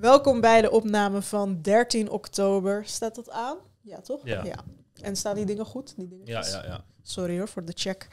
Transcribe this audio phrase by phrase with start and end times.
[0.00, 2.86] Welkom bij de opname van 13 oktober.
[2.86, 3.56] Staat dat aan?
[3.80, 4.20] Ja, toch?
[4.24, 4.64] Ja.
[5.02, 5.96] En staan die dingen goed?
[5.96, 6.84] Die dingen Ja, ja, ja.
[7.02, 8.08] Sorry hoor voor de check.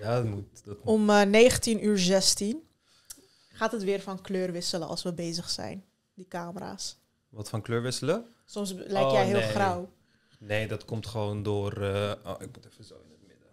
[0.00, 0.64] Ja, dat moet.
[0.64, 0.86] Dat moet.
[0.86, 2.62] Om eh 19 uur 16
[3.48, 5.84] gaat het weer van kleur wisselen als we bezig zijn.
[6.14, 6.98] Die camera's.
[7.28, 8.24] Wat van kleur wisselen?
[8.44, 9.48] Soms lijkt Oh, jij heel nee.
[9.48, 9.88] grauw.
[10.38, 11.72] Nee, dat komt gewoon door.
[11.82, 13.48] eh, oh, ik moet even zo in het midden.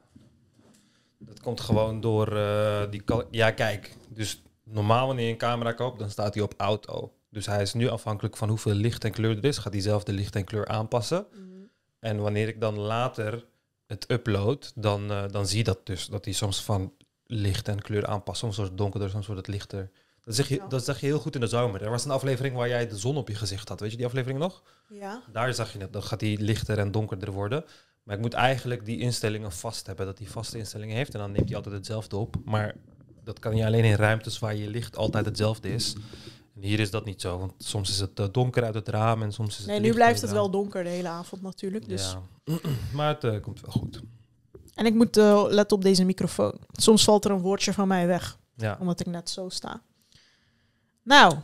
[1.17, 3.03] Dat komt gewoon door eh, die.
[3.31, 3.95] Ja, kijk.
[4.09, 7.11] Dus normaal wanneer je een camera koopt, dan staat hij op auto.
[7.37, 9.57] Dus hij is nu afhankelijk van hoeveel licht en kleur er is.
[9.57, 11.25] Gaat hij zelf de licht en kleur aanpassen.
[11.99, 13.45] En wanneer ik dan later
[13.85, 16.07] het upload, dan, eh, dan zie je dat dus.
[16.07, 16.93] Dat hij soms van
[17.25, 18.39] licht en kleur aanpast.
[18.39, 19.89] Soms wordt het donkerder, soms wordt het lichter.
[20.23, 20.67] Dat zeg, je, Ja.
[20.67, 21.81] dat zeg je heel goed in de zomer.
[21.81, 23.79] Er was een aflevering waar jij de zon op je gezicht had.
[23.79, 24.63] Weet je die aflevering nog?
[24.89, 25.21] Ja.
[25.31, 25.93] Daar zag je het.
[25.93, 27.65] Dan gaat die lichter en donkerder worden.
[28.03, 30.05] Maar ik moet eigenlijk die instellingen vast hebben.
[30.05, 31.13] Dat hij vaste instellingen heeft.
[31.13, 32.35] En dan neemt hij altijd hetzelfde op.
[32.45, 32.75] Maar
[33.23, 35.95] dat kan je alleen in ruimtes waar je licht altijd hetzelfde is.
[36.59, 37.39] Hier is dat niet zo.
[37.39, 39.23] Want soms is het eh, donker uit het raam.
[39.23, 41.89] En soms is het Nee, nu blijft het wel donker de hele avond natuurlijk.
[41.89, 42.15] Dus.
[42.43, 42.59] Ja.
[42.95, 44.01] maar het eh, komt wel goed.
[44.73, 46.59] En ik moet eh, letten op deze microfoon.
[46.71, 48.37] Soms valt er een woordje van mij weg.
[48.55, 48.77] Ja.
[48.79, 49.81] Omdat ik net zo sta.
[51.03, 51.35] Nou,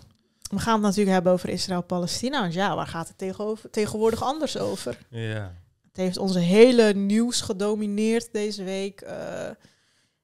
[0.42, 2.42] we gaan het natuurlijk hebben over Israël-Palestina.
[2.42, 4.98] Want ja, waar gaat het tegenover, tegenwoordig anders over?
[5.10, 5.62] Ja.
[5.88, 9.06] Het heeft onze hele nieuws gedomineerd deze week.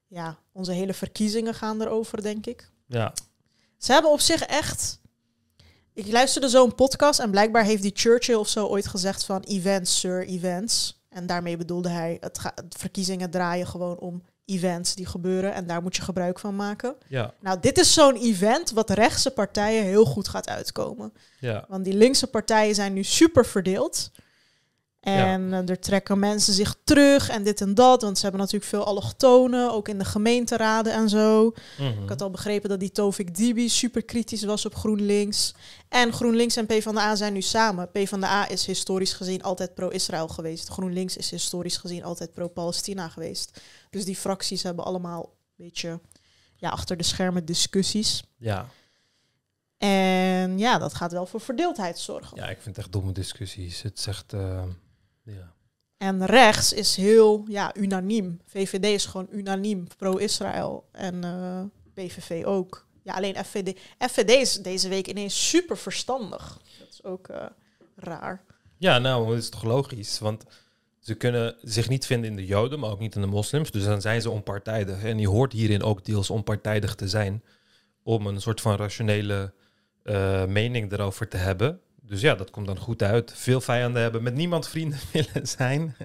[0.06, 2.70] Ja, onze hele verkiezingen gaan erover, denk ik.
[2.86, 3.12] Ja.
[3.80, 4.98] Ze hebben op zich echt...
[5.92, 10.00] Ik luisterde zo'n podcast en blijkbaar heeft die Churchill of zo ooit gezegd van events,
[10.00, 11.02] sir, events.
[11.08, 15.82] En daarmee bedoelde hij, het ga, verkiezingen draaien gewoon om events die gebeuren en daar
[15.82, 16.96] moet je gebruik van maken.
[17.08, 17.34] Ja.
[17.40, 21.12] Nou, dit is zo'n event wat rechtse partijen heel goed gaat uitkomen.
[21.40, 21.64] Ja.
[21.68, 24.10] Want die linkse partijen zijn nu super verdeeld.
[25.00, 28.02] En eh, er trekken mensen zich terug en dit en dat.
[28.02, 31.54] Want ze hebben natuurlijk veel allochtonen, ook in de gemeenteraden en zo.
[31.78, 32.02] Mhm.
[32.02, 35.54] Ik had al begrepen dat die Tovik Dibi super kritisch was op GroenLinks.
[35.88, 37.90] En GroenLinks en PvdA zijn nu samen.
[37.90, 40.68] PvdA is historisch gezien altijd pro-Israël geweest.
[40.68, 43.60] GroenLinks is historisch gezien altijd pro-Palestina geweest.
[43.90, 46.00] Dus die fracties hebben allemaal een beetje
[46.56, 48.22] ja, achter de schermen discussies.
[48.36, 48.68] Ja.
[49.78, 52.36] En ja, dat gaat wel voor verdeeldheid zorgen.
[52.36, 53.82] ja, ik vind het echt domme discussies.
[53.82, 54.32] Het zegt...
[54.32, 54.62] eh,
[55.34, 55.54] ja.
[55.96, 58.40] En rechts is heel ja, unaniem.
[58.46, 60.88] VVD is gewoon unaniem pro-Israël.
[60.92, 61.62] En eh,
[61.94, 62.86] PVV ook.
[63.02, 63.78] Ja, alleen FVD.
[63.98, 66.60] FVD is deze week ineens super verstandig.
[66.78, 67.46] Dat is ook eh,
[67.96, 68.44] raar.
[68.76, 70.18] Ja, nou, dat is toch logisch?
[70.18, 70.44] Want
[71.00, 73.70] ze kunnen zich niet vinden in de Joden, maar ook niet in de moslims.
[73.70, 75.02] Dus dan zijn ze onpartijdig.
[75.02, 77.42] En je hoort hierin ook deels onpartijdig te zijn
[78.02, 79.52] om een soort van rationele
[80.02, 81.80] eh, mening erover te hebben.
[82.10, 83.32] Dus ja, dat komt dan goed uit.
[83.34, 85.96] Veel vijanden hebben, met niemand vrienden willen zijn.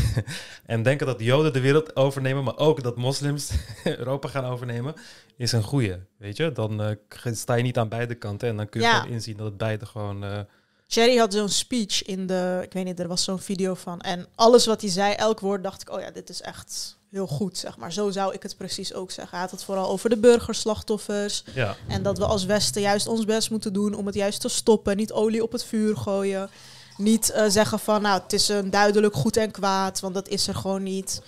[0.66, 3.50] en denken dat de Joden de wereld overnemen, maar ook dat moslims
[3.84, 4.94] Europa gaan overnemen,
[5.36, 5.94] is een goeie.
[6.16, 8.98] Weet je, dan eh, sta je niet aan beide kanten en dan kun je Ja.
[9.00, 10.46] gewoon inzien dat het beide gewoon...
[10.86, 12.60] Jerry had zo'n speech in de...
[12.62, 14.00] Ik weet niet, er was zo'n video van.
[14.00, 15.90] En alles wat hij zei, elk woord, dacht ik...
[15.90, 17.92] Oh ja, dit is echt heel goed, zeg maar.
[17.92, 19.32] Zo zou ik het precies ook zeggen.
[19.32, 21.44] Hij had het vooral over de burgerslachtoffers.
[21.54, 21.76] ja.
[21.88, 24.96] En dat we als Westen juist ons best moeten doen om het juist te stoppen.
[24.96, 26.50] Niet olie op het vuur gooien.
[26.96, 30.48] Niet eh, zeggen van, nou, het is een duidelijk goed en kwaad, want dat is
[30.48, 31.22] er gewoon niet.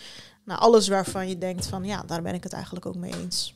[0.44, 3.54] Nou, alles waarvan je denkt van, ja, daar ben ik het eigenlijk ook mee eens.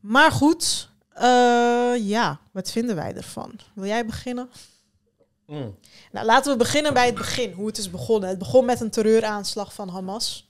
[0.00, 3.52] Maar goed, eh, ja, wat vinden wij ervan?
[3.74, 4.50] Wil jij beginnen?
[5.46, 5.76] Mm.
[6.12, 8.28] Nou, laten we beginnen bij het begin, hoe het is begonnen.
[8.28, 10.47] Het begon met een terreuraanslag van Hamas.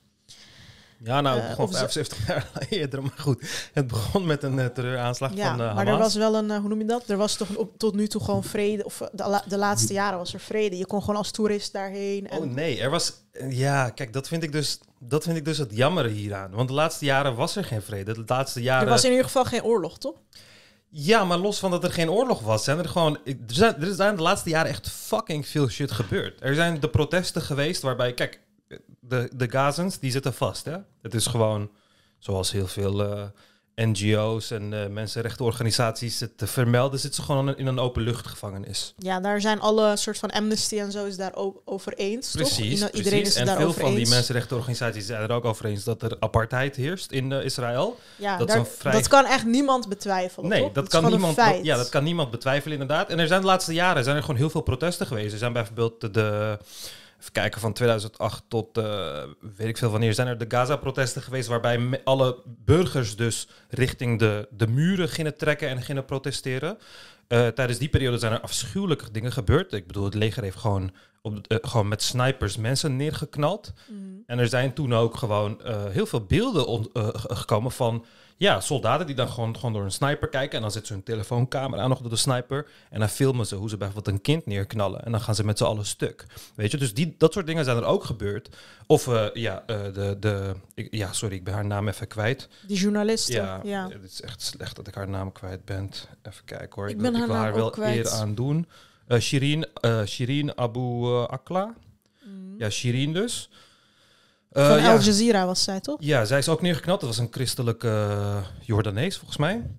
[1.03, 3.69] Ja, nou, het Eh, begon of ze- 75 jaar eerder, maar goed.
[3.73, 5.93] Het begon met een eh, terreuraanslag Ja, van eh, maar Hamas.
[5.93, 7.03] er was wel een, eh, hoe noem je dat?
[7.09, 10.17] Er was toch op, tot nu toe gewoon vrede, of eh, de, de laatste jaren
[10.17, 10.77] was er vrede.
[10.77, 12.29] Je kon gewoon als toerist daarheen.
[12.29, 13.13] En, Oh nee, er was...
[13.49, 16.51] Ja, kijk, dat vind ik dus, dat vind ik dus het jammere hieraan.
[16.51, 18.13] Want de laatste jaren was er geen vrede.
[18.13, 18.83] De laatste jaren...
[18.83, 20.15] er was in ieder geval geen oorlog, toch?
[20.89, 23.17] Ja, maar los van dat er geen oorlog was, zijn er gewoon...
[23.25, 26.41] Er zijn, er zijn de laatste jaren echt fucking veel shit gebeurd.
[26.43, 28.13] Er zijn de protesten geweest waarbij...
[28.13, 28.39] Kijk,
[28.99, 30.75] de, de Gazans, die zitten vast, hè?
[31.01, 31.69] Het is gewoon,
[32.19, 33.23] zoals heel veel eh,
[33.75, 36.99] NGO's en eh, mensenrechtenorganisaties het te vermelden...
[36.99, 38.93] zitten ze gewoon in een openluchtgevangenis.
[38.97, 42.41] Ja, daar zijn alle soort van Amnesty en zo is daar ook over eens, toch?
[42.41, 43.41] Precies, Iedereen precies.
[43.41, 47.11] is en veel van die mensenrechtenorganisaties zijn er ook over eens dat er apartheid heerst
[47.11, 47.97] in eh, Israël.
[48.15, 50.71] ja, dat is daar- vrij- dat kan echt niemand betwijfelen, Nee, toch?
[50.71, 51.33] dat, is kan niemand.
[51.33, 51.65] feit.
[51.65, 53.09] ja, dat kan niemand betwijfelen inderdaad.
[53.09, 55.31] En er zijn de laatste jaren zijn er gewoon heel veel protesten geweest.
[55.33, 56.57] Er zijn bijvoorbeeld de, de
[57.19, 59.23] even kijken van 2008 tot eh,
[59.57, 64.47] weet ik veel wanneer zijn er de Gaza-protesten geweest waarbij alle burgers dus richting de,
[64.51, 66.77] de muren gingen trekken en gingen protesteren.
[67.27, 69.73] Eh, tijdens die periode zijn er afschuwelijke dingen gebeurd.
[69.73, 73.73] Ik bedoel, het leger heeft gewoon, op, eh, gewoon met snipers mensen neergeknald.
[73.87, 73.99] Mhm.
[74.25, 78.05] En er zijn toen ook gewoon heel veel beelden gekomen van
[78.39, 80.55] Ja, soldaten die dan gewoon, gewoon door een sniper kijken.
[80.55, 82.67] En dan zit ze hun telefooncamera nog door de sniper.
[82.89, 85.03] En dan filmen ze hoe ze bijvoorbeeld een kind neerknallen.
[85.05, 86.25] En dan gaan ze met z'n allen stuk.
[86.55, 88.55] Weet je, dus die, dat soort dingen zijn er ook gebeurd.
[88.87, 92.49] Of eh, ja, eh, de, de, ik- ja, sorry, ik ben haar naam even kwijt.
[92.67, 93.35] Die journalisten.
[93.35, 93.87] Ja, Ja.
[93.89, 95.89] het is echt slecht dat ik haar naam kwijt ben.
[96.23, 96.89] Even kijken hoor.
[96.89, 98.05] Ik ben wil- haar ik wil haar wel kwijt.
[98.05, 98.67] eer aan doen.
[99.07, 99.65] Eh Shirin,
[100.05, 101.73] Shirin Abu Akla.
[102.25, 102.55] Mm.
[102.57, 103.49] Ja, Shirin dus.
[104.49, 105.97] Eh, Van ja, Al Jazeera was zij, toch?
[105.99, 106.99] ja, zij is ook neergeknald.
[106.99, 109.69] Dat was een christelijke uh, Jordanees, volgens mij.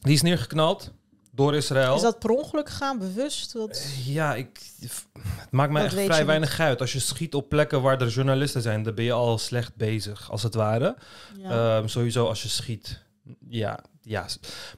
[0.00, 0.92] Die is neergeknald
[1.30, 1.94] door Israël.
[1.94, 3.52] Is dat per ongeluk gegaan, bewust?
[3.52, 3.86] Dat...
[4.04, 5.06] Ja, ik, het
[5.50, 6.80] maakt mij Dat echt vrij weinig uit.
[6.80, 10.30] Als je schiet op plekken waar er journalisten zijn, dan ben je al slecht bezig,
[10.30, 10.96] als het ware.
[11.38, 11.76] Ja.
[11.76, 13.02] Ehm, sowieso als je schiet.
[13.48, 14.26] Ja, ja.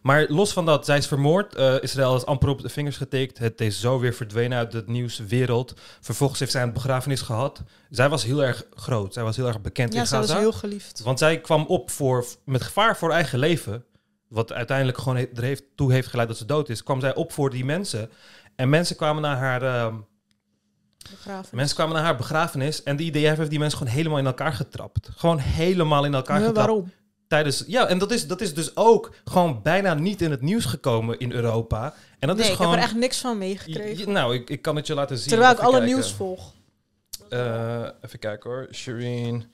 [0.03, 1.55] Maar los van dat, zij is vermoord.
[1.55, 3.39] Eh, Israël is amper op de vingers getikt.
[3.39, 5.75] Het is zo weer verdwenen uit de nieuwswereld.
[6.01, 7.63] Vervolgens heeft zij een begrafenis gehad.
[7.91, 9.13] Zij was heel erg groot.
[9.15, 10.41] Zij was heel erg bekend ja, in zij was Gaza.
[10.41, 11.01] heel geliefd.
[11.03, 13.85] Want zij kwam op voor, met gevaar voor eigen leven.
[14.29, 16.83] Wat uiteindelijk gewoon er heeft, toe heeft geleid dat ze dood is.
[16.83, 18.11] Kwam zij op voor die mensen.
[18.57, 19.95] En mensen kwamen naar haar, ehm,
[21.11, 21.51] Begrafenis.
[21.51, 22.83] mensen kwamen naar haar begrafenis.
[22.83, 25.09] En de IDF heeft die mensen gewoon helemaal in elkaar getrapt.
[25.17, 26.67] Gewoon helemaal in elkaar Ja, getrapt.
[26.67, 26.93] waarom?
[27.35, 30.65] Tijdens, ja, en dat is, dat is dus ook gewoon bijna niet in het nieuws
[30.65, 31.95] gekomen in Europa.
[32.19, 32.73] En dat nee, is ik gewoon.
[32.73, 34.13] heb er echt niks van meegekregen.
[34.13, 35.29] nou, ik, ik kan het je laten zien.
[35.29, 35.89] Terwijl ik alle kijken.
[35.89, 36.53] nieuws volg.
[37.29, 38.69] Eh, even kijken hoor.
[38.73, 39.45] Shireen,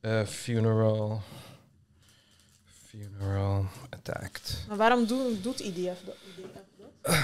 [0.00, 1.22] eh, funeral.
[2.86, 4.64] Funeral attacked.
[4.68, 6.16] Maar waarom doen, doet IDF dat?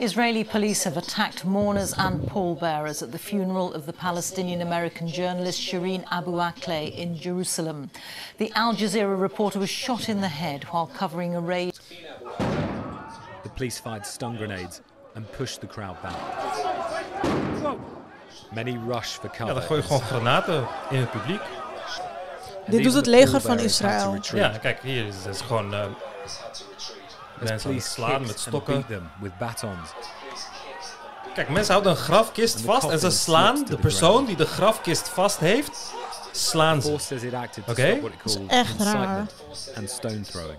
[0.00, 5.60] Israeli police have attacked mourners and pallbearers at the funeral of the Palestinian American journalist
[5.60, 7.90] Shireen Abu Akleh in Jerusalem.
[8.38, 11.74] The Al Jazeera reporter was shot in the head while covering a raid.
[13.42, 14.80] The police fired stun grenades
[15.14, 16.16] and pushed the crowd back.
[18.54, 19.54] Many rush for Ja, cover.
[19.54, 21.40] dan gooi je gewoon granaten in het publiek.
[21.40, 24.12] And Dit doet het the leger van pallbearers had to Israël.
[24.14, 25.80] retreat Ja, kijk, hier is het gewoon eh,
[26.24, 26.40] as
[27.48, 28.84] mensen aan het slaan met stokken.
[29.20, 29.88] with batons.
[31.34, 35.38] Kijk, mensen houden een grafkist vast en ze slaan de persoon die de grafkist vast
[35.38, 35.92] heeft,
[36.32, 36.88] slaan ze.
[36.88, 37.90] to Okay.
[37.92, 39.26] it is echt raar.
[39.74, 40.58] and stone throwing.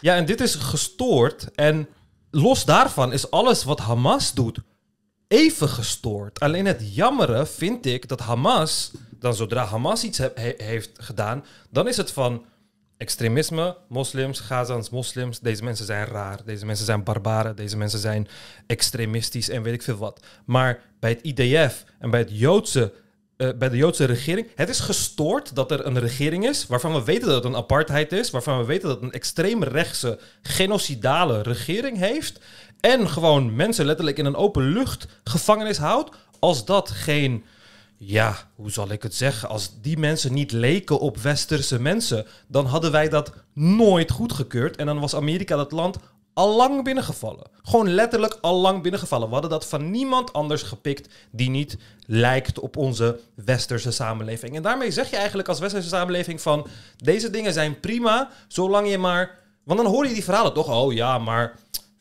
[0.00, 1.54] Ja, en dit is gestoord.
[1.54, 1.88] En
[2.30, 4.58] los daarvan is alles wat Hamas doet
[5.28, 6.40] even gestoord.
[6.40, 11.44] Alleen het jammere vind ik dat Hamas, dan zodra Hamas iets he- he- heeft gedaan,
[11.70, 12.44] dan is het van
[12.98, 15.40] extremisme, moslims, Gazans moslims.
[15.40, 18.28] Deze mensen zijn raar, deze mensen zijn barbaren, deze mensen zijn
[18.66, 20.20] extremistisch en weet ik veel wat.
[20.44, 22.92] Maar bij het IDF en bij het Joodse
[23.38, 24.46] eh, bij de Joodse regering.
[24.54, 28.12] Het is gestoord dat er een regering is waarvan we weten dat het een apartheid
[28.12, 32.40] is, waarvan we weten dat het een extreemrechtse, genocidale regering heeft.
[32.80, 36.16] En gewoon mensen letterlijk in een open lucht gevangenis houdt.
[36.38, 37.44] Als dat geen,
[37.98, 39.48] ja, hoe zal ik het zeggen?
[39.48, 44.76] Als die mensen niet leken op westerse mensen, dan hadden wij dat nooit goedgekeurd.
[44.76, 45.96] En dan was Amerika dat land
[46.32, 47.46] al lang binnengevallen.
[47.62, 49.26] Gewoon letterlijk al lang binnengevallen.
[49.26, 54.56] We hadden dat van niemand anders gepikt die niet lijkt op onze westerse samenleving.
[54.56, 56.66] En daarmee zeg je eigenlijk als westerse samenleving van...
[56.96, 59.38] deze dingen zijn prima, zolang je maar...
[59.64, 61.58] Want dan hoor je die verhalen toch, oh ja, maar...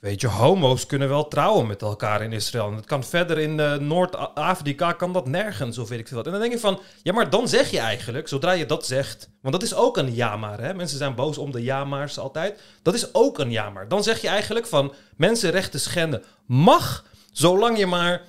[0.07, 2.68] Weet je, homo's kunnen wel trouwen met elkaar in Israël.
[2.68, 6.25] En het kan verder in eh, Noord-Afrika, kan dat nergens, of weet ik veel wat.
[6.25, 9.30] En dan denk je van, ja, maar dan zeg je eigenlijk, zodra je dat zegt...
[9.42, 10.74] Want dat is ook een ja-maar, hè.
[10.74, 12.59] Mensen zijn boos om de ja-maars altijd.
[12.81, 13.88] Dat is ook een ja-maar.
[13.88, 18.22] Dan zeg je eigenlijk van, mensenrechten schenden mag, zolang je maar...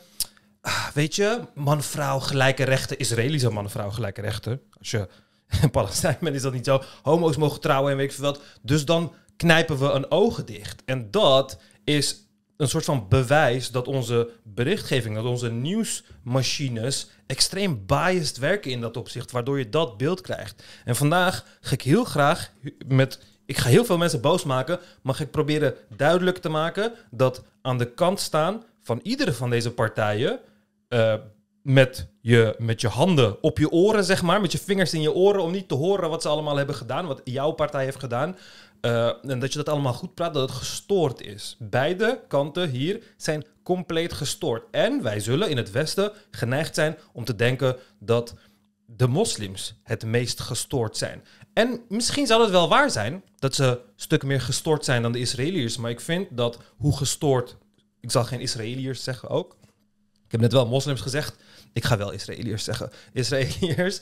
[0.61, 4.61] ah, Weet je, man-vrouw gelijke rechten, Israëlische man-vrouw gelijke rechten.
[4.79, 5.09] Als je
[5.73, 6.83] Palestijn bent, is dat niet zo.
[7.03, 8.37] Homo's mogen trouwen en weet ik veel.
[8.63, 10.83] Dus dan knijpen we een ogen dicht.
[10.85, 12.27] En dat is
[12.57, 18.97] een soort van bewijs dat onze berichtgeving, dat onze nieuwsmachines extreem biased werken in dat
[18.97, 20.63] opzicht, waardoor je dat beeld krijgt.
[20.85, 22.53] En vandaag ga ik heel graag
[22.87, 26.93] met, ik ga heel veel mensen boos maken, maar ga ik proberen duidelijk te maken
[27.11, 30.41] dat aan de kant staan van iedere van deze partijen,
[30.89, 31.15] eh,
[31.63, 35.13] met, je, met je handen op je oren, zeg maar, met je vingers in je
[35.13, 38.37] oren, om niet te horen wat ze allemaal hebben gedaan, wat jouw partij heeft gedaan.
[38.81, 41.57] Eh, en dat je dat allemaal goed praat, dat het gestoord is.
[41.59, 44.65] Beide kanten hier zijn compleet gestoord.
[44.71, 48.35] En wij zullen in het Westen geneigd zijn om te denken dat
[48.87, 51.25] de moslims het meest gestoord zijn.
[51.53, 55.13] En misschien zal het wel waar zijn dat ze een stuk meer gestoord zijn dan
[55.13, 55.77] de Israëliërs.
[55.77, 57.57] Maar ik vind dat hoe gestoord,
[58.01, 59.57] ik zal geen Israëliërs zeggen ook.
[60.25, 61.37] Ik heb net wel moslims gezegd.
[61.73, 62.91] Ik ga wel Israëliërs zeggen.
[63.13, 64.01] Israëliërs.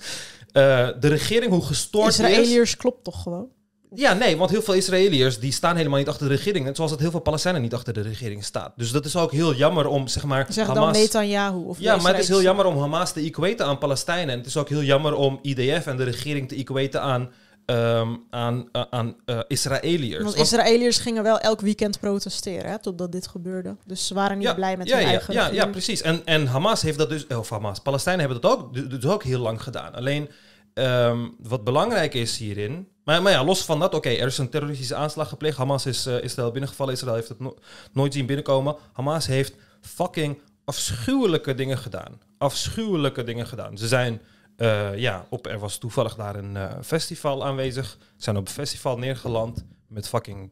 [0.52, 2.18] Eh, de regering, hoe gestoord is.
[2.18, 3.48] Israëliërs klopt toch gewoon?
[3.94, 6.64] Ja, nee, want heel veel Israëliërs die staan helemaal niet achter de regering.
[6.64, 8.72] Net zoals dat heel veel Palestijnen niet achter de regering staan.
[8.76, 10.96] Dus dat is ook heel jammer om, zeg maar, Zeg dan Hamas...
[10.98, 11.64] Netanyahu.
[11.64, 14.30] Of Ja, maar het is heel jammer om Hamas te equaten aan Palestijnen.
[14.30, 17.30] En het is ook heel jammer om IDF en de regering te equaten aan,
[17.66, 20.22] ehm, aan, eh, aan eh, Israëliërs.
[20.22, 23.76] Want Want- Israëliërs gingen wel elk weekend protesteren, hè, totdat dit gebeurde.
[23.84, 26.02] Dus ze waren niet blij met ja, hun ja, eigen ja, ja, precies.
[26.02, 29.22] En, en Hamas heeft dat dus, of Hamas, Palestijnen hebben dat ook, du- dus ook
[29.22, 29.94] heel lang gedaan.
[29.94, 30.28] Alleen
[30.74, 32.88] ehm, wat belangrijk is hierin.
[33.06, 35.56] Maar, maar ja, los van dat, oké, er is een terroristische aanslag gepleegd.
[35.56, 36.92] Hamas is eh, Israël binnengevallen.
[36.94, 37.56] Israël heeft het no-
[37.92, 38.76] nooit zien binnenkomen.
[38.92, 42.20] Hamas heeft fucking afschuwelijke dingen gedaan.
[42.38, 43.78] Afschuwelijke dingen gedaan.
[43.78, 44.20] Ze zijn,
[44.56, 47.86] eh, ja, op, er was toevallig daar een eh, festival aanwezig.
[47.86, 50.50] Ze zijn op een festival neergeland met fucking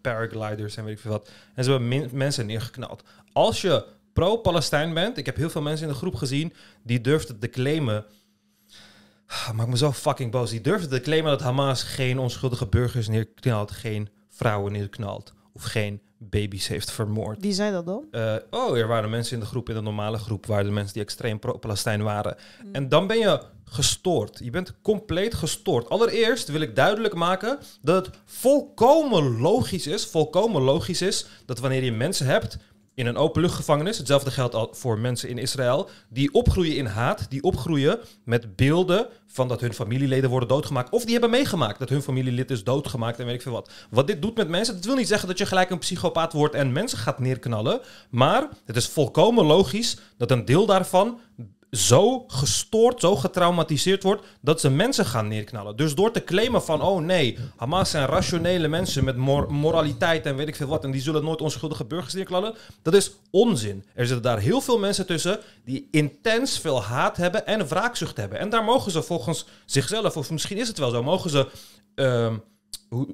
[0.00, 1.30] paragliders en weet ik veel wat.
[1.54, 3.02] En ze hebben mensen neergeknald.
[3.32, 7.38] Als je pro-Palestijn bent, ik heb heel veel mensen in de groep gezien die durfden
[7.38, 8.04] te claimen.
[9.26, 10.50] Ah, Maakt me zo fucking boos.
[10.50, 16.00] Die durfden te claimen dat Hamas geen onschuldige burgers neerknalt, geen vrouwen neerknalt of geen
[16.18, 17.40] baby's heeft vermoord.
[17.40, 18.04] Wie zei dat dan?
[18.10, 20.92] Eh, oh, er waren mensen in de groep, in de normale groep, waren de mensen
[20.92, 22.36] die extreem pro-Palestijn waren.
[22.72, 24.40] En dan ben je gestoord.
[24.42, 25.88] Je bent compleet gestoord.
[25.88, 31.84] Allereerst wil ik duidelijk maken dat het volkomen logisch is, volkomen logisch is, dat wanneer
[31.84, 32.58] je mensen hebt
[32.94, 37.42] in een openluchtgevangenis, hetzelfde geldt al voor mensen in Israël, die opgroeien in haat, die
[37.42, 42.02] opgroeien met beelden van dat hun familieleden worden doodgemaakt, of die hebben meegemaakt dat hun
[42.02, 43.70] familielid is doodgemaakt en weet ik veel wat.
[43.90, 46.54] Wat dit doet met mensen, dat wil niet zeggen dat je gelijk een psychopaat wordt
[46.54, 51.18] en mensen gaat neerknallen, maar het is volkomen logisch dat een deel daarvan
[51.76, 55.76] zo gestoord, zo getraumatiseerd wordt dat ze mensen gaan neerknallen.
[55.76, 60.36] Dus door te claimen van, oh nee, Hamas zijn rationele mensen met mor- moraliteit en
[60.36, 63.84] weet ik veel wat, en die zullen nooit onschuldige burgers neerknallen, dat is onzin.
[63.94, 68.38] Er zitten daar heel veel mensen tussen die intens veel haat hebben en wraakzucht hebben.
[68.38, 71.46] En daar mogen ze volgens zichzelf, of misschien is het wel zo, mogen ze
[71.94, 72.36] ehm,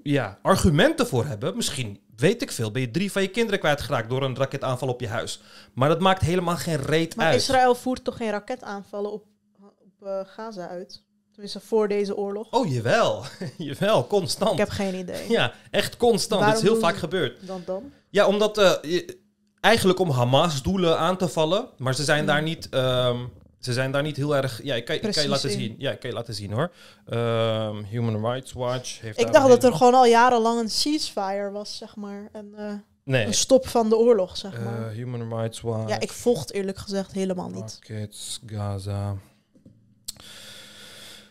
[0.02, 1.56] ja, argumenten voor hebben.
[1.56, 5.00] Misschien, weet ik veel, ben je drie van je kinderen kwijtgeraakt door een raketaanval op
[5.00, 5.40] je huis.
[5.74, 7.40] Maar dat maakt helemaal geen reet Maar uit.
[7.40, 9.24] Israël voert toch geen raketaanvallen op,
[9.60, 11.02] op eh, Gaza uit?
[11.32, 12.50] Tenminste, voor deze oorlog.
[12.50, 13.24] Oh, jawel.
[13.58, 14.52] jawel, constant.
[14.52, 15.30] Ik heb geen idee.
[15.30, 16.40] Ja, echt constant.
[16.40, 17.46] Waarom dat is heel vaak gebeurd.
[17.46, 17.92] Dan dan?
[18.10, 19.18] Ja, omdat eh, je-
[19.60, 22.68] eigenlijk om Hamas-doelen aan te vallen, maar ze zijn daar niet.
[22.68, 23.16] ehm,
[23.60, 24.62] ze zijn daar niet heel erg.
[24.62, 25.74] Ja, ik kan, ik kan je laten zien.
[25.78, 26.72] Ja, ik kan je laten zien hoor.
[27.06, 29.20] Ehm, Human Rights Watch heeft.
[29.20, 32.28] Ik dacht dat er gewoon al jarenlang een ceasefire was, zeg maar.
[32.32, 32.72] En eh,
[33.04, 33.26] Nee.
[33.26, 34.88] een stop van de oorlog, zeg maar.
[34.88, 35.88] Eh, Human Rights Watch.
[35.88, 37.78] ja, ik volg het eerlijk gezegd helemaal niet.
[37.88, 39.16] Rockets, Gaza.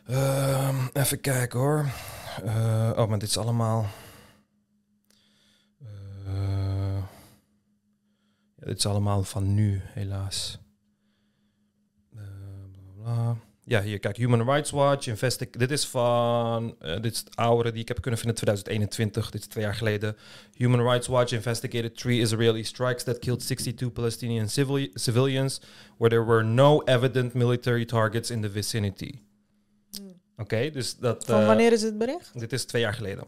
[0.07, 1.85] Ehm, even kijken hoor.
[2.45, 3.85] Eh, oh, maar dit is allemaal.
[8.55, 10.58] Dit is allemaal van nu, helaas.
[13.05, 13.37] Eh, bla.
[13.63, 17.71] Ja, hier, kijk, Human Rights Watch, Investi Dit is van, eh, dit is het oudere
[17.71, 20.15] die ik heb kunnen vinden, 2021, dit is twee jaar geleden.
[20.53, 25.61] Human Rights Watch investigated three Israeli strikes that killed 62 Palestinian civili- civilians,
[25.97, 29.19] where there were no evident military targets in the vicinity.
[30.37, 31.25] Oké, dus dat...
[31.25, 32.39] Van eh, wanneer is het bericht?
[32.39, 33.23] Dit is twee jaar geleden,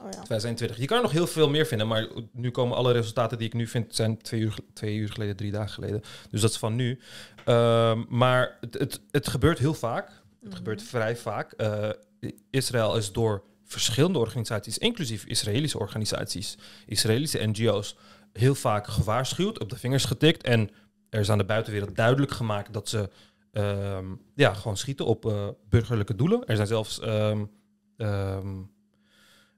[0.00, 0.10] Oh ja.
[0.10, 0.78] 2021.
[0.78, 3.54] Je kan er nog heel veel meer vinden, maar nu komen alle resultaten die ik
[3.54, 6.02] nu vind, zijn twee uur, twee uur geleden, drie dagen geleden.
[6.30, 7.00] Dus dat is van nu.
[7.44, 10.10] Ehm, maar het, het, het gebeurt heel vaak.
[10.44, 11.52] Het gebeurt vrij vaak.
[11.52, 11.88] Eh,
[12.50, 17.96] Israël is door verschillende organisaties, inclusief Israëlische organisaties, Israëlische NGO's,
[18.32, 20.42] heel vaak gewaarschuwd, op de vingers getikt.
[20.42, 20.70] En
[21.10, 23.10] er is aan de buitenwereld duidelijk gemaakt dat ze
[23.52, 26.46] ehm, ja, gewoon schieten op eh, burgerlijke doelen.
[26.46, 27.44] Er zijn zelfs ehm,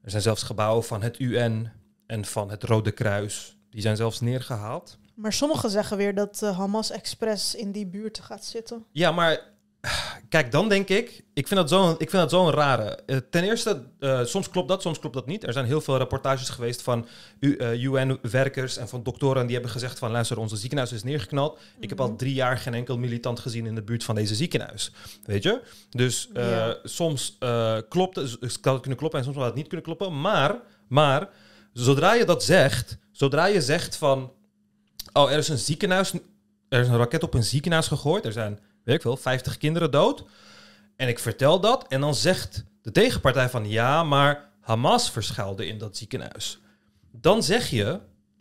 [0.03, 1.71] er zijn zelfs gebouwen van het UN
[2.05, 3.57] en van het Rode Kruis.
[3.69, 4.99] Die zijn zelfs neergehaald.
[5.15, 8.85] Maar sommigen zeggen weer dat eh, Hamas expres in die buurt gaat zitten.
[8.91, 9.39] Ja, maar
[10.29, 12.99] kijk, dan denk ik, ik vind dat zo'n, ik vind dat zo'n rare.
[13.05, 15.43] Eh, ten eerste, eh, soms klopt dat, soms klopt dat niet.
[15.43, 17.07] Er zijn heel veel rapportages geweest van
[17.39, 21.59] U- eh, UN-werkers en van doktoren die hebben gezegd van, luister, onze ziekenhuis is neergeknald.
[21.79, 24.91] Ik heb al drie jaar geen enkel militant gezien in de buurt van deze ziekenhuis.
[25.25, 25.61] Weet je?
[25.89, 26.29] Dus
[26.83, 30.21] soms eh, klopt het, kan het kunnen kloppen en soms zal het niet kunnen kloppen.
[30.21, 30.55] Maar,
[30.87, 31.29] maar,
[31.73, 34.31] zodra je dat zegt, zodra je zegt van,
[35.13, 36.13] oh, er is een ziekenhuis,
[36.69, 39.91] er is een raket op een ziekenhuis gegooid, er zijn, weet ik veel, 50 kinderen
[39.91, 40.23] dood.
[40.95, 45.77] En ik vertel dat en dan zegt de tegenpartij van, ja, maar Hamas verschuilde in
[45.77, 46.59] dat ziekenhuis.
[47.11, 47.99] Dan zeg je,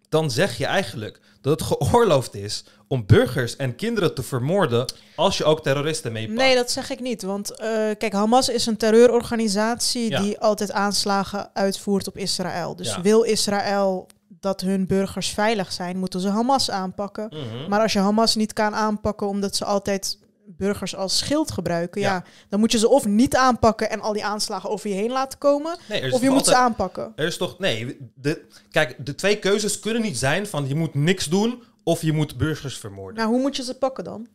[0.08, 5.38] dan zeg je eigenlijk dat het geoorloofd is om burgers en kinderen te vermoorden als
[5.38, 6.38] je ook terroristen meepakt.
[6.38, 7.22] Nee, dat zeg ik niet.
[7.22, 7.66] Want eh,
[7.98, 10.20] kijk, Hamas is een terreurorganisatie Ja.
[10.20, 12.76] die altijd aanslagen uitvoert op Israël.
[12.76, 13.00] Dus Ja.
[13.00, 17.26] wil Israël dat hun burgers veilig zijn, moeten ze Hamas aanpakken.
[17.30, 17.68] Mhm.
[17.68, 20.18] Maar als je Hamas niet kan aanpakken omdat ze altijd
[20.56, 22.00] burgers als schild gebruiken.
[22.00, 22.14] Ja.
[22.14, 22.24] Ja.
[22.48, 25.38] dan moet je ze of niet aanpakken en al die aanslagen over je heen laten
[25.38, 25.78] komen.
[25.88, 27.12] Nee, Of je moet ze aanpakken.
[27.16, 27.58] Er is toch...
[27.58, 32.02] Nee, de, kijk, de twee keuzes kunnen niet zijn van je moet niks doen of
[32.02, 33.16] je moet burgers vermoorden.
[33.16, 34.28] Nou, hoe moet je ze pakken dan?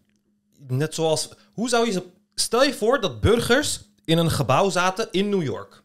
[0.68, 1.30] Net zoals...
[1.54, 2.04] Hoe zou je ze...
[2.36, 5.84] Stel je voor dat burgers in een gebouw zaten in New York.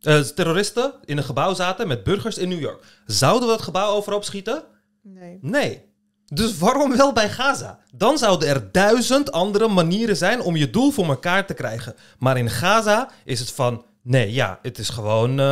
[0.00, 2.84] Eh, terroristen in een gebouw zaten met burgers in New York.
[3.06, 4.64] Zouden we het gebouw overhoop schieten?
[5.02, 5.38] Nee.
[5.40, 5.82] Nee.
[6.32, 7.78] Dus waarom wel bij Gaza?
[7.92, 11.94] Dan zouden er duizend andere manieren zijn om je doel voor elkaar te krijgen.
[12.18, 15.44] Maar in Gaza is het van, nee, ja, het is gewoon, eh,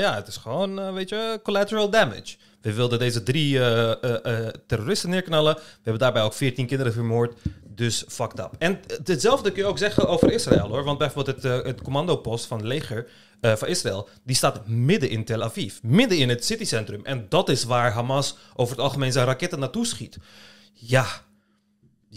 [0.00, 2.36] ja, het is gewoon, eh, weet je, collateral damage.
[2.60, 5.54] We wilden deze drie eh, terroristen neerknallen.
[5.54, 7.38] We hebben daarbij ook veertien kinderen vermoord.
[7.76, 8.50] Dus fucked up.
[8.58, 10.84] En hetzelfde kun je ook zeggen over Israël hoor.
[10.84, 13.08] Want bijvoorbeeld het, eh, het commandopost van het leger
[13.40, 15.74] eh, van Israël, die staat midden in Tel Aviv.
[15.82, 17.04] Midden in het citycentrum.
[17.04, 20.18] En dat is waar Hamas over het algemeen zijn raketten naartoe schiet.
[20.72, 21.06] Ja,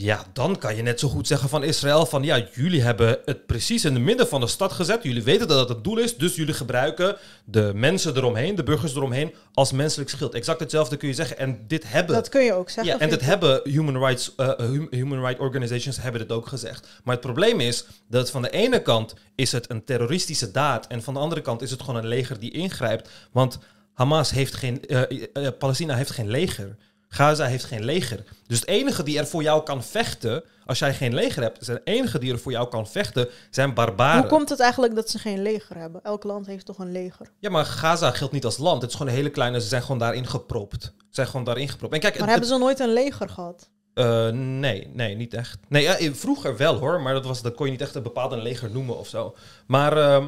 [0.01, 3.46] ja, dan kan je net zo goed zeggen van Israël van ja, jullie hebben het
[3.46, 5.03] precies in het midden van de stad gezet.
[5.03, 8.96] Jullie weten dat het het doel is, dus jullie gebruiken de mensen eromheen, de burgers
[8.96, 10.34] eromheen als menselijk schild.
[10.34, 11.38] Exact hetzelfde kun je zeggen.
[11.38, 12.94] En dit hebben Dat kun je ook zeggen.
[12.94, 13.25] ja, en dat ik.
[13.27, 16.88] hebben human rights, eh, hum- human rights organizations hebben dit ook gezegd.
[17.03, 21.03] Maar het probleem is dat van de ene kant is het een terroristische daad en
[21.03, 23.10] van de andere kant is het gewoon een leger die ingrijpt.
[23.32, 23.60] Want
[23.94, 26.77] Hamas heeft geen, eh, eh, Palestina heeft geen leger.
[27.10, 28.24] Gaza heeft geen leger.
[28.48, 31.82] Dus het enige die er voor jou kan vechten, als jij geen leger hebt, het
[31.84, 34.20] enige die er voor jou kan vechten, zijn barbaren.
[34.22, 36.04] Hoe komt het eigenlijk dat ze geen leger hebben?
[36.04, 37.32] Elk land heeft toch een leger?
[37.39, 38.82] Ja, maar Gaza geldt niet als land.
[38.82, 40.84] Het is gewoon een hele kleine, ze zijn gewoon daarin gepropt.
[40.84, 41.94] Ze zijn gewoon daarin gepropt.
[41.94, 43.70] En kijk, Maar het- hebben ze nooit een leger gehad?
[43.94, 45.58] Eh, nee, nee, niet echt.
[45.68, 48.04] Nee, ja, eh, vroeger wel hoor, maar dat, was, dat kon je niet echt een
[48.04, 49.36] bepaalde leger noemen of zo.
[49.68, 50.28] Maar ehm,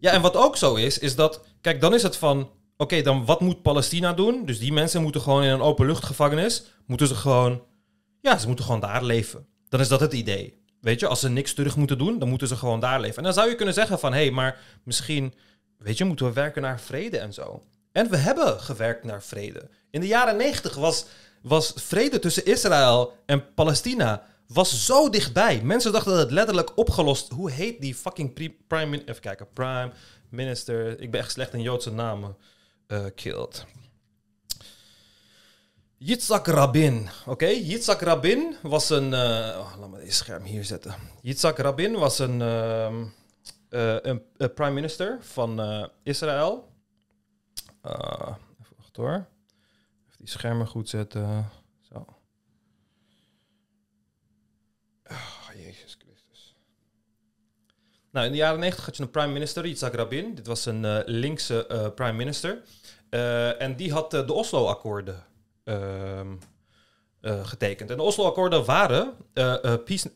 [0.00, 2.50] ja, en wat ook zo is, is dat, kijk, dan is het van,
[2.82, 4.44] oké, dan wat moet Palestina doen?
[4.44, 7.62] Dus die mensen moeten gewoon in een openluchtgevangenis, moeten ze gewoon,
[8.20, 9.46] ja, ze moeten gewoon daar leven.
[9.68, 10.60] Dan is dat het idee.
[10.80, 13.16] Weet je, als ze niks terug moeten doen, dan moeten ze gewoon daar leven.
[13.16, 15.34] En dan zou je kunnen zeggen van, hé, hey, maar misschien,
[15.78, 17.62] weet je, moeten we werken naar vrede en zo.
[17.92, 19.68] En we hebben gewerkt naar vrede.
[19.90, 21.04] In de jaren negentig was,
[21.42, 25.60] was vrede tussen Israël en Palestina was zo dichtbij.
[25.62, 27.32] Mensen dachten dat het letterlijk opgelost.
[27.32, 29.92] Hoe heet die fucking pri- prime Even kijken, prime
[30.28, 31.00] minister.
[31.00, 32.36] Ik ben echt slecht in Joodse namen.
[32.92, 33.66] Eh killed.
[36.02, 37.08] Yitzhak Rabin.
[37.26, 39.14] Oké, Yitzhak Rabin was een.
[39.14, 40.94] eh, oh, laat me deze scherm hier zetten.
[41.20, 43.04] Yitzhak Rabin was een, ehm,
[43.68, 44.22] eh, een,
[44.54, 45.60] prime minister van
[46.02, 46.72] Israël.
[47.82, 49.26] Even wachten hoor.
[50.06, 51.50] Even die schermen goed zetten.
[51.80, 52.06] Zo.
[55.10, 56.56] Oh, Jezus Christus.
[58.10, 60.34] Nou, in de jaren 90 had je een prime minister, Yitzhak Rabin.
[60.34, 62.62] Dit was een linkse prime minister.
[63.12, 65.24] Eh, en die had eh, de Oslo-akkoorden
[65.64, 66.32] ehm,
[67.20, 67.90] eh, getekend.
[67.90, 69.14] En de Oslo-akkoorden waren
[69.84, 70.10] peace,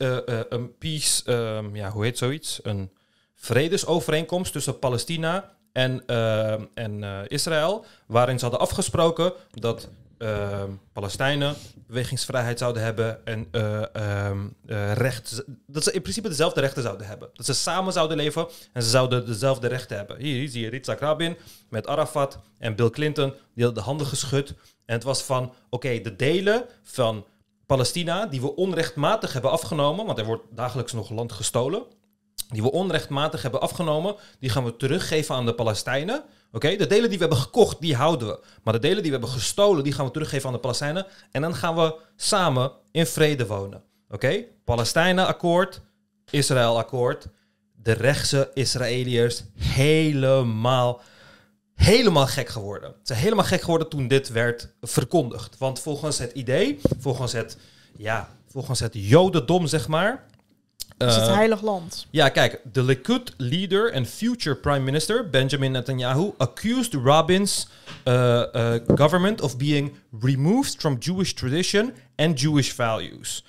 [0.49, 2.61] een peace, ehm, ja, hoe heet zoiets?
[2.63, 2.91] Een
[3.35, 11.55] vredesovereenkomst tussen Palestina en, ehm, en Israël, waarin ze hadden afgesproken dat ehm, Palestijnen
[11.87, 17.07] bewegingsvrijheid zouden hebben en eh, ehm, eh, recht, dat ze in principe dezelfde rechten zouden
[17.07, 17.29] hebben.
[17.35, 20.19] Dat ze samen zouden leven en ze zouden dezelfde rechten hebben.
[20.21, 21.37] Hier zie je Yitzhak Rabin
[21.69, 24.49] met Arafat en Bill Clinton, die hadden de handen geschud.
[24.87, 27.25] En het was van, oké, de delen van
[27.67, 31.83] Palestina die we onrechtmatig hebben afgenomen, want er wordt dagelijks nog land gestolen,
[32.49, 36.25] die we onrechtmatig hebben afgenomen, die gaan we teruggeven aan de Palestijnen.
[36.57, 38.41] Oké, de delen die we hebben gekocht, die houden we.
[38.63, 41.07] Maar de delen die we hebben gestolen, die gaan we teruggeven aan de Palestijnen.
[41.31, 43.83] En dan gaan we samen in vrede wonen.
[44.11, 45.81] Oké, Palestijnen-akkoord,
[46.31, 47.27] Israël-akkoord.
[47.83, 51.01] De rechtse Israëliërs helemaal,
[51.75, 52.91] helemaal gek geworden.
[52.91, 55.59] Ze zijn helemaal gek geworden toen dit werd verkondigd.
[55.59, 57.57] Want volgens het idee, volgens het,
[57.97, 60.27] ja, volgens het jodendom, zeg maar...
[60.99, 62.07] Het is het eh, heilig land.
[62.11, 67.69] ja, kijk, de Likud leader en future prime minister Benjamin Netanyahu accused Rabin's
[68.05, 73.45] uh, uh, government of being removed from Jewish tradition and Jewish values.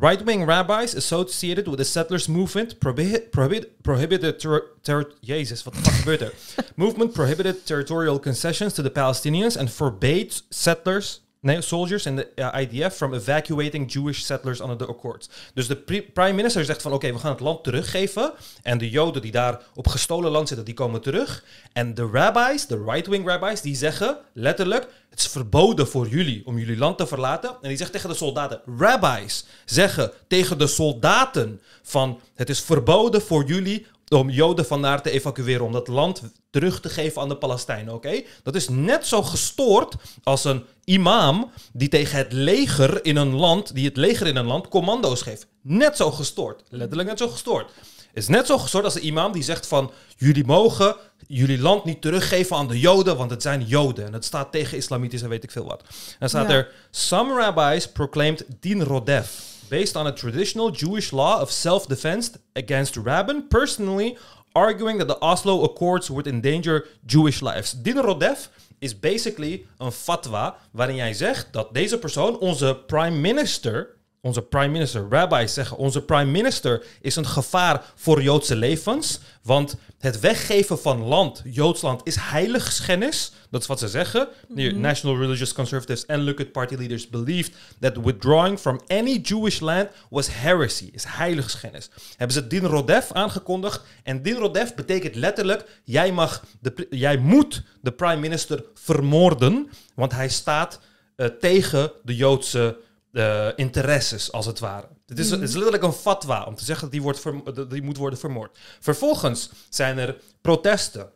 [0.00, 6.20] Right-wing rabbis associated with the settlers movement prohibit, prohibit, prohibited ter, ter, Jezus, wat gebeurt
[6.20, 6.32] er?
[6.74, 12.32] movement prohibited territorial concessions to the Palestinians and forbade settlers Nee, soldiers en de
[12.68, 15.28] IDF from evacuating Jewish settlers under the accords.
[15.54, 18.32] Dus de pri- prime minister zegt van oké, we gaan het land teruggeven.
[18.62, 21.44] En de Joden die daar op gestolen land zitten, die komen terug.
[21.72, 24.86] En de rabbis, de right-wing rabbis, die zeggen letterlijk...
[25.10, 27.50] het is verboden voor jullie om jullie land te verlaten.
[27.50, 28.60] En die zegt tegen de soldaten...
[28.78, 32.20] Rabbis zeggen tegen de soldaten van...
[32.34, 33.86] het is verboden voor jullie
[34.18, 38.22] om Joden vandaar te evacueren, om dat land terug te geven aan de Palestijnen, oké?
[38.42, 43.74] Dat is net zo gestoord als een imam die tegen het leger in een land,
[43.74, 45.46] die het leger in een land commando's geeft.
[45.62, 47.70] Net zo gestoord, letterlijk net zo gestoord.
[48.12, 50.96] Is net zo gestoord als de imam die zegt van jullie mogen
[51.26, 54.06] jullie land niet teruggeven aan de Joden, want het zijn Joden.
[54.06, 55.80] En het staat tegen islamitisch en weet ik veel wat.
[55.88, 56.54] En dan staat Ja.
[56.54, 62.96] er, some rabbis proclaimed din rodef, based on a traditional Jewish law of self-defense against
[62.96, 64.16] Rabin, personally
[64.52, 67.72] arguing that the Oslo Accords would endanger Jewish lives.
[67.72, 68.48] Din rodef
[68.80, 74.68] is basically een fatwa waarin jij zegt dat deze persoon, onze prime minister, onze prime
[74.68, 79.20] minister, rabbis zeggen, onze prime minister is een gevaar voor Joodse levens.
[79.42, 83.32] Want het weggeven van land, Joods land, is heiligschennis.
[83.50, 84.28] Dat is wat ze zeggen.
[84.54, 89.88] Hier, National Religious Conservatives and Likud Party leaders believed that withdrawing from any Jewish land
[90.10, 91.90] was heresy, is heiligschennis.
[92.16, 93.82] Hebben ze Din Rodef aangekondigd.
[94.02, 100.12] En Din Rodef betekent letterlijk, jij, mag de, jij moet de prime minister vermoorden, want
[100.12, 100.80] hij staat
[101.16, 102.76] eh, tegen de Joodse
[103.12, 104.88] eh, interesses, als het ware.
[105.06, 107.22] Het is, het is letterlijk een fatwa om te zeggen dat die, wordt
[107.70, 108.58] die moet worden vermoord.
[108.80, 111.10] Vervolgens zijn er protesten.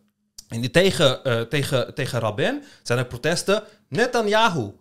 [0.49, 3.63] En die tegen, eh, tegen, tegen Rabin zijn er protesten.
[3.89, 4.73] Netanyahu,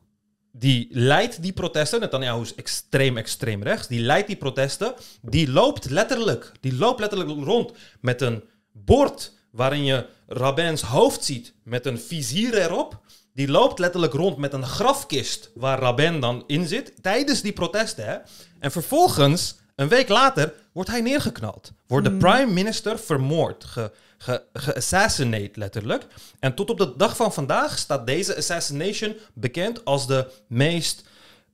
[0.52, 2.00] die leidt die protesten.
[2.00, 3.88] Netanyahu is extreem, extreem rechts.
[3.88, 4.94] Die leidt die protesten.
[5.22, 7.72] Die loopt letterlijk, die loopt letterlijk rond
[8.02, 13.02] met een bord waarin je Rabins hoofd ziet met een vizier erop.
[13.34, 18.06] Die loopt letterlijk rond met een grafkist waar Rabin dan in zit tijdens die protesten.
[18.06, 18.18] Hè?
[18.60, 21.72] En vervolgens, een week later, wordt hij neergeknald.
[21.88, 26.06] Wordt de prime minister vermoord, ge, ge, geassassinate letterlijk.
[26.40, 31.04] En tot op de dag van vandaag staat deze assassination bekend als de meest,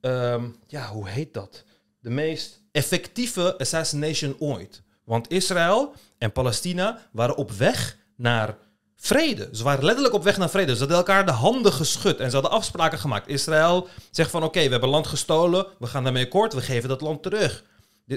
[0.01, 1.63] ehm, ja, hoe heet dat?
[2.01, 4.81] De meest effectieve assassination ooit.
[5.03, 8.57] Want Israël en Palestina waren op weg naar
[8.99, 9.49] vrede.
[9.51, 10.73] Ze waren letterlijk op weg naar vrede.
[10.73, 13.27] Ze hadden elkaar de handen geschud en ze hadden afspraken gemaakt.
[13.27, 17.01] Israël zegt van oké, we hebben land gestolen, we gaan daarmee akkoord, we geven dat
[17.01, 17.63] land terug.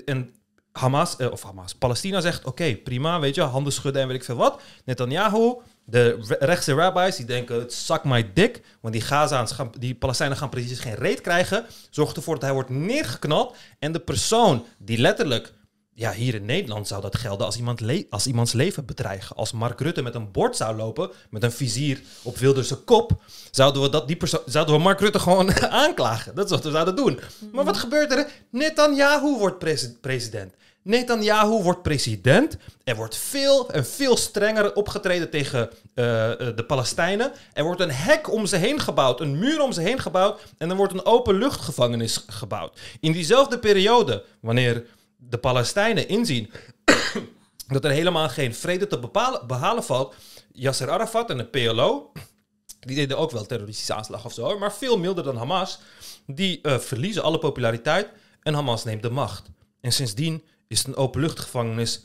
[0.04, 0.34] En
[0.72, 4.24] Hamas, eh, of Hamas, Palestina zegt oké, prima, weet je, handen schudden en weet ik
[4.24, 4.60] veel wat.
[4.84, 10.36] Netanyahu, de re- rechtse rabbis, die denken zak my dik, want die Gazaans die Palestijnen
[10.36, 14.98] gaan precies geen reet krijgen, zorgt ervoor dat hij wordt neergeknald en de persoon die
[14.98, 15.52] letterlijk
[15.94, 19.36] ja, hier in Nederland zou dat gelden als, iemand le- als iemands leven bedreigen.
[19.36, 23.12] Als Mark Rutte met een bord zou lopen, met een vizier op Wilderse kop,
[23.50, 26.34] zouden we, dat, die zouden we Mark Rutte gewoon aanklagen.
[26.34, 27.20] Dat is wat we zouden doen.
[27.52, 28.26] Maar wat gebeurt er?
[28.50, 30.54] Netanyahu wordt presi- president.
[30.82, 32.56] Netanyahu wordt president.
[32.84, 37.32] Er wordt veel en veel strenger opgetreden tegen eh, eh, de Palestijnen.
[37.52, 40.40] Er wordt een hek om ze heen gebouwd, een muur om ze heen gebouwd.
[40.58, 42.78] En er wordt een openluchtgevangenis gebouwd.
[43.00, 44.84] In diezelfde periode, wanneer
[45.32, 46.50] de Palestijnen inzien
[47.74, 50.14] dat er helemaal geen vrede te bepalen, behalen valt.
[50.52, 52.12] Yasser Arafat en de PLO,
[52.80, 55.78] die deden ook wel terroristische aanslag of zo, maar veel milder dan Hamas.
[56.26, 58.08] Die eh, verliezen alle populariteit
[58.42, 59.50] en Hamas neemt de macht.
[59.80, 62.04] En sindsdien is het een openluchtgevangenis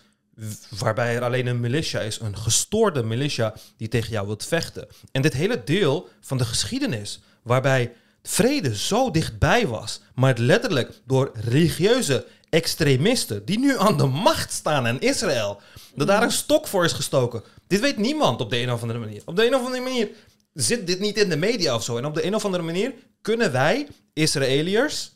[0.70, 4.88] waarbij er alleen een militia is, een gestoorde militia die tegen jou wilt vechten.
[5.12, 11.32] En dit hele deel van de geschiedenis, waarbij vrede zo dichtbij was, maar letterlijk door
[11.34, 15.62] religieuze extremisten die nu aan de macht staan in Israël,
[15.96, 17.44] dat daar een stok voor is gestoken.
[17.68, 19.22] Dit weet niemand op de een of andere manier.
[19.26, 20.10] Op de een of andere manier
[20.54, 21.98] zit dit niet in de media of zo.
[21.98, 25.12] En op de een of andere manier kunnen wij, Israëliërs,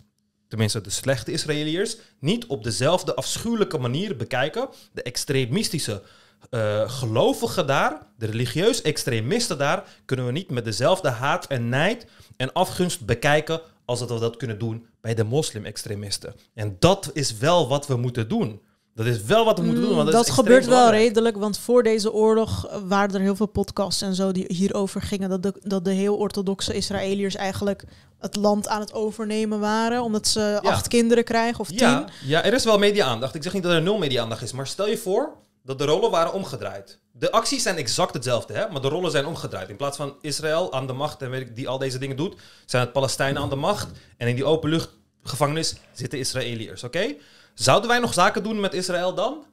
[0.47, 4.69] tenminste de slechte Israëliërs, niet op dezelfde afschuwelijke manier bekijken.
[4.93, 6.01] De extremistische
[6.49, 12.05] eh, gelovigen daar, de religieus extremisten daar, kunnen we niet met dezelfde haat en nijd
[12.37, 16.33] en afgunst bekijken als dat we dat kunnen doen bij de moslim-extremisten.
[16.53, 18.61] En dat is wel wat we moeten doen.
[18.95, 19.95] Dat is wel wat we moeten doen.
[19.95, 24.15] Want dat gebeurt wel redelijk, want voor deze oorlog waren er heel veel podcasts en
[24.15, 25.29] zo die hierover gingen.
[25.29, 27.83] Dat de, dat de heel orthodoxe Israëliërs eigenlijk
[28.19, 30.01] het land aan het overnemen waren.
[30.03, 30.57] Omdat ze Ja.
[30.69, 31.77] acht kinderen krijgen of tien.
[31.77, 33.35] Ja, ja, er is wel media-aandacht.
[33.35, 36.11] Ik zeg niet dat er nul media-aandacht is, maar stel je voor dat de rollen
[36.11, 36.99] waren omgedraaid.
[37.21, 38.69] De acties zijn exact hetzelfde, hè?
[38.69, 39.69] maar de rollen zijn omgedraaid.
[39.69, 42.35] In plaats van Israël aan de macht en weet ik, die al deze dingen doet,
[42.65, 43.87] zijn het Palestijnen aan de macht.
[44.17, 47.15] En in die openluchtgevangenis zitten Israëliërs, oké?
[47.53, 49.45] Zouden wij nog zaken doen met Israël dan?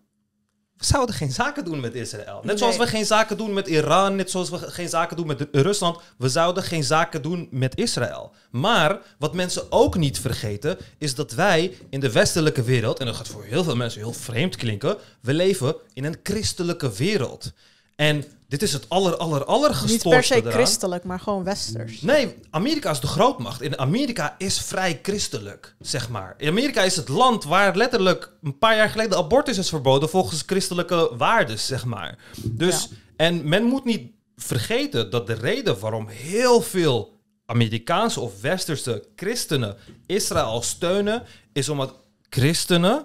[0.78, 2.40] We zouden geen zaken doen met Israël.
[2.44, 2.86] Net zoals Nee.
[2.86, 5.98] we geen zaken doen met Iran, net zoals we geen zaken doen met Rusland.
[6.18, 8.32] We zouden geen zaken doen met Israël.
[8.50, 13.16] Maar wat mensen ook niet vergeten, is dat wij in de westelijke wereld, en dat
[13.16, 17.52] gaat voor heel veel mensen heel vreemd klinken, we leven in een christelijke wereld.
[17.96, 20.52] En dit is het aller, aller, aller Niet per se eraan.
[20.52, 22.00] christelijk, maar gewoon westers.
[22.00, 23.60] Nee, Amerika is de grootmacht.
[23.60, 26.34] En Amerika is vrij christelijk, zeg maar.
[26.38, 30.42] In Amerika is het land waar letterlijk een paar jaar geleden abortus is verboden volgens
[30.46, 32.18] christelijke waarden, zeg maar.
[32.42, 32.96] Dus, Ja.
[33.16, 39.76] en men moet niet vergeten dat de reden waarom heel veel Amerikaanse of westerse christenen
[40.06, 41.94] Israël steunen, is omdat
[42.30, 43.04] christenen,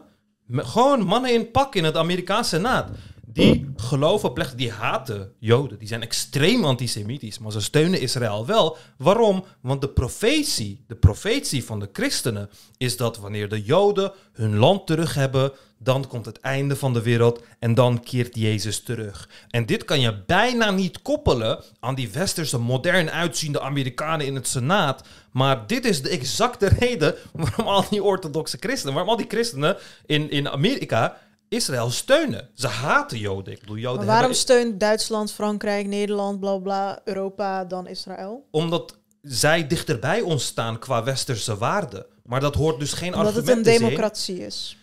[0.51, 2.89] gewoon mannen in pak in het Amerikaanse Senaat,
[3.33, 5.79] die geloven oprecht, die haten Joden.
[5.79, 8.77] Die zijn extreem antisemitisch, maar ze steunen Israël wel.
[8.97, 9.45] Waarom?
[9.61, 14.87] Want de profetie, de profetie van de christenen is dat wanneer de Joden hun land
[14.87, 19.29] terug hebben, dan komt het einde van de wereld en dan keert Jezus terug.
[19.49, 24.47] En dit kan je bijna niet koppelen aan die westerse, modern uitziende Amerikanen in het
[24.47, 25.03] Senaat.
[25.31, 29.77] Maar dit is de exacte reden waarom al die orthodoxe christenen, waarom al die christenen
[30.05, 31.17] in, in Amerika
[31.53, 32.49] Israël steunen.
[32.53, 33.53] Ze haten Joden.
[33.53, 38.47] Ik bedoel, Joden Maar waarom hebben- steunt Duitsland, Frankrijk, Nederland, bla bla, Europa dan Israël?
[38.51, 42.05] Omdat zij dichterbij ons staan qua westerse waarden.
[42.23, 43.81] Maar dat hoort dus geen Omdat het argument een te zijn.
[43.89, 44.77] democratie is.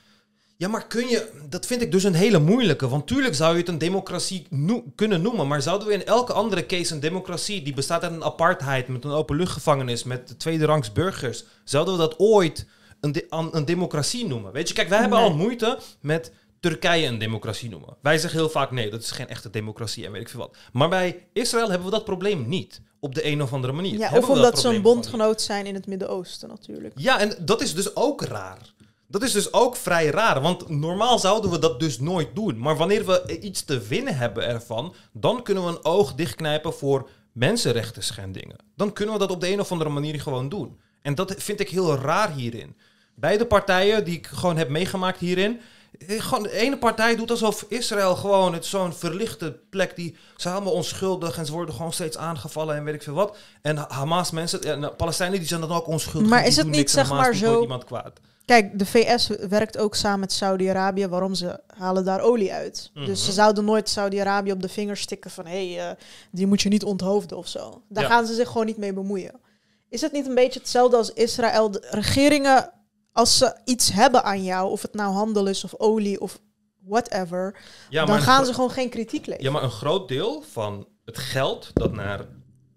[0.56, 1.30] Ja, maar kun je...
[1.48, 2.88] Dat vind ik dus een hele moeilijke.
[2.88, 4.46] Want tuurlijk zou je het een democratie
[4.94, 5.48] kunnen noemen.
[5.48, 7.62] Maar zouden we in elke andere case een democratie...
[7.62, 10.04] die bestaat uit een apartheid, met een openluchtgevangenis...
[10.04, 11.44] met tweederangs burgers...
[11.64, 12.66] zouden we dat ooit
[13.00, 14.52] een, de- een democratie noemen?
[14.52, 17.96] Weet je, kijk, wij hebben al moeite met Turkije een democratie noemen.
[18.03, 20.57] Wij zeggen heel vaak nee, dat is geen echte democratie en weet ik veel wat.
[20.73, 22.81] Maar bij Israël hebben we dat probleem niet.
[23.01, 23.99] Op de een of andere manier.
[23.99, 26.92] Ja, Hebben of we dat omdat ze een bondgenoot zijn in het Midden-Oosten natuurlijk.
[26.96, 28.59] Ja, en dat is dus ook raar.
[29.07, 32.59] Dat is dus ook vrij raar, want normaal zouden we dat dus nooit doen.
[32.59, 37.09] Maar wanneer we iets te winnen hebben ervan, dan kunnen we een oog dichtknijpen voor
[37.33, 38.57] mensenrechten schendingen.
[38.77, 40.81] Dan kunnen we dat op de een of andere manier gewoon doen.
[41.03, 42.77] En dat vind ik heel raar hierin.
[43.14, 45.61] Beide partijen die ik gewoon heb meegemaakt hierin.
[45.98, 50.40] Eh, Gewoon de ene partij doet alsof Israël gewoon het zo'n verlichte plek die ze
[50.40, 53.37] zijn allemaal onschuldig en ze worden gewoon steeds aangevallen en weet ik veel wat.
[53.62, 56.29] En Hamas mensen, en de Palestijnen die zijn dan ook onschuldig.
[56.31, 58.20] Maar is het niet, zeg Hamas maar, zo- iemand kwaad.
[58.44, 61.09] Kijk, de VS werkt ook samen met Saudi-Arabië.
[61.09, 62.90] Waarom ze halen daar olie uit?
[62.94, 63.05] Mhm.
[63.07, 65.46] Dus ze zouden nooit Saudi-Arabië op de vingers stikken van...
[65.46, 65.96] hé, hey, eh,
[66.31, 67.83] die moet je niet onthoofden of zo.
[67.88, 68.09] Daar Ja.
[68.09, 69.40] gaan ze zich gewoon niet mee bemoeien.
[69.88, 71.70] Is het niet een beetje hetzelfde als Israël?
[71.70, 72.70] De regeringen,
[73.12, 74.70] als ze iets hebben aan jou...
[74.70, 76.40] of het nou handel is of olie of
[76.79, 77.57] whatever...
[77.90, 79.44] Ja, dan gaan ze gewoon geen kritiek leveren.
[79.44, 82.27] Ja, maar een groot deel van het geld dat naar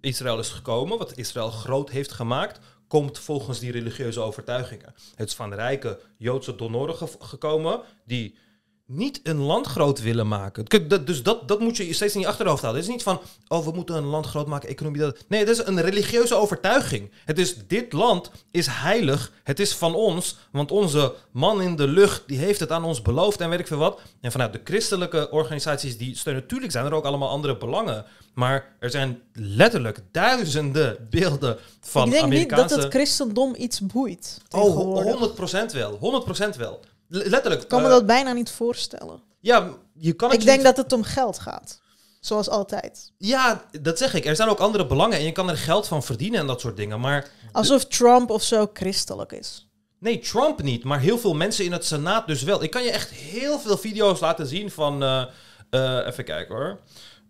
[0.01, 4.93] Israël is gekomen, wat Israël groot heeft gemaakt, komt volgens die religieuze overtuigingen.
[5.15, 8.37] Het is van rijke Joodse donoren ge- gekomen die
[8.85, 10.67] niet een land groot willen maken.
[10.67, 12.81] Kijk, dat, dus dat, dat moet je steeds in je achterhoofd houden.
[12.81, 15.01] Het is niet van, oh, we moeten een land groot maken, economie.
[15.01, 15.17] Dat.
[15.27, 17.11] Nee, het is een religieuze overtuiging.
[17.25, 21.87] Het is, dit land is heilig, het is van ons, want onze man in de
[21.87, 24.01] lucht, die heeft het aan ons beloofd en weet ik veel wat.
[24.21, 28.05] En vanuit de christelijke organisaties die steunen, natuurlijk zijn er ook allemaal andere belangen.
[28.33, 32.63] Maar er zijn letterlijk duizenden beelden van Ik denk Amerikaanse...
[32.63, 34.41] niet dat het christendom iets boeit.
[34.49, 35.71] Oh, tegenwoordig.
[35.71, 36.23] 100% wel.
[36.53, 36.79] 100% wel.
[37.21, 37.61] Letterlijk.
[37.61, 39.21] Ik kan me eh, dat bijna niet voorstellen.
[39.39, 41.81] Ja, je kan het Ik denk niet- dat het om geld gaat.
[42.19, 43.11] Zoals altijd.
[43.17, 44.25] Ja, dat zeg ik.
[44.25, 46.75] Er zijn ook andere belangen en je kan er geld van verdienen en dat soort
[46.77, 46.99] dingen.
[46.99, 49.67] Maar Alsof Trump of zo christelijk is.
[49.99, 50.83] nee, Trump niet.
[50.83, 52.63] Maar heel veel mensen in het Senaat dus wel.
[52.63, 55.03] Ik kan je echt heel veel video's laten zien van...
[55.03, 55.25] eh,
[55.69, 56.79] eh, even kijken hoor.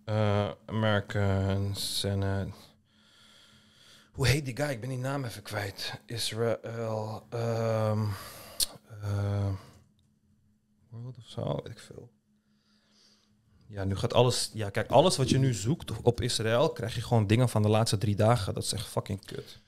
[0.04, 2.50] Eh American Senate.
[4.12, 4.68] Hoe heet die guy?
[4.70, 5.92] Ik ben die naam even kwijt.
[6.06, 7.22] Israel...
[7.30, 8.02] ehm
[9.02, 9.46] eh,
[11.02, 12.10] World of zo, weet ik veel.
[13.68, 14.50] Ja, nu gaat alles...
[14.52, 16.70] Ja, kijk, alles wat je nu zoekt op Israël...
[16.70, 18.54] krijg je gewoon dingen van de laatste drie dagen.
[18.54, 19.58] Dat is echt fucking kut.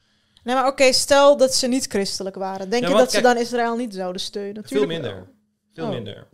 [0.44, 2.70] Nee, maar oké, stel dat ze niet christelijk waren.
[2.70, 4.54] Denk Ja, je dat ze dan Israël niet zouden steunen?
[4.54, 5.14] Veel Tuurlijk minder.
[5.14, 5.28] wel.
[5.74, 5.90] Veel Oh.
[5.90, 6.28] minder.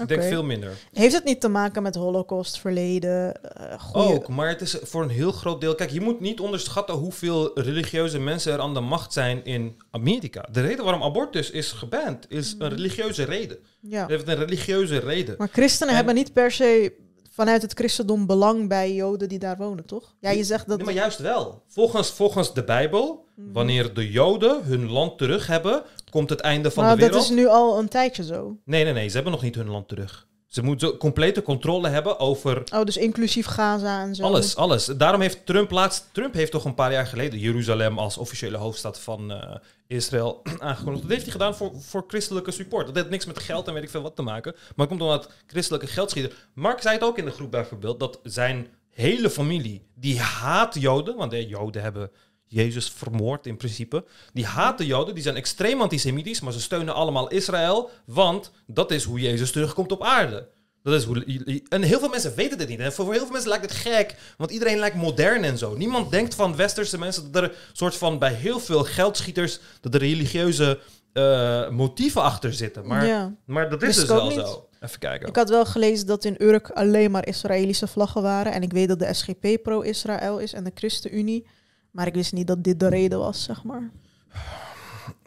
[0.00, 0.72] Ik denk veel minder.
[0.92, 3.40] Heeft het niet te maken met holocaust, verleden?
[3.78, 4.08] goeie...
[4.14, 5.74] Ook, maar het is voor een heel groot deel...
[5.74, 10.48] Kijk, je moet niet onderschatten hoeveel religieuze mensen er aan de macht zijn in Amerika.
[10.52, 13.58] De reden waarom abortus is geband is een religieuze reden.
[13.80, 14.00] Ja.
[14.00, 15.34] Het heeft een religieuze reden.
[15.38, 16.92] Maar christenen En- hebben niet per se
[17.34, 20.14] vanuit het christendom belang bij joden die daar wonen, toch?
[20.20, 20.76] Ja, je zegt dat...
[20.76, 21.62] Nee, maar juist wel.
[21.68, 23.52] Volgens, volgens de Bijbel, Mhm.
[23.52, 27.30] wanneer de Joden hun land terug hebben, komt het einde van maar de dat wereld.
[27.30, 28.56] is nu al een tijdje zo.
[28.64, 30.26] Nee, nee, nee, ze hebben nog niet hun land terug.
[30.54, 34.22] Ze moeten complete controle hebben over Oh, dus inclusief Gaza en zo.
[34.22, 34.84] alles, alles.
[34.84, 39.00] Daarom heeft Trump laatst, Trump heeft toch een paar jaar geleden Jeruzalem als officiële hoofdstad
[39.00, 41.02] van eh, Israël aangekondigd.
[41.02, 42.86] Dat heeft hij gedaan voor, voor christelijke support.
[42.86, 44.52] Dat heeft niks met geld en weet ik veel wat te maken.
[44.52, 46.32] Maar het komt omdat christelijke geldschieten.
[46.52, 51.16] Mark zei het ook in de groep bijvoorbeeld, dat zijn hele familie, die haat Joden,
[51.16, 52.10] want de Joden hebben
[52.54, 54.04] Jezus vermoord in principe.
[54.32, 59.04] Die haten Joden, die zijn extreem antisemitisch, maar ze steunen allemaal Israël, want dat is
[59.04, 60.48] hoe Jezus terugkomt op aarde.
[60.82, 62.78] Dat is hoe, en heel veel mensen weten dit niet.
[62.78, 65.74] En voor heel veel mensen lijkt het gek, want iedereen lijkt modern en zo.
[65.76, 69.94] Niemand denkt van westerse mensen dat er een soort van bij heel veel geldschieters dat
[69.94, 70.78] er religieuze
[71.12, 72.86] eh, motieven achter zitten.
[72.86, 73.34] Maar, Ja.
[73.46, 74.34] maar dat is dus wel niet.
[74.38, 74.68] zo.
[74.80, 75.28] Even kijken.
[75.28, 78.52] Ik had wel gelezen dat in Urk alleen maar Israëlische vlaggen waren.
[78.52, 81.46] En ik weet dat de SGP pro-Israël is en de ChristenUnie.
[81.94, 83.90] Maar ik wist niet dat dit de reden was, zeg maar.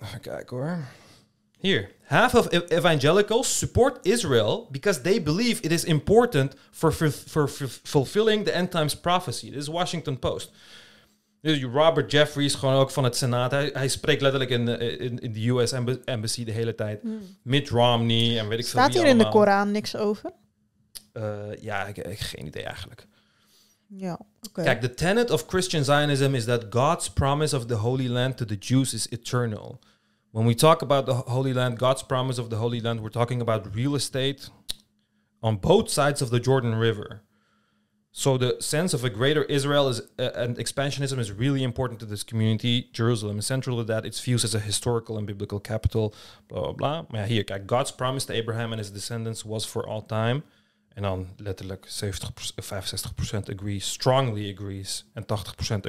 [0.03, 0.77] Even kijken hoor.
[1.59, 1.91] Hier.
[2.03, 7.47] Half of ev- evangelicals support Israel because they believe it is important for, for, for,
[7.47, 9.49] for fulfilling the end times prophecy.
[9.49, 10.51] Dit is Washington Post.
[11.41, 13.51] Dus Robert Jeffries, gewoon ook van het Senaat.
[13.51, 17.01] Hij, hij spreekt letterlijk in de, in, in de US emb- Embassy de hele tijd.
[17.41, 19.29] Mitt Romney en weet ik veel Staat hier in de.
[19.29, 20.31] Koran niks over?
[21.13, 23.07] Eh, ja, ik, ik heb geen idee eigenlijk.
[23.89, 24.17] Ja,
[24.49, 24.65] okay.
[24.65, 28.45] Kijk, the tenet of Christian Zionism is that God's promise of the Holy Land to
[28.45, 29.81] the Jews is eternal.
[30.31, 33.41] When we talk about the Holy Land, God's promise of the Holy Land, we're talking
[33.41, 34.49] about real estate
[35.41, 37.21] on both sides of the Jordan River.
[38.11, 42.05] So the sense of a greater Israel is uh, and expansionism is really important to
[42.05, 42.89] this community.
[42.91, 44.05] Jerusalem is central to that.
[44.05, 46.15] It's views as a historical and biblical capital.
[46.47, 47.05] Blah blah blah.
[47.13, 50.43] Yeah, here, God's promise to Abraham and his descendants was for all time.
[50.97, 55.25] En dan letterlijk 70, 65% agrees, strongly agrees en 80%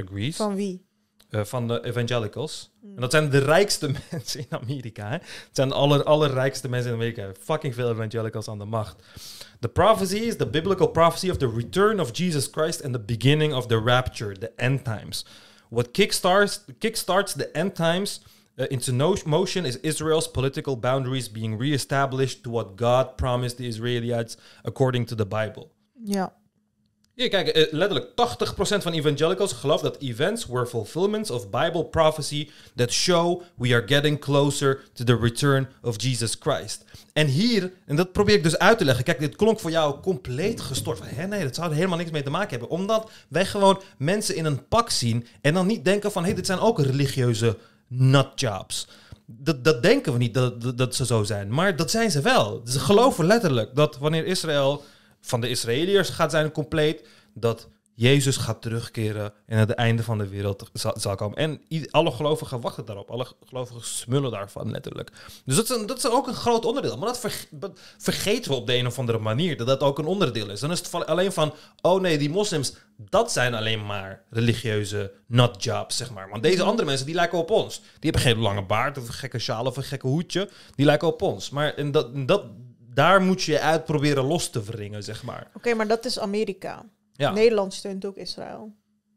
[0.04, 0.86] agrees Van wie?
[1.30, 2.70] eh, van de evangelicals.
[2.82, 5.06] En dat zijn de rijkste mensen in Amerika.
[5.06, 5.12] Hè?
[5.12, 7.32] Het zijn de aller, allerrijkste mensen in Amerika.
[7.40, 9.02] Fucking veel evangelicals aan de macht.
[9.60, 13.54] The prophecy is the biblical prophecy of the return of Jesus Christ and the beginning
[13.54, 15.24] of the rapture, the end times.
[15.68, 18.20] What kickstarts, kickstarts the end times
[18.58, 23.66] uh, into no motion is Israel's political boundaries being reestablished to what God promised the
[23.66, 25.70] Israelites according to the Bible.
[26.04, 26.32] Ja.
[27.18, 32.50] Hier, kijk, eh, letterlijk 80% van evangelicals gelooft dat events were fulfillments of Bible prophecy
[32.74, 36.84] that show we are getting closer to the return of Jesus Christ.
[37.12, 39.04] En hier, en dat probeer ik dus uit te leggen.
[39.04, 40.98] Kijk, dit klonk voor jou compleet gestort.
[40.98, 42.68] Van, hè, nee, dat zou er helemaal niks mee te maken hebben.
[42.68, 46.46] Omdat wij gewoon mensen in een pak zien en dan niet denken van, hé, dit
[46.46, 47.56] zijn ook religieuze
[47.88, 48.88] nutjobs.
[49.26, 51.50] Dat, dat denken we niet dat, dat, dat ze zo zijn.
[51.50, 52.60] Maar dat zijn ze wel.
[52.64, 54.84] Ze geloven letterlijk dat wanneer Israël
[55.20, 57.68] van de Israëliërs gaat zijn compleet, dat
[58.00, 61.36] Jezus gaat terugkeren en het einde van de wereld zal, komen.
[61.36, 63.10] En alle gelovigen wachten daarop.
[63.10, 65.10] Alle gelovigen smullen daarvan letterlijk.
[65.44, 66.96] Dus dat is, een, dat is ook een groot onderdeel.
[66.98, 69.98] Maar dat, verge- dat vergeten we op de een of andere manier, dat dat ook
[69.98, 70.60] een onderdeel is.
[70.60, 75.96] Dan is het alleen van, oh nee, die moslims, dat zijn alleen maar religieuze nutjobs,
[75.96, 76.28] zeg maar.
[76.28, 77.78] Want deze andere mensen, die lijken op ons.
[77.80, 80.48] Die hebben geen lange baard of een gekke sjaal of een gekke hoedje.
[80.74, 81.50] Die lijken op ons.
[81.50, 82.44] Maar en dat, en dat,
[82.94, 85.50] daar moet je je uit proberen los te wringen, zeg maar.
[85.54, 86.84] Oké, maar dat is Amerika.
[87.18, 87.30] Ja.
[87.30, 88.72] Nederland steunt ook Israël.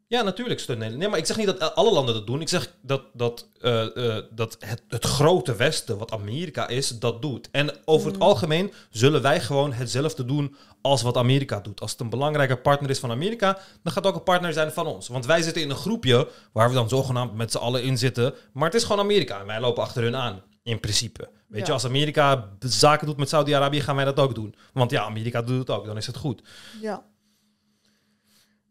[0.06, 1.02] Ja, natuurlijk steunt Nederland.
[1.02, 2.40] Nee, maar ik zeg niet dat alle landen dat doen.
[2.40, 7.22] Ik zeg dat, dat, eh, eh, dat het, het grote Westen, wat Amerika is, dat
[7.22, 7.48] doet.
[7.50, 11.80] En over het algemeen zullen wij gewoon hetzelfde doen als wat Amerika doet.
[11.80, 14.72] Als het een belangrijke partner is van Amerika, dan gaat het ook een partner zijn
[14.72, 15.08] van ons.
[15.08, 18.34] Want wij zitten in een groepje waar we dan zogenaamd met z'n allen in zitten.
[18.52, 20.42] Maar het is gewoon Amerika en wij lopen achter hun aan.
[20.62, 21.28] In principe.
[21.48, 21.66] Weet Ja.
[21.66, 24.54] je, als Amerika zaken doet met Saudi-Arabië, gaan wij dat ook doen.
[24.72, 26.42] Want ja, Amerika doet het ook, dan is het goed.
[26.80, 27.02] Ja.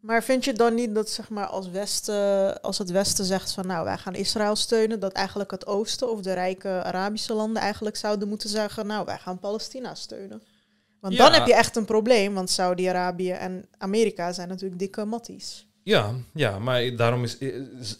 [0.02, 3.66] Maar vind je dan niet dat zeg maar als, Westen, als het Westen zegt van
[3.66, 7.96] nou wij gaan Israël steunen, dat eigenlijk het Oosten of de rijke Arabische landen eigenlijk
[7.96, 10.42] zouden moeten zeggen nou wij gaan Palestina steunen?
[11.00, 11.24] Want Ja.
[11.24, 15.66] dan heb je echt een probleem, want Saudi-Arabië en Amerika zijn natuurlijk dikke matties.
[15.82, 17.38] Ja, ja, maar daarom is,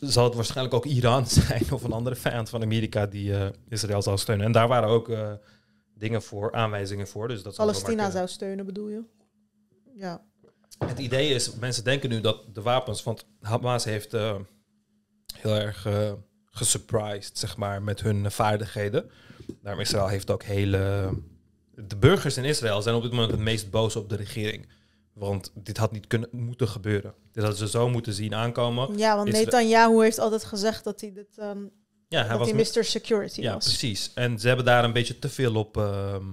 [0.01, 4.03] zal het waarschijnlijk ook Iran zijn of een andere vijand van Amerika die eh, Israël
[4.03, 4.47] zal steunen.
[4.47, 5.33] En daar waren ook eh,
[5.95, 7.29] dingen voor, aanwijzingen voor.
[7.29, 9.03] Dus dat Palestina zou steunen bedoel je?
[9.95, 10.23] Ja.
[10.79, 14.37] Het idee is, mensen denken nu dat de wapens, want Hamas heeft eh,
[15.35, 16.13] heel erg eh
[16.55, 19.11] gesurprised, zeg maar, met hun vaardigheden.
[19.63, 21.11] Daarom Israël heeft ook hele...
[21.75, 24.69] De burgers in Israël zijn op dit moment het meest boos op de regering.
[25.13, 27.15] Want dit had niet kunnen, moeten gebeuren.
[27.33, 28.99] Dit hadden ze zo moeten zien aankomen.
[28.99, 31.59] Ja, want Netanyahu heeft altijd gezegd dat hij dit ehm,
[32.09, 32.85] Ja, hij dat was hij Mr.
[32.85, 33.65] Security Ja, was.
[33.65, 34.11] precies.
[34.15, 36.25] En ze hebben daar een beetje te veel op, ehm,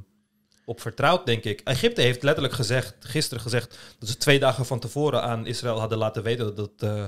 [0.70, 1.62] op vertrouwd, denk ik.
[1.64, 5.98] Egypte heeft letterlijk gezegd, gisteren gezegd, dat ze twee dagen van tevoren aan Israël hadden
[5.98, 7.06] laten weten dat, eh,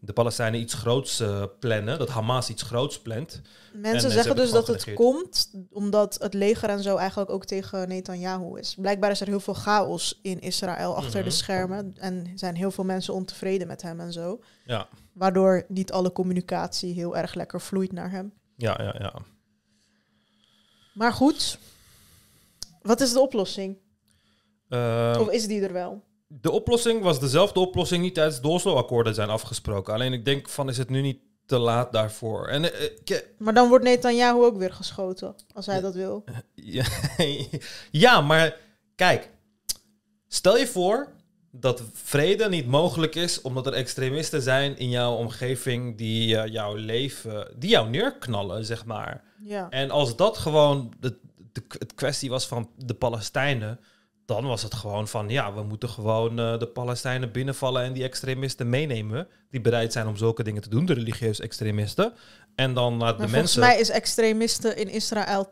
[0.00, 3.40] de Palestijnen iets groots eh, plannen, dat Hamas iets groots plant.
[3.72, 6.96] En, Mensen eh, ze zeggen dus het dat het komt omdat het leger en zo
[6.96, 8.74] eigenlijk ook tegen Netanyahu is.
[8.78, 11.28] Blijkbaar is er heel veel chaos in Israël achter Mhm.
[11.28, 14.40] de schermen en zijn heel veel mensen ontevreden met hem en zo.
[14.66, 18.32] Ja, Waardoor niet alle communicatie heel erg lekker vloeit naar hem.
[18.56, 18.94] ja, ja.
[18.98, 19.14] ja.
[20.94, 21.58] Maar goed,
[22.82, 23.76] wat is de oplossing?
[24.68, 26.02] Ehm, of is die er wel?
[26.40, 29.94] de oplossing was dezelfde oplossing die tijdens de Oslo-akkoorden zijn afgesproken.
[29.94, 32.48] Alleen ik denk van, is het nu niet te laat daarvoor?
[32.48, 36.24] En eh, eh, Maar dan wordt Netanyahu ook weer geschoten, als hij dat wil.
[36.54, 36.84] Ja,
[37.90, 38.56] ja, maar
[38.94, 39.30] kijk,
[40.32, 41.08] Stel je voor
[41.50, 46.74] dat vrede niet mogelijk is omdat er extremisten zijn in jouw omgeving die eh, jouw
[46.74, 49.24] leven, die jou neerknallen, zeg maar.
[49.44, 49.66] Ja.
[49.70, 51.18] En als dat gewoon de,
[51.52, 53.80] de, het kwestie was van de Palestijnen,
[54.24, 58.02] dan was het gewoon van ja, we moeten gewoon eh, de Palestijnen binnenvallen en die
[58.02, 62.12] extremisten meenemen die bereid zijn om zulke dingen te doen, de religieuze extremisten.
[62.54, 63.60] En dan laat de Maar volgens mensen.
[63.60, 65.48] mij is extremisten in Israël 80%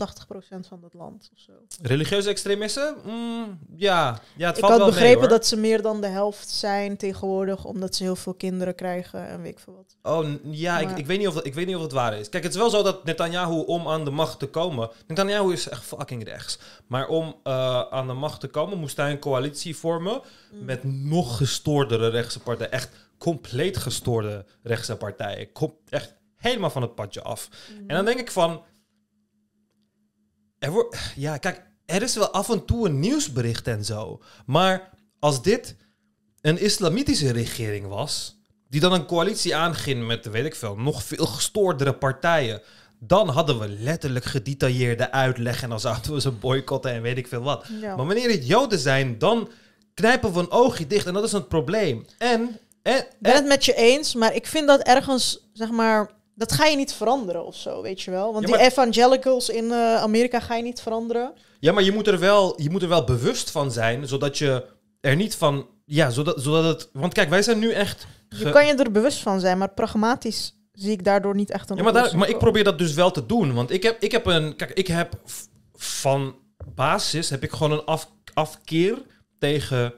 [0.68, 1.30] van het land.
[1.34, 1.52] Of zo.
[1.82, 2.94] Religieuze extremisten?
[3.04, 4.20] Mm, ja.
[4.36, 7.64] ja, het Ik valt had wel begrepen dat ze meer dan de helft zijn tegenwoordig,
[7.64, 10.14] omdat ze heel veel kinderen krijgen en weet ik veel wat.
[10.14, 12.28] Oh, ja, ik, ik, weet niet of dat, ik weet niet of het waar is.
[12.28, 14.90] Kijk, het is wel zo dat Netanyahu om aan de macht te komen...
[15.06, 16.58] Netanyahu is echt fucking rechts.
[16.86, 20.20] Maar om eh, aan de macht te komen moest hij een coalitie vormen...
[20.50, 22.72] met nog gestoordere rechtse partijen.
[22.72, 25.52] Echt compleet gestoorde rechtse partijen.
[25.52, 27.48] Kom, echt helemaal van het padje af.
[27.86, 28.62] En dan denk ik van...
[30.58, 34.22] Er wordt, ja, kijk, er is wel af en toe een nieuwsbericht en zo.
[34.46, 35.76] Maar als dit
[36.40, 41.26] een islamitische regering was, die dan een coalitie aanging met, weet ik veel, nog veel
[41.26, 42.62] gestoordere partijen,
[42.98, 47.28] dan hadden we letterlijk gedetailleerde uitleg en dan zouden we ze boycotten en weet ik
[47.28, 47.66] veel wat.
[47.80, 47.96] Ja.
[47.96, 49.50] Maar wanneer het Joden zijn, dan
[49.94, 52.04] knijpen we een oogje dicht en dat is een probleem.
[52.18, 55.70] En, en, Ik ben en het met je eens, maar ik vind dat ergens, zeg
[55.70, 56.10] maar,
[56.40, 58.32] dat ga je niet veranderen of zo, weet je wel.
[58.32, 61.32] Want Ja, die evangelicals in eh, Amerika ga je niet veranderen.
[61.58, 64.64] Ja, maar je moet, er wel, je moet er wel bewust van zijn, zodat je
[65.00, 65.66] er niet van...
[65.84, 66.90] Ja, zodat, zodat het...
[66.92, 68.06] Want kijk, wij zijn nu echt...
[68.28, 71.76] Je kan je er bewust van zijn, maar pragmatisch zie ik daardoor niet echt een
[71.76, 73.54] Ja, maar, daar, maar ik probeer dat dus wel te doen.
[73.54, 74.56] Want ik heb, ik heb een...
[74.56, 75.20] Kijk, ik heb
[75.74, 76.34] van
[76.74, 79.02] basis heb ik gewoon een af, afkeer
[79.38, 79.94] tegen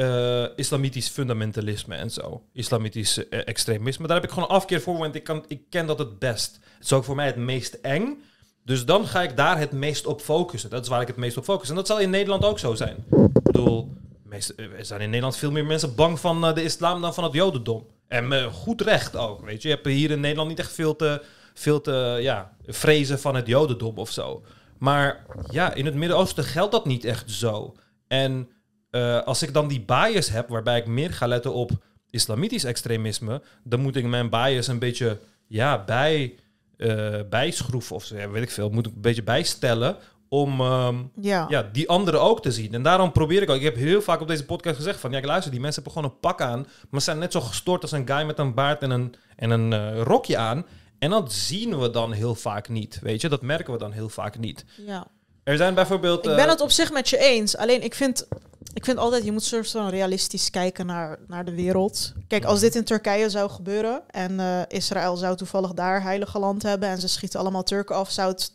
[0.00, 2.42] eh, islamitisch fundamentalisme en zo.
[2.52, 4.06] Islamitisch eh, extremisme.
[4.06, 6.58] Daar heb ik gewoon een afkeer voor, want ik, kan, ik ken dat het best.
[6.74, 8.22] Het is ook voor mij het meest eng.
[8.64, 10.70] Dus dan ga ik daar het meest op focussen.
[10.70, 11.68] Dat is waar ik het meest op focus.
[11.68, 12.96] En dat zal in Nederland ook zo zijn.
[13.34, 13.92] Ik bedoel,
[14.30, 14.38] eh,
[14.78, 17.86] er zijn in Nederland veel meer mensen bang van de islam dan van het jodendom.
[18.08, 19.68] En goed recht ook, weet je.
[19.68, 21.22] Je hebt hier in Nederland niet echt veel te,
[21.54, 24.42] veel te ja, vrezen van het jodendom of zo.
[24.78, 27.74] Maar ja, in het Midden-Oosten geldt dat niet echt zo.
[28.08, 28.48] En
[28.90, 31.70] eh, als ik dan die bias heb, waarbij ik meer ga letten op
[32.10, 36.34] islamitisch extremisme, dan moet ik mijn bias een beetje ja, bij,
[36.76, 38.70] eh, bijschroeven of ja, weet ik veel.
[38.70, 39.96] Moet ik een beetje bijstellen
[40.28, 41.46] om ehm, Ja.
[41.48, 42.74] ja, die anderen ook te zien.
[42.74, 43.56] En daarom probeer ik ook.
[43.56, 45.10] Ik heb heel vaak op deze podcast gezegd van...
[45.10, 46.66] Ja, luister, die mensen hebben gewoon een pak aan...
[46.90, 49.72] maar zijn net zo gestoord als een guy met een baard en een, en een
[49.72, 50.66] eh, rokje aan.
[50.98, 53.28] En dat zien we dan heel vaak niet, weet je.
[53.28, 54.64] Dat merken we dan heel vaak niet.
[54.86, 55.06] ja.
[55.50, 56.24] Er zijn bijvoorbeeld...
[56.24, 57.56] Ik eh, ben het op zich met je eens.
[57.56, 58.26] Alleen ik vind,
[58.74, 62.12] ik vind altijd, je moet soort van realistisch kijken naar, naar de wereld.
[62.28, 66.62] Kijk, als dit in Turkije zou gebeuren en eh, Israël zou toevallig daar heilige land
[66.62, 68.52] hebben en ze schieten allemaal Turken af, zou het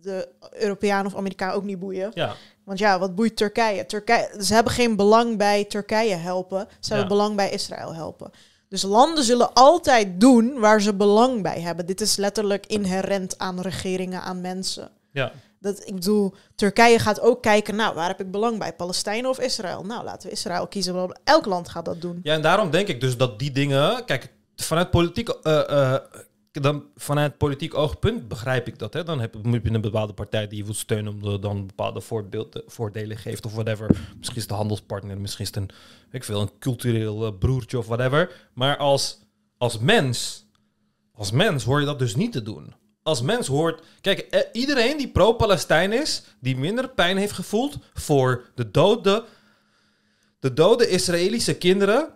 [0.00, 2.10] de Europeaan of Amerikaan ook niet boeien.
[2.14, 2.34] Ja,
[2.64, 3.86] Want ja, wat boeit Turkije?
[3.86, 6.68] Turkije ze hebben geen belang bij Turkije helpen.
[6.80, 7.14] Ze hebben Ja.
[7.16, 8.30] belang bij Israël helpen.
[8.68, 11.86] Dus landen zullen altijd doen waar ze belang bij hebben.
[11.86, 14.90] Dit is letterlijk inherent aan regeringen, aan mensen.
[15.12, 15.32] ja.
[15.60, 18.72] Dat, ik bedoel, Turkije gaat ook kijken, nou, waar heb ik belang bij?
[18.72, 19.84] Palestijnen of Israël?
[19.84, 21.20] Nou, laten we Israël kiezen.
[21.24, 22.20] Elk land gaat dat doen.
[22.22, 24.04] ja, en daarom denk ik dus dat die dingen...
[24.04, 25.28] Kijk, vanuit politiek...
[25.28, 26.02] eh, eh,
[26.52, 28.92] dan vanuit politiek oogpunt begrijp ik dat.
[28.92, 29.04] Hè?
[29.04, 31.12] Dan heb moet je een bepaalde partij die je wilt steunen...
[31.12, 33.90] omdat dan bepaalde voorbeeld, voordelen geeft of whatever.
[34.18, 35.70] Misschien is een handelspartner, misschien is het een,
[36.10, 38.48] ik veel, een cultureel eh, broertje of whatever.
[38.52, 39.18] Maar als,
[39.58, 40.46] als mens,
[41.12, 42.74] als mens hoor je dat dus niet te doen.
[43.08, 43.82] Als mens hoort...
[44.00, 46.22] Kijk, eh, iedereen die pro-Palestijn is...
[46.40, 49.24] die minder pijn heeft gevoeld voor de dode,
[50.40, 52.08] de dode Israëlische kinderen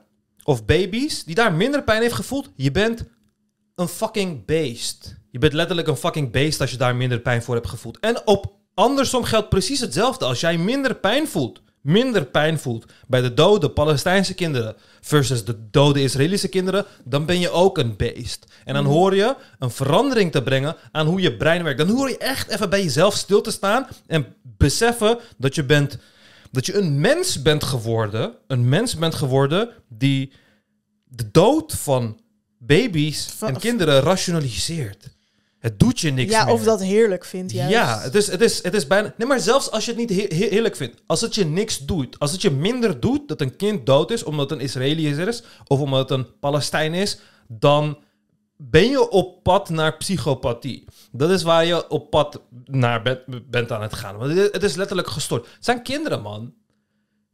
[0.45, 1.25] of baby's...
[1.25, 2.51] die daar minder pijn heeft gevoeld...
[2.57, 3.05] je bent
[3.75, 5.15] een fucking beest.
[5.31, 7.99] Je bent letterlijk een fucking beest als je daar minder pijn voor hebt gevoeld.
[8.01, 10.25] En op andersom geldt precies hetzelfde.
[10.25, 15.69] Als jij minder pijn voelt, minder pijn voelt bij de dode Palestijnse kinderen versus de
[15.71, 18.47] dode Israëlische kinderen, dan ben je ook een beest.
[18.65, 21.79] En dan hoor je een verandering te brengen aan hoe je brein werkt.
[21.79, 25.99] Dan hoor je echt even bij jezelf stil te staan en beseffen dat je bent
[26.51, 30.33] dat je een mens bent geworden, een mens bent geworden die
[31.05, 32.21] de dood van
[32.59, 35.12] baby's en kinderen rationaliseert.
[35.63, 36.55] Het doet je niks ja, meer.
[36.55, 37.73] of dat heerlijk vindt, juist.
[37.73, 39.15] Ja, het is, het, is, het is bijna...
[39.17, 41.03] Nee, maar zelfs als je het niet he- he- heerlijk vindt.
[41.07, 42.19] Als het je niks doet.
[42.19, 45.43] Als het je minder doet dat een kind dood is omdat het een Israëliër is...
[45.67, 47.19] of omdat het een Palestijn is...
[47.49, 47.99] dan
[48.57, 50.85] ben je op pad naar psychopathie.
[51.13, 54.17] Dat is waar je op pad naar bent, bent aan het gaan.
[54.17, 55.47] Want het, is letterlijk gestoord.
[55.55, 56.55] Het zijn kinderen, man.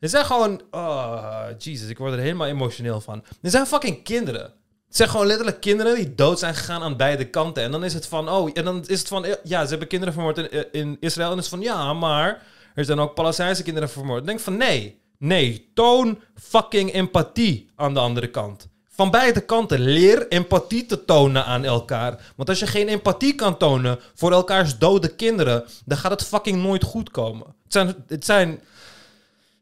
[0.00, 0.62] Het zijn gewoon...
[0.70, 3.24] Oh, Jesus, ik word er helemaal emotioneel van.
[3.40, 4.52] Het zijn fucking kinderen.
[4.88, 7.62] Het zijn gewoon letterlijk kinderen die dood zijn gegaan aan beide kanten.
[7.62, 10.14] En dan is het van, oh, en dan is het van, ja, ze hebben kinderen
[10.14, 11.32] vermoord in, in Israël.
[11.32, 12.42] En is van, ja, maar
[12.74, 14.26] er zijn ook Palestijnse kinderen vermoord.
[14.26, 18.68] Denk van, nee, Nee, toon fucking empathie aan de andere kant.
[18.88, 22.32] Van beide kanten leer empathie te tonen aan elkaar.
[22.36, 26.62] Want als je geen empathie kan tonen voor elkaars dode kinderen, dan gaat het fucking
[26.62, 27.46] nooit goed komen.
[27.46, 28.60] Het zijn, het zijn,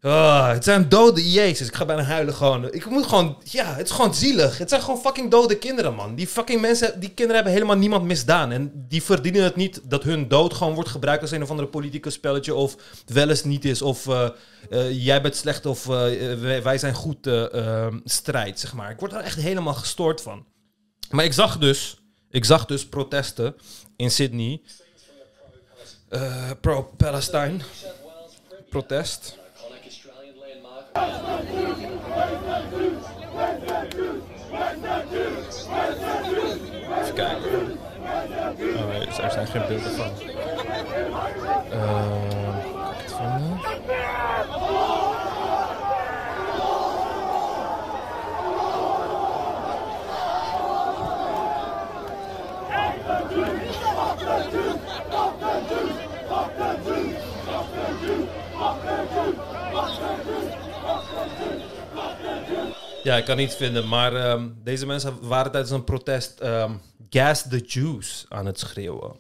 [0.07, 1.67] ah, het zijn dode Jezus.
[1.69, 2.73] Ik ga bijna huilen gewoon.
[2.73, 4.59] Ik moet gewoon, ja, het is gewoon zielig.
[4.59, 6.15] Het zijn gewoon fucking dode kinderen, man.
[6.15, 8.51] Die fucking mensen, die kinderen hebben helemaal niemand misdaan.
[8.53, 11.69] En die verdienen het niet dat hun dood gewoon wordt gebruikt als een of andere
[11.69, 12.55] politicus spelletje.
[12.55, 12.77] Of
[13.07, 13.83] wel eens niet is.
[13.83, 14.29] Of eh,
[14.71, 18.91] eh, jij bent slecht of eh, wij, zijn goed eh, eh, strijd, zeg maar.
[18.91, 20.47] Ik word er echt helemaal gestoord van.
[21.11, 22.01] Maar ik zag dus,
[22.31, 23.57] ik zag dus protesten
[23.97, 24.61] in Sydney.
[26.61, 27.57] Pro-Palestine.
[28.71, 29.39] Protest.
[37.01, 37.79] Even kijken.
[38.77, 40.11] Oh, nee, er zijn geen beelden van.
[41.71, 41.91] Eh,
[42.75, 43.61] kan ik het vinden?
[63.07, 66.73] Ja, ik kan niet vinden, maar ehm, deze mensen waren tijdens een protest ehm,
[67.11, 69.17] gas the Jews aan het schreeuwen.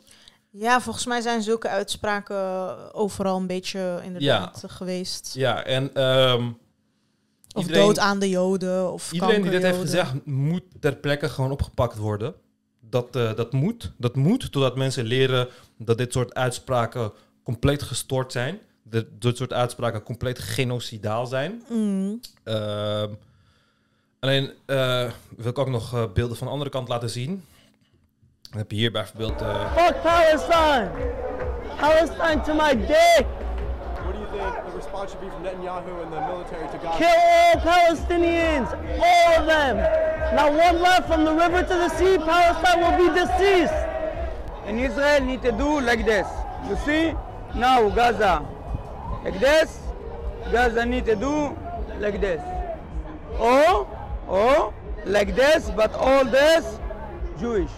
[0.50, 5.34] Ja, volgens mij zijn zulke uitspraken overal een beetje inderdaad geweest.
[5.34, 6.46] Ja, en ehm,
[7.54, 11.28] Of iedereen- dood aan de Joden of iedereen die dit heeft gezegd, moet ter plekke
[11.28, 12.34] gewoon opgepakt worden.
[12.80, 17.12] Dat, eh, dat moet, dat moet, totdat mensen leren dat dit soort uitspraken
[17.42, 18.58] compleet gestoord zijn.
[18.82, 21.62] Dat dit soort uitspraken compleet genocidaal zijn.
[21.70, 22.20] Mm.
[22.44, 23.10] Ehm,
[24.20, 24.76] alleen uh,
[25.36, 27.44] wil ik ook nog eh, beelden van de andere kant laten zien.
[28.50, 29.40] Dan heb je hier bijvoorbeeld.
[29.42, 30.90] eh, Fuck Palestine!
[31.76, 33.26] Palestine to my dick!
[33.26, 36.98] What do you think the response should be from Netanyahu and the military to Gaza?
[36.98, 38.68] Kill all Palestinians!
[38.98, 39.76] All of them!
[40.34, 43.74] Not one left from the river to the sea, Palestine will be deceased!
[44.66, 46.26] And Israel need to do like this.
[46.68, 47.14] You see?
[47.54, 48.42] Now Gaza.
[49.24, 49.78] Like this.
[50.52, 51.56] Gaza need to do
[52.00, 52.40] like this.
[53.38, 53.86] Or,
[54.26, 54.74] or
[55.04, 56.78] like this, but all this
[57.38, 57.70] Jewish.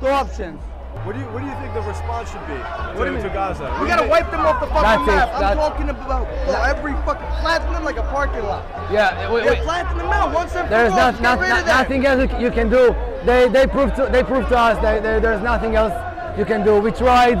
[0.00, 0.60] Two options.
[1.04, 3.24] What do you What do you think the response should be do to, you to
[3.24, 3.32] mean?
[3.32, 3.78] Gaza?
[3.82, 5.42] We gotta wipe them off the fucking That's it, map.
[5.42, 6.26] I'm talking about
[6.68, 8.64] every fucking planting them like a parking lot.
[8.92, 12.30] Yeah, wait, They're planting them out once and for There's not, not, not nothing else
[12.40, 12.94] you can do.
[13.26, 15.92] They they proved to they proved to us that there- there's nothing else
[16.38, 16.78] you can do.
[16.80, 17.38] We tried,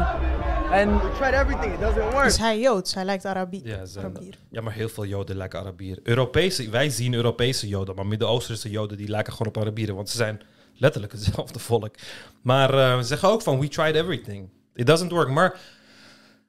[0.70, 1.72] and We tried everything.
[1.74, 2.24] It doesn't work.
[2.26, 2.94] Is hij Joods?
[2.94, 4.34] Hij lijkt Arabi ja, zijn- Arabier.
[4.50, 6.00] ja, maar heel veel Joden lijken Arabieren.
[6.08, 10.16] Europese, wij zien Europese Joden, maar Midden-Oosterse Joden die lijken gewoon op Arabieren, want ze
[10.16, 10.40] zijn
[10.76, 11.94] letterlijk hetzelfde volk.
[12.42, 14.48] Maar eh, ze zeggen ook van we tried everything.
[14.74, 15.28] It doesn't work.
[15.28, 15.58] Maar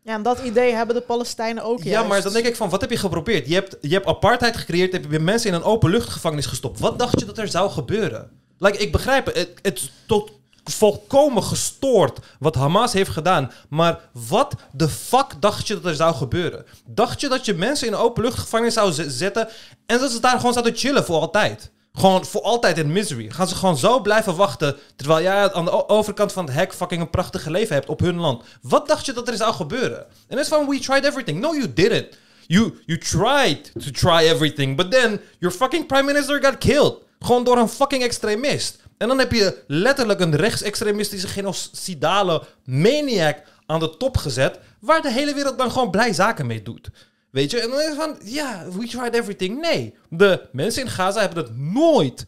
[0.04, 2.08] Ja, en dat idee hebben de Palestijnen ook Ja, juist.
[2.10, 3.48] maar dan denk ik van, wat heb je geprobeerd?
[3.48, 6.80] Je hebt, je hebt apartheid gecreëerd, heb je mensen in een openluchtgevangenis gestopt.
[6.80, 8.30] Wat dacht je dat er zou gebeuren?
[8.58, 10.32] Like, ik begrijp het, het, het is tot
[10.72, 13.52] volkomen gestoord wat Hamas heeft gedaan.
[13.70, 14.00] Maar
[14.30, 16.66] wat de fuck dacht je dat er zou gebeuren?
[16.86, 19.48] Dacht je dat je mensen in een openluchtgevangenis zou zetten
[19.86, 21.72] en dat ze daar gewoon zouden chillen voor altijd?
[21.94, 23.30] Gewoon voor altijd in misery.
[23.30, 27.02] Gaan ze gewoon zo blijven wachten terwijl jij aan de overkant van het hek fucking
[27.02, 28.44] een prachtige leven hebt op hun land?
[28.62, 30.06] Wat dacht je dat er zou gebeuren?
[30.28, 31.40] En is van, we tried everything.
[31.40, 32.08] No, you didn't.
[32.48, 36.98] You, you tried to try everything, but then your fucking prime minister got killed.
[37.20, 38.80] Gewoon door een fucking extremist.
[38.98, 45.12] En dan heb je letterlijk een rechtsextremistische genocidale maniac aan de top gezet, waar de
[45.12, 46.90] hele wereld dan gewoon blij zaken mee doet.
[47.30, 49.60] Weet je, en dan is het van, ja, we tried everything.
[49.60, 52.26] Nee, de mensen in Gaza hebben het nooit,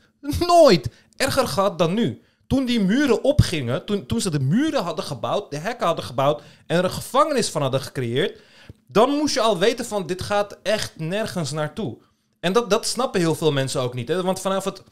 [0.47, 2.21] nooit erger gehad dan nu.
[2.47, 6.41] Toen die muren opgingen, toen, toen ze de muren hadden gebouwd, de hekken hadden gebouwd
[6.65, 8.39] en er een gevangenis van hadden gecreëerd,
[8.87, 11.97] dan moest je al weten van, dit gaat echt nergens naartoe.
[12.39, 14.07] En dat, dat snappen heel veel mensen ook niet.
[14.07, 14.23] Hè?
[14.23, 14.83] Want vanaf het,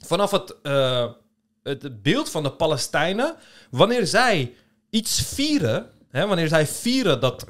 [0.00, 1.06] vanaf het, eh,
[1.62, 3.34] het beeld van de Palestijnen,
[3.70, 4.54] wanneer zij
[4.90, 7.44] iets vieren, hè, wanneer zij vieren dat,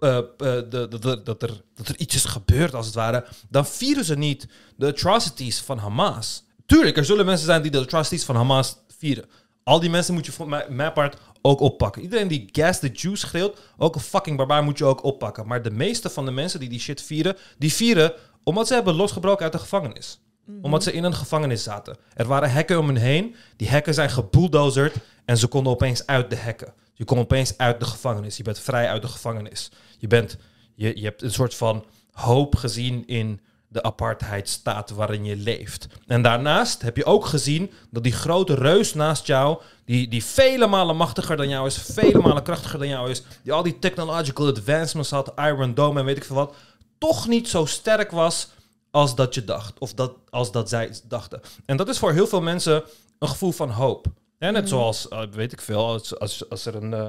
[0.00, 3.24] eh, eh, de, de- de- dat, er, dat er iets is gebeurd, als het ware,
[3.48, 6.44] dan vieren ze niet de atrocities van Hamas.
[6.66, 9.24] Tuurlijk, er zullen mensen zijn die de atrocities van Hamas vieren.
[9.62, 12.02] Al die mensen moet je voor mij- mijn part ook oppakken.
[12.02, 15.46] Iedereen die gas the Jews schreeuwt, ook een fucking barbaar moet je ook oppakken.
[15.46, 18.12] Maar de meeste van de mensen die die shit vieren, die vieren
[18.42, 20.20] omdat ze hebben losgebroken uit de gevangenis.
[20.62, 21.96] Omdat ze in een gevangenis zaten.
[22.14, 23.34] Er waren hekken om hen heen.
[23.56, 26.72] Die hekken zijn gebulldozerd en ze konden opeens uit de hekken.
[26.94, 28.36] Je kon opeens uit de gevangenis.
[28.36, 29.70] Je bent vrij uit de gevangenis.
[29.98, 30.36] Je, bent,
[30.74, 35.86] je, je hebt een soort van hoop gezien in de apartheidstaat waarin je leeft.
[36.06, 40.66] En daarnaast heb je ook gezien dat die grote reus naast jou, die, die vele
[40.66, 44.46] malen machtiger dan jou is, vele malen krachtiger dan jou is, die al die technological
[44.46, 46.54] advancements had, Iron Dome en weet ik veel wat,
[46.98, 48.48] toch niet zo sterk was
[48.96, 49.78] als dat je dacht.
[49.78, 51.40] Of dat, als dat zij dachten.
[51.66, 52.82] En dat is voor heel veel mensen
[53.18, 54.06] een gevoel van hoop.
[54.38, 56.94] En net zoals, eh, weet ik veel, als, als, als er een...
[56.94, 57.06] eh,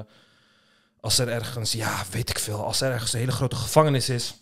[1.00, 4.34] als er ergens, ja, weet ik veel, als er ergens een hele grote gevangenis is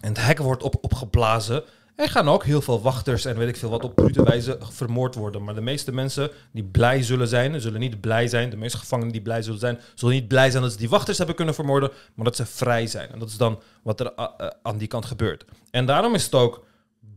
[0.00, 1.62] en het hek wordt op, opgeblazen,
[1.96, 5.14] er gaan ook heel veel wachters en weet ik veel wat op brute wijze vermoord
[5.14, 5.44] worden.
[5.44, 8.50] Maar de meeste mensen die blij zullen zijn, zullen niet blij zijn.
[8.50, 11.16] De meeste gevangenen die blij zullen zijn, zullen niet blij zijn dat ze die wachters
[11.18, 13.10] hebben kunnen vermoorden, maar dat ze vrij zijn.
[13.12, 15.44] En dat is dan wat er a- aan die kant gebeurt.
[15.70, 16.64] En daarom is het ook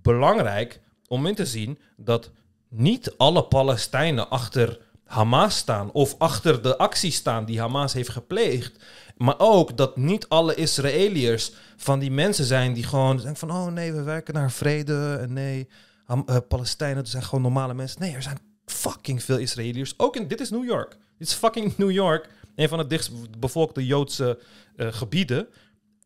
[0.08, 2.32] belangrijk om in te zien dat
[2.70, 8.84] niet alle Palestijnen achter Hamas staan of achter de actie staan die Hamas heeft gepleegd.
[9.18, 13.52] Maar ook dat niet alle Israëliërs van die mensen zijn die gewoon zeggen van...
[13.52, 15.68] oh nee, we werken naar vrede en nee,
[16.08, 18.02] eh, Palestijnen zijn gewoon normale mensen.
[18.02, 19.94] Nee, er zijn fucking veel Israëliërs.
[19.98, 20.98] Ook in, dit is New York.
[21.18, 22.30] Dit is fucking New York.
[22.56, 24.40] Een van de dichtst bevolkte Joodse
[24.76, 25.48] eh, gebieden.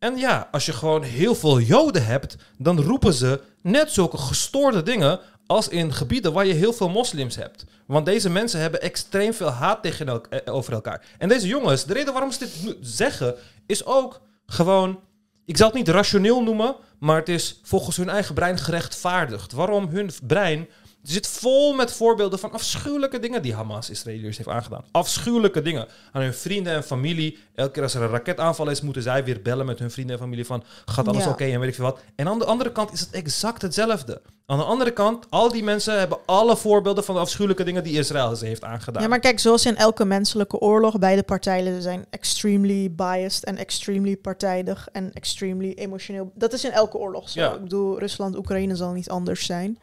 [0.03, 4.83] En ja, als je gewoon heel veel Joden hebt, dan roepen ze net zulke gestoorde
[4.83, 7.65] dingen als in gebieden waar je heel veel moslims hebt.
[7.85, 11.05] Want deze mensen hebben extreem veel haat tegen eh, over elkaar.
[11.17, 13.35] En deze jongens, de reden waarom ze dit zeggen,
[13.65, 14.99] is ook gewoon,
[15.45, 19.51] ik zal het niet rationeel noemen, maar het is volgens hun eigen brein gerechtvaardigd.
[19.51, 20.67] Waarom hun brein
[21.03, 24.83] zit vol met voorbeelden van afschuwelijke dingen die Hamas Israëliërs heeft aangedaan.
[24.91, 27.37] Afschuwelijke dingen aan hun vrienden en familie.
[27.55, 30.21] Elke keer als er een raketaanval is, moeten zij weer bellen met hun vrienden en
[30.21, 31.29] familie van gaat alles Ja.
[31.29, 31.99] oké en weet ik veel wat.
[32.15, 34.21] En aan de andere kant is het exact hetzelfde.
[34.45, 37.97] Aan de andere kant, al die mensen hebben alle voorbeelden van de afschuwelijke dingen die
[37.97, 39.01] Israël ze heeft aangedaan.
[39.01, 44.17] Ja, maar kijk, zoals in elke menselijke oorlog, beide partijen zijn extremely biased en extremely
[44.17, 46.31] partijdig en extremely emotioneel.
[46.35, 47.39] Dat is in elke oorlog zo.
[47.39, 47.53] Ja.
[47.53, 49.77] Ik bedoel, Rusland, Oekraïne zal niet anders zijn.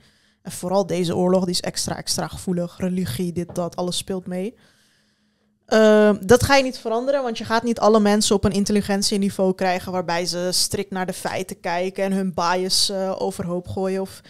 [0.50, 2.74] Vooral deze oorlog, die is extra, extra gevoelig.
[2.78, 4.54] Religie, dit, dat, alles speelt mee.
[5.66, 9.54] Ehm, dat ga je niet veranderen, want je gaat niet alle mensen op een intelligentieniveau
[9.54, 14.20] krijgen waarbij ze strikt naar de feiten kijken en hun bias eh, overhoop gooien of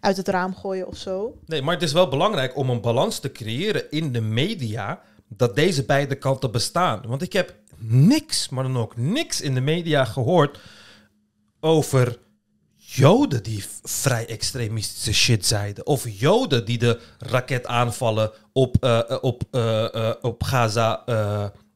[0.00, 1.38] uit het raam gooien of zo.
[1.46, 5.00] Nee, maar het is wel belangrijk om een balans te creëren in de media.
[5.28, 7.02] Dat deze beide kanten bestaan.
[7.06, 10.58] Want ik heb niks, maar dan ook niks in de media gehoord
[11.60, 12.18] over
[12.96, 15.86] Joden die vrij extremistische shit zeiden.
[15.86, 21.04] Of Joden die de raketaanvallen op, eh, eh, op, eh, op Gaza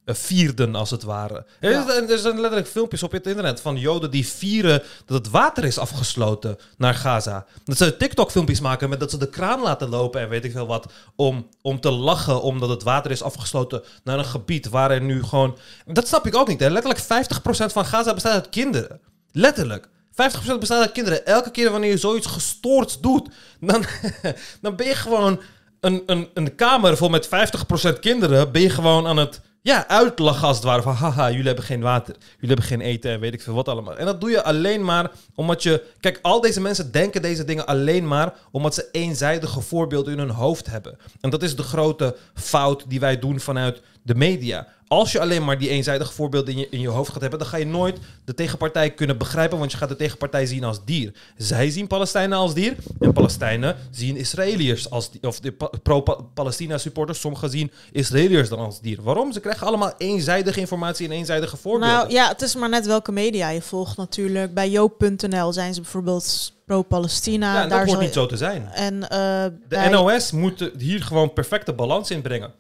[0.06, 1.46] vierden, als het ware.
[1.60, 5.64] Er, er zijn letterlijk filmpjes op het internet van Joden die vieren dat het water
[5.64, 7.46] is afgesloten naar Gaza.
[7.64, 10.66] Dat ze TikTok-filmpjes maken met dat ze de kraan laten lopen en weet ik veel
[10.66, 10.92] wat.
[11.16, 15.22] Om, om te lachen omdat het water is afgesloten naar een gebied waar er nu
[15.22, 15.58] gewoon...
[15.86, 16.60] Dat snap ik ook niet.
[16.60, 16.68] Hè.
[16.68, 19.00] Letterlijk 50% van Gaza bestaat uit kinderen.
[19.32, 19.88] Letterlijk.
[20.20, 21.26] 50% bestaat uit kinderen.
[21.26, 23.28] Elke keer wanneer je zoiets gestoords doet,
[23.60, 23.84] dan,
[24.62, 25.40] dan ben je gewoon
[25.80, 28.52] een, een, een kamer vol met 50% kinderen.
[28.52, 30.82] Ben je gewoon aan het ja, uitlachen als het ware.
[30.82, 32.16] Van haha, jullie hebben geen water.
[32.34, 33.96] Jullie hebben geen eten en weet ik veel wat allemaal.
[33.96, 35.84] En dat doe je alleen maar omdat je...
[36.00, 40.30] Kijk, al deze mensen denken deze dingen alleen maar omdat ze eenzijdige voorbeelden in hun
[40.30, 40.98] hoofd hebben.
[41.20, 44.66] En dat is de grote fout die wij doen vanuit de media.
[44.88, 47.48] Als je alleen maar die eenzijdige voorbeelden in je, in je hoofd gaat hebben, dan
[47.48, 51.12] ga je nooit de tegenpartij kunnen begrijpen, want je gaat de tegenpartij zien als dier.
[51.36, 55.26] Zij zien Palestijnen als dier en Palestijnen zien Israëliërs als dier.
[55.26, 59.02] Of de pa- pro-Palestina supporters, sommigen zien Israëliërs dan als dier.
[59.02, 59.32] Waarom?
[59.32, 61.96] Ze krijgen allemaal eenzijdige informatie en eenzijdige voorbeelden.
[61.96, 64.54] Nou ja, het is maar net welke media je volgt natuurlijk.
[64.54, 67.46] Bij Joop.nl zijn ze bijvoorbeeld pro-Palestina.
[67.54, 68.68] ja, en dat daar hoort zal niet zo te zijn.
[68.72, 72.52] En eh, De bij- NOS moet hier gewoon perfecte balans in brengen.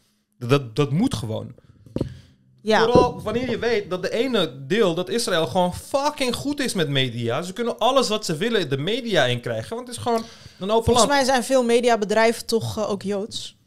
[0.48, 1.54] Dat, dat moet gewoon.
[2.62, 2.82] ja.
[2.84, 6.88] Vooral wanneer je weet dat de ene deel, dat Israël gewoon fucking goed is met
[6.88, 7.42] media.
[7.42, 9.76] Ze kunnen alles wat ze willen de media in krijgen.
[9.76, 10.24] Want het is gewoon
[10.58, 11.08] een open Volgens land.
[11.08, 13.58] mij zijn veel mediabedrijven toch eh, ook Joods.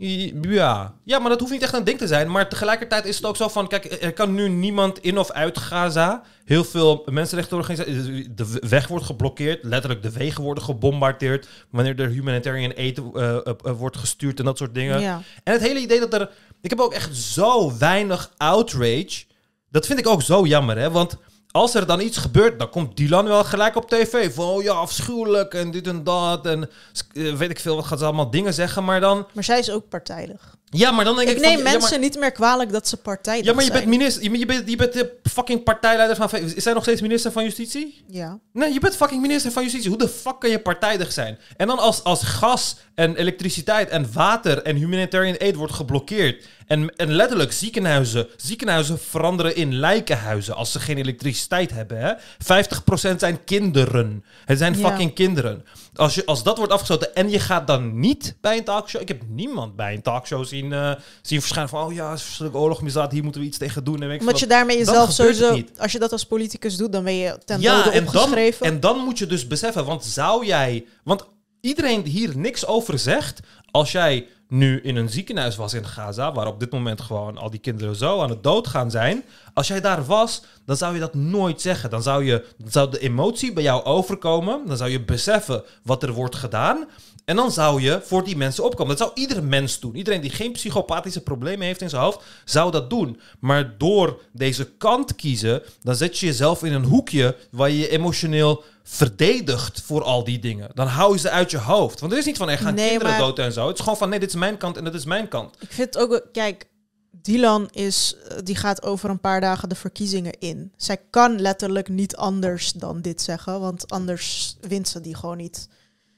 [0.00, 0.94] Ja.
[1.04, 2.30] ja, maar dat hoeft niet echt een ding te zijn.
[2.30, 3.68] Maar tegelijkertijd is het ook zo van...
[3.68, 6.22] Kijk, er kan nu niemand in of uit Gaza.
[6.44, 8.26] Heel veel mensenrechtenorganisaties...
[8.34, 9.64] De weg wordt geblokkeerd.
[9.64, 11.48] Letterlijk, de wegen worden gebombardeerd.
[11.70, 15.00] Wanneer er humanitarian aid eh, eh, wordt gestuurd en dat soort dingen.
[15.00, 15.22] Ja.
[15.44, 16.30] En het hele idee dat er...
[16.60, 19.24] Ik heb ook echt zo weinig outrage.
[19.70, 20.90] Dat vind ik ook zo jammer, hè.
[20.90, 21.16] Want
[21.58, 24.34] als er dan iets gebeurt, dan komt Dylan wel gelijk op tv.
[24.34, 26.46] Van, oh ja, afschuwelijk en dit en dat.
[26.46, 26.70] En
[27.12, 28.84] eh, weet ik veel, wat gaat ze allemaal dingen zeggen.
[28.84, 29.26] Maar dan...
[29.32, 30.56] Maar zij is ook partijdig.
[30.70, 31.36] Ja, maar dan denk ik...
[31.36, 33.70] Ik van, neem ja, maar- mensen niet meer kwalijk dat ze partijdig ja, maar je
[33.70, 33.84] zijn.
[33.84, 36.38] bent minister, je, je bent, je bent de fucking partijleider van...
[36.40, 38.04] Is zij nog steeds minister van Justitie?
[38.06, 38.38] Ja.
[38.52, 39.88] Nee, je bent fucking minister van Justitie.
[39.88, 41.38] Hoe de fuck kan je partijdig zijn?
[41.56, 46.44] En dan als, als gas en elektriciteit en water en humanitarian aid wordt geblokkeerd...
[46.68, 51.98] En, en letterlijk, ziekenhuizen, ziekenhuizen veranderen in lijkenhuizen als ze geen elektriciteit hebben.
[51.98, 52.12] Hè?
[52.14, 54.24] 50% zijn kinderen.
[54.44, 54.88] Het zijn Ja.
[54.88, 55.64] fucking kinderen.
[55.94, 59.00] Als, je, als dat wordt afgesloten en je gaat dan niet bij een talkshow...
[59.00, 60.92] Ik heb niemand bij een talkshow zien, eh,
[61.22, 61.84] zien verschijnen van...
[61.84, 64.02] oh ja, het is oorlog misdaad, hier moeten we iets tegen doen.
[64.02, 65.62] En weet ik Omdat veel je daarmee jezelf sowieso...
[65.78, 68.66] Als je dat als politicus doet, dan ben je ten ja, dode en dan, opgeschreven.
[68.66, 70.86] en dan moet je dus beseffen, want zou jij...
[71.04, 71.24] Want
[71.60, 73.40] iedereen hier niks over zegt,
[73.70, 77.50] als jij nu in een ziekenhuis was in Gaza, waar op dit moment gewoon al
[77.50, 79.24] die kinderen zo aan het doodgaan zijn,
[79.54, 81.90] als jij daar was, dan zou je dat nooit zeggen.
[81.90, 86.02] Dan zou, je, dan zou de emotie bij jou overkomen, dan zou je beseffen wat
[86.02, 86.86] er wordt gedaan.
[87.28, 88.96] En dan zou je voor die mensen opkomen.
[88.96, 89.94] Dat zou iedere mens doen.
[89.96, 93.20] Iedereen die geen psychopathische problemen heeft in zijn hoofd, zou dat doen.
[93.40, 97.88] Maar door deze kant kiezen, dan zet je jezelf in een hoekje waar je je
[97.88, 100.70] emotioneel verdedigt voor al die dingen.
[100.74, 102.00] Dan hou je ze uit je hoofd.
[102.00, 103.66] Want er is niet van, er gaan Nee, kinderen maar- dood en zo.
[103.66, 105.56] Het is gewoon van, nee, dit is mijn kant en dit is mijn kant.
[105.60, 106.22] Ik vind ook...
[106.32, 106.68] Kijk,
[107.10, 108.14] Dylan is...
[108.28, 110.72] eh, Die gaat over een paar dagen de verkiezingen in.
[110.76, 113.60] Zij kan letterlijk niet anders dan dit zeggen.
[113.60, 115.68] Want anders wint ze die gewoon niet.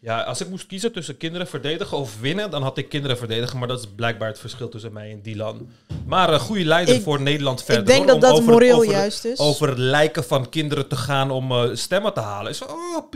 [0.02, 3.58] Ja, als ik moest kiezen tussen kinderen verdedigen of winnen, dan had ik kinderen verdedigen.
[3.58, 5.70] Maar dat is blijkbaar het verschil tussen mij en Dylan.
[6.06, 7.84] Maar een goede leider Ik- voor Nederland verder.
[7.86, 9.38] denk hoor, dat dat over- moreel over- juist is.
[9.38, 12.50] Over lijken van kinderen te gaan om eh, stemmen te halen.
[12.50, 13.08] Is oh,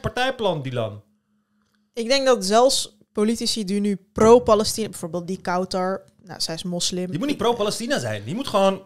[0.00, 1.02] partijplan, Dylan.
[1.92, 4.88] Ik denk dat zelfs politici die nu pro-Palestina...
[4.88, 6.02] Bijvoorbeeld die Kautar...
[6.24, 7.10] Nou, zij is moslim.
[7.10, 8.24] Die moet niet pro-Palestina zijn.
[8.24, 8.82] Die moet gewoon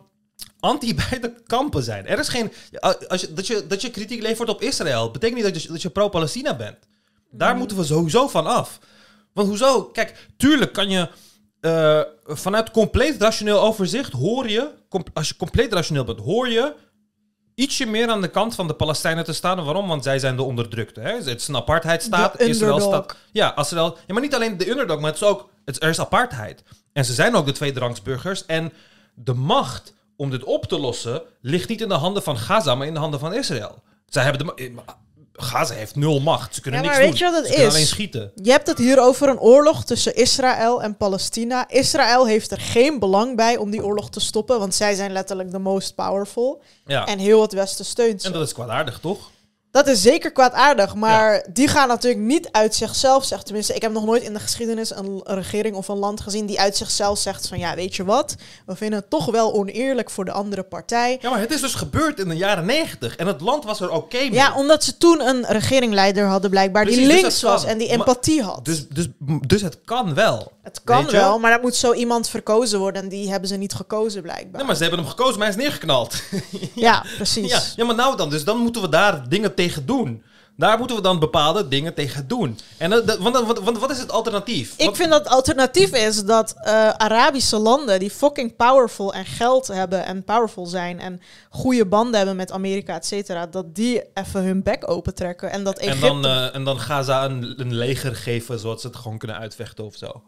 [0.61, 2.07] anti beide kampen zijn.
[2.07, 2.53] Er is geen...
[3.09, 5.83] Als je, dat, je, dat je kritiek levert op Israël, betekent niet dat je, dat
[5.83, 6.77] je pro-Palestina bent.
[7.31, 8.79] Daar moeten we sowieso van af.
[9.33, 9.85] Want hoezo?
[9.85, 11.09] Kijk, tuurlijk kan je...
[11.61, 14.70] eh, vanuit compleet rationeel overzicht hoor je...
[15.12, 16.74] als je compleet rationeel bent, hoor je...
[17.55, 19.64] ietsje meer aan de kant van de Palestijnen te staan.
[19.64, 19.89] Waarom?
[19.89, 21.01] Want zij zijn de onderdrukte.
[21.01, 21.12] Hè?
[21.12, 22.41] Het is een apartheidstaat.
[22.41, 23.16] Israël staat...
[23.33, 23.97] Ja, Israël...
[24.07, 25.51] Ja, maar niet alleen de underdog, maar het is ook...
[25.64, 26.62] Het, er is apartheid.
[26.93, 28.47] En ze zijn ook de tweederangsburgers.
[28.47, 28.72] En
[29.14, 31.22] de macht om dit op te lossen...
[31.41, 33.83] ligt niet in de handen van Gaza, maar in de handen van Israël.
[34.07, 34.72] Zij hebben de...
[35.41, 36.55] Gaza heeft nul macht.
[36.55, 37.14] Ze kunnen Ja, niks maar doen.
[37.18, 37.74] weet je wat het Ze kunnen is?
[37.74, 38.30] alleen schieten.
[38.43, 41.68] Je hebt het hier over een oorlog tussen Israël en Palestina.
[41.68, 45.51] Israël heeft er geen belang bij om die oorlog te stoppen, want zij zijn letterlijk
[45.51, 46.62] de most powerful.
[46.86, 47.07] Ja.
[47.07, 48.26] En heel het Westen steunt ze.
[48.26, 49.30] En dat is kwaadaardig, toch?
[49.71, 53.47] Dat is zeker kwaadaardig, maar die gaan natuurlijk niet uit zichzelf zeggen.
[53.47, 56.61] Tenminste, ik heb nog nooit in de geschiedenis een, regering of een land gezien die
[56.61, 58.35] uit zichzelf zegt van ja, weet je wat,
[58.66, 61.19] we vinden het toch wel oneerlijk voor de andere partij.
[61.21, 63.16] Ja, maar het is dus gebeurd in de jaren negentig.
[63.16, 64.33] En het land was er oké mee.
[64.33, 67.89] Ja, omdat ze toen een regeringleider hadden blijkbaar Precies, die dus links was en die
[67.89, 68.64] empathie had.
[68.64, 69.07] Dus, dus,
[69.47, 70.53] dus het kan wel.
[70.62, 73.75] het kan wel, maar dat moet zo iemand verkozen worden en die hebben ze niet
[73.75, 74.57] gekozen blijkbaar.
[74.57, 76.23] Nee, maar ze hebben hem gekozen, maar hij is neergeknald.
[76.75, 77.51] Ja, precies.
[77.51, 78.31] ja, ja, maar nou dan.
[78.31, 80.23] Dus dan moeten we daar dingen tegen doen.
[80.57, 82.59] Daar moeten we dan bepaalde dingen tegen doen.
[82.79, 84.75] En dat, dat- want, want, want wat is het alternatief?
[84.77, 89.25] Ik Wat- vind dat het alternatief is dat eh, Arabische landen die fucking powerful en
[89.25, 94.03] geld hebben en powerful zijn en goede banden hebben met Amerika, et cetera, dat die
[94.15, 96.07] even hun bek opentrekken en dat en, Egypte...
[96.07, 99.85] dan, eh, en dan Gaza een, een leger geven, zodat ze het gewoon kunnen uitvechten
[99.85, 100.23] of zo.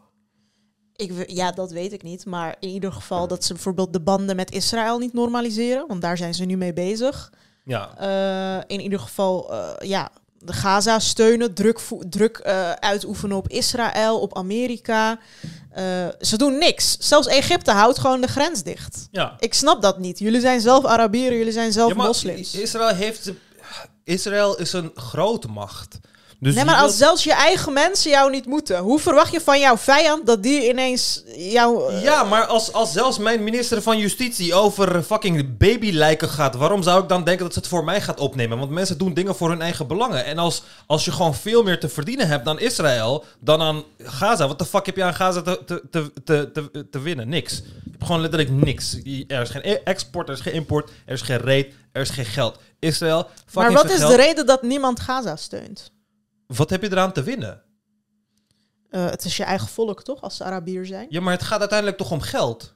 [0.96, 4.36] ik, ja, dat weet ik niet, maar in ieder geval dat ze bijvoorbeeld de banden
[4.36, 7.32] met Israël niet normaliseren, want daar zijn ze nu mee bezig.
[7.64, 7.94] Ja.
[7.98, 14.20] Eh, in ieder geval, eh, ja, de Gaza steunen, druk, druk eh, uitoefenen op Israël,
[14.20, 15.18] op Amerika.
[16.20, 16.96] Ze doen niks.
[16.98, 19.08] Zelfs Egypte houdt gewoon de grens dicht.
[19.10, 19.36] ja.
[19.38, 20.18] Ik snap dat niet.
[20.18, 22.54] Jullie zijn zelf Arabieren, jullie zijn zelf Ja, moslims.
[22.54, 23.32] Israël heeft...
[24.04, 25.98] Israël is een grote macht.
[26.42, 29.60] Dus nee, maar als zelfs je eigen mensen jou niet moeten, hoe verwacht je van
[29.60, 31.92] jouw vijand dat die ineens jou...
[31.92, 36.82] eh, Ja, maar als, als zelfs mijn minister van Justitie over fucking babylijken gaat, waarom
[36.82, 38.58] zou ik dan denken dat ze het voor mij gaat opnemen?
[38.58, 40.24] Want mensen doen dingen voor hun eigen belangen.
[40.24, 44.46] En als, als je gewoon veel meer te verdienen hebt dan Israël, dan aan Gaza,
[44.48, 46.10] wat de fuck heb je aan Gaza te, te, te,
[46.52, 47.28] te, te, winnen?
[47.28, 47.56] Niks.
[47.56, 48.94] Je hebt gewoon letterlijk niks.
[49.28, 52.10] Er is geen e- export, er is geen import, er is geen rate, er is
[52.10, 52.58] geen geld.
[52.78, 54.10] Israël, fucking maar wat is geld.
[54.10, 55.90] de reden dat niemand Gaza steunt?
[56.56, 57.62] Wat heb je eraan te winnen?
[58.90, 60.20] Eh, het is je eigen volk, toch?
[60.20, 61.06] Als ze Arabier zijn.
[61.10, 62.74] Ja, maar het gaat uiteindelijk toch om geld?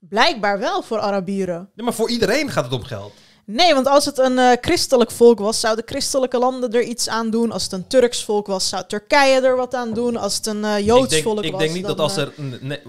[0.00, 1.70] Blijkbaar wel voor Arabieren.
[1.74, 3.12] Ja, maar voor iedereen gaat het om geld.
[3.44, 7.30] Nee, want als het een eh, christelijk volk was, zouden christelijke landen er iets aan
[7.30, 7.52] doen.
[7.52, 10.16] Als het een Turks volk was, zou Turkije er wat aan doen.
[10.16, 12.16] Als het een eh, Joods ik denk, volk ik was, denk niet dan, dat als
[12.16, 12.32] er...
[12.60, 12.80] Nee,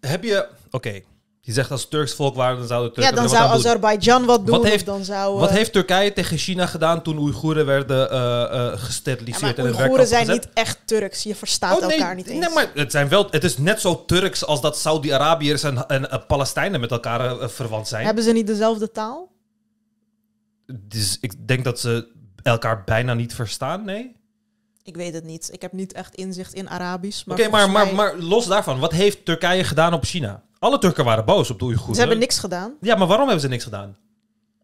[0.00, 0.48] heb je...
[0.70, 1.02] Oké,
[1.50, 3.58] je zegt als Turks volk waren, dan zouden Ja, Turken dan er wat zou.
[3.58, 4.56] Azerbeidzjan wat doen.
[4.56, 8.42] Wat heeft- dan zou, Wat eh, heeft Turkije tegen China gedaan toen Oeigoeren werden eh,
[8.42, 10.44] eh, ja, gesteriliseerd maar en in Oeigoeren zijn gezet?
[10.44, 11.22] niet echt Turks.
[11.22, 12.46] Je verstaat Oh, nee, elkaar niet eens.
[12.46, 16.10] Nee, maar het, zijn wel, het is net zo Turks als dat Saudi-Arabiërs en, en
[16.10, 18.04] eh, Palestijnen met elkaar eh, verwant zijn.
[18.06, 19.32] Hebben ze niet dezelfde taal?
[20.66, 22.08] Dus ik denk dat ze
[22.42, 24.16] elkaar bijna niet verstaan, nee?
[24.82, 25.48] Ik weet het niet.
[25.52, 27.24] Ik heb niet echt inzicht in Arabisch.
[27.26, 30.42] Oké, Maar maar, maar los daarvan, wat heeft Turkije gedaan op China?
[30.60, 31.94] Alle Turken waren boos op de Oeigoeren.
[31.94, 33.96] Ze hebben niks gedaan, Ja, maar waarom hebben ze niks gedaan?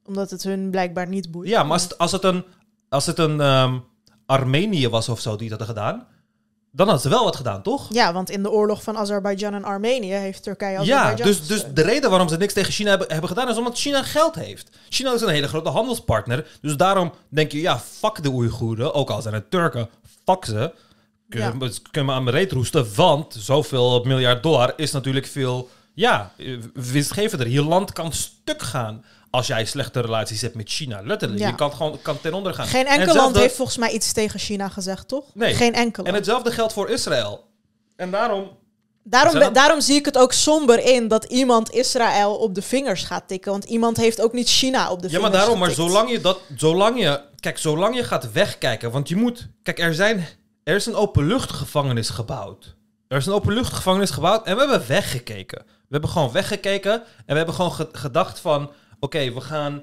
[0.04, 1.48] omdat het hun blijkbaar niet boeit.
[1.48, 2.44] Ja, maar als het, als het een,
[2.88, 3.78] als het een ehm,
[4.26, 6.06] Armenië was of zo die het hadden gedaan,
[6.72, 7.86] dan hadden ze wel wat gedaan, toch?
[7.92, 11.48] Ja, want in de oorlog van Azerbeidzjan en Armenië heeft Turkije Ja, Azerbeidzjan dus, dus
[11.48, 11.76] gesteund.
[11.76, 14.76] de reden waarom ze niks tegen China hebben, hebben gedaan is omdat China geld heeft.
[14.88, 16.58] China is een hele grote handelspartner.
[16.60, 18.94] Dus daarom denk je, ja, fuck de Oeigoeren.
[18.94, 19.88] Ook al zijn het Turken,
[20.24, 20.72] fuck ze.
[21.28, 21.58] Kunnen
[21.90, 22.94] kunnen we aan mijn reet roesten.
[22.94, 26.32] Want zoveel miljard dollar is natuurlijk veel, ja,
[26.74, 27.48] winstgevender.
[27.48, 31.00] Je land kan stuk gaan als jij slechte relaties hebt met China.
[31.04, 31.40] Letterlijk.
[31.40, 31.48] Ja.
[31.48, 32.66] Je kan gewoon kan ten onder gaan.
[32.66, 35.24] Geen En enkel land heeft volgens mij iets tegen China gezegd, toch?
[35.34, 35.54] Nee.
[35.54, 37.44] Geen enkel En hetzelfde geldt voor Israël.
[37.96, 38.48] En daarom
[39.08, 43.02] Daarom, dat- daarom zie ik het ook somber in dat iemand Israël op de vingers
[43.04, 43.50] gaat tikken.
[43.52, 46.20] Want iemand heeft ook niet China op de Ja, vingers maar daarom, maar zolang je
[46.20, 50.26] dat, zolang je, kijk, zolang je gaat wegkijken, want je moet, kijk, er zijn,
[50.64, 52.75] er is een openluchtgevangenis gebouwd.
[53.08, 55.58] Er is een openluchtgevangenis gebouwd en we hebben weggekeken.
[55.66, 59.82] We hebben gewoon weggekeken en we hebben gewoon ge- gedacht van, oké, we gaan,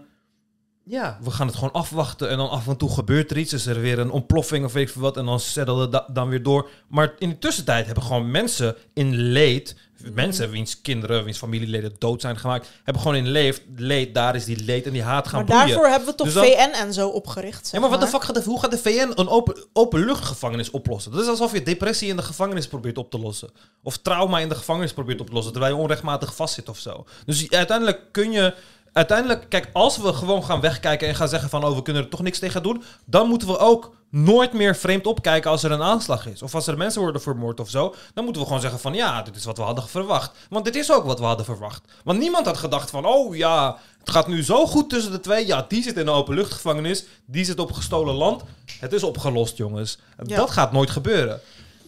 [0.84, 3.66] ja, we gaan het gewoon afwachten en dan af en toe gebeurt er iets, is
[3.66, 6.30] er weer een ontploffing of weet ik veel wat en dan settelen we da- dan
[6.30, 6.70] weer door.
[6.88, 9.76] Maar in de tussentijd hebben gewoon mensen in leed,
[10.14, 14.46] mensen wiens kinderen, wiens familieleden dood zijn gemaakt, hebben gewoon in leed, leed, daar is
[14.46, 15.68] die leed en die haat gaan Maar broeien.
[15.68, 17.70] daarvoor hebben we toch Dus VN en zo opgericht.
[17.72, 21.12] Ja, maar wat de fuck gaat de, hoe gaat de VN een open, openluchtgevangenis oplossen?
[21.12, 23.50] Dat is alsof je depressie in de gevangenis probeert op te lossen.
[23.84, 27.06] Of trauma in de gevangenis probeert op te lossen, terwijl je onrechtmatig vastzit of zo.
[27.26, 28.54] Dus uiteindelijk kun je...
[28.94, 31.66] Uiteindelijk, kijk, als we gewoon gaan wegkijken en gaan zeggen van...
[31.66, 32.84] oh, we kunnen er toch niks tegen doen...
[33.06, 36.42] dan moeten we ook nooit meer vreemd opkijken als er een aanslag is.
[36.42, 37.96] Of als er mensen worden vermoord of zo.
[38.14, 38.94] Dan moeten we gewoon zeggen van...
[38.94, 40.32] ja, dit is wat we hadden verwacht.
[40.50, 41.82] Want dit is ook wat we hadden verwacht.
[42.04, 43.06] Want niemand had gedacht van...
[43.06, 45.48] oh ja, het gaat nu zo goed tussen de twee.
[45.48, 47.06] Ja, die zit in een openluchtgevangenis.
[47.26, 48.44] Die zit op gestolen land.
[48.80, 49.98] Het is opgelost, jongens.
[50.24, 50.36] Ja.
[50.36, 51.42] Dat gaat nooit gebeuren.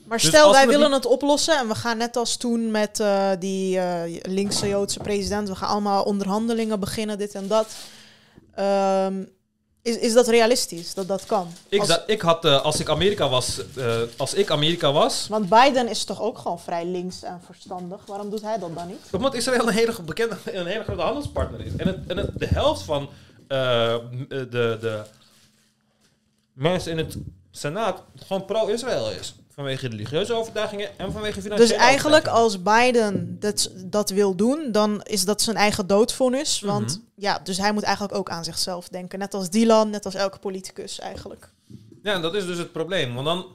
[0.06, 3.30] Maar Dus stel, wij willen het oplossen en we gaan net als toen met eh,
[3.40, 7.68] die eh, linkse Joodse president, we gaan allemaal onderhandelingen beginnen, dit en dat.
[8.56, 9.24] Ehm,
[9.82, 11.48] is, is dat realistisch, dat dat kan?
[11.70, 13.62] Ik, Als- dat, ik had, eh, als ik Amerika was...
[14.18, 15.28] als ik Amerika was...
[15.30, 18.06] Want Biden is toch ook gewoon vrij links en verstandig.
[18.06, 19.00] Waarom doet hij dat dan niet?
[19.12, 21.76] Omdat Israël een hele bekende, een hele grote handelspartner is.
[21.78, 23.10] En, het, en het, de helft van
[23.48, 25.02] de, de
[26.54, 27.18] mensen in het
[27.52, 29.36] Senaat gewoon pro-Israël is.
[29.56, 35.02] Vanwege religieuze overtuigingen en vanwege financiële Dus eigenlijk als Biden dat, dat wil doen, dan
[35.04, 36.60] is dat zijn eigen doodvonnis.
[36.60, 37.06] Want Mhm.
[37.16, 39.20] ja, dus hij moet eigenlijk ook aan zichzelf denken.
[39.20, 41.50] Net als Dylan, net als elke politicus eigenlijk.
[42.04, 43.14] Ja, en dat is dus het probleem.
[43.14, 43.46] Want dan,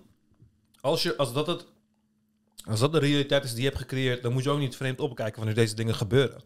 [0.80, 1.64] als, je, als, dat het,
[2.64, 5.00] als dat de realiteit is die je hebt gecreëerd, dan moet je ook niet vreemd
[5.00, 6.42] opkijken wanneer deze dingen gebeuren.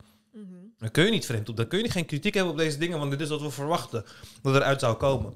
[0.79, 1.57] Dan kun je niet vreemd op.
[1.57, 4.05] Dan kun je geen kritiek hebben op deze dingen, want dit is wat we verwachten
[4.43, 5.35] dat eruit zou komen.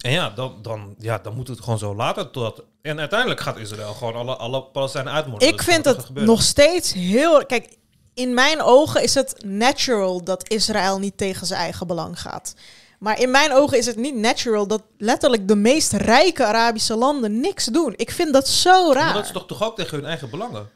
[0.00, 2.30] En ja, dan, dan, ja, dan moet het gewoon zo laten.
[2.30, 5.48] Totdat, en uiteindelijk gaat Israël gewoon alle, alle Palestijnen uitmoorden.
[5.48, 7.46] Ik is vind het nog steeds heel.
[7.46, 7.76] Kijk,
[8.14, 12.54] in mijn ogen is het natural dat Israël niet tegen zijn eigen belang gaat.
[12.98, 17.40] Maar in mijn ogen is het niet natural dat letterlijk de meest rijke Arabische landen
[17.40, 17.94] niks doen.
[17.96, 19.04] Ik vind dat zo raar.
[19.04, 20.70] Maar dat is toch, toch ook tegen hun eigen belangen?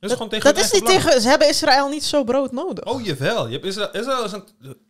[0.00, 1.04] Dat is gewoon tegen dat hun is eigen niet belangen.
[1.04, 1.22] tegen.
[1.22, 2.84] Ze hebben Israël niet zo brood nodig.
[2.84, 3.46] Oh, jawel.
[3.46, 4.44] Je hebt Israël, Israël is een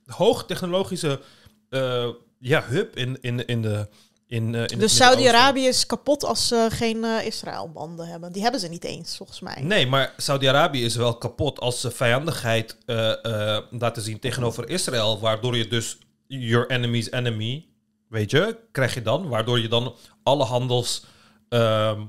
[0.07, 1.21] hoogtechnologische
[1.69, 2.09] eh,
[2.43, 3.89] ja, hub in, in, in de...
[4.27, 4.97] In, eh, in dus.
[4.97, 8.33] Saudi-Arabië is kapot als ze geen eh, Israël-banden hebben.
[8.33, 9.63] Die hebben ze niet eens, volgens mij.
[9.63, 15.21] Nee, maar Saudi-Arabië is wel kapot als ze vijandigheid eh, laten zien tegenover Israël.
[15.21, 17.67] Waardoor je dus your enemy's enemy,
[18.09, 19.29] weet je, krijg je dan.
[19.29, 21.05] Waardoor je dan alle handels
[21.49, 22.01] ehm,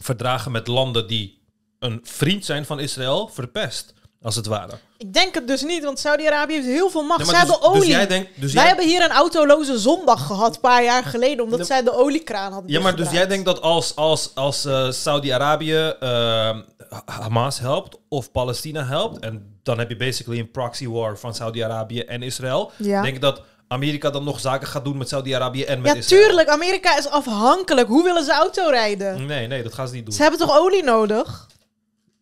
[0.00, 1.42] verdragen met landen die
[1.78, 3.94] een vriend zijn van Israël verpest.
[4.22, 4.72] Als het ware.
[4.96, 7.18] Ik denk het dus niet, want Saudi-Arabië heeft heel veel macht.
[7.24, 7.80] Nee, maar dus- hebben olie.
[7.80, 11.04] Dus jij denkt, dus Wij jij, hebben hier een autoloze zondag gehad, een paar jaar
[11.04, 14.64] geleden, omdat zij de oliekraan hadden ja, maar dus jij denkt dat als, als, als
[14.64, 16.56] eh, Saudi-Arabië eh,
[17.04, 22.00] Hamas helpt of Palestina helpt, en dan heb je basically een proxy war van Saudi-Arabië
[22.00, 23.02] en Israël, Ja.
[23.02, 26.22] denk je dat Amerika dan nog zaken gaat doen met Saudi-Arabië en met Ja, Israël?
[26.26, 26.48] tuurlijk.
[26.48, 27.88] Amerika is afhankelijk.
[27.88, 29.26] Hoe willen ze auto rijden?
[29.26, 30.14] Nee, nee, dat gaan ze niet doen.
[30.14, 31.46] Ze hebben toch olie nodig?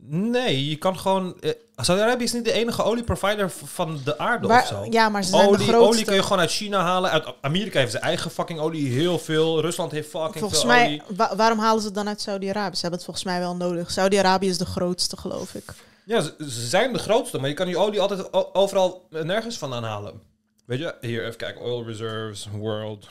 [0.09, 1.41] Nee, je kan gewoon...
[1.41, 4.87] eh, Saudi-Arabië is niet de enige olieprovider van de aarde Waar- of zo.
[4.91, 5.89] ja, maar ze zijn de olie, grootste.
[5.93, 7.11] olie kun je gewoon uit China halen.
[7.11, 9.61] Uit Amerika heeft zijn eigen fucking olie, heel veel.
[9.61, 11.03] Rusland heeft fucking Volgens veel mij, olie.
[11.17, 12.75] wa- waarom halen ze het dan uit Saudi-Arabië?
[12.75, 13.91] Ze hebben het volgens mij wel nodig.
[13.91, 15.65] Saudi-Arabië is de grootste, geloof ik.
[16.05, 19.85] Ja, ze, ze zijn de grootste, maar je kan die olie altijd overal nergens vandaan
[19.85, 20.21] halen.
[20.65, 21.63] Weet je, hier even kijken.
[21.63, 23.09] Oil reserves, world.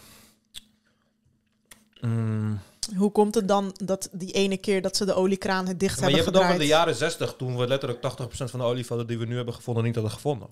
[2.02, 2.60] Mm.
[2.98, 6.10] Hoe komt het dan dat die ene keer dat ze de oliekraan het dicht Maar
[6.10, 6.96] je hebben hebt het over gedraaid?
[6.96, 9.84] de jaren 60, toen we letterlijk 80% van de olievelden die we nu hebben gevonden,
[9.84, 10.48] niet hadden gevonden.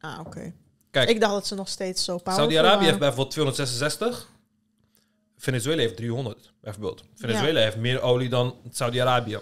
[0.00, 0.52] Ah, oké.
[0.90, 4.30] Kijk, Ik dacht dat ze nog steeds zo powerful Saudi-Arabië heeft bijvoorbeeld 266.
[5.36, 7.04] Venezuela heeft 300, bijvoorbeeld.
[7.14, 9.38] Venezuela heeft meer olie dan Saudi-Arabië.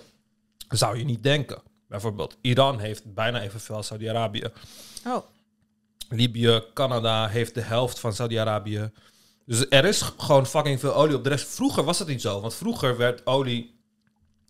[0.69, 1.63] Zou je niet denken.
[1.89, 4.45] Bijvoorbeeld, Iran heeft bijna evenveel als Saudi-Arabië.
[5.07, 5.17] Oh.
[6.09, 8.91] Libië, Canada heeft de helft van Saudi-Arabië.
[9.47, 11.47] Dus er is gewoon fucking veel olie op de rest.
[11.49, 13.78] Vroeger was dat niet zo, want vroeger werd olie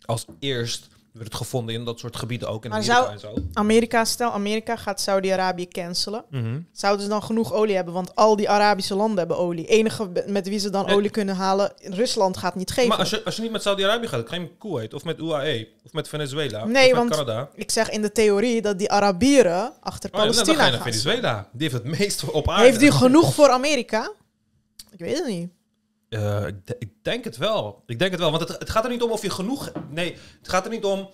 [0.05, 3.19] als eerst werd het gevonden in dat soort gebieden ook in Maar Amerika zou- en
[3.19, 3.33] zo.
[3.53, 6.25] Amerika, stel Amerika gaat Saudi-Arabië cancelen.
[6.29, 6.59] Mhm.
[6.71, 7.93] Zouden ze dan genoeg olie hebben?
[7.93, 9.65] Want al die Arabische landen hebben olie.
[9.65, 12.89] Enige met wie ze dan olie kunnen halen, Rusland gaat niet geven.
[12.89, 15.03] Maar als je, als je niet met Saudi-Arabië gaat, dan ga je met Kuwait of
[15.03, 17.49] met UAE of met Venezuela Nee, of met want- Canada.
[17.55, 20.81] Ik zeg in de theorie dat die Arabieren achter Oh, ja, dan Palestina je naar
[20.81, 20.91] gaan.
[20.91, 21.47] Venezuela.
[21.51, 22.63] Die heeft het meest op aarde.
[22.63, 24.11] Heeft die genoeg voor Amerika?
[25.01, 25.51] Ik weet het niet.
[26.09, 27.83] Eh, ik, de- ik denk het wel.
[27.85, 28.31] Ik denk het wel.
[28.31, 29.71] Want het, het gaat er niet om of je genoeg...
[29.89, 31.09] Nee, het gaat er niet om...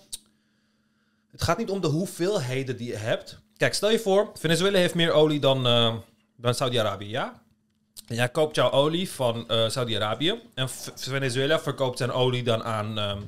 [1.30, 3.38] Het gaat niet om de hoeveelheden die je hebt.
[3.56, 5.96] Kijk, stel je voor, Venezuela heeft meer olie dan, eh,
[6.36, 7.42] dan Saudi-Arabië, ja?
[8.06, 10.40] En jij koopt jouw olie van eh, Saudi-Arabië.
[10.54, 13.22] En Venezuela verkoopt zijn olie dan aan ehm,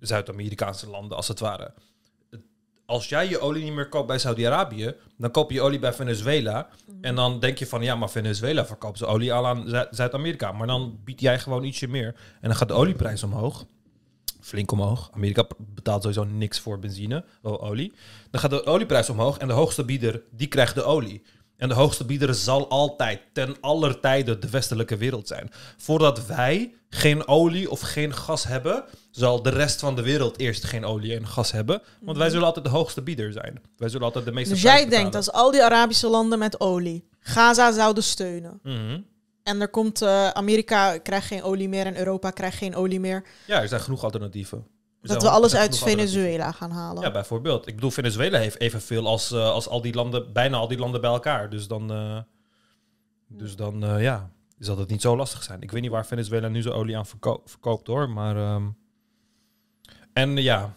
[0.00, 1.72] Zuid-Amerikaanse landen, als het ware.
[2.86, 6.68] Als jij je olie niet meer koopt bij Saudi-Arabië, dan koop je olie bij Venezuela.
[7.00, 10.52] En dan denk je van, ja, maar Venezuela verkoopt zijn olie al aan Zu- Zuid-Amerika.
[10.52, 12.14] Maar dan bied jij gewoon ietsje meer.
[12.40, 13.64] En dan gaat de olieprijs omhoog.
[14.40, 15.10] Flink omhoog.
[15.14, 17.92] Amerika betaalt sowieso niks voor benzine, olie.
[18.30, 21.22] Dan gaat de olieprijs omhoog en de hoogste bieder, die krijgt de olie.
[21.56, 25.50] En de hoogste bieder zal altijd, ten aller tijde, de westelijke wereld zijn.
[25.76, 30.64] Voordat wij geen olie of geen gas hebben, zal de rest van de wereld eerst
[30.64, 31.82] geen olie en gas hebben.
[32.00, 33.62] Want wij zullen altijd de hoogste bieder zijn.
[33.76, 37.08] Wij zullen altijd de meeste Dus jij denkt als al die Arabische landen met olie
[37.20, 38.60] Gaza zouden steunen.
[38.62, 39.00] Mhm.
[39.42, 43.24] En er komt eh, Amerika krijgt geen olie meer en Europa krijgt geen olie meer.
[43.46, 44.66] Ja, er zijn genoeg alternatieven.
[45.08, 45.78] Dat we alles uit.
[45.78, 47.02] Venezuela gaan halen.
[47.02, 47.66] Ja, bijvoorbeeld.
[47.66, 51.00] Ik bedoel, Venezuela heeft evenveel als, eh, als al die landen, bijna al die landen
[51.00, 51.50] bij elkaar.
[51.50, 52.18] Dus dan, eh,
[53.28, 55.62] dus dan eh, ja, zal het niet zo lastig zijn.
[55.62, 58.36] Ik weet niet waar Venezuela nu zijn olie aan verko- verkoopt hoor, maar...
[58.36, 58.66] ehm,
[60.12, 60.74] en ja...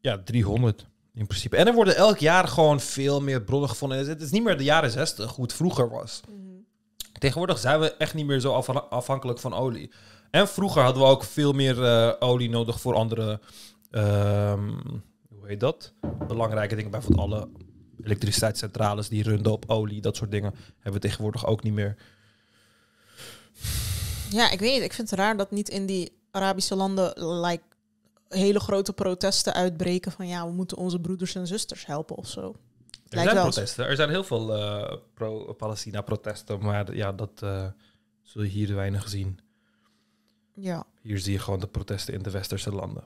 [0.00, 1.56] Ja, 300 in principe.
[1.56, 4.06] En er worden elk jaar gewoon veel meer bronnen gevonden.
[4.08, 6.20] Het is niet meer de jaren 60, hoe het vroeger was.
[7.18, 9.90] Tegenwoordig zijn we echt niet meer zo afha- afhankelijk van olie.
[10.34, 13.40] En vroeger hadden we ook veel meer eh, olie nodig voor andere,
[13.90, 14.68] ehm,
[15.28, 15.92] hoe heet dat?
[16.26, 16.90] Belangrijke dingen.
[16.90, 17.48] Bijvoorbeeld alle
[18.04, 20.54] elektriciteitscentrales die runden op olie, dat soort dingen.
[20.74, 21.96] Hebben we tegenwoordig ook niet meer.
[24.30, 24.82] Ja, ik weet niet.
[24.82, 27.62] Ik vind het raar dat niet in die Arabische landen like,
[28.28, 32.54] hele grote protesten uitbreken van ja, we moeten onze broeders en zusters helpen of zo.
[33.08, 33.86] Er zijn wel protesten.
[33.86, 37.66] Er zijn heel veel eh, pro-Palestina-protesten, maar ja, dat eh,
[38.22, 39.38] zul je hier weinig zien.
[40.54, 40.86] Ja.
[41.02, 43.04] Hier zie je gewoon de protesten in de westerse landen.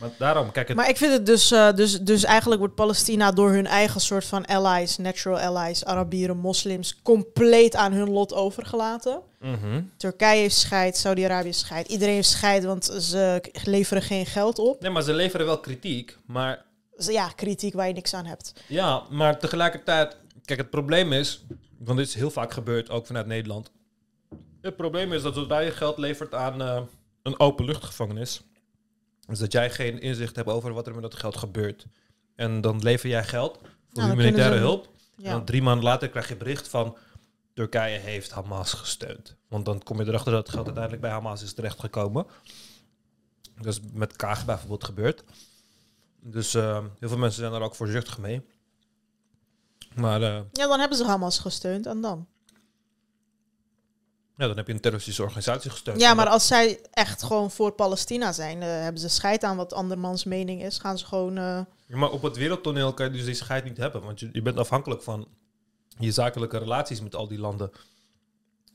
[0.00, 3.32] Maar daarom, kijk, het, Maar ik vind het dus, eh, dus, dus eigenlijk wordt Palestina
[3.32, 9.20] door hun eigen soort van allies, natural allies, Arabieren, moslims, compleet aan hun lot overgelaten.
[9.40, 9.82] Mhm.
[9.96, 14.80] Turkije scheidt, Saudi-Arabië scheidt, iedereen heeft scheid, want ze leveren geen geld op.
[14.80, 16.64] Nee, maar ze leveren wel kritiek, maar
[16.96, 18.52] ja, kritiek waar je niks aan hebt.
[18.66, 21.44] Ja, maar tegelijkertijd, kijk, het probleem is,
[21.78, 23.70] want dit is heel vaak gebeurd, ook vanuit Nederland.
[24.66, 26.82] Het probleem is dat zodra je geld levert aan eh,
[27.22, 28.42] een openluchtgevangenis,
[29.28, 31.86] is dat jij geen inzicht hebt over wat er met dat geld gebeurt.
[32.34, 34.84] En dan lever jij geld voor dan humanitaire hulp.
[35.16, 35.30] En Ja.
[35.30, 36.96] dan drie maanden later krijg je bericht van
[37.54, 39.36] Turkije heeft Hamas gesteund.
[39.48, 42.26] Want dan kom je erachter dat het geld uiteindelijk bij Hamas is terechtgekomen.
[43.56, 45.24] Dat is met Kaag bijvoorbeeld gebeurd.
[46.20, 48.42] Dus eh, heel veel mensen zijn daar ook voorzichtig mee.
[49.94, 52.26] Maar eh, Ja, dan hebben ze Hamas gesteund en dan.
[54.36, 56.00] Ja, dan heb je een terroristische organisatie gesteund.
[56.00, 59.72] Ja, maar als zij echt gewoon voor Palestina zijn, eh, hebben ze scheid aan wat
[59.72, 61.36] andermans mening is, gaan ze gewoon...
[61.38, 64.02] eh, Ja, maar op het wereldtoneel kan je dus die scheid niet hebben.
[64.02, 65.26] Want je, je bent afhankelijk van
[65.98, 67.70] je zakelijke relaties met al die landen.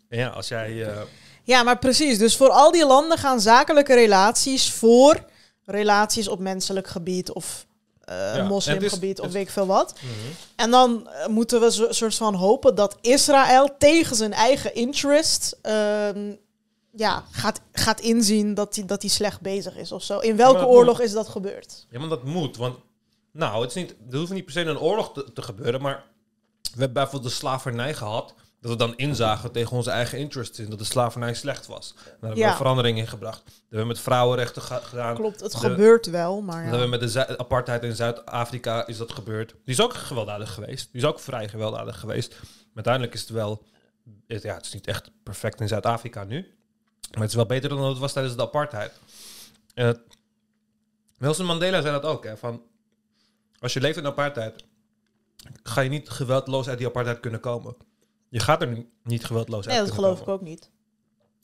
[0.09, 0.86] En ja, als jij...
[0.91, 1.01] eh,
[1.43, 2.18] Ja, maar precies.
[2.18, 5.26] Dus voor al die landen gaan zakelijke relaties voor
[5.66, 7.66] relaties op menselijk gebied of
[8.12, 9.93] eh en het is- moslimgebied of weet ik veel wat.
[10.55, 15.57] En dan eh, moeten we zo soort van hopen dat Israël tegen zijn eigen interest
[15.62, 16.32] ehm,
[16.91, 20.20] ja, gaat, gaat inzien dat hij dat slecht bezig is of zo.
[20.20, 21.05] In welke oorlog moet.
[21.05, 21.86] is dat gebeurd?
[21.89, 22.57] Ja, maar dat moet.
[22.57, 22.78] Want,
[23.32, 25.82] nou, het is niet, er hoeft niet per se een oorlog te, te gebeuren.
[25.82, 26.03] Maar
[26.62, 28.34] we hebben bijvoorbeeld de slavernij gehad.
[28.62, 31.93] Dat we dan inzagen tegen onze eigen interests in dat de slavernij slecht was.
[31.95, 32.49] Daar hebben Ja.
[32.49, 33.43] we verandering in gebracht.
[33.45, 35.16] Dat hebben we met vrouwenrechten gedaan.
[35.16, 36.78] Klopt, het De- gebeurt wel, maar Dat ja.
[36.80, 39.49] hebben we met de apartheid in Zuid-Afrika is dat gebeurd.
[39.49, 40.89] Die is ook gewelddadig geweest.
[40.91, 42.30] Die is ook vrij gewelddadig geweest.
[42.41, 43.64] Maar uiteindelijk is het wel...
[44.28, 46.36] Het, ja, het is niet echt perfect in Zuid-Afrika nu.
[47.12, 48.91] Maar het is wel beter dan het was tijdens de apartheid.
[49.74, 49.99] En het-
[51.18, 52.24] Nelson Mandela zei dat ook.
[52.24, 52.62] Hè, van,
[53.59, 54.64] als je leeft in apartheid,
[55.64, 57.76] ga je niet geweldloos uit die apartheid kunnen komen.
[58.32, 60.69] Je gaat er niet geweldloos uit Nee, dat geloof ik ook niet.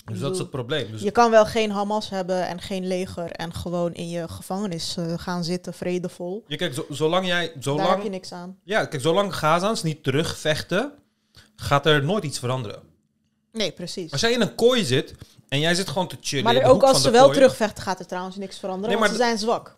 [0.05, 0.91] Dus dat is het probleem.
[0.91, 4.97] Dus Je kan wel geen Hamas hebben en geen leger en gewoon in je gevangenis
[4.97, 6.43] eh, gaan zitten, vredevol.
[6.47, 8.57] je kijkt, zo, zolang jij, Daar heb zolang, je niks aan.
[8.63, 10.91] ja, kijk, zolang Gazaans niet terugvechten,
[11.55, 12.81] gaat er nooit iets veranderen.
[13.51, 14.11] Nee, precies.
[14.11, 15.13] Als jij in een kooi zit
[15.47, 17.33] en jij zit gewoon te chillen Maar er ook als ze wel kooi.
[17.37, 19.75] terugvechten, gaat er trouwens niks veranderen, Nee, want maar ze zijn zwak.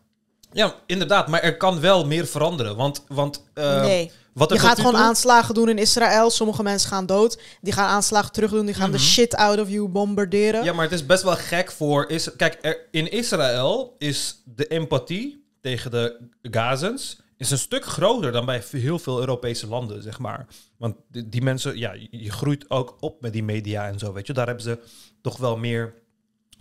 [0.52, 2.76] Ja, inderdaad, maar er kan wel meer veranderen.
[2.76, 4.12] Want, want eh, nee.
[4.40, 6.30] Wat Je gaat gewoon aanslagen doen in Israël.
[6.30, 7.42] Sommige mensen gaan dood.
[7.62, 8.66] Die gaan aanslagen terug doen.
[8.66, 10.60] Die gaan de shit out of you bombarderen.
[10.60, 10.66] Mhm.
[10.66, 12.10] Ja, maar het is best wel gek voor...
[12.10, 17.20] Is, kijk, er, in Israël is de empathie tegen de Gazans...
[17.38, 20.48] is een stuk groter dan bij heel veel Europese landen, zeg maar.
[20.78, 21.78] Want die, die mensen...
[21.78, 24.34] Ja, je groeit ook op met die media en zo, weet je.
[24.34, 24.80] Daar hebben ze
[25.22, 25.94] toch wel meer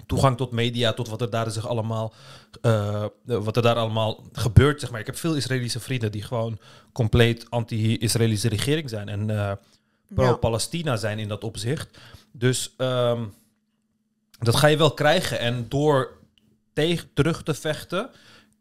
[0.06, 2.14] toegang tot media, tot wat er daar zich allemaal,
[2.60, 4.80] eh, wat er daar allemaal gebeurt.
[4.80, 5.00] Zeg maar.
[5.00, 6.58] Ik heb veel Israëlische vrienden die gewoon
[6.92, 9.52] compleet anti-Israëlische regering zijn en eh,
[10.14, 11.98] pro-Palestina zijn in dat opzicht.
[12.32, 13.24] Dus ehm,
[14.38, 15.38] dat ga je wel krijgen.
[15.38, 16.16] En door
[16.72, 18.10] tegen, terug te vechten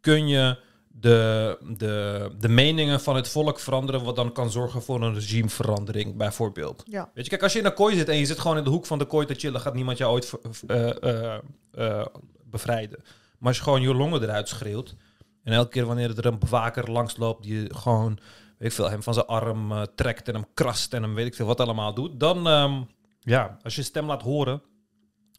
[0.01, 0.57] kun je
[0.99, 6.15] de, de, de meningen van het volk veranderen, wat dan kan zorgen voor een regimeverandering,
[6.15, 6.83] bijvoorbeeld.
[6.85, 7.11] Ja.
[7.13, 8.69] Weet je, kijk, als je in een kooi zit en je zit gewoon in de
[8.69, 10.33] hoek van de kooi te chillen, gaat niemand jou ooit
[10.67, 11.39] eh, eh,
[11.71, 12.05] eh,
[12.43, 12.99] bevrijden.
[13.37, 14.95] Maar als je gewoon je longen eruit schreeuwt
[15.43, 18.19] en elke keer wanneer er een bewaker langsloopt, die gewoon,
[18.57, 21.35] weet ik veel, hem van zijn arm trekt en hem krast en hem weet ik
[21.35, 22.81] veel wat allemaal doet, dan, ehm,
[23.19, 24.61] ja, als je stem laat horen,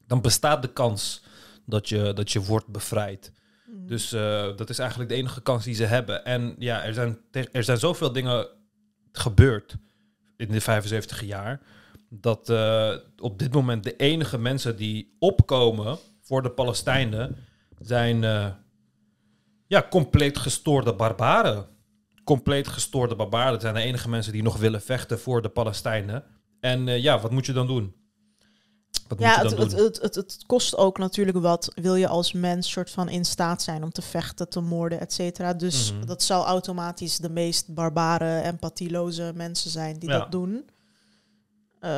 [0.06, 1.22] dan bestaat de kans
[1.66, 3.32] dat je, dat je wordt bevrijd.
[3.71, 6.25] Dus eh, dat is eigenlijk de enige kans die ze hebben.
[6.25, 7.19] En ja, er zijn,
[7.53, 8.47] er zijn zoveel dingen
[9.12, 9.77] gebeurd
[10.37, 11.61] in de 75 jaar.
[12.09, 17.37] Dat eh, op dit moment de enige mensen die opkomen voor de Palestijnen
[17.81, 18.47] zijn eh,
[19.66, 21.66] ja, compleet gestoorde barbaren.
[22.25, 23.53] Compleet gestoorde barbaren.
[23.53, 26.25] Dat zijn de enige mensen die nog willen vechten voor de Palestijnen.
[26.61, 27.95] En ja, wat moet je dan doen?
[29.09, 31.72] Wat Ja, het, het, het, het, het kost ook natuurlijk wat.
[31.74, 35.12] Wil je als mens soort van in staat zijn om te vechten, te moorden, et
[35.12, 35.55] cetera.
[35.55, 36.07] Dus Mhm.
[36.07, 40.18] dat zal automatisch de meest barbare, empathieloze mensen zijn die Ja.
[40.18, 40.64] dat doen.
[41.80, 41.91] Eh,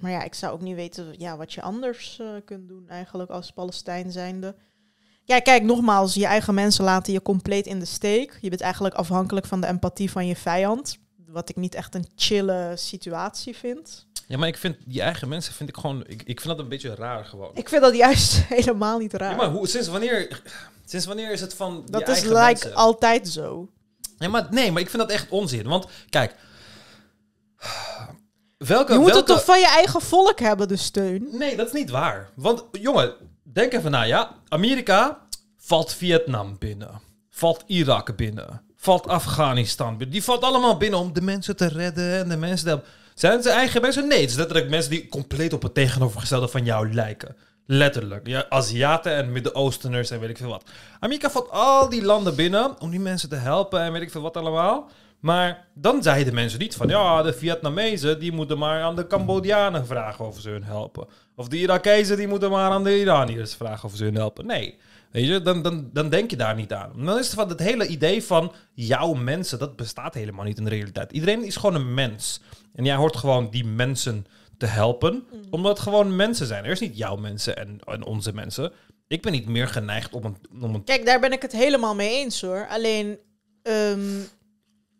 [0.00, 3.30] maar ja, ik zou ook niet weten ja, wat je anders eh, kunt doen eigenlijk
[3.30, 4.54] als Palestijn zijnde.
[5.24, 8.38] Ja, kijk, nogmaals, je eigen mensen laten je compleet in de steek.
[8.40, 10.98] Je bent eigenlijk afhankelijk van de empathie van je vijand.
[11.26, 14.06] Wat ik niet echt een chille situatie vind.
[14.26, 16.04] Ja, maar ik vind die eigen mensen vind ik gewoon.
[16.06, 17.50] Ik, ik vind dat een beetje raar gewoon.
[17.54, 19.30] Ik vind dat juist helemaal niet raar.
[19.30, 20.42] Ja, maar hoe, sinds wanneer?
[20.84, 22.74] Sinds wanneer is het van Dat is eigen like mensen?
[22.74, 23.68] altijd zo.
[24.18, 25.66] Ja, maar nee, maar ik vind dat echt onzin.
[25.68, 26.34] Want kijk,
[28.58, 29.16] welke, Je moet welke...
[29.16, 31.28] het toch van je eigen volk hebben, de steun?
[31.32, 32.30] Nee, dat is niet waar.
[32.34, 34.34] Want jongen, denk even na, ja.
[34.48, 37.00] Amerika valt Vietnam binnen,
[37.30, 40.10] valt Irak binnen, valt Afghanistan binnen.
[40.10, 42.88] Die valt allemaal binnen om de mensen te redden en de mensen te helpen.
[43.16, 44.08] Zijn het zijn eigen mensen?
[44.08, 47.36] Nee, het is letterlijk mensen die compleet op het tegenovergestelde van jou lijken.
[47.66, 48.26] Letterlijk.
[48.26, 50.70] Ja, Aziaten en Midden-Oosteners en weet ik veel wat.
[51.00, 54.20] Amerika valt al die landen binnen om die mensen te helpen en weet ik veel
[54.20, 54.90] wat allemaal.
[55.20, 59.86] Maar dan zeiden mensen niet van, ja, de Vietnamezen die moeten maar aan de Cambodianen
[59.86, 61.06] vragen of ze hun helpen.
[61.36, 64.46] Of de Irakezen die moeten maar aan de Iraniërs vragen of ze hun helpen.
[64.46, 64.78] Nee,
[65.16, 66.92] weet je, dan, dan, dan denk je daar niet aan.
[67.04, 70.64] Dan is het van het hele idee van jouw mensen, dat bestaat helemaal niet in
[70.64, 71.12] de realiteit.
[71.12, 72.40] Iedereen is gewoon een mens.
[72.74, 74.26] En jij hoort gewoon die mensen
[74.58, 76.64] te helpen, omdat het gewoon mensen zijn.
[76.64, 78.72] Er is niet jouw mensen en, en onze mensen.
[79.08, 81.94] Ik ben niet meer geneigd om een, om een Kijk, daar ben ik het helemaal
[81.94, 82.66] mee eens hoor.
[82.68, 83.18] Alleen,
[83.62, 84.18] ehm,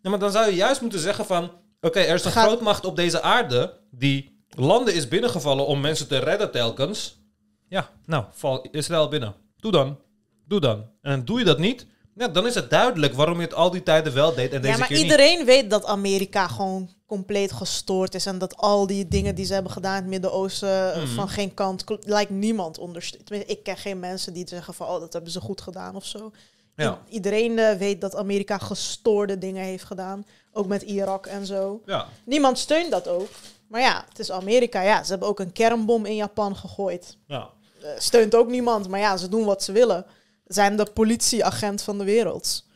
[0.02, 1.50] Ja, maar dan zou je juist moeten zeggen van...
[1.80, 3.78] Oké, er is een Gaat- grootmacht op deze aarde...
[3.90, 7.20] die landen is binnengevallen om mensen te redden telkens.
[7.68, 9.34] Ja, nou, val Israël binnen.
[9.56, 9.98] Doe dan.
[10.46, 10.84] Doe dan.
[11.02, 11.86] En doe je dat niet...
[12.14, 14.72] Ja, dan is het duidelijk waarom je het al die tijden wel deed en deze
[14.72, 15.04] ja, maar keer niet.
[15.06, 18.26] iedereen weet dat Amerika gewoon compleet gestoord is.
[18.26, 21.14] En dat al die dingen die ze hebben gedaan in het Midden-Oosten eh, Mhm.
[21.14, 23.26] van geen kant, lijkt niemand ondersteunt.
[23.26, 26.04] Tenminste, Ik ken geen mensen die zeggen van, oh, dat hebben ze goed gedaan of
[26.04, 26.32] zo.
[26.76, 26.98] Ja.
[27.08, 30.26] Iedereen eh, weet dat Amerika gestoorde dingen heeft gedaan.
[30.52, 31.82] Ook met Irak en zo.
[31.86, 32.06] Ja.
[32.24, 33.28] Niemand steunt dat ook.
[33.68, 34.82] Maar ja, het is Amerika.
[34.82, 37.16] Ja, ze hebben ook een kernbom in Japan gegooid.
[37.26, 37.48] ja.
[37.82, 38.88] Eh, steunt ook niemand.
[38.88, 40.06] Maar ja, ze doen wat ze willen.
[40.46, 42.66] Zijn de politieagent van de wereld.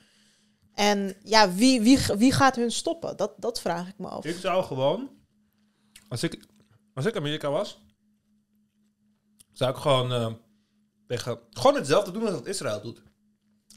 [0.75, 3.17] En ja, wie, wie, wie gaat hun stoppen?
[3.17, 4.25] Dat, dat vraag ik me af.
[4.25, 5.11] Ik zou gewoon...
[6.09, 6.45] Als ik,
[6.95, 7.79] als ik Amerika was...
[9.53, 10.33] Zou ik gewoon eh,
[11.07, 11.39] tegen...
[11.51, 13.03] Gewoon hetzelfde doen als wat Israël doet.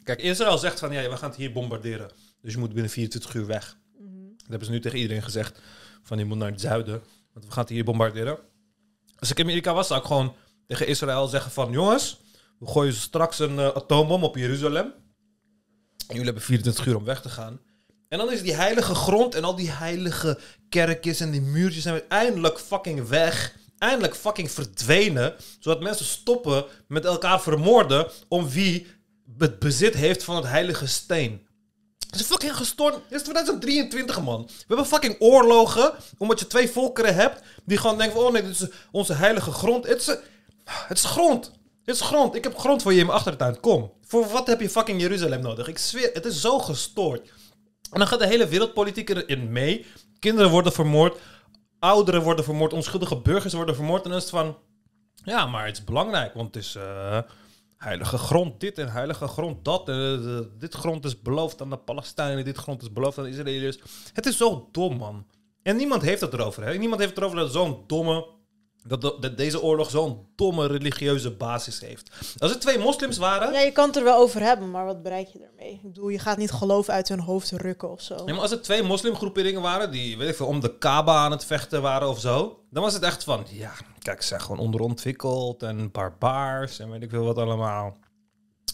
[0.04, 0.91] Kijk, Israël zegt van...
[0.91, 2.12] Ja, we gaan het hier bombarderen.
[2.42, 3.78] Dus je moet binnen 24 uur weg.
[4.38, 5.62] Dat hebben ze nu tegen iedereen gezegd.
[6.01, 7.04] Van je moet naar het zuiden.
[7.34, 8.39] Want we gaan het hier bombarderen.
[9.20, 10.36] Als ik in Amerika was, zou ik gewoon
[10.67, 11.72] tegen Israël zeggen van...
[11.72, 12.20] Jongens,
[12.64, 14.94] we gooien straks een eh, atoombom op Jeruzalem.
[16.08, 17.60] Jullie hebben 24 uur om weg te gaan.
[18.10, 22.02] En dan is die heilige grond en al die heilige kerkjes en die muurtjes zijn
[22.08, 23.56] eindelijk fucking weg.
[23.78, 25.36] eindelijk fucking verdwenen.
[25.60, 28.88] Zodat mensen stoppen met elkaar vermoorden om wie
[29.38, 31.48] het bezit heeft van het heilige steen.
[32.10, 32.94] Het is fucking gestoord.
[32.94, 34.46] Het is 2023, man.
[34.46, 35.94] We hebben fucking oorlogen.
[36.18, 37.42] Omdat je twee volkeren hebt.
[37.66, 39.88] Die gewoon denken: van, oh nee, dit is onze heilige grond.
[39.88, 40.06] Het is,
[40.64, 41.52] het is grond.
[41.86, 42.36] Het is grond.
[42.36, 43.60] Ik heb grond voor je in mijn achtertuin.
[43.60, 43.92] Kom.
[44.01, 45.68] Voor wat heb je fucking Jeruzalem nodig?
[45.68, 47.34] Ik zweer, het is zo gestoord.
[47.92, 49.86] En dan gaat de hele wereldpolitiek erin mee.
[50.20, 51.20] Kinderen worden vermoord.
[51.80, 52.74] Ouderen worden vermoord.
[52.74, 54.04] Onschuldige burgers worden vermoord.
[54.04, 54.58] En dan is het van.
[55.24, 56.34] Ja, maar het is belangrijk.
[56.34, 56.76] Want het is.
[56.76, 57.20] eh,
[57.78, 59.89] heilige grond dit en heilige grond dat.
[59.89, 63.80] Eh, dit grond is beloofd aan de Palestijnen, dit grond is beloofd aan de Israëliërs.
[64.14, 65.26] Het is zo dom, man.
[65.64, 66.64] En niemand heeft het erover.
[66.64, 66.74] Hè?
[66.78, 68.26] Niemand heeft het erover dat zo'n domme...
[68.86, 72.10] Dat, de- dat deze oorlog zo'n domme religieuze basis heeft.
[72.38, 73.54] Als het twee moslims waren...
[73.54, 75.74] Ja, je kan het er wel over hebben, maar wat bereik je ermee?
[75.74, 78.16] Ik bedoel, je gaat niet geloof uit hun hoofd rukken of zo.
[78.16, 81.32] Nee, maar als het twee moslimgroeperingen waren die, weet ik veel, om de Kaaba aan
[81.32, 84.60] het vechten waren of zo, dan was het echt van, ja, kijk, ze zijn gewoon
[84.60, 87.97] onderontwikkeld en barbaars en weet ik veel wat allemaal.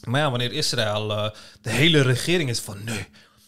[0.08, 1.30] Maar ja, wanneer Israël, eh,
[1.62, 3.08] de hele regering is van, nee,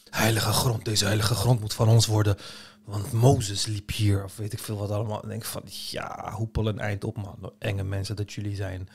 [0.09, 2.37] heilige grond, deze heilige grond moet van ons worden,
[2.91, 5.19] want Mozes liep hier, of weet ik veel wat allemaal.
[5.19, 7.53] Dan denk ik van, ja, hoepel een eind op, man.
[7.59, 8.89] Enge mensen dat jullie zijn.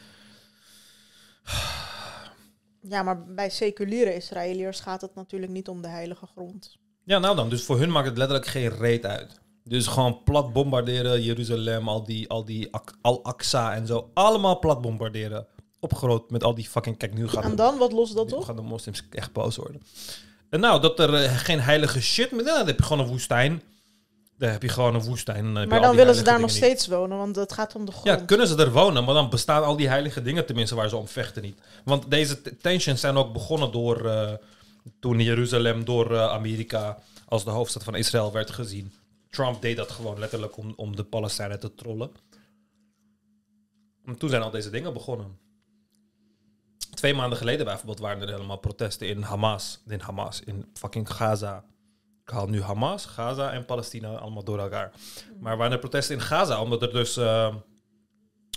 [2.88, 6.76] Ja, maar bij seculiere Israëliërs gaat het natuurlijk niet om de heilige grond.
[7.04, 7.48] Ja, nou dan.
[7.48, 9.40] Dus voor hun maakt het letterlijk geen reet uit.
[9.64, 12.68] Dus gewoon plat bombarderen, Jeruzalem, al die, al die
[13.00, 14.10] Al-Aqsa en zo.
[14.14, 15.46] Allemaal plat bombarderen.
[15.80, 16.96] Opgroot met al die fucking...
[16.96, 18.44] Kijk, nu gaan, En de, dan, wat lost dat nu op?
[18.44, 19.82] gaan de moslims echt boos worden.
[20.50, 22.30] En nou, dat er eh, geen heilige shit...
[22.30, 23.62] Maar dan heb je gewoon een woestijn.
[24.38, 25.54] Dan heb je gewoon een woestijn.
[25.54, 26.56] Dan Maar dan willen ze daar nog niet.
[26.56, 28.06] steeds wonen, want het gaat om de grond.
[28.06, 30.96] Ja, kunnen ze er wonen, maar dan bestaan al die heilige dingen tenminste waar ze
[30.96, 31.60] om vechten niet.
[31.84, 34.32] Want deze tensions zijn ook begonnen door eh,
[35.00, 36.98] toen Jeruzalem door eh, Amerika
[37.28, 38.92] als de hoofdstad van Israël werd gezien.
[39.30, 42.10] Trump deed dat gewoon letterlijk om, om de Palestijnen te trollen.
[44.04, 45.38] En toen zijn al deze dingen begonnen.
[46.94, 49.80] Twee maanden geleden bijvoorbeeld waren er helemaal protesten in Hamas.
[49.88, 51.64] In Hamas, in fucking Gaza.
[52.26, 54.92] Ik haal nu Hamas, Gaza en Palestina allemaal door elkaar.
[55.40, 57.16] Maar waren er protesten in Gaza, omdat er dus...
[57.16, 57.54] eh,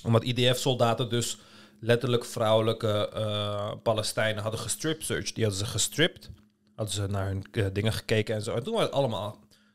[0.03, 1.37] omdat IDF-soldaten dus
[1.79, 5.31] letterlijk vrouwelijke eh, Palestijnen hadden gestrip search.
[5.31, 6.29] Die hadden ze gestript.
[6.75, 8.55] Hadden ze naar hun eh, dingen gekeken en zo.
[8.55, 9.31] En toen, was het allemaal,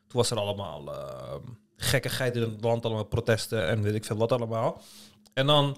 [0.07, 0.89] toen was er allemaal
[1.75, 2.85] gekkigheid in het land.
[2.85, 4.81] Allemaal protesten en weet ik veel wat allemaal.
[5.33, 5.77] En dan...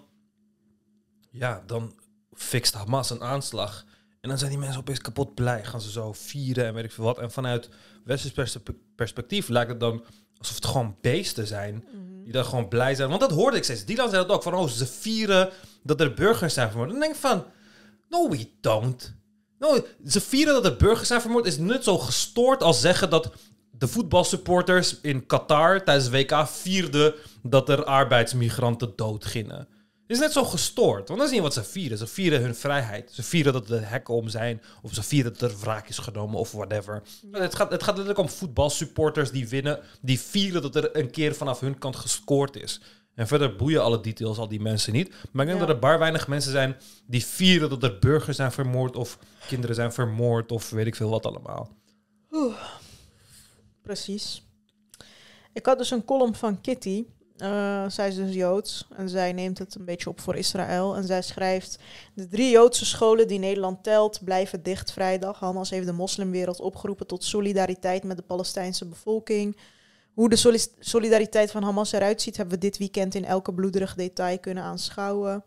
[1.31, 1.99] Ja, dan
[2.34, 3.85] fixt Hamas een aanslag.
[4.22, 5.65] En dan zijn die mensen opeens kapot blij.
[5.65, 7.19] Gaan ze zo vieren en weet ik veel wat.
[7.19, 7.69] En vanuit
[8.08, 10.04] westers perspe- perspectief lijkt het dan
[10.38, 11.86] alsof het gewoon beesten zijn.
[12.24, 13.10] Die dan gewoon blij zijn.
[13.10, 13.86] Want dat hoorde ik steeds.
[13.86, 14.44] Dylan zei dat ook.
[14.44, 15.50] Van, oh, ze vieren
[15.84, 16.90] dat er burgers zijn vermoord.
[16.90, 17.46] Dan denk ik van,
[18.10, 19.16] no we don't.
[19.60, 23.32] No, ze vieren dat er burgers zijn vermoord is net zo gestoord als zeggen dat
[23.72, 27.14] de voetbalsupporters in Qatar tijdens WK vierden
[27.44, 29.68] dat er arbeidsmigranten doodgingen.
[30.08, 31.98] Het is net zo gestoord, want dat is niet wat ze vieren.
[31.98, 33.12] Ze vieren hun vrijheid.
[33.12, 34.62] Ze vieren dat er hekken om zijn.
[34.82, 37.04] Of ze vieren dat er wraak is genomen of whatever.
[37.32, 39.80] Het, gaat, het gaat letterlijk om voetbalsupporters die winnen.
[40.02, 42.82] Die vieren dat er een keer vanaf hun kant gescoord is.
[43.16, 45.08] En verder boeien alle details al die mensen niet.
[45.32, 45.66] Maar ik denk Ja.
[45.66, 46.78] dat er bar weinig mensen zijn
[47.08, 48.96] die vieren dat er burgers zijn vermoord.
[48.96, 49.18] Of
[49.48, 50.52] kinderen zijn vermoord.
[50.52, 51.70] Of weet ik veel wat allemaal.
[53.82, 54.42] Precies.
[55.54, 57.06] Ik had dus een column van Kitty.
[57.38, 60.96] Eh, zij is dus Joods en zij neemt het een beetje op voor Israël.
[60.96, 61.80] En zij schrijft:
[62.14, 65.40] De drie Joodse scholen die Nederland telt blijven dicht vrijdag.
[65.40, 69.58] Hamas heeft de moslimwereld opgeroepen tot solidariteit met de Palestijnse bevolking.
[70.14, 73.96] Hoe de soli- solidariteit van Hamas eruit ziet, hebben we dit weekend in elke bloederig
[73.96, 75.44] detail kunnen aanschouwen.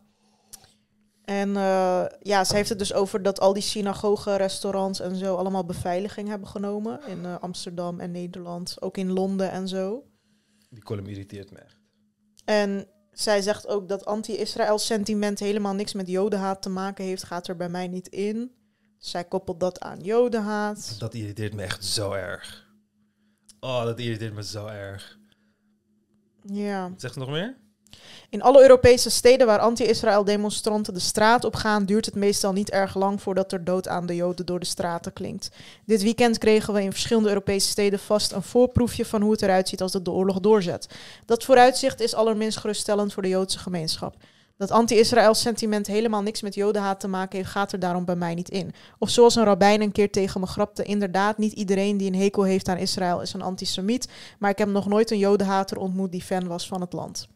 [1.25, 5.37] En eh, ja, ze heeft het dus over dat al die synagogen, restaurants en zo
[5.37, 7.01] allemaal beveiliging hebben genomen.
[7.07, 10.05] In eh, Amsterdam en Nederland, ook in Londen en zo.
[10.69, 11.80] Die column irriteert me echt.
[12.51, 17.49] En zij zegt ook dat anti-Israël sentiment helemaal niks met jodenhaat te maken heeft, gaat
[17.49, 18.53] er bij mij niet in.
[18.99, 20.97] Zij koppelt dat aan jodenhaat.
[20.99, 22.69] Dat irriteert me echt zo erg.
[23.61, 25.19] Oh, dat irriteert me zo erg.
[26.43, 26.93] Ja.
[26.97, 27.57] Zegt ze nog meer?
[28.31, 32.71] In alle Europese steden waar anti-Israël demonstranten de straat op gaan, duurt het meestal niet
[32.71, 35.51] erg lang voordat er dood aan de Joden door de straten klinkt.
[35.87, 39.69] Dit weekend kregen we in verschillende Europese steden vast een voorproefje van hoe het eruit
[39.69, 40.89] ziet als de oorlog doorzet.
[41.27, 44.15] Dat vooruitzicht is allerminst geruststellend voor de Joodse gemeenschap.
[44.61, 48.35] Dat anti-Israël sentiment helemaal niks met jodenhaat te maken heeft, gaat er daarom bij mij
[48.35, 48.73] niet in.
[48.99, 52.43] Of zoals een rabbijn een keer tegen me grapte, inderdaad, niet iedereen die een hekel
[52.43, 54.09] heeft aan Israël is een antisemiet,
[54.39, 57.29] maar ik heb nog nooit een jodenhater ontmoet die fan was van het land.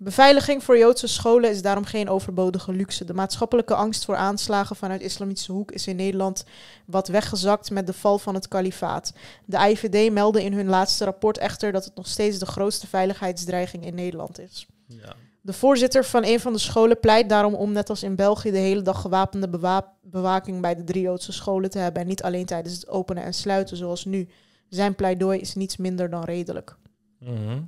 [0.00, 3.04] Beveiliging voor Joodse scholen is daarom geen overbodige luxe.
[3.04, 6.44] De maatschappelijke angst voor aanslagen vanuit islamitische hoek is in Nederland
[6.86, 9.12] wat weggezakt met de val van het kalifaat.
[9.44, 13.84] De IVD meldde in hun laatste rapport echter dat het nog steeds de grootste veiligheidsdreiging
[13.84, 14.66] in Nederland is.
[14.86, 15.14] Ja.
[15.40, 18.58] De voorzitter van een van de scholen pleit daarom om, net als in België, de
[18.58, 22.02] hele dag gewapende bewa- bewaking bij de drie Joodse scholen te hebben.
[22.02, 24.28] En niet alleen tijdens het openen en sluiten zoals nu.
[24.68, 26.76] Zijn pleidooi is niets minder dan redelijk.
[27.18, 27.60] Mhm.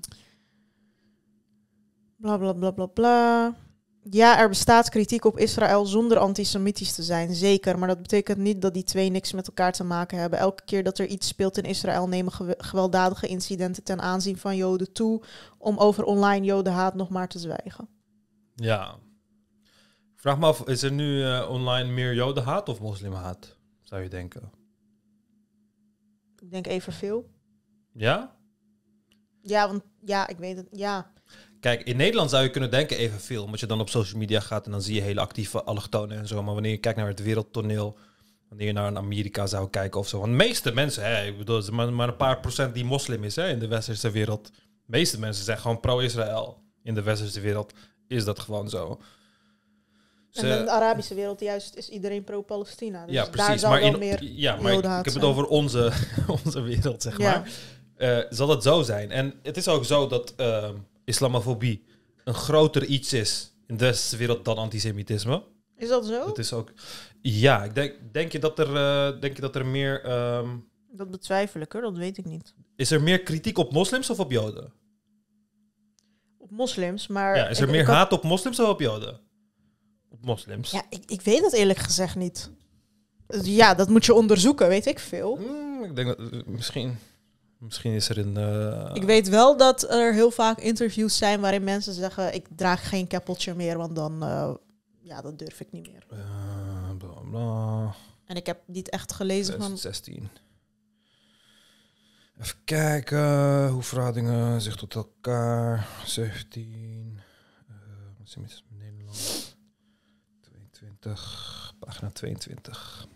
[2.20, 3.54] Bla bla bla bla bla.
[4.10, 7.78] Ja, er bestaat kritiek op Israël zonder antisemitisch te zijn, zeker.
[7.78, 10.38] Maar dat betekent niet dat die twee niks met elkaar te maken hebben.
[10.38, 14.56] Elke keer dat er iets speelt in Israël nemen gewe- gewelddadige incidenten ten aanzien van
[14.56, 15.22] Joden toe
[15.58, 17.88] om over online Jodenhaat nog maar te zwijgen.
[18.54, 18.94] Ja.
[20.14, 23.56] Ik vraag me af, is er nu eh, online meer jodenhaat of moslimhaat?
[23.82, 24.50] Zou je denken?
[26.38, 27.30] Ik denk evenveel.
[27.92, 28.36] Ja?
[29.42, 30.68] Ja, want ja, ik weet het.
[30.70, 31.12] Ja,
[31.60, 33.44] Kijk, in Nederland zou je kunnen denken evenveel.
[33.44, 36.26] Omdat je dan op social media gaat en dan zie je hele actieve allochtonen en
[36.26, 36.42] zo.
[36.42, 37.96] Maar wanneer je kijkt naar het wereldtoneel,
[38.48, 40.18] wanneer je naar een Amerika zou kijken of zo.
[40.18, 43.24] Want de meeste mensen, hè, ik bedoel, is maar, maar een paar procent die moslim
[43.24, 44.46] is hè, in de westerse wereld.
[44.46, 44.52] De
[44.86, 46.62] meeste mensen zijn gewoon pro-Israël.
[46.82, 47.72] In de westerse wereld
[48.08, 49.00] is dat gewoon zo.
[50.32, 53.04] en in de Arabische wereld juist is iedereen pro-Palestina.
[53.06, 53.60] Dus ja, daar precies.
[53.60, 55.92] zou Maar, wel in, meer ja, maar ik, ik heb het over onze,
[56.44, 57.30] onze wereld, zeg Ja.
[57.30, 57.50] maar.
[57.96, 59.10] Eh, zal het zo zijn?
[59.10, 60.74] En het is ook zo dat ehm,
[61.10, 61.84] islamofobie
[62.24, 65.42] een groter iets is in de westerse wereld dan antisemitisme.
[65.76, 66.24] Is dat zo?
[66.26, 66.72] Dat is ook.
[67.20, 70.04] Ja, ik denk, denk je dat er, eh, denk je dat er meer.
[70.04, 70.48] ehm,
[70.92, 72.54] Dat betwijfel ik hoor, dat weet ik niet.
[72.76, 74.72] is er meer kritiek op moslims of op joden?
[76.38, 77.36] Op moslims, maar...
[77.36, 79.20] Ja, is er ik- meer ik had- haat op moslims of op joden?
[80.10, 80.70] Op moslims.
[80.70, 82.50] Ja, ik, ik weet het eerlijk gezegd niet.
[83.42, 85.36] Ja, dat moet je onderzoeken, weet ik veel.
[85.38, 86.98] Hmm, ik denk dat misschien.
[87.60, 88.36] Misschien is er een.
[88.36, 92.88] eh, Ik weet wel dat er heel vaak interviews zijn waarin mensen zeggen: Ik draag
[92.88, 94.22] geen keppeltje meer, want dan.
[94.22, 94.54] eh,
[95.00, 96.06] ja, dat durf ik niet meer.
[96.10, 97.94] eh, bla, bla.
[98.24, 99.74] En ik heb niet echt gelezen van.
[99.76, 100.28] 2016.
[102.40, 103.68] Even kijken.
[103.68, 105.88] Hoe verhoudingen zich tot elkaar.
[106.06, 107.20] 17.
[107.68, 107.74] eh
[108.18, 109.56] antisemitisme in Nederland.
[110.40, 111.74] 22.
[111.78, 113.06] Pagina 22.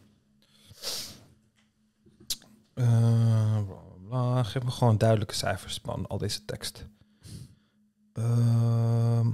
[2.74, 4.42] Eh, bla, bla, bla.
[4.42, 6.06] Geef me gewoon duidelijke cijfers, man.
[6.06, 6.86] Al deze tekst.
[8.12, 9.28] Ehm,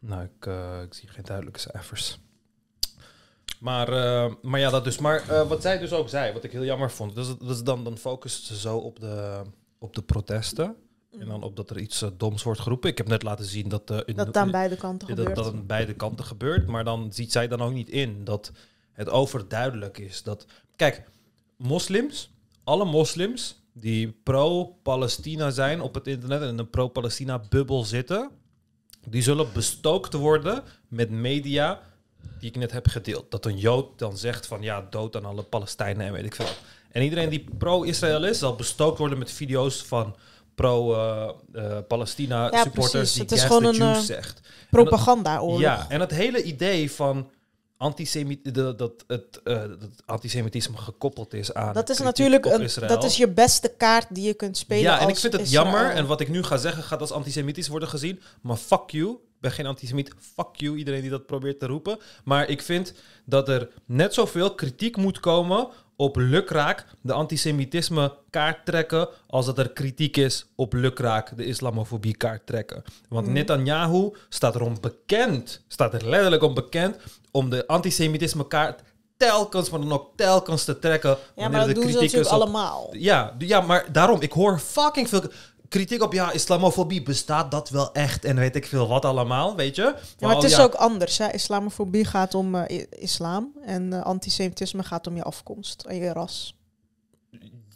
[0.00, 2.18] nou, ik, eh, ik zie geen duidelijke cijfers.
[3.58, 4.98] Maar, eh, maar ja, dat dus.
[4.98, 7.84] Maar eh, wat zij dus ook zei, wat ik heel jammer vond, dus, dus dan,
[7.84, 9.42] dan focust ze zo op de,
[9.78, 10.76] op de protesten.
[11.18, 12.90] En dan op dat er iets eh, doms wordt geroepen.
[12.90, 13.90] Ik heb net laten zien dat...
[13.90, 15.34] eh, in- Dat het aan beide kanten gebeurt.
[15.34, 16.66] dat, dat aan beide kanten gebeurt.
[16.66, 18.52] Maar dan ziet zij dan ook niet in dat
[18.92, 20.22] het overduidelijk is.
[20.22, 20.46] Dat,
[20.76, 21.02] kijk,
[21.56, 22.30] moslims,
[22.70, 28.30] alle moslims die pro-Palestina zijn op het internet en in een pro-Palestina-bubbel zitten,
[29.08, 31.80] die zullen bestookt worden met media
[32.38, 33.30] die ik net heb gedeeld.
[33.30, 36.48] Dat een Jood dan zegt van ja, dood aan alle Palestijnen en weet ik veel.
[36.90, 40.16] En iedereen die pro-Israël is, zal bestookt worden met video's van
[40.54, 43.12] pro-Palestina Ja, supporters precies.
[43.12, 44.40] die Het is gewoon een, Jews eh, zegt.
[44.70, 45.60] Propagandaoorlog.
[45.60, 47.30] Ja, en het hele idee van
[47.80, 53.04] antisemit dat, dat het eh, dat antisemitisme gekoppeld is aan dat is natuurlijk een, dat
[53.04, 54.82] is je beste kaart die je kunt spelen.
[54.82, 55.64] Ja, en ik vind het Israël.
[55.64, 55.90] jammer.
[55.90, 58.20] En wat ik nu ga zeggen gaat als antisemitisch worden gezien.
[58.40, 59.18] Maar fuck you.
[59.40, 60.12] Ik ben geen antisemiet.
[60.34, 61.98] Fuck you, iedereen die dat probeert te roepen.
[62.24, 62.94] Maar ik vind
[63.24, 69.58] dat er net zoveel kritiek moet komen op lukraak de antisemitisme kaart trekken als dat
[69.58, 72.82] er kritiek is op lukraak de islamofobie kaart trekken.
[73.08, 73.34] Want Mhm.
[73.34, 76.96] Netanyahu staat erom bekend, staat er letterlijk om bekend,
[77.30, 78.80] om de antisemitisme kaart
[79.16, 81.10] telkens, maar dan ook telkens te trekken.
[81.10, 82.88] Ja, wanneer maar dat de doen ze natuurlijk op- allemaal.
[82.92, 85.22] ja, ja, maar daarom, ik hoor fucking veel
[85.70, 88.24] kritiek op, ja, islamofobie, bestaat dat wel echt?
[88.24, 89.82] En weet ik veel wat allemaal, weet je?
[90.18, 91.18] Ja, maar het is ja, ook anders.
[91.18, 91.32] Hè?
[91.32, 96.54] Islamofobie gaat om eh, islam en eh, antisemitisme gaat om je afkomst en je ras.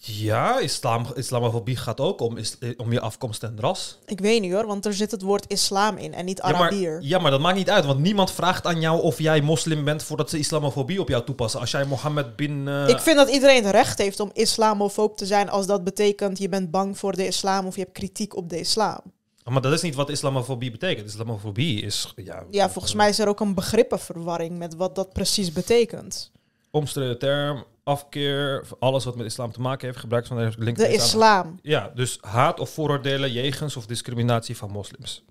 [0.07, 3.99] Ja, islam, islamofobie gaat ook om, is, eh, om je afkomst en ras.
[4.07, 6.55] Ik weet niet hoor, want er zit het woord islam in en niet Ja maar,
[6.61, 6.99] Arabier.
[7.03, 10.03] ja, maar dat maakt niet uit, want niemand vraagt aan jou of jij moslim bent
[10.03, 11.61] voordat ze islamofobie op jou toepassen.
[11.61, 12.69] Als jij Mohammed bin...
[12.69, 16.39] eh, Ik vind dat iedereen het recht heeft om islamofoob te zijn als dat betekent
[16.39, 19.01] je bent bang voor de islam of je hebt kritiek op de islam.
[19.45, 21.07] Maar dat is niet wat islamofobie betekent.
[21.09, 22.13] Islamofobie is...
[22.17, 26.31] Ja, Ja, volgens mij is er ook een begrippenverwarring met wat dat precies betekent.
[26.71, 30.93] Omstreden term, afkeer, alles wat met islam te maken heeft, gebruikt van de link De
[30.93, 31.59] islam.
[31.63, 35.25] Ja, dus haat of vooroordelen jegens of discriminatie van moslims.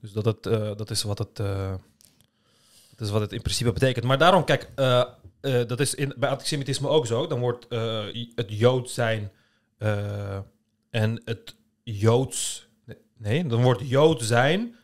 [0.00, 1.74] Dus dat, het, eh, dat, is wat het, eh,
[2.96, 4.04] dat is wat het in principe betekent.
[4.04, 5.04] Maar daarom, kijk, eh,
[5.40, 7.26] dat is in, bij antisemitisme ook zo.
[7.26, 7.66] Dan wordt
[8.34, 9.30] het Jood zijn
[10.90, 12.68] en het Joods...
[13.16, 14.74] Nee, dan wordt Jood zijn...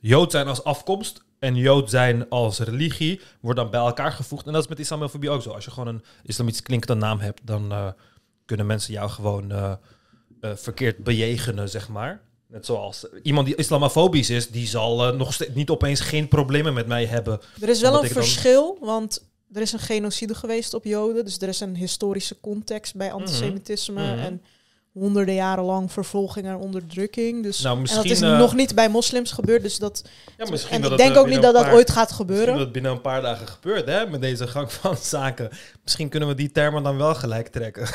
[0.00, 4.46] Jood zijn als afkomst en Jood zijn als religie wordt dan bij elkaar gevoegd.
[4.46, 5.50] En dat is met islamofobie ook zo.
[5.50, 7.86] Als je gewoon een islamitisch klinkende naam hebt, dan eh,
[8.44, 9.72] kunnen mensen jou gewoon eh,
[10.40, 12.20] eh, verkeerd bejegenen, zeg maar.
[12.46, 16.86] Net zoals iemand die islamofobisch is, die zal nog steeds niet opeens geen problemen met
[16.86, 17.40] mij hebben.
[17.60, 21.24] Er is wel een dan- verschil, want er is een genocide geweest op Joden.
[21.24, 24.18] Dus er is een historische context bij antisemitisme Mhm.
[24.18, 24.42] en
[24.92, 27.42] honderden jaren lang vervolging en onderdrukking.
[27.42, 29.62] Dus, Nou, en dat is eh, nog niet bij moslims gebeurd.
[29.62, 30.02] Dus dat,
[30.38, 32.58] Ja, en ik denk eh, ook niet dat dat paar- ooit gaat Misschien gebeuren.
[32.58, 35.50] dat binnen een paar dagen gebeurt, hè, met deze gang van zaken.
[35.82, 37.88] Misschien kunnen we die termen dan wel gelijk trekken.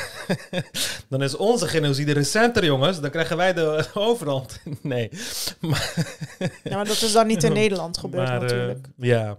[1.10, 3.00] dan is onze genocide recenter, jongens.
[3.00, 4.60] Dan krijgen wij de overhand.
[4.80, 5.10] nee.
[6.64, 8.86] Ja, maar dat is dan niet in Nederland gebeurd Maar, eh, natuurlijk.
[8.96, 9.38] ja.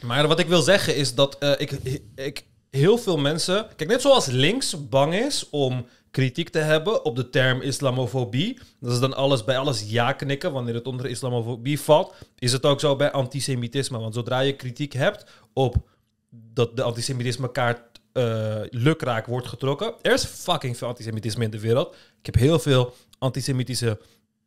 [0.00, 1.70] Maar wat ik wil zeggen is dat ik,
[2.14, 3.66] ik heel veel mensen...
[3.76, 8.58] Kijk, net zoals links bang is om kritiek te hebben op de term islamofobie.
[8.80, 12.14] Dat is dan alles bij alles ja knikken wanneer het onder islamofobie valt.
[12.38, 13.98] Is het ook zo bij antisemitisme.
[13.98, 15.76] Want zodra je kritiek hebt op
[16.30, 17.80] dat de antisemitisme kaart
[18.12, 19.94] eh lukraak wordt getrokken.
[20.02, 21.94] Er is fucking veel antisemitisme in de wereld.
[22.18, 23.98] Ik heb heel veel antisemitische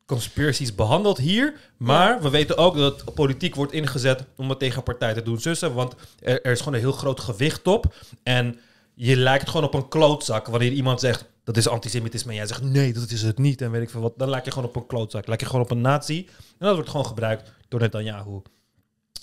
[0.05, 1.59] conspiracies behandeld hier.
[1.77, 5.73] Maar we weten ook dat politiek wordt ingezet om het tegen partij te doen zussen.
[5.73, 7.95] Want er, er is gewoon een heel groot gewicht op.
[8.23, 8.59] En
[8.93, 12.29] je lijkt gewoon op een klootzak wanneer iemand zegt dat is antisemitisme.
[12.29, 13.61] En jij zegt nee, dat is het niet.
[13.61, 14.13] En weet ik veel wat.
[14.17, 15.27] Dan lijk je gewoon op een klootzak.
[15.27, 16.27] Lijk je gewoon op een nazi.
[16.37, 18.41] En dat wordt gewoon gebruikt door Netanyahu.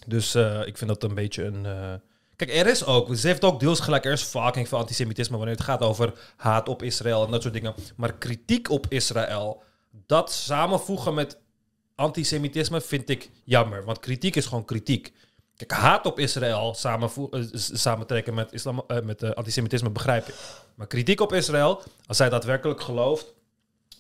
[0.07, 1.67] Dus eh, ik vind dat een beetje een.
[1.67, 1.95] eh,
[2.37, 5.55] Kijk, er is ook, ze heeft ook deels gelijk, er is fucking veel antisemitisme wanneer
[5.55, 7.75] het gaat over haat op Israël en dat soort dingen.
[7.97, 9.63] Maar kritiek op Israël,
[10.07, 11.39] dat samenvoegen met
[11.95, 13.85] antisemitisme vind ik jammer.
[13.85, 15.13] Want kritiek is gewoon kritiek.
[15.57, 20.35] Kijk, haat op Israël samenvoe- eh, samentrekken met, islam, eh, met eh, antisemitisme begrijp ik.
[20.75, 23.27] Maar kritiek op Israël, als zij daadwerkelijk gelooft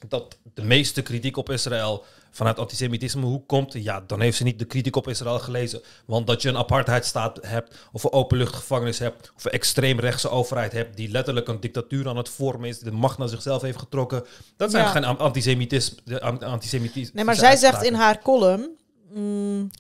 [0.09, 4.59] dat de meeste kritiek op Israël vanuit antisemitisme hoe komt, ja, dan heeft ze niet
[4.59, 5.81] de kritiek op Israël gelezen.
[6.05, 10.97] Want dat je een apartheidstaat hebt, of een openluchtgevangenis hebt, of een extreemrechtse overheid hebt
[10.97, 14.25] die letterlijk een dictatuur aan het vormen is, die de macht naar zichzelf heeft getrokken,
[14.57, 14.91] dat zijn Ja.
[14.91, 16.21] geen an- antisemitisme.
[16.41, 18.69] antisemitisme Nee, maar zij zegt in haar column...
[19.15, 19.71] mm,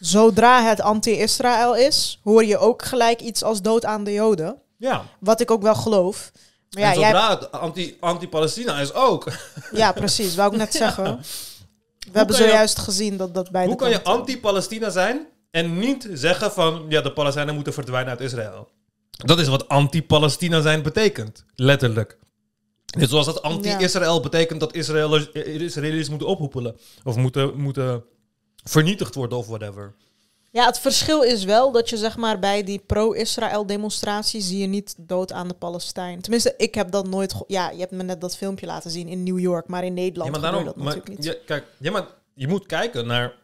[0.00, 4.56] zodra het anti-Israël is, hoor je ook gelijk iets als dood aan de Joden.
[4.76, 6.30] Ja, Wat ik ook wel geloof.
[6.70, 9.26] Maar ja, jij, zodra het anti- anti-Palestina is ook.
[9.72, 10.34] ja, precies.
[10.34, 11.04] Wou ik net zeggen.
[12.12, 15.78] We hebben je- zojuist gezien dat dat bij Hoe kan je kanten- anti-Palestina zijn en
[15.78, 18.68] niet zeggen van ja, de Palestijnen moeten verdwijnen uit Israël?
[19.10, 22.18] Dat is wat anti-Palestina zijn betekent, letterlijk.
[22.98, 26.76] Net zoals dat anti-Israël betekent dat Israël, Israëli's moeten ophoepelen.
[27.04, 28.04] Of moeten, moeten
[28.64, 29.94] vernietigd worden of whatever.
[30.52, 34.66] Ja, het verschil is wel dat je zeg maar bij die pro-Israël demonstraties zie je
[34.66, 36.20] niet dood aan de Palestijn.
[36.20, 37.34] Tenminste, ik heb dat nooit...
[37.46, 40.34] Ja, je hebt me net dat filmpje laten zien in New York, maar in Nederland
[40.34, 41.24] Ja, maar daarom, dat maar, natuurlijk niet.
[41.24, 43.34] ja, kijk, ja, maar je moet kijken naar...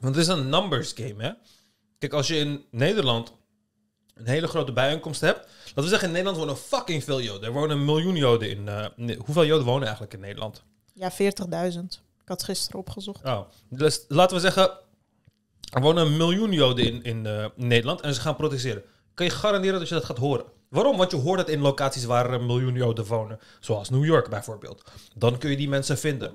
[0.00, 1.30] Want het is een numbers game, hè?
[1.98, 3.32] Kijk, als je in Nederland
[4.14, 5.48] een hele grote bijeenkomst hebt...
[5.66, 7.42] Laten we zeggen, in Nederland wonen fucking veel Joden.
[7.48, 8.68] Er wonen een miljoen Joden in...
[8.68, 10.62] eh, hoeveel Joden wonen eigenlijk in Nederland?
[10.94, 12.04] Ja, 40.000.
[12.26, 13.24] Ik had gisteren opgezocht.
[13.24, 14.70] Oh, dus laten we zeggen,
[15.72, 18.82] er wonen een miljoen Joden in, in eh, Nederland en ze gaan protesteren.
[19.14, 20.44] Kan je garanderen dat je dat gaat horen?
[20.68, 20.96] Waarom?
[20.96, 23.38] Want je hoort het in locaties waar er een miljoen Joden wonen.
[23.60, 24.82] Zoals New York bijvoorbeeld.
[25.14, 26.32] Dan kun je die mensen vinden.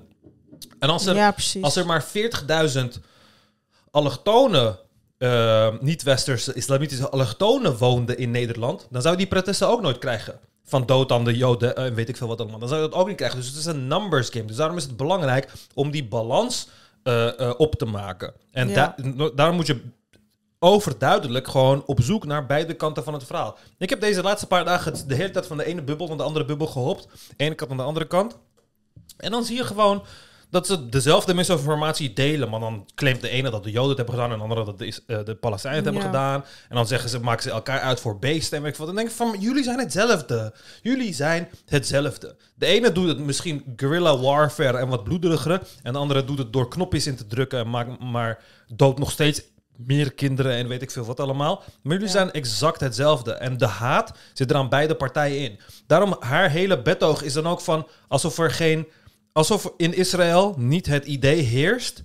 [0.80, 3.02] En als er, Ja, als er maar 40.000
[3.92, 4.80] allochtone,
[5.18, 10.40] eh, niet-westerse islamitische allochtonen woonden in Nederland, dan zou je die protesten ook nooit krijgen.
[10.64, 12.60] Van dood aan de Joden en weet ik veel wat allemaal.
[12.60, 13.38] Dan zou je dat ook niet krijgen.
[13.40, 14.46] Dus het is een numbers game.
[14.46, 16.68] Dus daarom is het belangrijk om die balans
[17.04, 18.34] eh, eh, op te maken.
[18.52, 18.76] En Ja.
[18.98, 19.82] da- no- daarom moet je
[20.60, 23.58] overduidelijk gewoon op zoek naar beide kanten van het verhaal.
[23.78, 26.24] Ik heb deze laatste paar dagen de hele tijd van de ene bubbel naar de
[26.24, 27.08] andere bubbel gehopt.
[27.38, 28.38] De ene kant naar de andere kant.
[29.18, 30.04] En dan zie je gewoon
[30.52, 32.50] dat ze dezelfde misinformatie delen.
[32.50, 34.80] Maar dan claimt de ene dat de Joden het hebben gedaan en de andere dat
[34.80, 36.00] de, eh, de Palestijnen het Ja.
[36.00, 36.44] hebben gedaan.
[36.70, 38.78] En dan zeggen ze, maken ze elkaar uit voor beesten en ik.
[38.78, 40.54] Dan denk ik van, jullie zijn hetzelfde.
[40.82, 42.36] Jullie zijn hetzelfde.
[42.56, 45.62] De ene doet het misschien guerrilla warfare en wat bloederigere.
[45.84, 49.12] En de andere doet het door knopjes in te drukken en maakt maar dood nog
[49.12, 49.42] steeds
[49.86, 51.64] meer kinderen en weet ik veel wat allemaal.
[51.82, 53.32] Maar jullie zijn exact hetzelfde.
[53.34, 55.60] En de haat zit er aan beide partijen in.
[55.88, 58.88] Daarom haar hele betoog is dan ook van alsof er geen,
[59.34, 62.04] alsof in Israël niet het idee heerst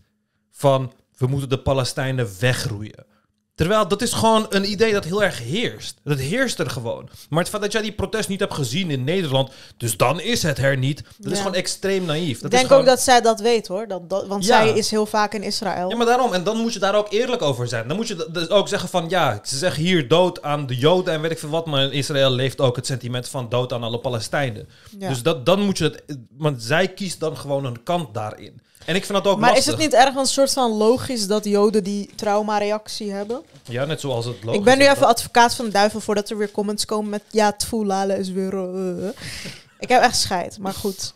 [0.51, 3.07] van we moeten de Palestijnen wegroeien.
[3.57, 5.99] Terwijl dat is gewoon een idee dat heel erg heerst.
[6.05, 7.09] Dat heerst er gewoon.
[7.29, 10.43] Maar het feit dat jij die protest niet hebt gezien in Nederland, dus dan is
[10.43, 11.03] het er niet.
[11.19, 12.35] Dat is gewoon extreem naïef.
[12.37, 13.89] Dat Ik denk gewoon- ook dat zij dat weet hoor.
[13.89, 14.57] Dat, dat, want Ja.
[14.65, 15.89] zij is heel vaak in Israël.
[15.91, 16.33] Ja, maar daarom.
[16.33, 17.89] En dan moet je daar ook eerlijk over zijn.
[17.89, 19.09] Dan moet je dus ook zeggen van...
[19.09, 21.67] Ja, ze zeggen hier dood aan de Joden en weet ik veel wat.
[21.67, 24.69] Maar in Israël leeft ook het sentiment van dood aan alle Palestijnen.
[24.99, 25.09] Ja.
[25.09, 26.03] Dus dat, dan moet je het...
[26.39, 28.61] Want zij kiest dan gewoon een kant daarin.
[28.87, 29.67] En ik vind dat ook maar lastig.
[29.67, 33.43] is het niet ergens een soort van logisch dat Joden die traumareactie hebben?
[33.69, 36.31] Ja, net zoals het logisch ik ben nu even dat- advocaat van de duivel voordat
[36.31, 38.55] er weer comments komen met ja, tfoelale is weer...
[38.55, 39.13] eh, eh.
[39.79, 41.15] ik heb echt scheid, maar goed.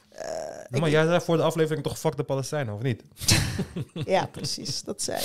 [0.71, 3.03] Ik- maar jij zei voor de aflevering toch fuck de Palestijnen, of niet?
[4.15, 4.83] Ja, precies.
[4.83, 5.21] Dat zei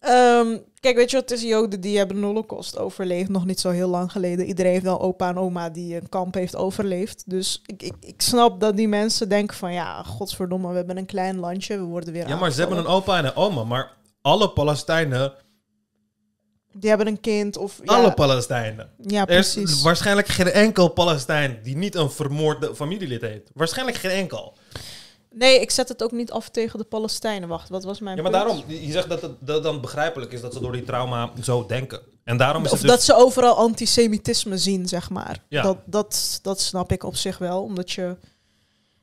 [0.00, 1.30] Ehm, kijk, weet je wat?
[1.30, 3.28] Het is Joden die hebben de holocaust overleefd.
[3.28, 4.46] Nog niet zo heel lang geleden.
[4.46, 7.22] Iedereen heeft wel opa en oma die een kamp heeft overleefd.
[7.26, 9.72] Dus ik, ik, ik snap dat die mensen denken van...
[9.72, 11.76] Ja, godsverdomme, we hebben een klein landje.
[11.76, 15.32] We worden weer Ja, maar ze hebben een opa en een oma, maar alle Palestijnen,
[16.72, 17.78] Die hebben een kind of...
[17.82, 18.90] Ja, alle Palestijnen.
[19.06, 19.82] ja Er is precies.
[19.82, 23.50] waarschijnlijk geen enkel Palestijn die niet een vermoorde familielid heeft.
[23.54, 24.54] Waarschijnlijk geen enkel.
[25.34, 27.48] Nee, ik zet het ook niet af tegen de Palestijnen.
[27.48, 28.44] Wacht, wat was mijn Ja, maar punt?
[28.44, 31.66] daarom, je zegt dat het dat dan begrijpelijk is dat ze door die trauma zo
[31.66, 32.00] denken.
[32.24, 32.90] En daarom is Of het dus...
[32.90, 35.44] dat ze overal antisemitisme zien, zeg maar.
[35.48, 35.62] Ja.
[35.62, 37.62] Dat, dat, dat snap ik op zich wel.
[37.62, 38.16] Omdat je...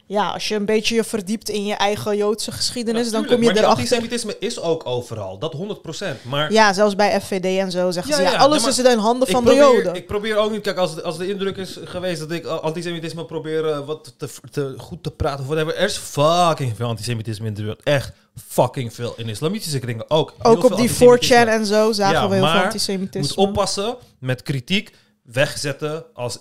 [0.08, 3.12] Ja, als je een beetje je verdiept in je eigen Joodse geschiedenis...
[3.12, 3.78] dan kom je maar erachter...
[3.78, 5.40] antisemitisme is ook overal.
[5.40, 6.06] Dat 100%.
[6.22, 8.24] Maar Ja, zelfs bij FVD en zo zeggen Ja, ze...
[8.24, 9.96] Ja, alles is in handen van de Joden.
[9.96, 10.62] Ik probeer ook niet...
[10.62, 14.74] Kijk, als, als de indruk is geweest dat ik antisemitisme probeer uh, wat te, te,
[14.78, 15.76] goed te praten of whatever.
[15.76, 17.84] Er is fucking veel antisemitisme in de wereld.
[17.84, 18.12] Echt
[18.48, 19.14] fucking veel.
[19.18, 20.34] In islamitische kringen ook.
[20.42, 21.46] Ook op die antisemitisme.
[21.46, 23.20] 4chan en zo zagen we heel veel antisemitisme.
[23.22, 24.92] moet oppassen met kritiek
[25.24, 26.40] wegzetten als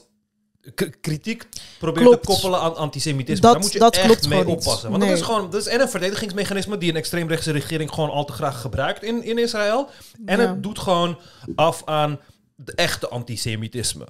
[1.00, 1.48] kritiek
[1.78, 2.22] probeert Klopt.
[2.22, 3.40] te koppelen aan antisemitisme.
[3.40, 4.90] Dat- Daar moet je dat echt klopt mee oppassen.
[4.90, 5.10] Want Nee.
[5.10, 8.32] dat is gewoon dat is en een verdedigingsmechanisme die een extreemrechtse regering gewoon al te
[8.32, 9.88] graag gebruikt in, in Israël.
[10.24, 10.48] En Ja.
[10.48, 11.18] het doet gewoon
[11.54, 12.20] af aan
[12.56, 14.06] de echte antisemitisme.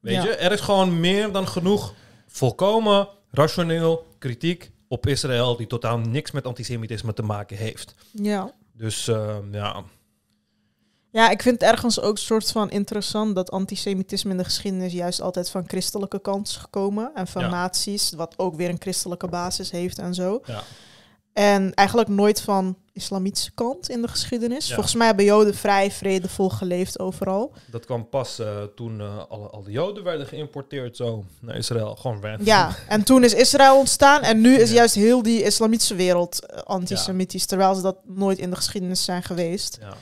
[0.00, 0.22] Weet Ja.
[0.22, 1.94] je, er is gewoon meer dan genoeg
[2.26, 7.94] volkomen rationeel kritiek op Israël die totaal niks met antisemitisme te maken heeft.
[8.12, 8.52] Ja.
[8.72, 9.82] Dus eh, ja,
[11.10, 13.34] ja, ik vind het ergens ook soort van interessant...
[13.34, 17.10] dat antisemitisme in de geschiedenis juist altijd van christelijke kant is gekomen.
[17.14, 17.48] En van Ja.
[17.48, 20.40] nazi's, wat ook weer een christelijke basis heeft en zo.
[20.46, 20.62] ja.
[21.32, 24.66] En eigenlijk nooit van islamitische kant in de geschiedenis.
[24.68, 24.74] Ja.
[24.74, 27.52] Volgens mij hebben Joden vrij vredevol geleefd overal.
[27.70, 31.96] Dat kwam pas eh, toen eh, alle, al de Joden werden geïmporteerd zo naar Israël.
[31.96, 32.46] Gewoon random.
[32.46, 34.74] Ja, en toen is Israël ontstaan en nu is Ja.
[34.74, 39.22] juist heel die islamitische wereld eh, antisemitisch, terwijl ze dat nooit in de geschiedenis zijn
[39.22, 39.78] geweest.
[39.80, 39.94] Ja.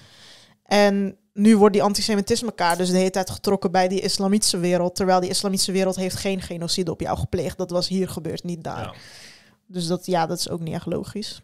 [0.67, 4.95] En nu wordt die antisemitisme kaart dus de hele tijd getrokken bij die islamitische wereld,
[4.95, 7.59] terwijl die islamitische wereld heeft geen genocide op jou gepleegd.
[7.59, 8.83] Dat was hier gebeurd, niet daar.
[8.83, 8.95] Ja.
[9.67, 11.43] Dus dat, ja, dat is ook niet echt logisch.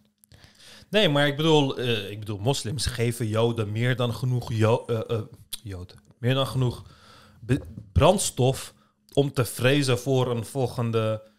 [0.91, 5.01] Nee, maar ik bedoel, eh, ik bedoel, moslims geven Joden meer dan genoeg jo eh,
[5.09, 5.23] eh,
[5.63, 6.83] Joden, meer dan genoeg
[7.93, 8.75] brandstof
[9.13, 11.32] om te vrezen voor een volgende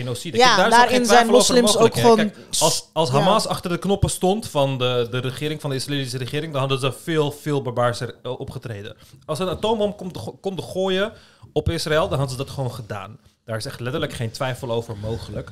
[0.00, 0.36] genocide.
[0.36, 2.16] Ja, daar daarin zijn moslims ook gewoon...
[2.16, 3.14] Kijk, als, als Ja.
[3.14, 6.78] Hamas achter de knoppen stond van de, de regering, van de Israëlische regering, dan hadden
[6.78, 8.96] ze veel, veel barbaarser eh, opgetreden.
[9.24, 9.94] Als een atoombom
[10.40, 11.12] komt te, gooien
[11.52, 13.18] op Israël, dan hadden ze dat gewoon gedaan.
[13.44, 15.50] Daar is echt letterlijk geen twijfel over mogelijk.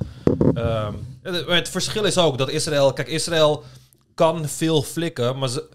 [0.53, 2.93] Ehm, het, het verschil is ook dat Israël...
[2.93, 3.63] Kijk, Israël
[4.15, 5.69] kan veel flikken, maar ze,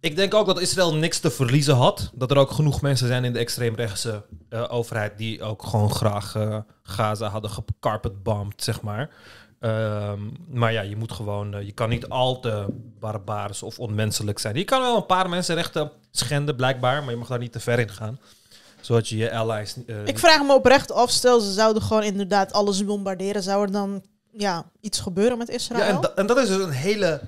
[0.00, 2.10] ik denk ook dat Israël niks te verliezen had.
[2.14, 5.18] Dat er ook genoeg mensen zijn in de extreemrechtse eh, overheid...
[5.18, 9.10] die ook gewoon graag eh, Gaza hadden gecarpetbombed, zeg maar.
[9.60, 11.54] Ehm, maar ja, je moet gewoon...
[11.54, 12.66] eh, je kan niet al te
[13.00, 14.56] barbarisch of onmenselijk zijn.
[14.56, 17.02] Je kan wel een paar mensenrechten schenden, blijkbaar...
[17.02, 18.18] maar je mag daar niet te ver in gaan.
[18.80, 19.76] Zodat je je allies...
[20.04, 24.02] Ik vraag me oprecht af, stel ze zouden gewoon inderdaad alles bombarderen, zou er dan
[24.32, 25.80] ja, iets gebeuren met Israël?
[25.84, 27.20] Ja, en, da- en dat is dus een hele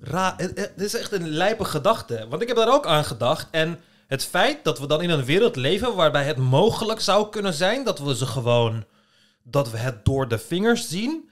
[0.00, 0.34] raar.
[0.36, 2.26] Het, is echt een lijpe gedachte.
[2.28, 3.48] Want ik heb daar ook aan gedacht.
[3.50, 7.54] En het feit dat we dan in een wereld leven waarbij het mogelijk zou kunnen
[7.54, 8.84] zijn dat we ze gewoon.
[9.42, 11.30] dat we het door de vingers zien.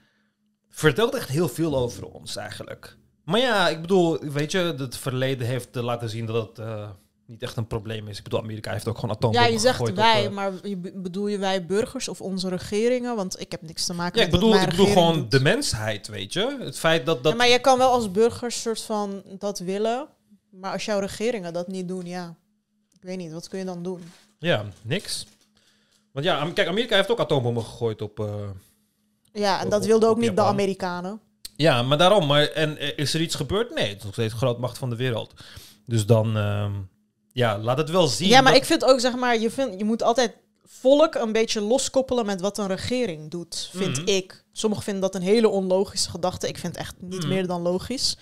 [0.69, 2.97] vertelt echt heel veel over ons eigenlijk.
[3.23, 6.59] Maar ja, ik bedoel, weet je, het verleden heeft laten zien dat het.
[6.59, 6.89] eh,
[7.27, 8.17] niet echt een probleem is.
[8.17, 10.77] Ik bedoel, Amerika heeft ook gewoon ja, atoombommen je zegt op, wij, eh, maar je
[10.77, 13.15] bedoel je wij burgers of onze regeringen?
[13.15, 15.31] Want ik heb niks te maken ja, ik met bedoel, wat ik bedoel gewoon doet.
[15.31, 16.57] de mensheid, weet je.
[16.59, 17.23] Het feit dat...
[17.23, 20.07] dat Ja, maar je kan wel als burger soort van dat willen,
[20.49, 22.35] maar als jouw regeringen dat niet doen, ja,
[22.93, 24.01] ik weet niet, wat kun je dan doen?
[24.39, 25.25] Ja, niks.
[26.11, 28.19] Want ja, kijk, Amerika heeft ook atoombommen gegooid op...
[28.19, 28.25] eh,
[29.33, 30.41] Ja, en Op- dat wilden ook op niet de.
[30.41, 31.19] Amerikanen.
[31.55, 32.27] Ja, maar daarom.
[32.27, 33.73] Maar, en eh, is er iets gebeurd?
[33.73, 35.33] Nee, het is nog steeds grootmacht van de wereld.
[35.85, 36.37] Dus dan...
[36.37, 36.71] ehm,
[37.37, 38.27] ja, laat het wel zien.
[38.27, 40.35] Ja, maar dat- ik vind ook, zeg maar, je, vind, je moet altijd
[40.65, 44.07] volk een beetje loskoppelen met wat een regering doet, vind Mhm.
[44.07, 44.43] ik.
[44.51, 46.47] Sommigen vinden dat een hele onlogische gedachte.
[46.47, 47.27] Ik vind het echt niet Mhm.
[47.27, 48.17] meer dan logisch.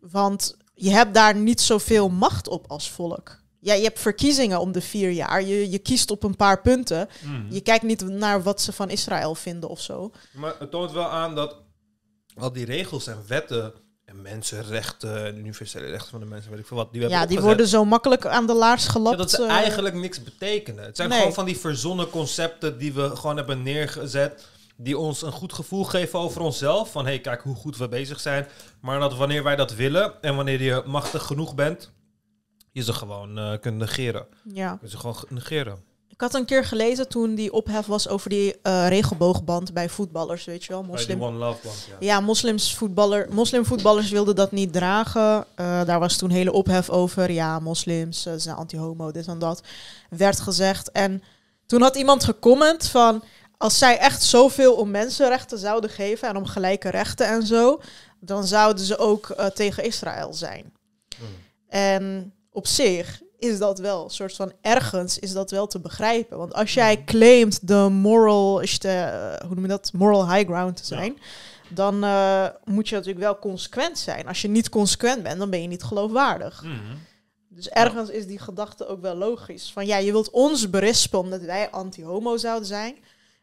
[0.00, 3.38] Want je hebt daar niet zoveel macht op als volk.
[3.60, 5.42] Ja, je hebt verkiezingen om de vier jaar.
[5.42, 7.08] Je, je kiest op een paar punten.
[7.24, 7.52] Mhm.
[7.54, 10.10] Je kijkt niet naar wat ze van Israël vinden of zo.
[10.32, 11.56] Maar het toont wel aan dat
[12.36, 13.72] al die regels en wetten
[14.10, 17.40] en mensenrechten en universele rechten van de mensen, weet ik veel wat, die Ja, die
[17.40, 19.18] worden zo makkelijk aan de laars ja, gelapt.
[19.18, 19.50] dat ze eh.
[19.50, 20.84] eigenlijk niks betekenen.
[20.84, 21.18] Het zijn nee.
[21.18, 24.46] gewoon van die verzonnen concepten die we gewoon hebben neergezet,
[24.76, 26.90] die ons een goed gevoel geven over onszelf.
[26.92, 28.46] Van, hé, hey, kijk hoe goed we bezig zijn.
[28.80, 31.92] Maar dat wanneer wij dat willen en wanneer je machtig genoeg bent,
[32.72, 34.26] je ze gewoon eh kunt negeren.
[34.44, 35.82] Ja, Je ze gewoon ge- negeren.
[36.20, 40.44] Ik had een keer gelezen toen die ophef was over die eh, regenboogband bij voetballers,
[40.44, 40.80] weet je wel.
[40.80, 41.96] Bij Moslim, die One Love Band, ja.
[42.00, 45.46] ja, moslims voetballer, moslimvoetballers wilden dat niet dragen.
[45.54, 47.30] Eh, daar was toen hele ophef over.
[47.30, 49.62] Ja, moslims eh, zijn anti-homo, dit en dat.
[50.10, 50.90] Werd gezegd.
[50.90, 51.22] En
[51.66, 53.22] toen had iemand gecomment van...
[53.56, 56.28] Als zij echt zoveel om mensenrechten zouden geven...
[56.28, 57.80] en om gelijke rechten en zo...
[58.20, 60.72] dan zouden ze ook tegen Israël zijn.
[61.68, 66.38] En op zich is dat wel, een soort van ergens is dat wel te begrijpen.
[66.38, 70.50] Want als jij claimt de moral, is de, eh, hoe noem je dat, moral high
[70.50, 71.18] ground te zijn,
[71.68, 74.26] dan eh, moet je natuurlijk wel consequent zijn.
[74.26, 76.62] Als je niet consequent bent, dan ben je niet geloofwaardig.
[76.62, 76.74] Mhm.
[77.48, 79.72] Dus ergens is die gedachte ook wel logisch.
[79.72, 82.96] Van ja, je wilt ons berispen omdat wij anti-homo zouden zijn.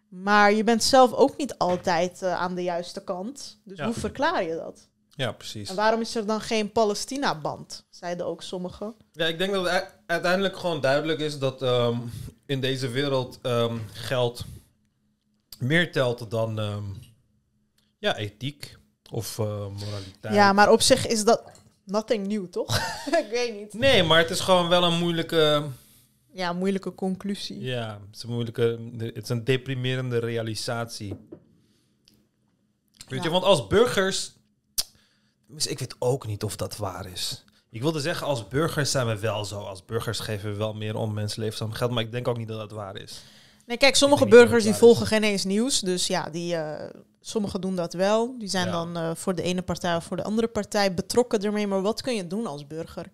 [0.10, 3.60] Maar je bent zelf ook niet altijd eh, aan de juiste kant.
[3.64, 3.86] Dus Ja.
[3.86, 4.88] hoe verklaar je dat?
[5.18, 5.70] Ja, precies.
[5.70, 7.86] En waarom is er dan geen Palestina-band?
[7.90, 8.96] Zeiden ook sommigen.
[9.12, 11.98] Ja, ik denk dat het uiteindelijk gewoon duidelijk is dat ehm,
[12.46, 14.46] in deze wereld ehm, geld
[15.60, 16.84] meer telt dan ehm,
[18.00, 18.78] ja, ethiek
[19.12, 20.34] of eh, moraliteit.
[20.34, 21.44] Ja, maar op zich is dat
[21.86, 22.78] nothing new, toch?
[23.24, 23.74] ik weet niet.
[23.74, 25.64] Nee, maar het is gewoon wel een moeilijke...
[26.32, 27.60] Ja, moeilijke conclusie.
[27.60, 28.80] Ja, het is een moeilijke...
[28.98, 31.14] Het is een deprimerende realisatie.
[33.08, 33.24] Weet Ja.
[33.24, 34.36] je, want als burgers...
[35.48, 37.44] tenminste, Ik weet ook niet of dat waar is.
[37.70, 39.60] Ik wilde zeggen, als burgers zijn we wel zo.
[39.60, 41.92] Als burgers geven we wel meer om mensenlevens aan geld.
[41.92, 43.22] Maar ik denk ook niet dat dat waar is.
[43.66, 45.80] Nee, kijk, sommige burgers die volgen geen eens nieuws.
[45.80, 46.90] Dus ja, die, eh,
[47.22, 48.36] sommigen doen dat wel.
[48.38, 48.72] Die zijn Ja.
[48.72, 51.68] dan eh, voor de ene partij of voor de andere partij betrokken ermee.
[51.68, 53.06] Maar wat kun je doen als burger?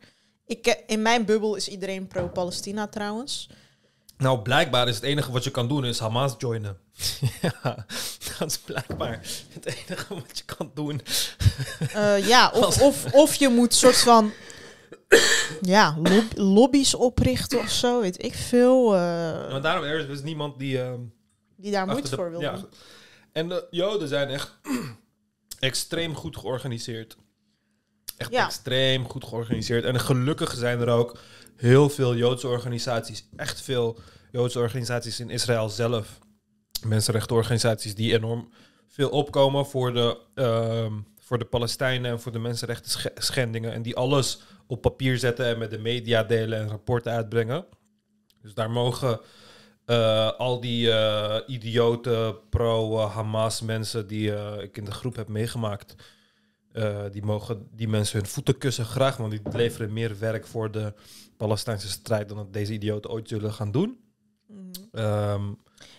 [0.45, 3.49] Ik, eh, in mijn bubbel is iedereen pro-Palestina trouwens.
[4.17, 6.77] Nou, blijkbaar is het enige wat je kan doen is Hamas joinen.
[7.41, 7.85] ja,
[8.39, 9.19] dat is blijkbaar
[9.53, 11.01] het enige wat je kan doen.
[11.93, 14.31] Eh, ja, of, of, of je moet soort van
[15.61, 18.93] ja, lob- lobby's oprichten of zo, weet ik veel.
[18.93, 18.99] eh,
[19.51, 20.81] Maar daarom er is dus niemand die...
[20.81, 20.99] ehm,
[21.57, 22.53] die daar moeite de- voor wil ja.
[22.55, 22.65] doen.
[23.31, 24.51] En de Joden zijn echt
[25.59, 27.17] extreem goed georganiseerd.
[28.17, 28.45] Echt Ja.
[28.45, 29.83] extreem goed georganiseerd.
[29.85, 31.17] En gelukkig zijn er ook
[31.55, 33.99] heel veel Joodse organisaties, echt veel
[34.31, 36.19] Joodse organisaties in Israël zelf,
[36.85, 38.49] mensenrechtenorganisaties die enorm
[38.87, 43.73] veel opkomen voor de, ehm, voor de Palestijnen en voor de mensenrechten sche- schendingen.
[43.73, 47.65] En die alles op papier zetten en met de media delen en rapporten uitbrengen.
[48.41, 49.19] Dus daar mogen
[49.85, 55.95] eh, al die eh, idiote pro-Hamas mensen die eh, ik in de groep heb meegemaakt,
[57.11, 60.93] die mogen die mensen hun voeten kussen graag, want die leveren meer werk voor de
[61.43, 63.99] Palestijnse strijd dan dat deze idioten ooit zullen gaan doen.
[64.91, 65.53] Ehm,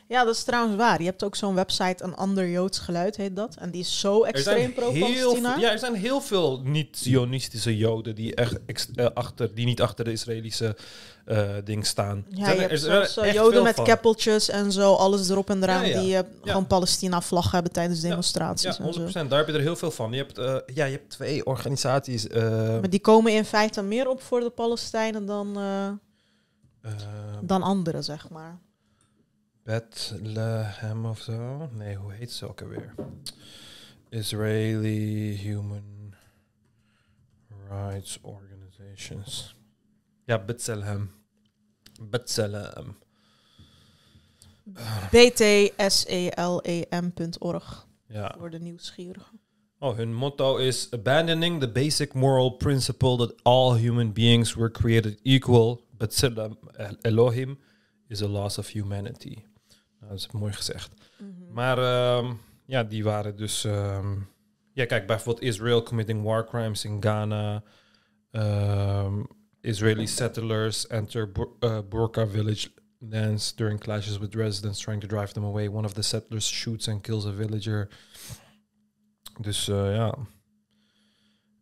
[0.08, 0.98] Ja, dat is trouwens waar.
[0.98, 3.56] Je hebt ook zo'n website, een ander Joods geluid heet dat.
[3.58, 5.56] En die is zo extreem pro-Palestina.
[5.58, 10.12] ja, er zijn heel veel niet-Zionistische Joden die, echt eh, achter, die niet achter de
[10.12, 10.76] Israëlische
[11.24, 12.24] eh, ding staan.
[12.28, 12.78] Ja, Zijn je er- hebt er
[13.08, 13.84] zelfs, Joden met van.
[13.84, 16.00] keppeltjes en zo, alles erop en eraan, Ja, ja.
[16.00, 16.50] die eh, Ja.
[16.50, 19.10] gewoon Palestina-vlag hebben tijdens demonstraties Ja, en 100%.
[19.12, 19.28] zo.
[19.28, 20.12] Daar heb je er heel veel van.
[20.12, 20.36] Je hebt,
[20.74, 22.28] ja, je hebt twee organisaties.
[22.28, 25.58] Maar die komen in feite meer op voor de Palestijnen dan,
[27.40, 28.58] dan anderen, zeg maar.
[29.64, 31.68] Bethlehem of zo.
[31.72, 32.94] Nee, hoe heet ze ook alweer?
[34.08, 36.14] Israeli Human
[37.70, 39.56] Rights Organizations.
[40.24, 41.10] Ja, Bethlehem.
[42.02, 42.96] Bethlehem.
[46.54, 48.34] btselem.org Ja.
[48.38, 49.40] voor de nieuwsgierigen.
[49.78, 55.18] Oh, hun motto is abandoning the basic moral principle that all human beings were created
[55.22, 56.22] equal, but
[57.02, 57.58] Elohim
[58.08, 59.44] is a loss of humanity.
[60.04, 60.94] Nou, dat is mooi gezegd.
[61.50, 62.32] Maar ehm,
[62.66, 63.64] ja, die waren dus.
[63.64, 64.16] ehm,
[64.72, 67.62] ja, kijk, bijvoorbeeld Israel committing war crimes in Ghana.
[68.30, 69.22] Ehm,
[69.60, 72.68] Israeli settlers enter Bur- uh, Burqa village
[72.98, 75.68] lands during clashes with residents trying to drive them away.
[75.68, 77.88] One of the settlers shoots and kills a villager.
[79.40, 80.18] Dus eh, ja.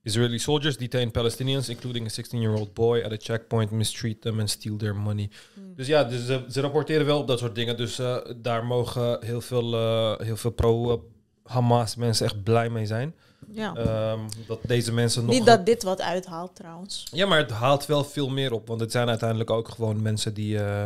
[0.02, 4.76] Israeli soldiers detain Palestinians, including a 16-year-old boy, at a checkpoint, mistreat them and steal
[4.76, 5.30] their money.
[5.76, 7.76] Dus ja, dus, ze- ze rapporteren wel op dat soort dingen.
[7.76, 13.14] Dus eh, daar mogen heel veel, eh, heel veel pro-Hamas mensen echt blij mee zijn.
[13.50, 13.74] Ja.
[13.74, 15.34] Ehm, dat deze mensen nog...
[15.34, 17.06] Niet dat dit wat uithaalt trouwens.
[17.12, 18.66] Ja, maar het haalt wel veel meer op.
[18.68, 20.58] Want het zijn uiteindelijk ook gewoon mensen die...
[20.58, 20.84] eh,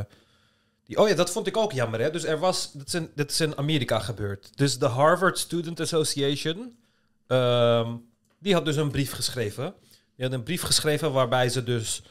[0.85, 2.01] die oh ja, dat vond ik ook jammer.
[2.01, 2.11] Hè?
[2.11, 2.73] Dus er was...
[2.73, 4.51] Dat is, in, dat is in Amerika gebeurd.
[4.55, 6.77] Dus de Harvard Student Association...
[7.27, 7.91] ehm,
[8.39, 9.75] die had dus een brief geschreven.
[10.17, 12.03] Die had een brief geschreven waarbij ze dus...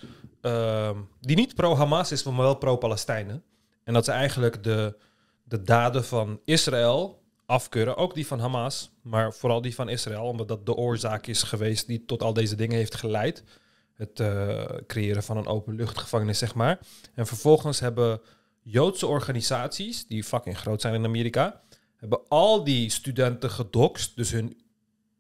[0.42, 3.44] ehm, die niet pro-Hamas is, maar wel pro-Palestijnen.
[3.84, 4.98] En dat ze eigenlijk de,
[5.44, 7.98] de daden van Israël afkeuren.
[7.98, 10.24] Ook die van Hamas, maar vooral die van Israël.
[10.24, 13.44] Omdat dat de oorzaak is geweest die tot al deze dingen heeft geleid.
[13.94, 16.80] Het eh, creëren van een openluchtgevangenis, zeg maar.
[17.14, 18.22] En vervolgens hebben
[18.62, 21.62] Joodse organisaties, die fucking groot zijn in Amerika,
[21.96, 24.58] hebben al die studenten gedoxt, dus hun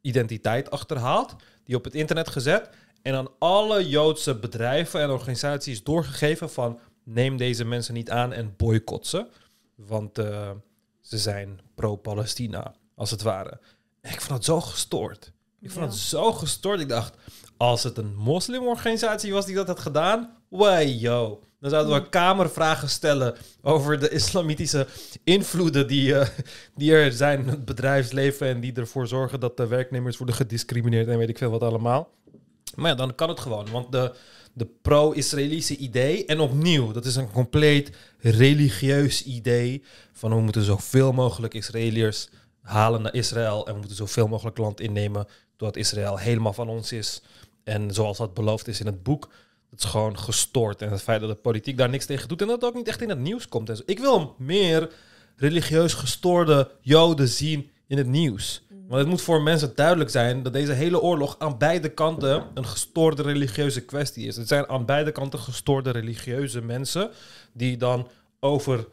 [0.05, 2.69] identiteit achterhaald, die op het internet gezet
[3.01, 8.53] en aan alle Joodse bedrijven en organisaties doorgegeven van neem deze mensen niet aan en
[8.57, 9.27] boycott ze,
[9.75, 10.49] want eh,
[11.01, 13.59] ze zijn pro-Palestina, als het ware.
[14.01, 15.31] En ik vond het zo gestoord.
[15.61, 15.91] Ik vond Ja.
[15.91, 16.79] het zo gestoord.
[16.79, 17.15] Ik dacht,
[17.57, 21.39] als het een moslimorganisatie was die dat had gedaan, way yo.
[21.59, 24.87] Dan zouden we kamervragen stellen over de islamitische
[25.23, 26.27] invloeden die, eh,
[26.75, 31.07] die er zijn in het bedrijfsleven en die ervoor zorgen dat de werknemers worden gediscrimineerd
[31.07, 32.09] en weet ik veel wat allemaal.
[32.75, 34.13] Maar ja, dan kan het gewoon, want de,
[34.53, 39.83] de pro-Israëlische idee, en opnieuw, dat is een compleet religieus idee
[40.13, 42.29] van we moeten zoveel mogelijk Israëliërs
[42.61, 45.27] halen naar Israël en we moeten zoveel mogelijk land innemen
[45.57, 47.21] doordat Israël helemaal van ons is.
[47.63, 49.29] En zoals dat beloofd is in het boek,
[49.75, 50.81] dat is gewoon gestoord.
[50.81, 52.87] En het feit dat de politiek daar niks tegen doet en dat het ook niet
[52.87, 53.69] echt in het nieuws komt.
[53.69, 53.83] En zo.
[53.85, 54.89] Ik wil meer
[55.35, 58.63] religieus gestoorde Joden zien in het nieuws.
[58.87, 62.65] Want het moet voor mensen duidelijk zijn dat deze hele oorlog aan beide kanten een
[62.65, 64.35] gestoorde religieuze kwestie is.
[64.35, 67.09] Het zijn aan beide kanten gestoorde religieuze mensen
[67.53, 68.07] die dan
[68.39, 68.87] over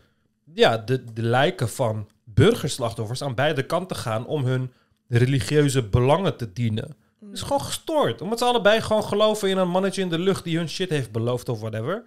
[0.55, 4.73] ja, de, de lijken van burgerslachtoffers aan beide kanten gaan om hun
[5.09, 6.97] religieuze belangen te dienen.
[7.33, 8.21] Het is gewoon gestoord.
[8.21, 11.13] Omdat ze allebei gewoon geloven in een mannetje in de lucht die hun shit heeft
[11.13, 12.03] beloofd of whatever.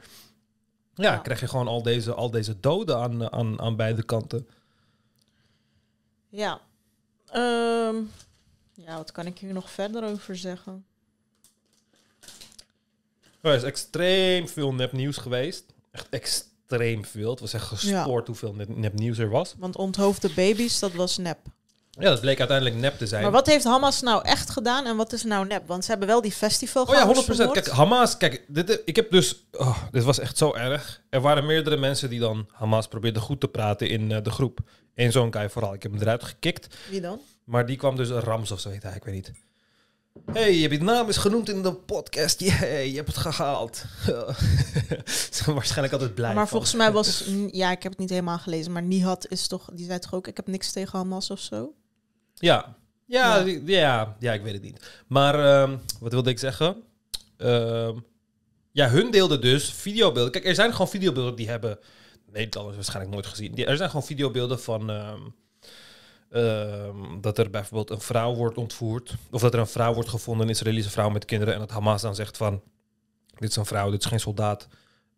[0.95, 1.17] Ja, Ja.
[1.17, 4.47] krijg je gewoon al deze, al deze doden aan, aan, aan beide kanten.
[6.29, 6.61] Ja.
[7.27, 7.95] Ehm,
[8.73, 10.85] ja, wat kan ik hier nog verder over zeggen?
[13.41, 15.63] Er is extreem veel nepnieuws geweest.
[15.91, 17.29] Echt extreem veel.
[17.29, 19.55] Het was echt gestoord hoeveel nep- nepnieuws er was.
[19.57, 21.39] Want onthoofde baby's, dat was nep.
[21.99, 23.21] Ja, dat bleek uiteindelijk nep te zijn.
[23.21, 25.67] Maar wat heeft Hamas nou echt gedaan en wat is nou nep?
[25.67, 27.51] Want ze hebben wel die festival Oh ja, 100%.
[27.51, 31.01] Kijk, Hamas, kijk, dit, ik heb dus, oh, dit was echt zo erg.
[31.09, 34.59] Er waren meerdere mensen die dan Hamas probeerden goed te praten in eh, de groep.
[34.95, 35.73] Eén zo'n guy vooral.
[35.73, 36.75] Ik heb hem eruit gekikt.
[36.89, 37.19] Wie dan?
[37.43, 39.31] Maar die kwam dus Rams of zo heet hij, ik weet niet.
[40.33, 42.39] hey, je hebt je naam is genoemd in de podcast.
[42.39, 43.75] Jee, je hebt het gehaald.
[45.05, 46.47] Ze zijn waarschijnlijk altijd blij maar van.
[46.47, 47.23] volgens mij was...
[47.51, 48.71] Ja, ik heb het niet helemaal gelezen.
[48.71, 49.69] Maar Nihat is toch...
[49.73, 51.73] Die zei toch ook, ik heb niks tegen Hamas of zo?
[52.35, 52.75] Ja.
[53.05, 53.59] Ja, Ja.
[53.65, 55.03] ja, ja, ik weet het niet.
[55.07, 56.83] Maar ehm, wat wilde ik zeggen?
[57.37, 57.97] Ehm,
[58.71, 60.31] ja, hun deelden dus videobeelden.
[60.31, 61.79] Kijk, er zijn gewoon videobeelden die hebben
[62.31, 63.53] Nederlanders waarschijnlijk nooit gezien.
[63.53, 65.21] Die, er zijn gewoon videobeelden van ehm,
[67.21, 69.15] dat er bijvoorbeeld een vrouw wordt ontvoerd.
[69.31, 71.53] Of dat er een vrouw wordt gevonden, een Israëlische vrouw met kinderen.
[71.53, 72.61] En dat Hamas dan zegt van,
[73.37, 74.67] dit is een vrouw, dit is geen soldaat.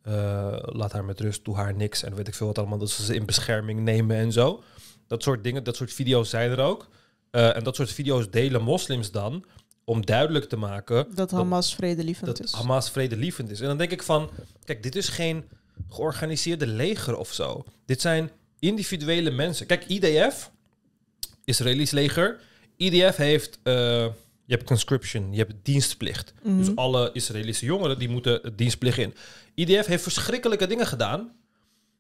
[0.02, 2.04] Eh, laat haar met rust, doe haar niks.
[2.04, 4.64] En weet ik veel wat allemaal, dat ze ze in bescherming nemen en zo.
[5.08, 6.88] Dat soort dingen, dat soort video's zijn er ook.
[7.32, 9.46] Eh, en dat soort video's delen moslims dan
[9.84, 12.52] om duidelijk te maken Dat Hamas vredelievend is.
[12.52, 13.62] Hamas vredelievend is.
[13.62, 14.30] En dan denk ik van,
[14.64, 15.44] kijk, dit is geen
[15.90, 17.64] georganiseerde leger of zo.
[17.86, 19.66] Dit zijn individuele mensen.
[19.66, 20.52] Kijk, IDF,
[21.44, 22.40] Israëlisch leger,
[22.78, 23.74] IDF heeft, eh,
[24.46, 26.34] je hebt conscription, je hebt dienstplicht.
[26.44, 26.58] Mhm.
[26.58, 29.14] Dus alle Israëlische jongeren die moeten het dienstplicht in.
[29.54, 31.32] IDF heeft verschrikkelijke dingen gedaan,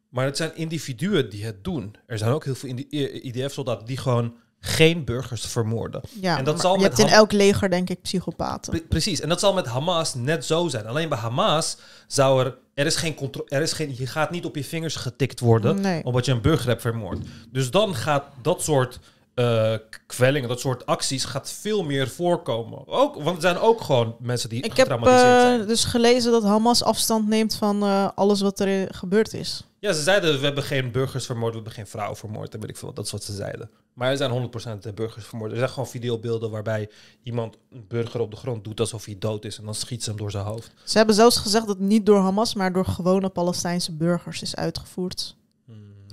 [0.09, 1.95] maar het zijn individuen die het doen.
[2.05, 2.77] Er zijn ook heel veel
[3.21, 6.01] IDF-soldaten die gewoon geen burgers vermoorden.
[6.21, 8.71] ja, en dat zal je met hebt in elk leger, denk ik, psychopaten.
[8.71, 10.88] Pre- precies, en dat zal met Hamas net zo zijn.
[10.88, 11.77] Alleen bij Hamas
[12.07, 12.57] zou er...
[12.73, 13.49] Er is geen controle...
[13.49, 15.81] Er is geen, je gaat niet op je vingers getikt worden...
[15.81, 16.03] Nee.
[16.03, 17.25] omdat je een burger hebt vermoord.
[17.51, 18.99] Dus dan gaat dat soort
[19.34, 19.73] eh,
[20.07, 21.25] kwellingen, dat soort acties...
[21.25, 22.88] gaat veel meer voorkomen.
[22.88, 25.67] Ook, want er zijn ook gewoon mensen die Ik heb getraumatiseerd eh, zijn.
[25.67, 29.63] dus gelezen dat Hamas afstand neemt van eh, alles wat er gebeurd is.
[29.79, 32.53] Ja, ze zeiden we hebben geen burgers vermoord, we hebben geen vrouwen vermoord.
[32.53, 33.69] En weet ik veel, dat is wat ze zeiden.
[33.97, 34.49] Maar er zijn
[34.91, 35.51] 100% burgers vermoord.
[35.51, 36.89] Er zijn gewoon videobeelden waarbij
[37.23, 39.57] iemand een burger op de grond doet alsof hij dood is.
[39.57, 40.71] En dan schiet ze hem door zijn hoofd.
[40.83, 44.55] Ze hebben zelfs gezegd dat het niet door Hamas, maar door gewone Palestijnse burgers is
[44.55, 45.35] uitgevoerd.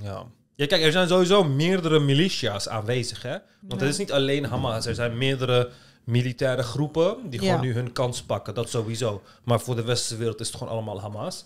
[0.02, 0.24] Ja.
[0.54, 3.30] Ja, kijk, er zijn sowieso meerdere militia's aanwezig, hè?
[3.60, 3.76] Want Ja.
[3.78, 4.86] het is niet alleen Hamas.
[4.86, 5.70] Er zijn meerdere
[6.04, 7.60] militaire groepen die gewoon Ja.
[7.60, 8.54] nu hun kans pakken.
[8.54, 9.22] Dat sowieso.
[9.44, 11.44] Maar voor de westerse wereld is het gewoon allemaal Hamas.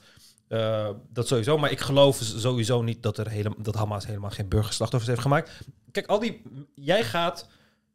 [0.48, 1.58] Eh, dat sowieso.
[1.58, 5.50] Maar ik geloof sowieso niet dat, er hele, dat Hamas helemaal geen burgerslachtoffers heeft gemaakt.
[5.98, 6.42] Kijk, al die...
[6.74, 7.46] Jij gaat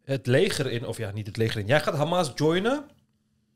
[0.03, 0.87] het leger in...
[0.87, 1.67] Of ja, niet het leger in.
[1.67, 2.85] Jij gaat Hamas joinen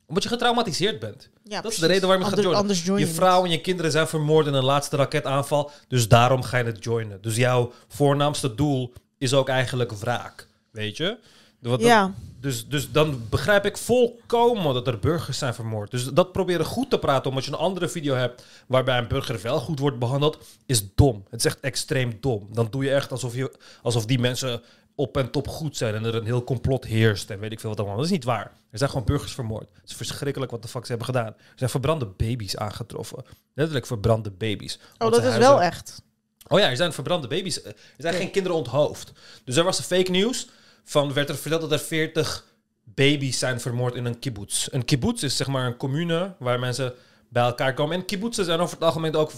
[0.06, 1.30] omdat je getraumatiseerd bent.
[1.44, 2.76] Ja, Dat is de reden waarom je gaat joinen.
[2.76, 5.72] Join je vrouw en je kinderen zijn vermoord in een laatste raketaanval.
[5.88, 7.22] Dus daarom ga je het joinen.
[7.22, 10.48] Dus jouw voornaamste doel is ook eigenlijk wraak.
[10.72, 11.18] Weet je?
[11.60, 11.82] Wat-.
[11.82, 15.92] Ja, Dus, dus dan begrijp ik volkomen dat er burgers zijn vermoord.
[15.92, 19.42] Dus dat proberen goed te praten omdat je een andere video hebt waarbij een burger
[19.42, 21.24] wel goed wordt behandeld, is dom.
[21.30, 22.48] Het is echt extreem dom.
[22.52, 23.52] Dan doe je echt alsof, je,
[23.82, 24.62] alsof die mensen
[24.96, 27.70] op en top goed zijn en er een heel complot heerst en weet ik veel
[27.70, 27.98] wat allemaal.
[27.98, 28.52] Dat is niet waar.
[28.72, 29.68] Er zijn gewoon burgers vermoord.
[29.82, 31.26] Het is verschrikkelijk wat de fuck ze hebben gedaan.
[31.28, 33.24] Er zijn verbrande baby's aangetroffen.
[33.54, 34.80] Letterlijk verbrande baby's.
[34.98, 36.02] oh, dat is huizen- wel echt.
[36.48, 37.64] Oh ja, er zijn verbrande baby's.
[37.64, 39.12] Er zijn geen kinderen onthoofd.
[39.44, 40.48] Dus er was een fake nieuws.
[40.90, 42.46] Van werd er verteld dat er 40
[42.84, 44.68] baby's zijn vermoord in een kibbutz.
[44.72, 46.94] Een kibbutz is zeg maar een commune waar mensen
[47.30, 47.96] bij elkaar komen.
[47.96, 49.32] En kibbutzen zijn over het algemeen ook,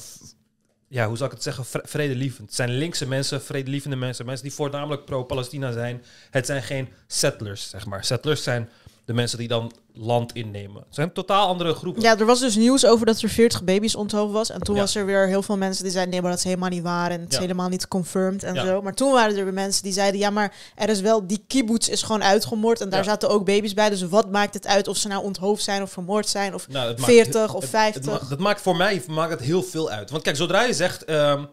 [0.87, 2.47] ja, hoe zal ik het zeggen, vre- vredelievend.
[2.47, 4.25] Het zijn linkse mensen, vredelievende mensen.
[4.25, 6.03] Mensen die voornamelijk pro-Palestina zijn.
[6.29, 8.03] Het zijn geen settlers, zeg maar.
[8.03, 8.69] Settlers zijn
[9.09, 10.81] de mensen die dan land innemen.
[10.85, 12.01] Het zijn totaal andere groepen.
[12.01, 14.49] Ja, er was dus nieuws over dat er 40 baby's onthoofd was.
[14.49, 14.81] En toen Ja.
[14.81, 16.13] was er weer heel veel mensen die zeiden...
[16.13, 18.65] nee, maar dat is helemaal niet waar en het is helemaal niet confirmed en Ja.
[18.65, 18.81] zo.
[18.81, 20.19] Maar toen waren er weer mensen die zeiden...
[20.19, 21.27] ja, maar er is wel...
[21.27, 23.89] die kibbutz is gewoon uitgemoord en daar zaten ook baby's bij.
[23.89, 26.53] Dus wat maakt het uit of ze nou onthoofd zijn of vermoord zijn...
[26.53, 28.11] of Nou, het maakt- 40 of het- 50?
[28.13, 30.09] het ma- dat maakt voor mij maakt het heel veel uit.
[30.09, 31.05] Want kijk, zodra je zegt...
[31.05, 31.43] ehm,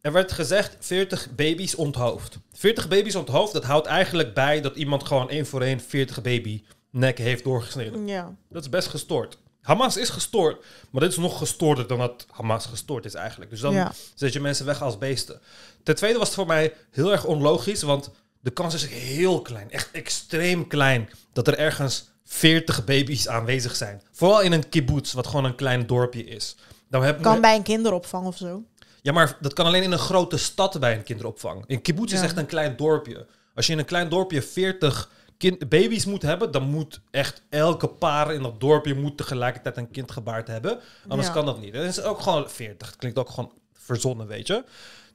[0.00, 2.38] er werd gezegd 40 baby's onthoofd.
[2.52, 6.62] 40 baby's onthoofd, dat houdt eigenlijk bij dat iemand gewoon één voor één 40 baby
[6.94, 8.06] nek heeft doorgesneden.
[8.06, 8.34] Ja.
[8.48, 9.38] Dat is best gestoord.
[9.60, 13.50] Hamas is gestoord, maar dit is nog gestoorder dan dat Hamas gestoord is eigenlijk.
[13.50, 13.92] Dus dan Ja.
[14.14, 15.40] zet je mensen weg als beesten.
[15.82, 18.10] Ten tweede was het voor mij heel erg onlogisch, want
[18.40, 24.02] de kans is heel klein, echt extreem klein, dat er ergens 40 baby's aanwezig zijn.
[24.12, 26.56] Vooral in een kibbutz, wat gewoon een klein dorpje is.
[26.90, 28.62] Dan heb Kan bij een kinderopvang of zo.
[29.02, 31.64] ja, maar dat kan alleen in een grote stad bij een kinderopvang.
[31.66, 33.26] In kibbutz is echt een klein dorpje.
[33.54, 37.88] Als je in een klein dorpje 40 kind, baby's moet hebben, dan moet echt elke
[37.88, 40.78] paar in dat dorpje moet tegelijkertijd een kind gebaard hebben.
[41.08, 41.34] Anders Ja.
[41.34, 41.72] kan dat niet.
[41.72, 42.86] Dat is ook gewoon 40.
[42.86, 44.64] Het klinkt ook gewoon verzonnen, weet je.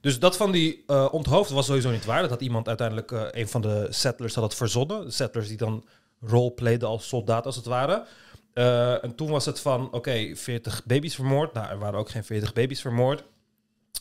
[0.00, 2.20] Dus dat van die eh onthoofd was sowieso niet waar.
[2.20, 5.04] Dat had iemand uiteindelijk, eh, een van de settlers had het verzonnen.
[5.04, 5.84] De settlers die dan
[6.20, 8.04] roleplayden als soldaat als het ware.
[8.52, 11.52] Eh, en toen was het van, oké, 40 baby's vermoord.
[11.52, 13.24] Nou, er waren ook geen 40 baby's vermoord.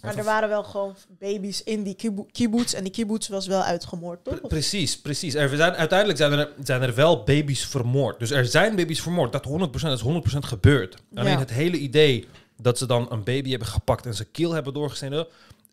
[0.01, 2.73] Maar er waren wel gewoon baby's in die kibu- kibbutz.
[2.73, 4.39] En die kibbutz was wel uitgemoord, toch?
[4.39, 5.33] Pre- Precies, precies.
[5.33, 8.19] Er zijn, uiteindelijk zijn er, zijn er wel baby's vermoord.
[8.19, 9.31] Dus er zijn baby's vermoord.
[9.31, 9.49] Dat 100%,
[9.89, 10.01] dat is
[10.35, 10.95] 100% gebeurd.
[11.15, 11.39] Alleen Ja.
[11.39, 12.27] het hele idee
[12.61, 15.27] dat ze dan een baby hebben gepakt en zijn keel hebben doorgesneden.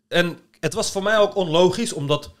[0.07, 2.31] En het was voor mij ook onlogisch, omdat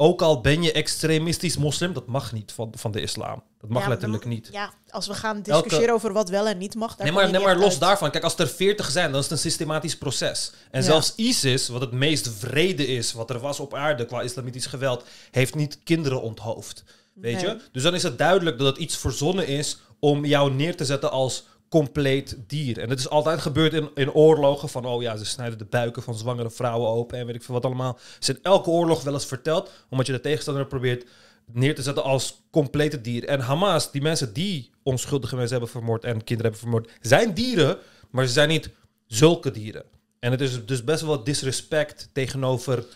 [0.00, 3.42] ook al ben je extremistisch moslim, dat mag niet van, van de islam.
[3.60, 4.48] Dat mag Ja, letterlijk dan- niet.
[4.52, 6.96] Ja, als we gaan discussiëren over wat wel en niet mag...
[6.96, 7.80] daar Nee, maar, je nee, maar los uit.
[7.80, 8.10] daarvan.
[8.10, 10.52] Kijk, als er 40 zijn, dan is het een systematisch proces.
[10.70, 10.86] En Ja.
[10.86, 15.04] zelfs ISIS, wat het meest vrede is, wat er was op aarde qua islamitisch geweld,
[15.30, 16.84] heeft niet kinderen onthoofd.
[17.14, 17.44] Weet Nee.
[17.44, 17.60] je?
[17.72, 21.10] Dus dan is het duidelijk dat het iets verzonnen is om jou neer te zetten
[21.10, 22.78] als compleet dier.
[22.78, 26.02] En het is altijd gebeurd in, in oorlogen van, oh ja, ze snijden de buiken
[26.02, 27.98] van zwangere vrouwen open en weet ik veel wat allemaal.
[28.20, 31.06] Is in elke oorlog wel eens verteld, omdat je de tegenstander probeert
[31.52, 33.24] neer te zetten als complete dier.
[33.24, 37.78] En Hamas, die mensen die onschuldige mensen hebben vermoord en kinderen hebben vermoord, zijn dieren,
[38.10, 38.70] maar ze zijn niet
[39.06, 39.84] zulke dieren.
[40.20, 42.86] En het is dus best wel disrespect tegenover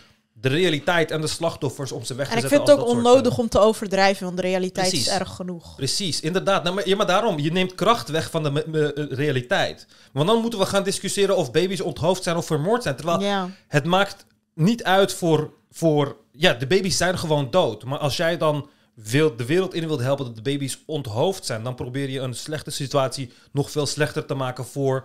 [0.42, 2.66] de realiteit en de slachtoffers om ze weg te En ik zetten.
[2.66, 5.06] vind het ook onnodig om te overdrijven, want de realiteit Precies.
[5.06, 5.74] is erg genoeg.
[5.76, 6.62] Precies, inderdaad.
[6.62, 8.62] Nou, maar, ja, maar daarom, je neemt kracht weg van de
[8.94, 9.86] eh, realiteit.
[10.12, 12.96] Want dan moeten we gaan discussiëren of baby's onthoofd zijn of vermoord zijn.
[12.96, 13.50] Terwijl Ja.
[13.68, 16.16] het maakt niet uit voor, voor...
[16.32, 17.84] Ja, de baby's zijn gewoon dood.
[17.84, 21.62] Maar als jij dan wil, de wereld in wilt helpen dat de baby's onthoofd zijn...
[21.62, 24.64] dan probeer je een slechte situatie nog veel slechter te maken...
[24.64, 24.96] voor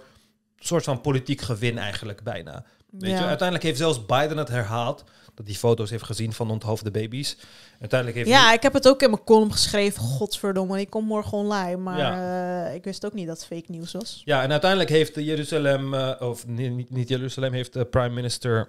[0.59, 2.63] een soort van politiek gewin eigenlijk bijna.
[2.89, 3.17] Weet Ja.
[3.17, 3.23] je?
[3.25, 5.03] Uiteindelijk heeft zelfs Biden het herhaald...
[5.37, 7.37] dat hij foto's heeft gezien van onthoofde baby's.
[7.79, 10.01] Uiteindelijk heeft Ja, ik heb het ook in mijn column geschreven.
[10.01, 11.77] Godverdomme, ik kom morgen online.
[11.77, 12.65] Maar Ja.
[12.67, 14.21] eh, ik wist ook niet dat het fake nieuws was.
[14.25, 18.09] Ja, en uiteindelijk heeft de Jeruzalem, eh, of nee, niet, niet Jeruzalem, heeft de prime
[18.13, 18.67] minister.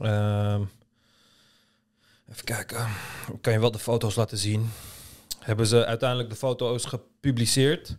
[0.00, 0.62] ehm,
[2.30, 2.86] even kijken,
[3.32, 4.70] ik kan je wel de foto's laten zien.
[5.40, 7.96] Hebben ze uiteindelijk de foto's gepubliceerd.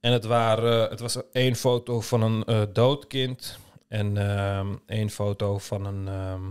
[0.00, 3.58] En het, waren, het was één foto van een eh, dood kind
[3.88, 6.42] en ehm, één foto van een ehm,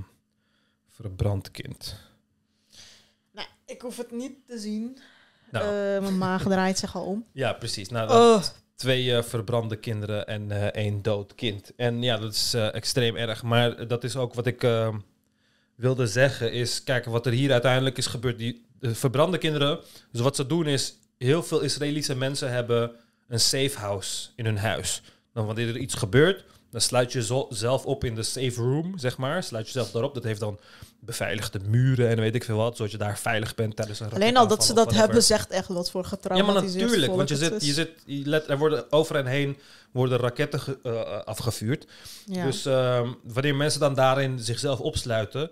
[1.02, 1.96] verbrand kind.
[3.32, 4.98] Nou, ik hoef het niet te zien.
[5.52, 5.66] Nou.
[5.66, 7.26] Eh, mijn maag draait zich al om.
[7.34, 7.90] Ja, precies.
[7.90, 8.44] Nou, dat, Oh.
[8.76, 11.76] twee eh, verbrande kinderen en eh, één dood kind.
[11.76, 13.44] En ja, dat is extreem erg.
[13.44, 14.96] Maar dat is ook wat ik eh,
[15.76, 16.52] wilde zeggen.
[16.52, 18.38] Is, kijk, wat er hier uiteindelijk is gebeurd.
[18.38, 19.80] Die de verbrande kinderen.
[20.12, 22.92] Dus wat ze doen is, heel veel Israëlische mensen hebben
[23.28, 25.02] een safe house in hun huis.
[25.34, 29.18] Dan wanneer er iets gebeurt, dan sluit je zelf op in de safe room, zeg
[29.18, 29.44] maar.
[29.44, 30.14] Sluit jezelf daarop.
[30.14, 30.60] Dat heeft dan
[31.00, 32.76] beveiligde muren en weet ik veel wat.
[32.78, 35.68] Zodat je daar veilig bent tijdens een Alleen al dat ze dat hebben, zegt echt
[35.68, 38.92] wat voor Ja, getraumatiseerd maar natuurlijk, want je zit, je zit, je let, er worden
[38.92, 39.58] over en heen
[39.92, 41.88] worden raketten ge- eh, eh, afgevuurd.
[42.26, 42.46] Ja.
[42.46, 45.52] Dus ehm, wanneer mensen dan daarin zichzelf opsluiten,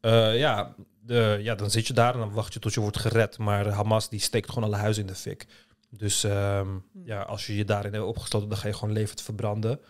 [0.00, 0.74] eh, ja,
[1.06, 3.38] de, ja, dan zit je daar en dan wacht je tot je wordt gered.
[3.38, 5.46] Maar Hamas die steekt gewoon alle huizen in de fik.
[5.90, 6.68] Dus ehm,
[7.04, 9.80] ja, als je je daarin hebt opgesloten, dan ga je gewoon levend verbranden.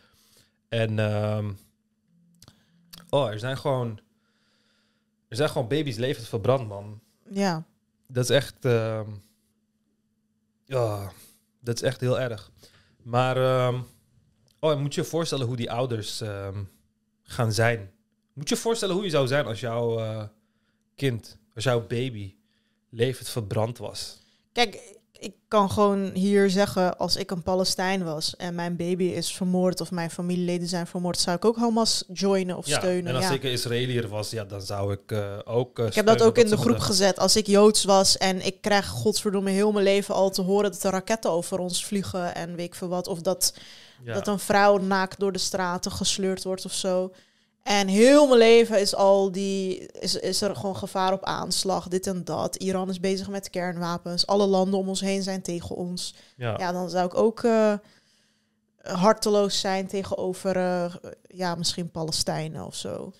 [0.70, 1.52] En ehm,
[3.10, 4.01] oh, er zijn gewoon,
[5.28, 7.01] er zijn gewoon baby's levend verbrand, man.
[7.28, 7.64] ja.
[8.06, 8.64] Dat is echt.
[8.64, 9.10] ehm,
[10.64, 11.12] ja,
[11.60, 12.51] dat is echt heel erg.
[13.02, 13.36] Maar.
[13.36, 13.80] ehm,
[14.59, 16.22] oh, moet je je voorstellen hoe die ouders
[17.22, 17.90] gaan zijn.
[18.32, 20.24] Moet je je voorstellen hoe je zou zijn als jouw eh,
[20.97, 22.34] kind, als jouw baby
[22.88, 24.22] levend verbrand was?
[24.52, 29.32] Kijk, ik kan gewoon hier zeggen, als ik een Palestijn was en mijn baby is
[29.36, 33.06] vermoord of mijn familieleden zijn vermoord, zou ik ook Hamas joinen of steunen.
[33.06, 33.30] en als ja.
[33.32, 35.78] ik een Israëliër was, ja, dan zou ik eh, ook.
[35.78, 37.18] eh, Ik heb dat ook in de groep gezet.
[37.18, 40.82] Als ik Joods was en ik krijg godverdomme heel mijn leven al te horen dat
[40.82, 43.06] er raketten over ons vliegen en weet ik veel wat.
[43.09, 43.55] Of dat,
[44.05, 44.14] Ja.
[44.14, 47.12] dat een vrouw naakt door de straten gesleurd wordt of zo.
[47.62, 52.07] En heel mijn leven is al die, is, is er gewoon gevaar op aanslag, dit
[52.07, 52.57] en dat.
[52.57, 54.27] Iran is bezig met kernwapens.
[54.27, 56.15] Alle landen om ons heen zijn tegen ons.
[56.37, 56.55] Ja.
[56.59, 57.73] Ja, dan zou ik ook eh,
[58.82, 60.95] harteloos zijn tegenover, eh,
[61.28, 63.12] ja, misschien Palestijnen of zo.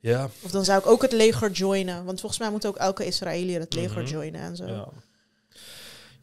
[0.00, 0.28] ja.
[0.42, 2.04] Of dan zou ik ook het leger joinen.
[2.04, 4.10] Want volgens mij moet ook elke Israëliër het leger Mhm.
[4.10, 4.66] joinen en zo.
[4.66, 4.88] Ja.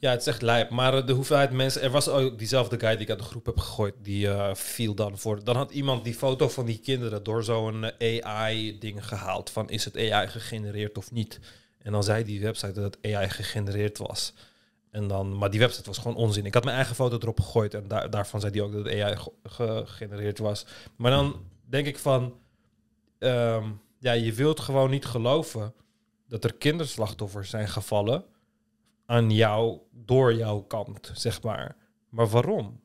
[0.04, 0.70] Ja, het is echt lijp.
[0.70, 1.82] Maar eh, de hoeveelheid mensen...
[1.82, 3.94] Er was ook diezelfde guy die ik uit de groep heb gegooid.
[4.02, 5.44] Die eh, viel dan voor...
[5.44, 9.50] Dan had iemand die foto van die kinderen door zo'n eh, AI-ding gehaald.
[9.50, 11.40] Van is het AI gegenereerd of niet?
[11.82, 14.34] En dan zei die website dat het AI gegenereerd was.
[14.92, 16.46] En dan, maar die website was gewoon onzin.
[16.46, 17.74] Ik had mijn eigen foto erop gegooid.
[17.74, 20.66] En daar, daarvan zei hij ook dat het AI ge- gegenereerd was.
[20.96, 22.34] Maar dan denk ik van...
[23.20, 23.66] ehm,
[24.00, 25.74] ja, je wilt gewoon niet geloven
[26.28, 28.26] dat er kinderslachtoffers zijn gevallen
[29.14, 31.76] aan jou, door jouw kant, zeg maar.
[32.10, 32.82] Maar waarom?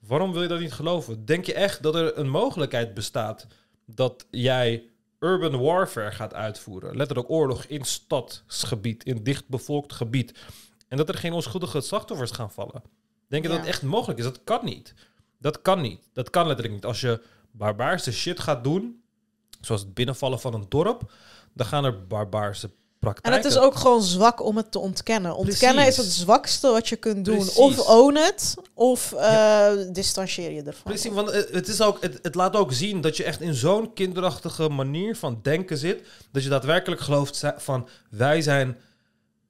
[0.00, 1.24] Waarom wil je dat niet geloven?
[1.24, 3.46] Denk je echt dat er een mogelijkheid bestaat
[3.86, 6.96] dat jij urban warfare gaat uitvoeren?
[6.96, 10.38] Letterlijk oorlog in stadsgebied, in dichtbevolkt gebied.
[10.88, 12.82] En dat er geen onschuldige slachtoffers gaan vallen?
[13.28, 14.24] Denk je dat het echt mogelijk is?
[14.24, 14.94] Dat kan niet.
[15.38, 16.08] Dat kan niet.
[16.12, 16.84] Dat kan letterlijk niet.
[16.84, 19.02] Als je barbaarse shit gaat doen,
[19.60, 21.12] zoals het binnenvallen van een dorp,
[21.52, 22.70] dan gaan er barbaarse
[23.02, 25.36] En het is ook gewoon zwak om het te ontkennen.
[25.36, 25.98] Ontkennen Precies.
[25.98, 27.36] is het zwakste wat je kunt doen.
[27.36, 27.56] Precies.
[27.56, 30.82] Of own het, of eh distancieer je ervan.
[30.82, 33.54] Precies, want het, het, is ook, het, het laat ook zien dat je echt in
[33.54, 36.02] zo'n kinderachtige manier van denken zit.
[36.32, 38.76] Dat je daadwerkelijk gelooft van wij zijn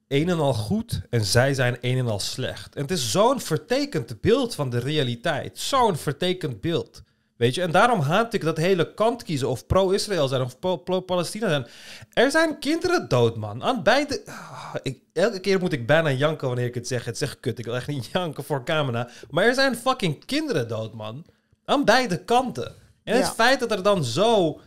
[0.07, 2.75] een en al goed en zij zijn een en al slecht.
[2.75, 5.59] En het is zo'n vertekend beeld van de realiteit.
[5.59, 7.01] Zo'n vertekend beeld.
[7.37, 10.77] Weet je, en daarom haat ik dat hele kant kiezen of pro-Israël zijn of pro-
[10.77, 11.67] pro-Palestina zijn.
[12.13, 13.63] Er zijn kinderen dood, man.
[13.63, 14.21] Aan beide...
[14.25, 17.05] Ah, ik, elke keer moet ik bijna janken wanneer ik het zeg.
[17.05, 19.09] Het zegt kut, ik wil echt niet janken voor camera.
[19.29, 21.25] Maar er zijn fucking kinderen dood, man.
[21.65, 22.75] Aan beide kanten.
[23.03, 23.23] En Ja.
[23.23, 24.59] het feit dat er dan zo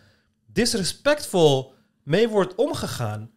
[0.52, 3.30] disrespectvol mee wordt omgegaan,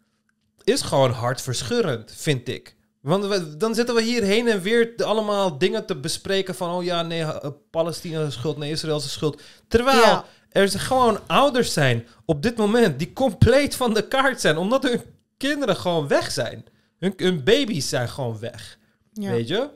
[0.64, 2.76] is gewoon hartverscheurend, vind ik.
[3.02, 6.76] Want we- dan zitten we hier heen en weer allemaal dingen te bespreken van...
[6.76, 9.42] oh ja, nee, eh, Palestina is schuld, nee, Israël is schuld.
[9.68, 10.26] Terwijl Ja.
[10.50, 14.58] er gewoon ouders zijn op dit moment die compleet van de kaart zijn...
[14.58, 15.02] omdat hun
[15.38, 16.66] kinderen gewoon weg zijn.
[17.00, 18.78] Hun, hun baby's zijn gewoon weg.
[19.14, 19.32] Ja.
[19.32, 19.70] Weet je?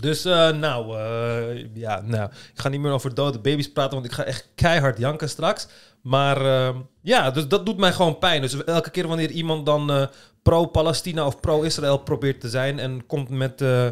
[0.00, 4.04] Dus eh, nou, eh, ja, nou, ik ga niet meer over dode baby's praten, want
[4.06, 5.66] ik ga echt keihard janken straks.
[6.02, 8.40] Maar eh, ja, dus dat doet mij gewoon pijn.
[8.40, 10.06] Dus elke keer wanneer iemand dan eh,
[10.42, 13.86] pro-Palestina of pro-Israël probeert te zijn en komt met, eh,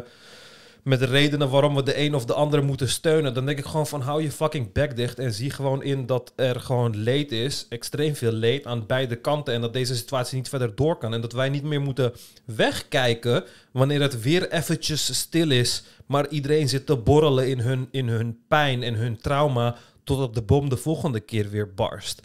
[0.83, 3.65] met de redenen waarom we de een of de andere moeten steunen, dan denk ik
[3.65, 7.31] gewoon van hou je fucking bek dicht en zie gewoon in dat er gewoon leed
[7.31, 11.13] is, extreem veel leed aan beide kanten en dat deze situatie niet verder door kan
[11.13, 12.13] en dat wij niet meer moeten
[12.45, 18.07] wegkijken wanneer het weer eventjes stil is, maar iedereen zit te borrelen in hun, in
[18.07, 19.75] hun pijn en hun trauma
[20.09, 22.21] totdat de bom de volgende keer weer barst.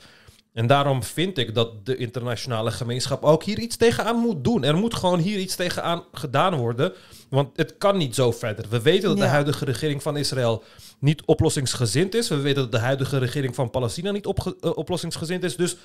[0.52, 4.64] En daarom vind ik dat de internationale gemeenschap ook hier iets tegenaan moet doen.
[4.64, 6.92] Er moet gewoon hier iets tegenaan gedaan worden.
[7.30, 8.64] Want het kan niet zo verder.
[8.70, 10.62] We weten dat de huidige regering van Israël
[10.98, 12.28] niet oplossingsgezind is.
[12.28, 15.56] We weten dat de huidige regering van Palestina niet opge- eh, oplossingsgezind is.
[15.56, 15.76] Dus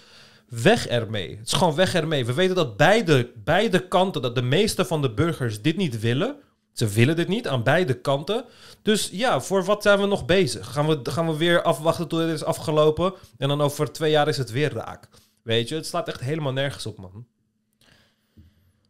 [0.50, 1.30] weg ermee.
[1.38, 2.26] Het is gewoon weg ermee.
[2.26, 6.36] We weten dat beide, beide kanten, dat de meeste van de burgers dit niet willen.
[6.80, 8.46] Ze willen dit niet aan beide kanten.
[8.82, 10.72] Dus ja, voor wat zijn we nog bezig?
[10.72, 13.14] Gaan we, gaan we weer afwachten tot dit is afgelopen?
[13.38, 15.08] En dan over twee jaar is het weer raak.
[15.42, 17.26] Weet je, het slaat echt helemaal nergens op, man.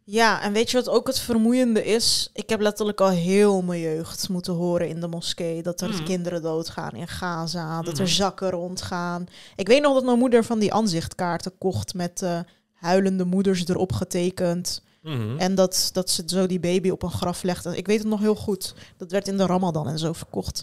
[0.04, 2.30] Ja, en weet je wat ook het vermoeiende is?
[2.32, 6.04] Ik heb letterlijk al heel mijn jeugd moeten horen in de moskee dat er Mhm.
[6.04, 8.12] kinderen doodgaan in Gaza, dat er Mhm.
[8.12, 9.26] zakken rondgaan.
[9.56, 12.38] Ik weet nog dat mijn moeder van die aanzichtkaarten kocht met eh,
[12.72, 14.82] huilende moeders erop getekend.
[15.02, 15.38] Mhm.
[15.38, 17.66] En dat, dat ze zo die baby op een graf legt.
[17.66, 18.74] Ik weet het nog heel goed.
[18.96, 20.62] Dat werd in de Ramadan en zo verkocht.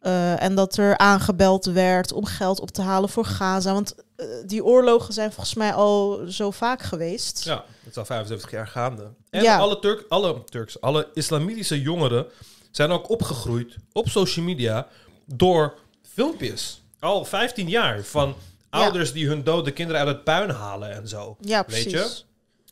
[0.00, 3.72] Eh, en dat er aangebeld werd om geld op te halen voor Gaza.
[3.72, 7.44] Want eh, die oorlogen zijn volgens mij al zo vaak geweest.
[7.44, 9.10] Ja, het is al 75 jaar gaande.
[9.30, 9.58] En Ja.
[9.58, 12.26] alle, Turk, alle Turks, alle islamitische jongeren
[12.70, 14.86] zijn ook opgegroeid op social media
[15.26, 15.74] door
[16.14, 16.82] filmpjes.
[16.98, 18.34] Al 15 jaar van
[18.70, 21.36] ouders die hun dode kinderen uit het puin halen en zo.
[21.40, 21.92] Ja, Weet precies.
[21.92, 22.22] je?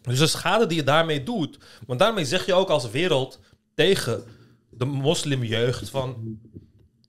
[0.03, 1.59] Dus de schade die je daarmee doet.
[1.87, 3.41] Want daarmee zeg je ook als wereld
[3.75, 4.25] tegen
[4.71, 6.39] de moslimjeugd van...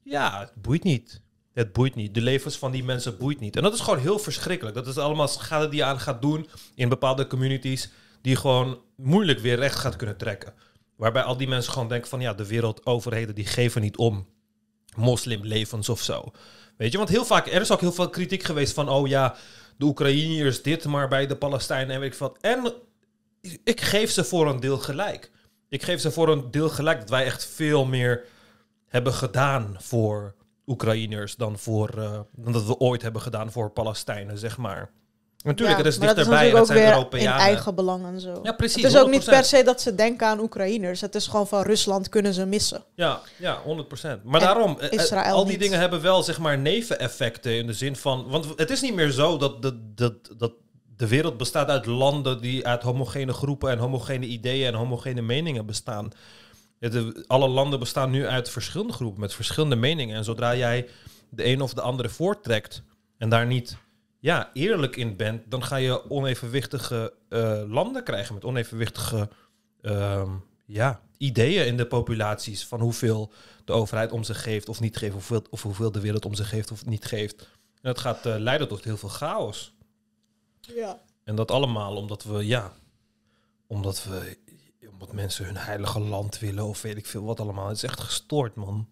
[0.04, 1.22] Ja, het boeit niet.
[1.54, 2.14] Het boeit niet.
[2.14, 3.56] De levens van die mensen boeit niet.
[3.56, 4.76] En dat is gewoon heel verschrikkelijk.
[4.76, 7.90] Dat is allemaal schade die je aan gaat doen in bepaalde communities
[8.22, 10.54] die gewoon moeilijk weer recht gaat kunnen trekken.
[10.96, 14.28] Waarbij al die mensen gewoon denken van ja, de wereldoverheden die geven niet om
[14.96, 16.32] moslimlevens of zo.
[16.78, 19.36] Weet je, want heel vaak, er is ook heel veel kritiek geweest van oh ja,
[19.82, 22.38] de Oekraïners dit, maar bij de Palestijnen en ik wat.
[22.42, 22.74] En
[23.64, 25.32] ik geef ze voor een deel gelijk.
[25.70, 28.26] Ik geef ze voor een deel gelijk dat wij echt veel meer
[28.88, 30.36] hebben gedaan voor
[30.66, 34.92] Oekraïners dan, voor, eh, dan dat we ooit hebben gedaan voor Palestijnen, zeg maar.
[35.44, 38.20] Natuurlijk, Ja, het is dat dichterbij natuurlijk het zijn ook weer in eigen belang en
[38.20, 38.40] zo.
[38.44, 38.84] Ja, precies.
[38.84, 39.26] Het is ook niet 100%.
[39.30, 41.02] per se dat ze denken aan Oekraïners.
[41.02, 42.84] Het is gewoon van Rusland kunnen ze missen.
[42.96, 44.24] Ja, ja, 100%.
[44.24, 45.62] Maar En daarom, eh, eh, Israël al die niet.
[45.62, 48.30] dingen hebben wel zeg maar neveneffecten in de zin van...
[48.30, 50.52] Want het is niet meer zo dat, dat, dat, dat
[50.96, 55.66] de wereld bestaat uit landen die uit homogene groepen en homogene ideeën en homogene meningen
[55.66, 56.12] bestaan.
[56.80, 60.16] De- alle landen bestaan nu uit verschillende groepen met verschillende meningen.
[60.16, 60.88] En zodra jij
[61.30, 62.82] de een of de andere voorttrekt
[63.18, 63.78] en daar niet
[64.22, 69.30] ja, eerlijk in bent, dan ga je onevenwichtige eh, landen krijgen met onevenwichtige
[69.82, 70.32] ehm,
[70.66, 73.32] ja, ideeën in de populaties van hoeveel
[73.66, 76.34] de overheid om zich geeft of niet geeft, of hoeveel, of hoeveel de wereld om
[76.34, 77.42] zich geeft of niet geeft.
[77.42, 77.48] En
[77.82, 79.74] dat gaat eh, leiden tot heel veel chaos.
[80.60, 81.02] Ja.
[81.24, 82.74] En dat allemaal omdat we, ja,
[83.68, 84.38] omdat we,
[84.90, 87.68] omdat mensen hun heilige land willen of weet ik veel wat allemaal.
[87.68, 88.88] Het is echt gestoord, man.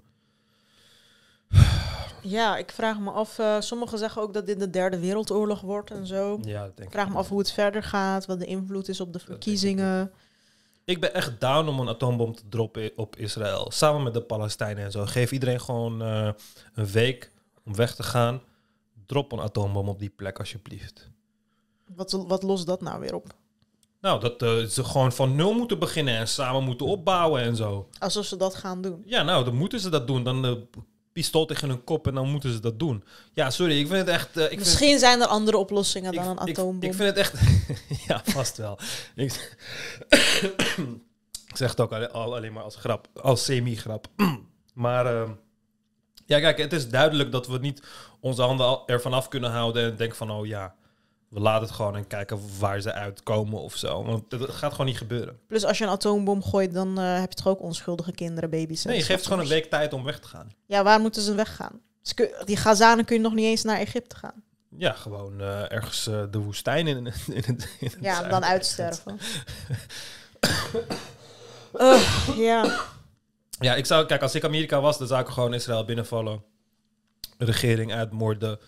[2.21, 3.39] Ja, ik vraag me af.
[3.39, 6.39] eh, sommigen zeggen ook dat dit de derde wereldoorlog wordt en zo.
[6.41, 9.01] Ja, dat denk Ik vraag me af hoe het verder gaat, wat de invloed is
[9.01, 10.11] op de verkiezingen.
[10.85, 13.71] Ik ben echt down om een atoombom te droppen op Israël.
[13.71, 15.05] Samen met de Palestijnen en zo.
[15.05, 16.29] Geef iedereen gewoon eh,
[16.73, 17.31] een week
[17.65, 18.41] om weg te gaan.
[19.05, 21.09] Drop een atoombom op die plek, alsjeblieft.
[21.95, 23.27] Wat, wat lost dat nou weer op?
[24.01, 27.87] Nou, dat eh, ze gewoon van nul moeten beginnen en samen moeten opbouwen en zo.
[27.99, 29.03] Alsof ze dat gaan doen.
[29.05, 30.23] Ja, nou, dan moeten ze dat doen.
[30.23, 30.51] Dan eh,
[31.19, 33.03] pistool tegen hun kop en dan moeten ze dat doen.
[33.33, 34.37] Ja, sorry, ik vind het echt...
[34.37, 36.89] eh, ik vind- Misschien zijn er andere oplossingen dan een ik, atoombom.
[36.89, 37.33] ik vind het echt...
[38.07, 38.79] ja, vast wel.
[39.15, 39.57] ik,
[41.53, 43.07] zeg het ook al, al- alleen maar als grap.
[43.21, 44.07] Als semi-grap.
[44.73, 45.31] maar ehm,
[46.25, 47.81] ja, kijk, het is duidelijk dat we niet
[48.19, 50.75] onze handen ervan af kunnen houden en denken van, oh ja,
[51.29, 54.03] we laten het gewoon en kijken waar ze uitkomen of zo.
[54.03, 55.39] Want het gaat gewoon niet gebeuren.
[55.47, 58.83] Plus als je een atoombom gooit, dan eh, heb je toch ook onschuldige kinderen, baby's.
[58.83, 60.51] Nee, je geeft gewoon een week tijd om weg te gaan.
[60.65, 61.79] Ja, waar moeten ze weggaan?
[62.45, 64.43] Die Gazanen kun je nog niet eens naar Egypte gaan.
[64.77, 67.43] Ja, gewoon eh, ergens eh, de woestijn in, in, het- in
[67.79, 68.31] het Ja, zuiden.
[68.31, 69.19] dan uitsterven.
[71.73, 72.79] Ugh, ja.
[73.59, 76.43] Ja, ik zou, kijk, als ik Amerika was, dan zou ik gewoon Israël binnenvallen.
[77.37, 78.59] Regering uitmoorden.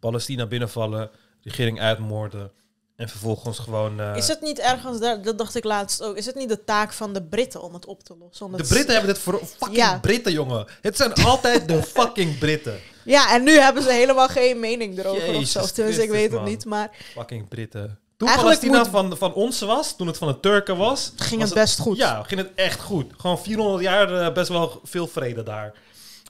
[0.00, 1.10] Palestina binnenvallen.
[1.42, 2.50] Regering uitmoorden.
[2.96, 4.00] En vervolgens gewoon...
[4.00, 6.64] eh, Is het niet ergens, daar, dat dacht ik laatst ook, is het niet de
[6.64, 8.50] taak van de Britten om het op te lossen?
[8.50, 9.98] De Britten hebben dit voor fucking Ja.
[9.98, 10.66] Britten, jongen.
[10.80, 12.78] Het zijn altijd de fucking Britten.
[13.04, 15.66] Ja, en nu hebben ze helemaal geen mening erover of zo.
[15.66, 17.98] Tenminste, ik weet het niet, maar Fucking Britten.
[18.16, 21.12] Toen Eigenlijk Palestina moet- van, van ons was, toen het van de Turken was...
[21.16, 21.96] ging was het best goed.
[21.96, 23.12] Ja, ging het echt goed.
[23.16, 25.72] Gewoon 400 jaar eh, best wel veel vrede daar.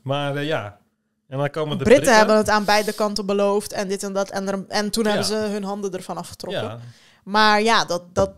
[0.02, 0.78] Maar eh, ja...
[1.30, 4.30] En dan komen de Britten, hebben het aan beide kanten beloofd en dit en dat.
[4.30, 5.08] En, er, en toen Ja.
[5.08, 6.62] hebben ze hun handen ervan afgetrokken.
[6.62, 6.78] Ja.
[7.24, 8.30] Maar ja, dat, dat,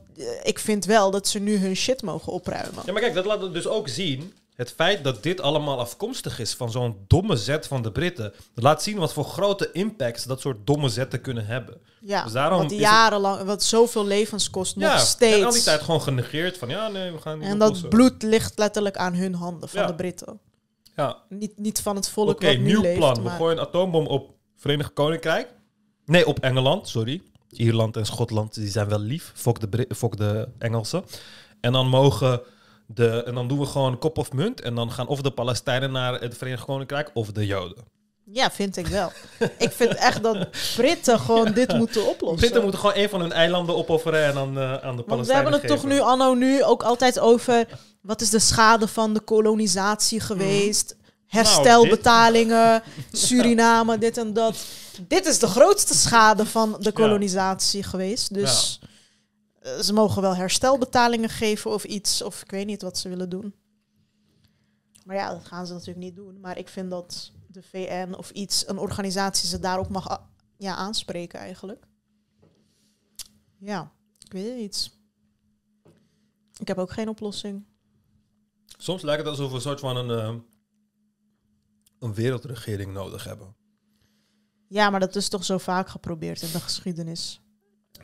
[0.43, 2.83] ik vind wel dat ze nu hun shit mogen opruimen.
[2.87, 4.33] Ja, maar kijk, dat laat dus ook zien.
[4.55, 8.33] Het feit dat dit allemaal afkomstig is van zo'n domme zet van de Britten.
[8.55, 11.77] Dat laat zien wat voor grote impacts dat soort domme zetten kunnen hebben.
[12.01, 15.37] Ja, Dus daarom wat jarenlang, wat zoveel levens kost, nog steeds.
[15.39, 18.23] en al die tijd gewoon genegeerd van ja, nee, we gaan niet En dat bloed
[18.23, 19.87] ligt letterlijk aan hun handen, van Ja.
[19.87, 20.39] de Britten.
[20.97, 22.99] Ja, Niet, niet van het volk oké, nieuw leeft.
[22.99, 23.23] plan.
[23.23, 25.55] We gooien een atoombom op Verenigd Koninkrijk.
[26.05, 27.23] Nee, op Engeland, sorry.
[27.51, 29.33] Ierland en Schotland, die zijn wel lief.
[29.35, 31.05] Fok de, Brit- fok de Engelsen.
[31.61, 32.41] En dan mogen
[32.87, 33.23] de...
[33.23, 34.61] En dan doen we gewoon kop of munt.
[34.61, 37.85] En dan gaan of de Palestijnen naar het Verenigd Koninkrijk of de Joden.
[38.33, 39.13] Ja, vind ik wel.
[39.59, 42.39] ik vind echt dat Britten gewoon dit moeten oplossen.
[42.39, 45.03] Britten moeten gewoon een van hun eilanden opofferen en dan eh, aan de Want we
[45.03, 47.69] Palestijnen hebben het toch nu anno nu ook altijd over...
[48.01, 50.97] wat is de schade van de kolonisatie geweest?
[51.27, 52.83] Herstelbetalingen,
[53.13, 54.57] Suriname, dit en dat.
[55.09, 58.35] Dit is de grootste schade van de kolonisatie geweest.
[58.35, 58.81] Dus
[59.61, 62.23] eh, ze mogen wel herstelbetalingen geven of iets.
[62.23, 63.55] Of ik weet niet wat ze willen doen.
[65.05, 66.41] Maar ja, dat gaan ze natuurlijk niet doen.
[66.41, 71.39] Maar ik vind dat de VN of iets, een organisatie ze daarop mag ja, aanspreken
[71.39, 71.87] eigenlijk.
[73.59, 74.97] Ja, ik weet het niet.
[76.59, 77.65] Ik heb ook geen oplossing.
[78.79, 80.41] Soms lijkt het alsof we een soort van een, eh,
[81.99, 83.57] een wereldregering nodig hebben.
[84.69, 87.42] Ja, maar dat is toch zo vaak geprobeerd in de geschiedenis.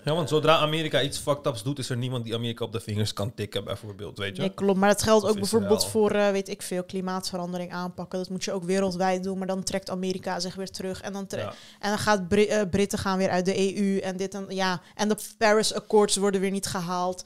[0.08, 2.80] Ja, want zodra Amerika iets fucked ups doet, is er niemand die Amerika op de
[2.80, 4.42] vingers kan tikken, bijvoorbeeld, weet je?
[4.42, 4.78] Nee, klopt.
[4.78, 8.18] Maar dat geldt ook bijvoorbeeld voor, eh, weet ik veel, klimaatverandering aanpakken.
[8.18, 9.38] Dat moet je ook wereldwijd doen.
[9.38, 11.00] Maar dan trekt Amerika zich weer terug.
[11.00, 11.52] En dan, Ja.
[11.80, 13.98] en dan gaat eh, Britten gaan weer uit de EU.
[13.98, 14.80] En dit en ja.
[14.94, 17.24] En de Paris Accords worden weer niet gehaald.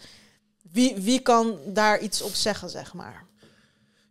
[0.71, 3.25] Wie, wie kan daar iets op zeggen, zeg maar?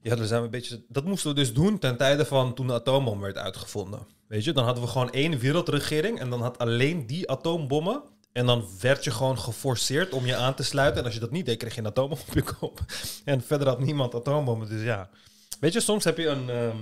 [0.01, 0.83] Ja, daar zijn we een beetje.
[0.87, 4.07] Dat moesten we dus doen ten tijde van toen de atoombom werd uitgevonden.
[4.27, 8.01] Weet je, dan hadden we gewoon één wereldregering en dan had alleen die atoombommen.
[8.33, 10.99] En dan werd je gewoon geforceerd om je aan te sluiten.
[10.99, 12.79] En als je dat niet deed, kreeg je een atoombom op je kop.
[13.25, 14.69] En verder had niemand atoombommen.
[14.69, 15.09] Dus ja.
[15.59, 16.77] Weet je, soms heb je een, ehm,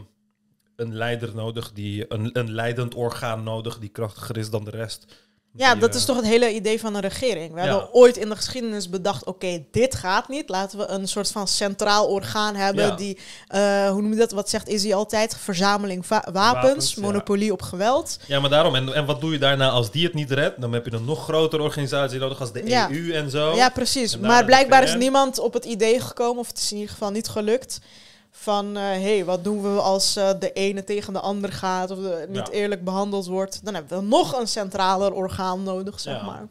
[0.76, 5.29] een leider nodig, die, een, een leidend orgaan nodig die krachtiger is dan de rest.
[5.56, 7.54] Ja, Die, dat eh, is toch het hele idee van een regering.
[7.54, 7.66] We Ja.
[7.66, 10.50] hebben ooit in de geschiedenis bedacht, oké, dit gaat niet.
[10.50, 12.96] Laten we een soort van centraal orgaan hebben Ja.
[12.96, 13.18] die,
[13.48, 15.36] eh, hoe noem je dat, wat zegt Izzy altijd?
[15.38, 17.02] Verzameling va- wapens, Wapens, ja.
[17.02, 18.20] monopolie op geweld.
[18.28, 18.76] Ja, maar daarom.
[18.76, 20.62] En, en wat doe je daarna als die het niet redt?
[20.62, 22.72] Dan heb je een nog grotere organisatie nodig als de.
[22.92, 23.56] EU en zo.
[23.56, 24.18] Ja, precies.
[24.18, 27.28] Maar blijkbaar is niemand op het idee gekomen, of het is in ieder geval niet
[27.28, 27.80] gelukt,
[28.32, 28.82] van hé,
[29.16, 32.38] hey, wat doen we als eh, de ene tegen de ander gaat of de, niet
[32.48, 32.50] Ja.
[32.52, 33.66] eerlijk behandeld wordt?
[33.66, 36.26] Dan hebben we nog een centraler orgaan nodig, zeg Ja.
[36.26, 36.48] maar.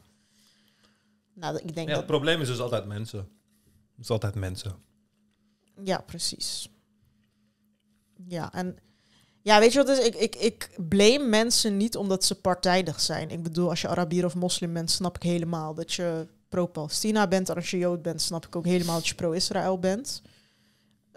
[1.35, 1.97] Nou, ik denk Ja, dat...
[1.97, 3.19] het probleem is dus altijd mensen.
[3.19, 4.75] Het is altijd mensen.
[5.85, 6.69] Ja, precies.
[8.27, 8.77] Ja, en
[9.43, 10.07] ja, weet je wat is?
[10.07, 13.31] Ik, ik, ik blame mensen niet omdat ze partijdig zijn.
[13.31, 17.49] Ik bedoel, als je Arabier of moslim bent, snap ik helemaal dat je pro-Palestina bent.
[17.49, 20.23] En als je Jood bent, snap ik ook helemaal dat je pro-Israël bent.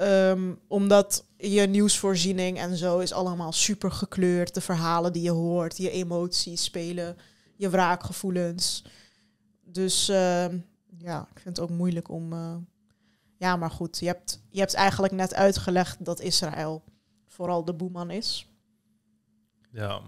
[0.02, 4.53] Ehm, omdat je nieuwsvoorziening en zo is allemaal super gekleurd.
[4.53, 7.18] De verhalen die je hoort, je emoties spelen,
[7.56, 8.86] je wraakgevoelens.
[9.64, 10.60] Dus ehm,
[10.98, 12.34] ja, ik vind het ook moeilijk om...
[12.34, 12.56] eh,
[13.38, 16.84] ja, maar goed, je hebt, je hebt eigenlijk net uitgelegd dat Israël
[17.28, 18.48] vooral de boeman is.
[19.72, 20.02] Ja.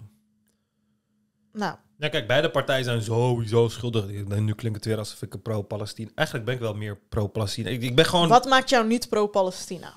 [1.52, 4.06] Nou, Ja, kijk, beide partijen zijn sowieso schuldig.
[4.28, 6.10] Nu klinkt het weer alsof ik een pro-Palestina...
[6.16, 7.70] Eigenlijk ben ik wel meer pro-Palestina.
[7.70, 8.28] Ik, ik ben gewoon...
[8.28, 9.94] wat maakt jou niet pro-Palestina?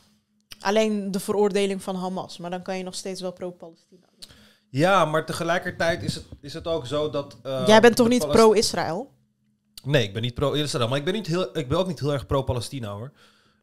[0.61, 4.07] Alleen de veroordeling van Hamas, maar dan kan je nog steeds wel pro-Palestina.
[4.19, 4.35] zijn.
[4.71, 7.37] Ja, maar tegelijkertijd is het, is het ook zo dat...
[7.43, 9.11] eh, Jij bent toch niet Palest- pro-Israël?
[9.85, 10.89] Nee, ik ben niet pro-Israël.
[10.89, 13.13] Maar ik ben, niet heel, ik ben ook niet heel erg pro-Palestina, hoor.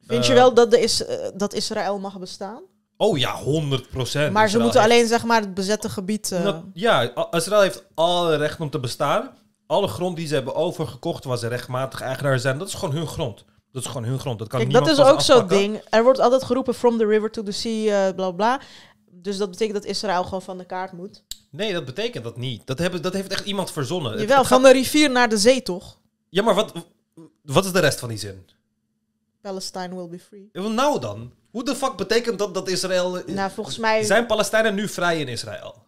[0.08, 2.62] Vind je Eh, wel dat, de is, eh, dat Israël mag bestaan?
[2.98, 4.34] Oh ja, 100 procent.
[4.34, 6.32] maar ze moeten alleen zeg maar het bezette gebied...
[6.32, 9.30] eh, Ja, Israël heeft alle recht om te bestaan.
[9.68, 13.08] Alle grond die ze hebben overgekocht, waar ze rechtmatig eigenaar zijn, dat is gewoon hun
[13.08, 13.46] grond.
[13.72, 14.40] Dat is gewoon hun grond.
[14.40, 15.82] Dat kan Kijk, dat is ook zo'n ding.
[15.90, 18.60] Er wordt altijd geroepen from the river to the sea, eh, bla bla.
[19.12, 21.24] Dus dat betekent dat Israël gewoon van de kaart moet.
[21.52, 22.68] Nee, dat betekent dat niet.
[22.68, 24.12] Dat, hebben, dat heeft echt iemand verzonnen.
[24.20, 26.00] Jawel, het van gaat- de rivier naar de zee toch?
[26.30, 26.72] Ja, maar wat,
[27.42, 28.46] wat is de rest van die zin?
[29.42, 30.50] Palestine will be free.
[30.70, 33.22] Nou dan, hoe de fuck betekent dat dat Israël...
[33.26, 34.04] Nou, volgens mij...
[34.04, 35.84] Zijn Palestijnen nu vrij in Israël?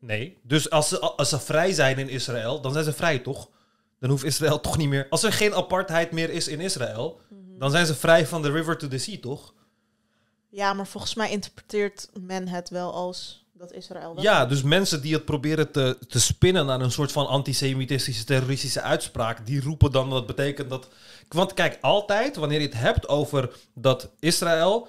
[0.00, 0.38] Nee.
[0.42, 3.48] Dus als ze, als ze vrij zijn in Israël, dan zijn ze vrij, toch?
[4.00, 5.06] Dan hoeft Israël toch niet meer...
[5.10, 7.58] Als er geen apartheid meer is in Israël, Mhm.
[7.58, 9.54] dan zijn ze vrij van de river to the sea, toch?
[10.50, 14.22] Ja, maar volgens mij interpreteert men het wel als dat Israël wel...
[14.22, 18.80] Ja, dus mensen die het proberen te, te spinnen naar een soort van antisemitistische, terroristische
[18.80, 20.88] uitspraak, die roepen dan dat betekent dat.
[21.34, 24.88] Want kijk, altijd wanneer je het hebt over dat Israël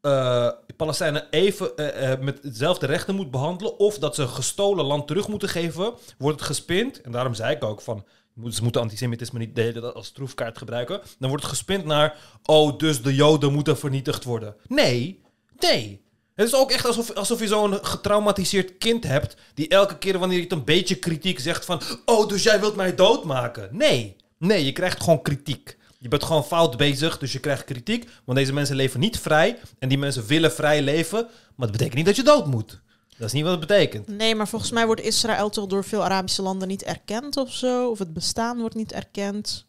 [0.00, 5.06] eh, Palestijnen even eh, eh, met hetzelfde rechten moet behandelen, of dat ze gestolen land
[5.06, 7.00] terug moeten geven, wordt het gespind.
[7.00, 8.04] En daarom zei ik ook van.
[8.50, 11.00] Ze moeten antisemitisme niet de hele tijd als troefkaart gebruiken.
[11.18, 12.16] Dan wordt het gespind naar.
[12.44, 14.56] Oh, dus de Joden moeten vernietigd worden.
[14.66, 15.20] Nee,
[15.58, 16.02] nee.
[16.34, 19.36] Het is ook echt alsof, alsof je zo'n getraumatiseerd kind hebt.
[19.54, 21.80] die elke keer wanneer je het een beetje kritiek zegt van.
[22.04, 23.68] Oh, dus jij wilt mij doodmaken.
[23.72, 25.76] Nee, nee, je krijgt gewoon kritiek.
[26.02, 28.10] Je bent gewoon fout bezig, dus je krijgt kritiek.
[28.24, 29.58] Want deze mensen leven niet vrij.
[29.78, 31.20] En die mensen willen vrij leven.
[31.54, 32.80] Maar dat betekent niet dat je dood moet.
[33.16, 34.08] Dat is niet wat het betekent.
[34.08, 37.90] Nee, maar volgens mij wordt Israël toch door veel Arabische landen niet erkend of zo.
[37.90, 39.66] Of het bestaan wordt niet erkend.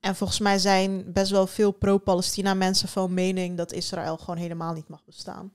[0.00, 4.72] En volgens mij zijn best wel veel pro-Palestina mensen van mening dat Israël gewoon helemaal
[4.72, 5.52] niet mag bestaan.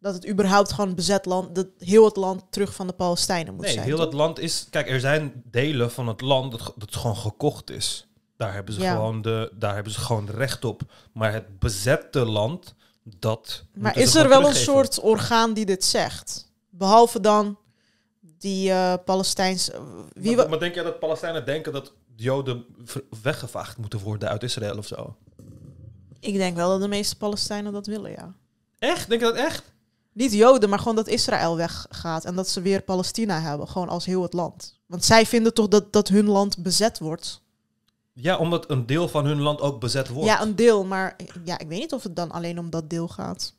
[0.00, 3.64] Dat het überhaupt gewoon bezet land, dat heel het land terug van de Palestijnen moet
[3.64, 3.84] Nee, zijn.
[3.86, 4.04] heel toch?
[4.04, 4.66] het land is.
[4.70, 8.06] Kijk, er zijn delen van het land dat, dat gewoon gekocht is.
[8.42, 8.92] Daar hebben, ze Ja.
[8.92, 10.82] gewoon de, daar hebben ze gewoon recht op.
[11.12, 13.64] Maar het bezette land, dat.
[13.74, 16.52] Maar is er wel een soort orgaan die dit zegt?
[16.70, 17.58] Behalve dan
[18.38, 19.80] die eh Palestijnse...
[20.12, 22.64] Wie Maar, maar denk jij dat Palestijnen denken dat Joden
[23.22, 25.16] weggevaagd moeten worden uit Israël of zo?
[26.20, 28.34] Ik denk wel dat de meeste Palestijnen dat willen, ja.
[28.78, 29.08] Echt?
[29.08, 29.72] Denk je dat echt?
[30.12, 34.04] Niet Joden, maar gewoon dat Israël weggaat en dat ze weer Palestina hebben, gewoon als
[34.04, 34.80] heel het land.
[34.86, 37.40] Want zij vinden toch dat, dat hun land bezet wordt.
[38.12, 40.28] Ja, omdat een deel van hun land ook bezet wordt.
[40.28, 43.08] Ja, een deel, maar ja, ik weet niet of het dan alleen om dat deel
[43.08, 43.54] gaat.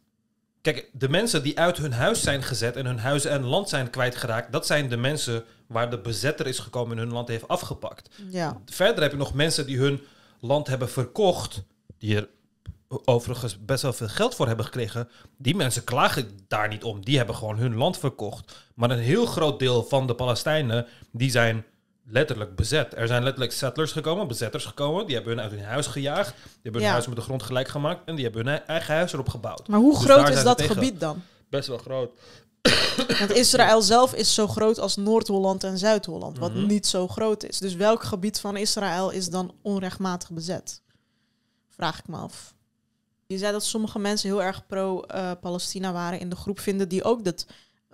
[0.61, 3.89] Kijk, de mensen die uit hun huis zijn gezet en hun huis en land zijn
[3.89, 8.09] kwijtgeraakt, dat zijn de mensen waar de bezetter is gekomen en hun land heeft afgepakt.
[8.29, 8.61] Ja.
[8.65, 10.01] Verder heb je nog mensen die hun
[10.39, 11.63] land hebben verkocht,
[11.97, 12.29] die er
[13.05, 15.09] overigens best wel veel geld voor hebben gekregen.
[15.37, 17.05] Die mensen klagen daar niet om.
[17.05, 18.69] Die hebben gewoon hun land verkocht.
[18.75, 21.65] Maar een heel groot deel van de Palestijnen, die zijn
[22.05, 22.93] letterlijk bezet.
[22.95, 25.05] Er zijn letterlijk settlers gekomen, bezetters gekomen.
[25.05, 26.33] Die hebben hun uit hun huis gejaagd.
[26.35, 26.91] Die hebben hun Ja.
[26.95, 28.01] huis met de grond gelijk gemaakt.
[28.05, 29.67] En die hebben hun e- eigen huis erop gebouwd.
[29.67, 30.73] Maar hoe Dus groot is dat tegen.
[30.73, 31.21] gebied dan?
[31.49, 32.11] Best wel groot.
[33.19, 36.65] Want Israël zelf is zo groot als Noord-Holland en Zuid-Holland, wat Mhm.
[36.65, 37.57] niet zo groot is.
[37.57, 40.81] Dus welk gebied van Israël is dan onrechtmatig bezet?
[41.69, 42.53] Vraag ik me af.
[43.27, 46.59] Je zei dat sommige mensen heel erg pro-Palestina waren in de groep.
[46.59, 47.45] Vinden die ook dat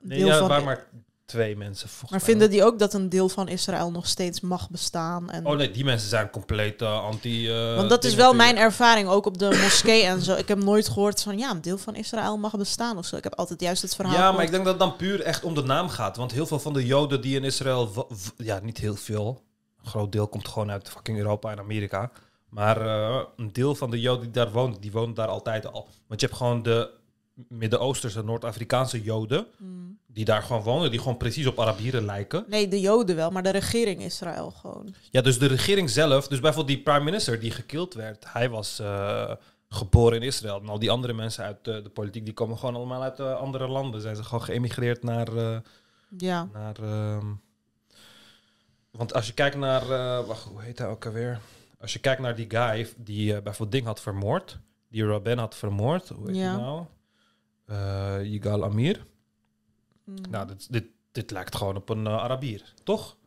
[0.02, 0.48] Nee, deel ja, er van.
[0.48, 0.88] waren maar
[1.30, 5.30] twee mensen maar vinden die ook dat een deel van Israël nog steeds mag bestaan?
[5.30, 7.49] En Oh nee, die mensen zijn compleet eh, anti...
[7.49, 10.35] eh, Want dat is wel mijn ervaring, ook op de moskee en zo.
[10.35, 13.15] Ik heb nooit gehoord van ja, een deel van Israël mag bestaan of zo.
[13.15, 14.15] Ik heb altijd juist het verhaal.
[14.15, 16.18] Ja, maar ik denk dat het dan puur echt om de naam gaat.
[16.18, 18.07] Want heel veel van de Joden die in Israël...
[18.38, 19.43] Ja, niet heel veel.
[19.84, 22.11] Een groot deel komt gewoon uit fucking Europa en Amerika.
[22.49, 25.88] Maar eh, een deel van de Joden die daar woont, die woont daar altijd al.
[26.07, 26.89] Want je hebt gewoon de
[27.47, 29.47] Midden-Oosterse, Noord-Afrikaanse Joden...
[29.57, 29.98] Hmm.
[30.14, 32.45] Die daar gewoon wonen, die gewoon precies op Arabieren lijken.
[32.48, 34.94] Nee, de Joden wel, maar de regering Israël gewoon.
[35.11, 38.80] Ja, dus de regering zelf, dus bijvoorbeeld die prime minister die gekild werd, hij was
[38.80, 39.31] eh,
[39.69, 40.61] geboren in Israël.
[40.61, 43.36] En al die andere mensen uit eh, de politiek, die komen gewoon allemaal uit eh,
[43.36, 44.02] andere landen.
[44.02, 45.27] Zijn ze gewoon geëmigreerd naar...
[46.18, 46.49] Ja.
[46.53, 47.26] naar ehm,
[48.91, 49.86] want als je kijkt naar...
[50.26, 51.40] wacht, hoe heet hij ook alweer?
[51.81, 54.57] Als je kijkt naar die guy die bijvoorbeeld Ding had vermoord.
[54.90, 56.10] Die Rabin had vermoord.
[56.10, 56.52] Hoe heet Ja.
[56.52, 58.26] hij nou?
[58.26, 59.06] Yigal Amir.
[60.10, 60.15] Mm.
[60.30, 63.18] Nou, dit, dit, dit lijkt gewoon op een eh, Arabier, toch?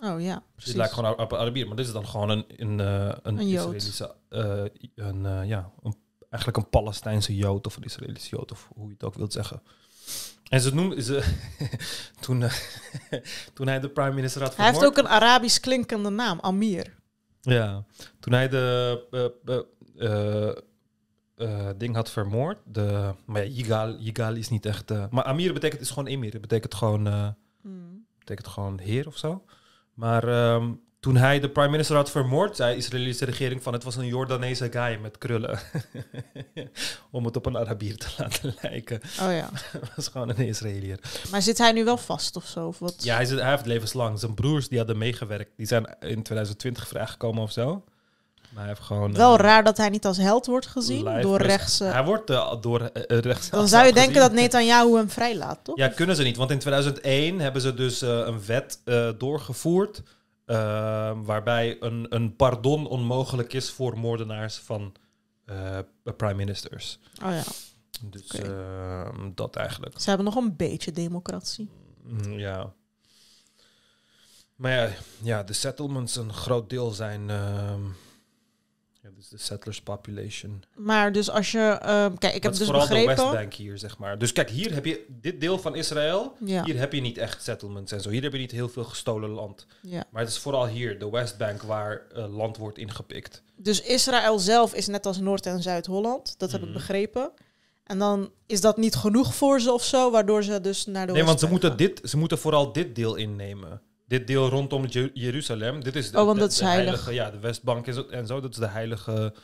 [0.00, 0.74] Oh ja, Dit precies.
[0.74, 3.48] lijkt gewoon op een Arabier, maar dit is dan gewoon een, een, eh, een, Een.
[3.48, 4.64] Israëlische, eh,
[4.94, 5.94] een, ja, een,
[6.30, 9.62] eigenlijk een Palestijnse Jood of een Israëlische Jood, of hoe je het ook wilt zeggen.
[10.48, 11.34] En ze noemden ze
[12.20, 12.40] toen,
[13.54, 14.98] toen hij de prime minister had Hij heeft vermoord.
[14.98, 16.96] ook een Arabisch klinkende naam, Amir.
[17.40, 17.84] Ja,
[18.20, 19.02] toen hij de
[21.38, 22.58] eh, ding had vermoord.
[22.64, 24.90] De, maar ja, Yigal, Yigal is niet echt.
[24.90, 26.32] eh, maar Amir betekent is gewoon emir.
[26.32, 27.28] Het betekent gewoon, eh,
[27.62, 28.06] Hmm.
[28.18, 29.44] betekent gewoon heer of zo.
[29.94, 33.84] Maar ehm, toen hij de prime minister had vermoord, zei de Israëlische regering van het
[33.84, 35.58] was een Jordaanese guy met krullen.
[37.10, 39.00] Om het op een Arabier te laten lijken.
[39.20, 39.50] Oh ja.
[39.96, 40.98] Was gewoon een Israëliër.
[41.30, 42.66] Maar zit hij nu wel vast of zo?
[42.66, 43.02] Of wat?
[43.04, 44.18] Ja, hij, zit, hij heeft levenslang.
[44.18, 45.50] Zijn broers die hadden meegewerkt.
[45.56, 47.84] Die zijn in 2020 vrijgekomen of zo.
[48.48, 49.12] Maar hij heeft gewoon...
[49.14, 51.84] Wel eh, raar dat hij niet als held wordt gezien door rechtse...
[51.84, 53.50] Hij wordt eh, door eh, rechts.
[53.50, 55.76] Dan zou je denken dat Netanyahu hem vrijlaat, toch?
[55.76, 56.36] Ja, kunnen ze niet.
[56.36, 58.80] Want in 2001 hebben ze dus een wet
[59.18, 60.02] doorgevoerd.
[60.44, 60.56] eh,
[61.22, 64.92] waarbij een, een pardon onmogelijk is voor moordenaars van
[66.16, 66.98] prime ministers.
[67.24, 67.42] Oh ja.
[68.02, 68.42] Dus Oké.
[68.52, 70.00] eh, dat eigenlijk.
[70.00, 71.70] Ze hebben nog een beetje democratie.
[72.02, 72.72] Mm, Ja.
[74.56, 74.88] Maar ja,
[75.22, 77.30] ja, de settlements, een groot deel zijn.
[79.08, 80.62] Ja, dus de settlers population.
[80.76, 81.58] Maar dus als je...
[81.58, 83.24] ehm, kijk, ik heb dat is dus vooral de begrepen...
[83.24, 84.18] Westbank hier, zeg maar.
[84.18, 86.32] Dus kijk, hier heb je dit deel van Israël.
[86.44, 86.64] Ja.
[86.64, 88.10] Hier heb je niet echt settlements en zo.
[88.10, 89.66] Hier heb je niet heel veel gestolen land.
[89.82, 90.04] Ja.
[90.10, 93.42] Maar het is vooral hier, de Westbank, waar eh, land wordt ingepikt.
[93.56, 96.34] Dus Israël zelf is net als Noord- en Zuid-Holland.
[96.38, 96.76] Dat heb ik Mhm.
[96.76, 97.30] begrepen.
[97.84, 101.12] En dan is dat niet genoeg voor ze of zo, waardoor ze dus naar de
[101.12, 101.78] nee, want ze moeten, gaan.
[101.78, 103.80] dit, ze moeten vooral dit deel innemen.
[104.08, 105.82] Dit deel rondom Je- Jeruzalem.
[105.84, 107.10] Dit is de, Oh, want de- dat is de heilig.
[107.12, 108.40] Ja, de Westbank is en zo.
[108.40, 109.34] Dat, is de heilige,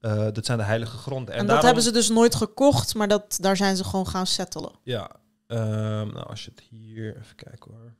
[0.00, 1.32] eh, dat zijn de heilige gronden.
[1.34, 4.26] En, dat daarom- hebben ze dus nooit gekocht, maar dat, daar zijn ze gewoon gaan
[4.26, 4.72] settelen.
[4.82, 5.10] Ja,
[5.46, 7.16] ehm, nou als je het hier...
[7.16, 7.92] Even kijken hoor.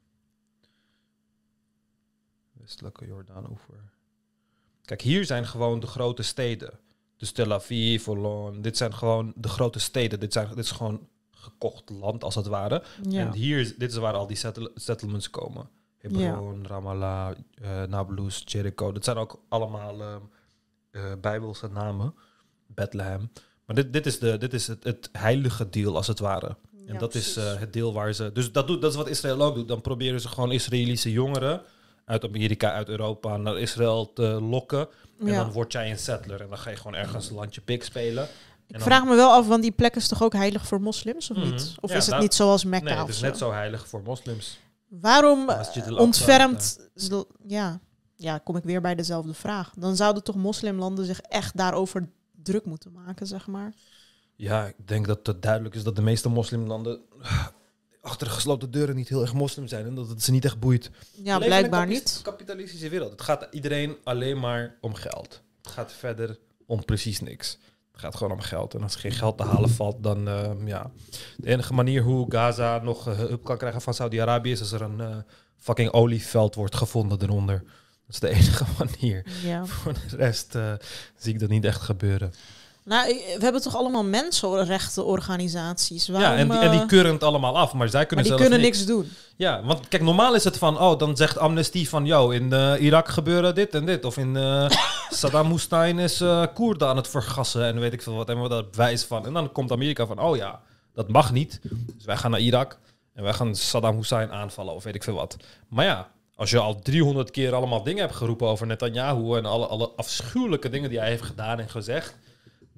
[2.53, 3.75] Westelijke Jordaanoever.
[4.85, 6.79] Kijk, hier zijn gewoon de grote steden.
[7.17, 8.63] Dus Tel Aviv, Holon.
[8.63, 10.21] Dit zijn gewoon de grote steden.
[10.21, 12.83] Dit, zijn, dit is gewoon gekocht land, als het ware.
[13.09, 13.21] Ja.
[13.21, 15.69] En hier, dit is waar al die settle- settlements komen.
[16.01, 17.31] Hebron, Ramallah,
[17.62, 18.93] eh, Nablus, Jericho.
[18.93, 20.20] Dat zijn ook allemaal ehm,
[20.90, 22.14] eh, bijbelse namen.
[22.66, 23.31] Bethlehem.
[23.64, 26.56] Maar dit, dit is, de, dit is het, het heilige deel, als het ware.
[26.86, 27.52] En Ja, dat is precies.
[27.55, 28.32] eh, het deel waar ze...
[28.32, 29.68] Dus dat, doet, dat is wat Israël ook doet.
[29.68, 31.62] Dan proberen ze gewoon Israëlische jongeren
[32.05, 34.89] uit Amerika, uit Europa naar Israël te lokken.
[35.20, 35.36] En Ja.
[35.36, 36.40] dan word jij een settler.
[36.40, 38.28] En dan ga je gewoon ergens een landje pik spelen.
[38.66, 41.36] Ik vraag me wel af, want die plek is toch ook heilig voor moslims, of
[41.36, 41.51] Mhm.
[41.51, 41.74] niet?
[41.81, 44.02] Of Ja, is het nou, niet zoals Mekka Nee, het is net zo heilig voor
[44.02, 44.59] moslims.
[44.91, 46.79] Waarom eh, ontfermt...
[46.95, 47.81] zl- Ja,
[48.17, 49.73] ja, kom ik weer bij dezelfde vraag.
[49.77, 52.09] Dan zouden toch moslimlanden zich echt daarover
[52.43, 53.75] druk moeten maken, zeg maar?
[54.37, 57.47] Ja, ik denk dat het duidelijk is dat de meeste moslimlanden ah,
[58.01, 59.87] achter gesloten deuren niet heel erg moslim zijn.
[59.87, 60.91] En dat het ze niet echt boeit.
[61.15, 62.21] Ja, leven blijkbaar niet.
[62.23, 63.11] kapitalistische wereld.
[63.11, 65.43] Het gaat iedereen alleen maar om geld.
[65.62, 67.59] Het gaat verder om precies niks.
[68.01, 68.74] Gaat gewoon om geld.
[68.74, 70.90] En als er geen geld te halen valt, dan ehm, ja.
[71.36, 74.82] De enige manier hoe Gaza nog eh, hulp kan krijgen van Saudi-Arabië is als er
[74.82, 75.16] een eh,
[75.56, 77.59] fucking olieveld wordt gevonden eronder.
[78.06, 79.27] Dat is de enige manier.
[79.44, 79.66] Ja.
[79.66, 80.72] Voor de rest eh,
[81.16, 82.32] zie ik dat niet echt gebeuren.
[82.85, 83.09] Nou,
[83.39, 86.07] we hebben toch allemaal mensenrechtenorganisaties.
[86.07, 88.27] ja, Waarom, en, die- en die eh, keuren het allemaal af, maar zij maar kunnen
[88.27, 88.77] die kunnen niks.
[88.78, 89.09] niks doen.
[89.36, 92.82] Ja, want kijk, normaal is het van, oh, dan zegt Amnesty van, yo, in eh,
[92.82, 94.05] Irak gebeuren dit en dit.
[94.05, 94.70] Of in eh,
[95.11, 98.28] Saddam Hussein is eh Koerden aan het vergassen en weet ik veel wat.
[98.28, 99.27] En we daar bewijs van.
[99.27, 100.61] En dan komt Amerika van, oh ja,
[100.94, 101.61] dat mag niet.
[101.97, 102.78] Dus wij gaan naar Irak
[103.15, 105.36] en wij gaan Saddam Hussein aanvallen of weet ik veel wat.
[105.69, 109.66] Maar ja, als je al 300 keer allemaal dingen hebt geroepen over Netanyahu en alle,
[109.66, 112.16] alle afschuwelijke dingen die hij heeft gedaan en gezegd,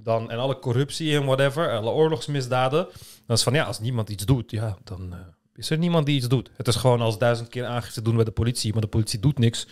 [0.02, 2.86] dan, en alle corruptie en whatever, alle oorlogsmisdaden,
[3.26, 5.12] dan is van, ja, als niemand iets doet, ja, dan...
[5.12, 5.18] eh,
[5.54, 6.50] is er niemand die iets doet.
[6.56, 9.38] Het is gewoon als duizend keer aangifte doen bij de politie, maar de politie doet
[9.38, 9.64] niks.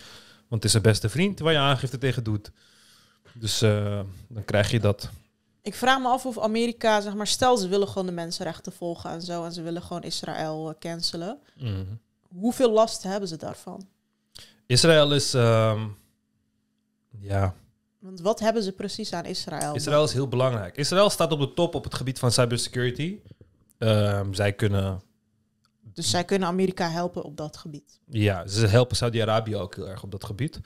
[0.48, 2.50] Want het is een beste vriend waar je aangifte tegen doet.
[3.34, 5.10] Dus eh, dan krijg je dat.
[5.62, 9.10] Ik vraag me af of Amerika, zeg maar, stel ze willen gewoon de mensenrechten volgen
[9.10, 11.38] en zo, en ze willen gewoon Israël eh, cancelen.
[12.28, 13.88] Hoeveel last hebben ze daarvan?
[14.66, 15.34] Israël is.
[15.34, 15.86] ehm,
[17.18, 17.54] ja,
[18.00, 19.74] Want wat hebben ze precies aan Israël?
[19.74, 20.76] Israël is heel belangrijk.
[20.76, 23.18] Israël staat op de top op het gebied van cybersecurity.
[23.78, 25.02] Ehm, zij kunnen.
[25.94, 28.00] Dus zij kunnen Amerika helpen op dat gebied.
[28.06, 30.60] Ja, ze helpen Saudi-Arabië ook heel erg op dat gebied.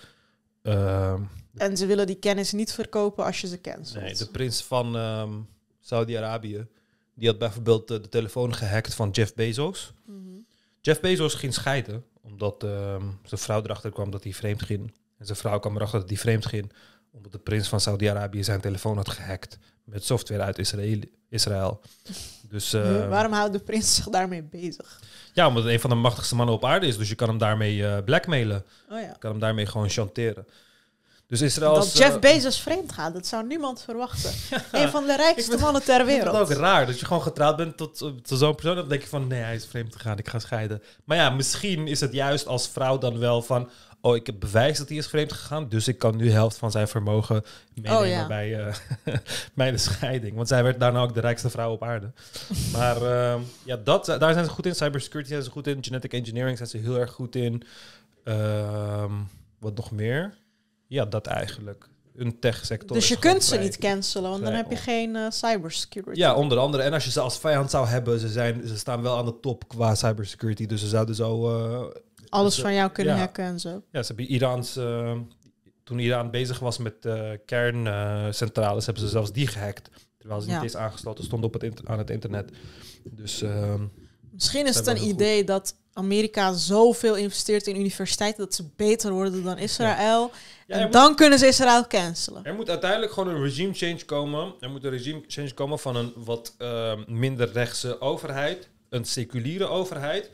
[0.62, 1.22] Ehm,
[1.54, 4.04] En ze willen die kennis niet verkopen als je ze cancelt.
[4.04, 5.32] Nee, de prins van ehm,
[5.80, 6.66] Saudi-Arabië,
[7.14, 9.92] die had bijvoorbeeld eh, de telefoon gehackt van Jeff Bezos.
[10.06, 10.18] Mhm.
[10.80, 12.54] Jeff Bezos ging scheiden, omdat
[13.24, 14.92] zijn vrouw erachter kwam dat hij vreemd ging.
[15.18, 16.72] En zijn vrouw kwam erachter dat hij vreemd ging,
[17.16, 21.00] omdat de prins van Saudi-Arabië zijn telefoon had gehackt met software uit Israël.
[21.28, 21.80] Israël.
[22.48, 25.00] Dus eh, Waarom houdt de prins zich daarmee bezig?
[25.34, 27.38] ja, omdat het een van de machtigste mannen op aarde is, dus je kan hem
[27.38, 28.64] daarmee eh, blackmailen.
[28.90, 29.06] Oh ja.
[29.06, 30.46] Je kan hem daarmee gewoon chanteren.
[31.26, 34.30] Dus Israël Dat is, Jeff eh, Bezos vreemd gaat, dat zou niemand verwachten.
[34.80, 36.36] Een van de rijkste mannen ter wereld.
[36.36, 38.76] het ook raar dat je gewoon getrouwd bent tot, eh, tot zo'n persoon.
[38.76, 40.82] Dan denk je van, nee, hij is vreemd gegaan, ik ga scheiden.
[41.04, 43.68] Maar ja, misschien is het juist als vrouw dan wel van...
[44.04, 45.68] oh, ik heb bewijs dat hij is vreemd gegaan...
[45.68, 47.42] dus ik kan nu de helft van zijn vermogen
[47.74, 48.26] meenemen Oh, ja.
[48.26, 48.74] bij, eh,
[49.54, 50.34] bij de scheiding.
[50.36, 52.12] Want zij werd daarna ook de rijkste vrouw op aarde.
[52.72, 54.74] Maar ehm, ja, dat, daar zijn ze goed in.
[54.74, 55.84] Cybersecurity zijn ze goed in.
[55.84, 57.62] Genetic engineering zijn ze heel erg goed in.
[58.24, 59.12] Ehm,
[59.58, 60.34] wat nog meer?
[60.86, 61.88] Ja, dat eigenlijk.
[62.16, 62.96] Een techsector.
[62.96, 66.18] Dus je kunt ze vrij- niet cancelen, want dan heb je geen eh, cybersecurity.
[66.20, 66.82] ja, onder andere.
[66.82, 69.40] En als je ze als vijand zou hebben, ze, zijn, ze staan wel aan de
[69.40, 70.66] top qua cybersecurity.
[70.66, 71.56] Dus ze zouden zo...
[71.56, 72.00] eh,
[72.34, 73.20] Alles ze- van jou kunnen ja.
[73.20, 73.82] hacken en zo.
[73.92, 74.76] Ja, ze hebben Iraans...
[74.76, 75.12] eh,
[75.84, 79.90] toen Iran bezig was met eh kerncentrales, hebben ze zelfs die gehackt.
[80.18, 80.54] Terwijl ze Ja.
[80.54, 82.50] niet eens aangesloten stonden op het aan het internet.
[83.04, 83.82] Dus ehm,
[84.32, 89.44] Misschien is het een idee dat Amerika zoveel investeert in universiteiten dat ze beter worden
[89.44, 90.30] dan Israël.
[90.66, 92.44] Ja, en moet- dan kunnen ze Israël cancelen.
[92.44, 94.54] Er moet uiteindelijk gewoon een regime change komen.
[94.60, 98.68] Er moet een regime change komen van een wat ehm, minder rechtse overheid.
[98.88, 100.30] Een seculiere overheid.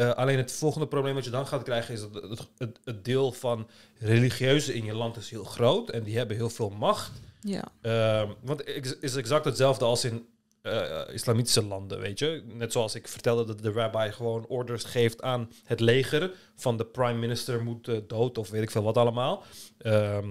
[0.00, 3.04] Eh, alleen het volgende probleem wat je dan gaat krijgen is dat het, het, het
[3.04, 3.68] deel van
[3.98, 5.90] religieuzen in je land is heel groot.
[5.90, 7.12] En die hebben heel veel macht.
[7.40, 7.64] Ja.
[7.80, 10.26] Ehm, want het is exact hetzelfde als in
[10.62, 12.42] eh, islamitische landen, weet je.
[12.46, 16.84] Net zoals ik vertelde dat de rabbi gewoon orders geeft aan het leger van de
[16.84, 19.42] prime minister moet eh, dood of weet ik veel wat allemaal.
[19.78, 20.28] Ehm,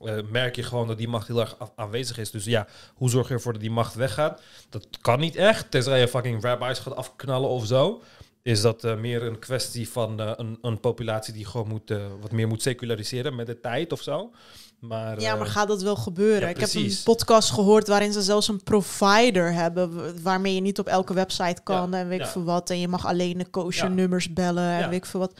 [0.00, 2.30] eh, merk je gewoon dat die macht heel erg aanwezig is.
[2.30, 4.42] Dus ja, hoe zorg je ervoor dat die macht weggaat?
[4.68, 8.02] Dat kan niet echt, tenzij je fucking rabbis gaat afknallen of zo.
[8.48, 12.06] Is dat eh, meer een kwestie van eh, een, een populatie die gewoon moet, eh,
[12.20, 14.30] wat meer moet seculariseren met de tijd of zo.
[14.78, 16.40] Maar, Ja, maar gaat dat wel gebeuren?
[16.40, 20.22] ja, ik heb een podcast gehoord waarin ze zelfs een provider hebben...
[20.22, 22.30] waarmee je niet op elke website kan Ja, en weet ik ja.
[22.32, 22.70] veel wat.
[22.70, 23.88] En je mag alleen de Ja.
[23.88, 25.32] nummers bellen en weet ik veel wat.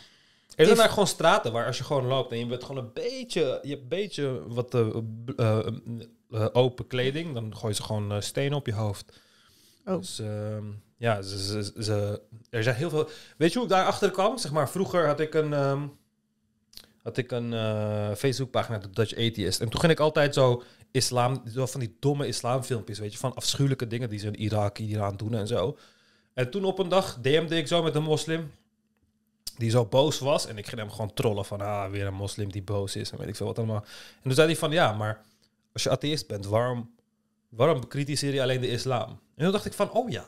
[0.57, 2.93] Er zijn daar gewoon straten waar als je gewoon loopt en je bent gewoon een
[2.93, 4.75] beetje, je hebt een beetje wat
[6.53, 9.21] open kleding, dan gooien ze gewoon stenen op je hoofd.
[9.87, 9.97] Oh.
[9.99, 10.65] Dus ehm,
[10.99, 13.09] ja, ze, er zijn heel veel.
[13.37, 14.39] Weet je hoe ik daarachter kwam?
[14.39, 15.87] Zeg maar, vroeger had ik een, ehm,
[17.03, 19.61] had ik een eh Facebookpagina, de Dutch Atheist.
[19.61, 23.87] En toen ging ik altijd zo islam, van die domme islamfilmpjes, weet je, van afschuwelijke
[23.87, 25.77] dingen die ze in Irak, Iran doen en zo.
[26.35, 28.51] En toen op een dag DM'de ik zo met een moslim
[29.57, 30.47] die zo boos was.
[30.47, 33.19] En ik ging hem gewoon trollen van, ah, weer een moslim die boos is en
[33.19, 33.85] weet ik veel wat allemaal.
[34.17, 35.25] En toen zei hij van, ja, maar
[35.73, 36.91] als je atheïst bent, waarom,
[37.49, 39.09] waarom bekritiseer je alleen de islam?
[39.09, 40.27] En toen dacht ik van, oh ja.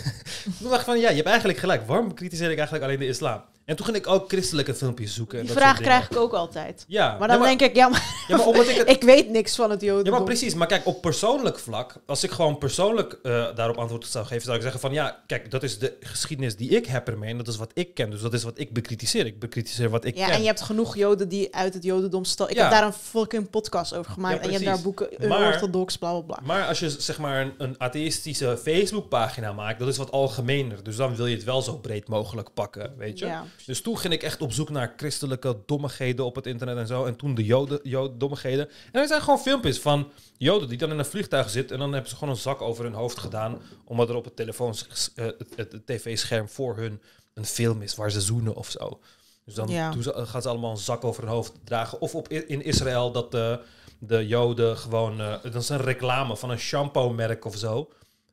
[0.60, 1.86] toen dacht van, ja, je hebt eigenlijk gelijk.
[1.86, 3.42] Waarom bekritiseer ik eigenlijk alleen de islam?
[3.64, 5.38] En toen ging ik ook christelijke filmpjes zoeken.
[5.38, 6.84] en Die dat vraag krijg ik ook altijd.
[6.88, 9.30] Ja, Maar dan ja, denk ik, ja, maar, ja, maar omdat ik het, ik weet
[9.30, 10.12] niks van het Ja, jodendom.
[10.14, 10.54] maar precies.
[10.54, 14.56] Maar kijk, op persoonlijk vlak, als ik gewoon persoonlijk eh, daarop antwoord zou geven, zou
[14.56, 17.48] ik zeggen van ja, kijk, dat is de geschiedenis die ik heb ermee en dat
[17.48, 18.10] is wat ik ken.
[18.10, 19.26] Dus dat is wat ik bekritiseer.
[19.26, 20.34] Ik bekritiseer wat ik Ja, ken.
[20.34, 22.50] en je hebt genoeg joden die uit het jodendom stal.
[22.50, 22.62] Ik Ja.
[22.62, 24.34] heb daar een fucking podcast over gemaakt.
[24.36, 26.38] Ja, en je hebt daar boeken, Maar- unorthodox, bla bla bla.
[26.46, 30.82] Maar als je zeg maar een, een atheïstische Facebookpagina maakt, dat is wat algemener.
[30.82, 33.26] Dus dan wil je het wel zo breed mogelijk pakken, weet je.
[33.26, 33.44] Ja.
[33.66, 37.04] Dus toen ging ik echt op zoek naar christelijke dommigheden op het internet en zo.
[37.04, 38.68] En toen de joden, joden dommigheden.
[38.92, 41.76] En er zijn gewoon filmpjes van joden die dan in een vliegtuig zitten.
[41.76, 43.58] En dan hebben ze gewoon een zak over hun hoofd gedaan.
[43.84, 44.74] Omdat er op het telefoon,
[45.14, 47.00] eh, het, het, het tv-scherm voor hun
[47.34, 49.00] een film is waar ze zoenen of zo.
[49.44, 49.90] Dus dan Ja.
[49.90, 52.00] doen ze, gaan ze allemaal een zak over hun hoofd dragen.
[52.00, 53.60] Of op, in Israël dat de,
[53.98, 55.20] de joden gewoon...
[55.20, 57.88] eh, dat is een reclame van een shampoo-merk of zo.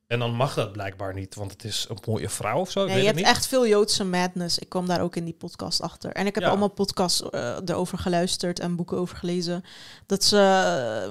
[0.09, 2.85] En dan mag dat blijkbaar niet, want het is een mooie vrouw of zo.
[2.85, 3.25] Nee, je hebt niet.
[3.25, 4.59] echt veel Joodse madness.
[4.59, 6.11] Ik kwam daar ook in die podcast achter.
[6.11, 6.49] En ik heb Ja.
[6.49, 9.63] allemaal podcasts eh, erover geluisterd en boeken over gelezen.
[10.05, 10.37] Dat ze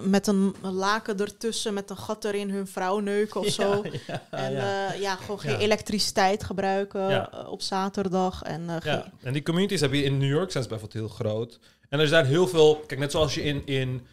[0.00, 3.82] eh, met een laken ertussen, met een gat erin hun vrouw neuken of zo.
[4.06, 4.88] Ja, En ja.
[4.92, 8.42] eh, ja, gewoon geen elektriciteit gebruiken op zaterdag.
[8.42, 8.68] En,
[9.22, 11.58] en die communities heb je in New York zijn ze bijvoorbeeld heel groot.
[11.88, 14.06] En er zijn heel veel, kijk, net zoals je in, in,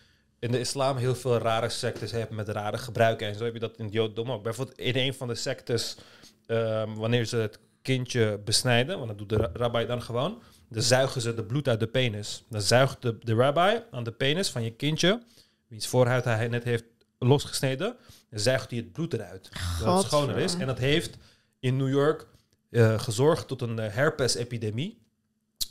[0.45, 3.59] in de islam heel veel rare sectes hebt met rare gebruiken en zo heb je
[3.59, 4.43] dat in het jodendom ook.
[4.43, 5.97] Bijvoorbeeld in een van de sectes,
[6.45, 10.81] ehm, wanneer ze het kindje besnijden, want dat doet de ra- rabbi dan gewoon, dan
[10.81, 12.43] zuigen ze de bloed uit de penis.
[12.49, 15.21] Dan zuigt de, de rabbi aan de penis van je kindje,
[15.67, 16.83] wiens voorhuid hij net heeft
[17.19, 17.95] losgesneden,
[18.29, 19.49] dan zuigt hij het bloed eruit.
[19.79, 20.53] Zodat het schoner is.
[20.55, 21.17] En dat heeft
[21.59, 22.27] in New York
[22.69, 24.97] eh, gezorgd tot een eh, herpesepidemie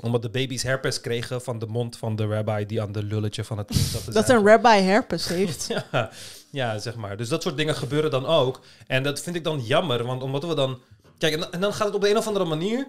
[0.01, 3.45] omdat de baby's herpes kregen van de mond van de rabbi die aan de lulletje
[3.45, 5.67] van het kind zat te Dat een rabbi herpes heeft.
[5.93, 6.11] Ja,
[6.51, 7.17] ja, zeg maar.
[7.17, 8.61] Dus dat soort dingen gebeuren dan ook.
[8.87, 10.81] En dat vind ik dan jammer, want omdat we dan...
[11.19, 12.87] Kijk, en dan gaat het op de een of andere manier...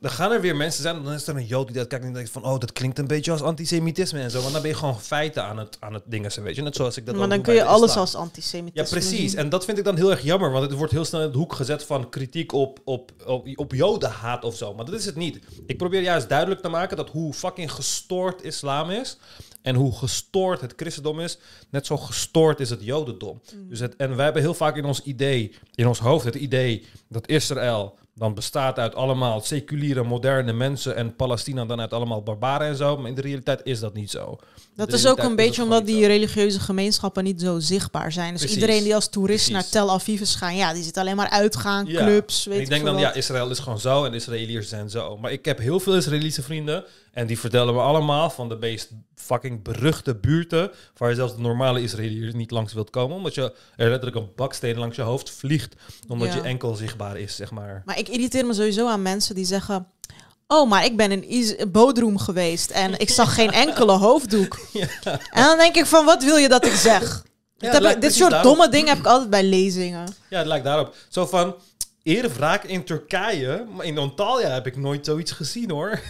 [0.00, 2.12] Dan gaan er weer mensen zijn, dan is er een jood die dat kijkt en
[2.12, 2.44] denkt van...
[2.44, 4.40] Oh, dat klinkt een beetje als antisemitisme en zo.
[4.40, 6.62] Want dan ben je gewoon feiten aan het, aan het dingen, weet je.
[6.62, 8.00] Net zoals ik dat maar dan kun je alles islam.
[8.02, 9.34] als antisemitisme Ja, precies.
[9.34, 11.38] En dat vind ik dan heel erg jammer, want het wordt heel snel in de
[11.38, 14.74] hoek gezet van kritiek op, op, op, op jodenhaat of zo.
[14.74, 15.38] Maar dat is het niet.
[15.66, 19.18] Ik probeer juist duidelijk te maken dat hoe fucking gestoord islam is
[19.62, 21.38] en hoe gestoord het christendom is,
[21.70, 23.40] net zo gestoord is het jodendom.
[23.68, 26.86] Dus het, en wij hebben heel vaak in ons idee, in ons hoofd, het idee
[27.08, 32.66] dat Israël dan bestaat uit allemaal seculiere, moderne mensen en Palestina dan uit allemaal barbaren
[32.66, 32.96] en zo.
[32.96, 34.38] Maar in de realiteit is dat niet zo.
[34.76, 36.06] Dat is ook een beetje omdat die zo.
[36.06, 38.30] religieuze gemeenschappen niet zo zichtbaar zijn.
[38.32, 38.56] Dus Precies.
[38.60, 39.52] iedereen die als toerist Precies.
[39.52, 42.04] naar Tel Aviv is gaan, ja, die zit alleen maar uitgaan, Ja.
[42.04, 43.12] clubs, En weet ik denk dan, ja.
[43.14, 45.16] Israël is gewoon zo en Israëliërs zijn zo.
[45.16, 46.84] Maar ik heb heel veel Israëlische vrienden
[47.16, 51.40] en die vertellen me allemaal van de meest fucking beruchte buurten, waar je zelfs de
[51.40, 55.30] normale Israëliërs niet langs wilt komen, omdat je er letterlijk een baksteen langs je hoofd
[55.30, 55.74] vliegt,
[56.08, 56.34] omdat Ja.
[56.34, 57.82] je enkel zichtbaar is, zeg maar.
[57.84, 59.86] Maar ik irriteer me sowieso aan mensen die zeggen...
[60.46, 64.58] Oh, maar ik ben in Is- Bodrum geweest en ik zag geen enkele hoofddoek.
[65.30, 67.24] En dan denk ik van, wat wil je dat ik zeg?
[67.56, 68.50] Ja, Dit ik- dit soort daarop.
[68.56, 70.08] domme dingen heb ik altijd bij lezingen.
[70.30, 70.94] Ja, het lijkt daarop.
[71.08, 71.54] Zo van,
[72.06, 76.00] eer wraak in Turkije, maar in Antalya heb ik nooit zoiets gezien hoor.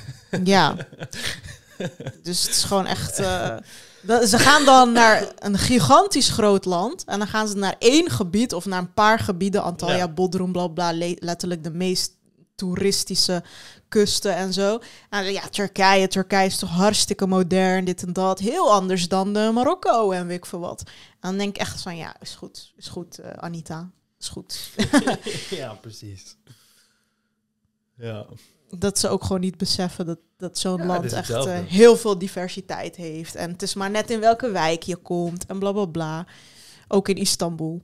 [0.45, 0.75] Ja.
[2.23, 3.19] Dus het is gewoon echt...
[3.19, 3.57] eh,
[4.03, 7.05] dat- ze gaan dan naar een gigantisch groot land.
[7.05, 9.63] En dan gaan ze naar één gebied of naar een paar gebieden.
[9.63, 10.09] Antalya, Ja.
[10.09, 10.93] Bodrum, bla bla.
[10.93, 12.13] le- letterlijk de meest
[12.55, 13.43] toeristische
[13.89, 14.79] kusten en zo.
[15.11, 16.09] En ja, Turkije.
[16.09, 18.39] Turkije is toch hartstikke modern, dit en dat.
[18.39, 20.83] Heel anders dan de Marokko en weet ik veel wat.
[20.87, 22.73] En dan denk ik echt van, ja, is goed.
[22.77, 23.91] Is goed, eh, Anita.
[24.21, 24.71] Is goed.
[25.61, 26.37] ja, precies.
[27.97, 28.27] Ja.
[28.71, 32.19] dat ze ook gewoon niet beseffen dat, dat zo'n Ja, land echt eh, heel veel
[32.19, 33.35] diversiteit heeft.
[33.35, 36.27] En het is maar net in welke wijk je komt en bla bla bla.
[36.89, 37.83] Ook in Istanbul.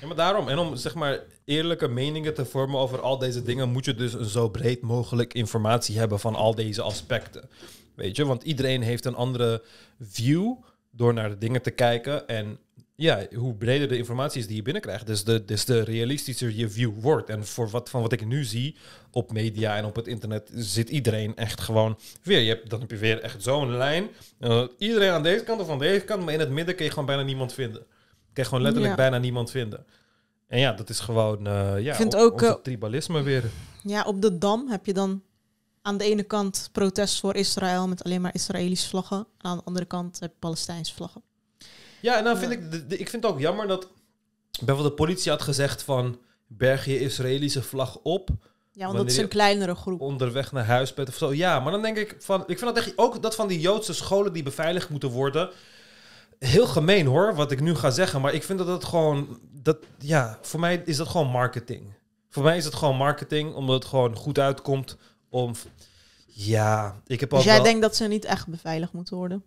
[0.00, 0.48] Ja, maar daarom.
[0.48, 4.12] En om zeg maar eerlijke meningen te vormen over al deze dingen, moet je dus
[4.12, 7.48] een zo breed mogelijk informatie hebben van al deze aspecten.
[7.94, 9.62] Weet je, want iedereen heeft een andere
[10.00, 10.54] view
[10.90, 12.28] door naar de dingen te kijken.
[12.28, 12.58] En
[12.96, 16.68] ja, hoe breder de informatie is die je binnenkrijgt, dus de, dus de realistischer je
[16.68, 17.28] view wordt.
[17.28, 18.76] En voor wat, van wat ik nu zie
[19.10, 22.40] op media en op het internet, zit iedereen echt gewoon weer.
[22.40, 24.08] Je hebt, dan heb je weer echt zo'n lijn.
[24.38, 26.90] Eh, iedereen aan deze kant of aan deze kant, maar in het midden kun je
[26.90, 27.80] gewoon bijna niemand vinden.
[28.32, 29.02] Kun je gewoon letterlijk Ja.
[29.02, 29.84] bijna niemand vinden.
[30.48, 33.44] En ja, dat is gewoon eh ja, vind ook, eh, tribalisme weer.
[33.82, 35.22] Ja, op de Dam heb je dan
[35.82, 39.18] aan de ene kant protest voor Israël met alleen maar Israëlische vlaggen.
[39.18, 41.22] En aan de andere kant heb je Palestijnse vlaggen.
[42.00, 43.88] Ja, en dan vind ik, de, de- ik vind het ook jammer dat
[44.60, 48.28] bijvoorbeeld de politie had gezegd van berg je Israëlische vlag op
[48.72, 50.00] Ja, want dat is een kleinere groep.
[50.00, 51.32] onderweg naar huis bent of zo.
[51.34, 53.94] Ja, maar dan denk ik van, ik vind dat echt ook dat van die Joodse
[53.94, 55.50] scholen die beveiligd moeten worden.
[56.38, 59.76] Heel gemeen hoor, wat ik nu ga zeggen, maar ik vind dat het gewoon, dat,
[59.98, 61.92] ja, voor mij is dat gewoon marketing.
[62.28, 64.96] Voor mij is het gewoon marketing, omdat het gewoon goed uitkomt
[65.28, 65.52] om.
[66.26, 69.42] Ja, ik heb ook Dus jij wel denkt dat ze niet echt beveiligd moeten worden?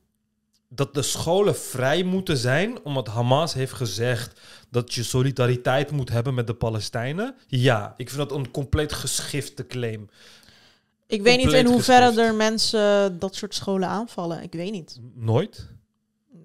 [0.69, 4.39] Dat de scholen vrij moeten zijn, omdat Hamas heeft gezegd
[4.69, 7.35] dat je solidariteit moet hebben met de Palestijnen.
[7.47, 10.09] Ja, ik vind dat een compleet geschifte claim.
[11.07, 12.27] Ik weet niet in hoeverre geschift.
[12.27, 14.43] er mensen dat soort scholen aanvallen.
[14.43, 14.99] Ik weet niet.
[15.15, 15.67] Nooit?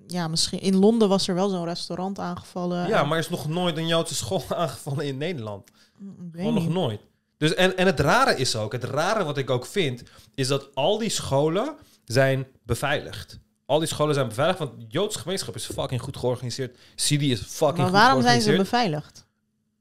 [0.07, 2.89] Ja, misschien in Londen was er wel zo'n restaurant aangevallen.
[2.89, 5.71] Ja, maar er is nog nooit een Joodse school aangevallen in Nederland.
[6.33, 6.73] Gewoon nog niet.
[6.73, 7.01] nooit.
[7.37, 10.03] Dus en, en het rare is ook, het rare wat ik ook vind,
[10.35, 13.39] is dat al die scholen zijn beveiligd.
[13.67, 16.77] Al die scholen zijn beveiligd, want de Joodse gemeenschap is fucking goed georganiseerd.
[16.95, 19.27] Sidi is fucking Maar goed waarom zijn ze beveiligd?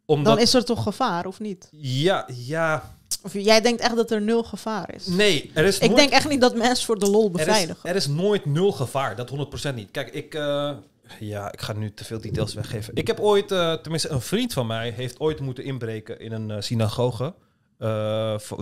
[0.05, 1.68] Omdat, Dan is er toch gevaar, of niet?
[1.72, 5.07] Ja, ja, Of jij denkt echt dat er nul gevaar is?
[5.07, 7.89] nee, er is Ik denk echt niet dat mensen voor de lol Er is, beveiligen.
[7.89, 9.30] er is nooit nul gevaar, dat
[9.72, 9.91] 100% niet.
[9.91, 10.72] Kijk, ik, eh,
[11.19, 12.95] ja, ik ga nu te veel details weggeven.
[12.95, 16.51] Ik heb ooit, eh, tenminste een vriend van mij, heeft ooit moeten inbreken in een
[16.51, 17.34] eh, synagoge.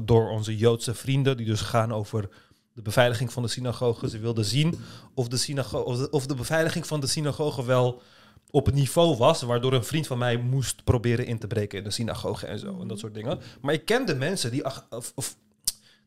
[0.03, 2.29] door onze Joodse vrienden, die dus gaan over
[2.73, 4.09] de beveiliging van de synagoge.
[4.09, 4.79] Ze wilden zien
[5.13, 8.01] of de, of de, of de beveiliging van de synagoge wel
[8.49, 11.83] op het niveau was, waardoor een vriend van mij moest proberen in te breken in
[11.83, 13.39] de synagoge en zo, en dat soort dingen.
[13.61, 15.37] Maar ik kende mensen die, ach- of, of,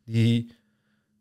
[0.05, 0.63] die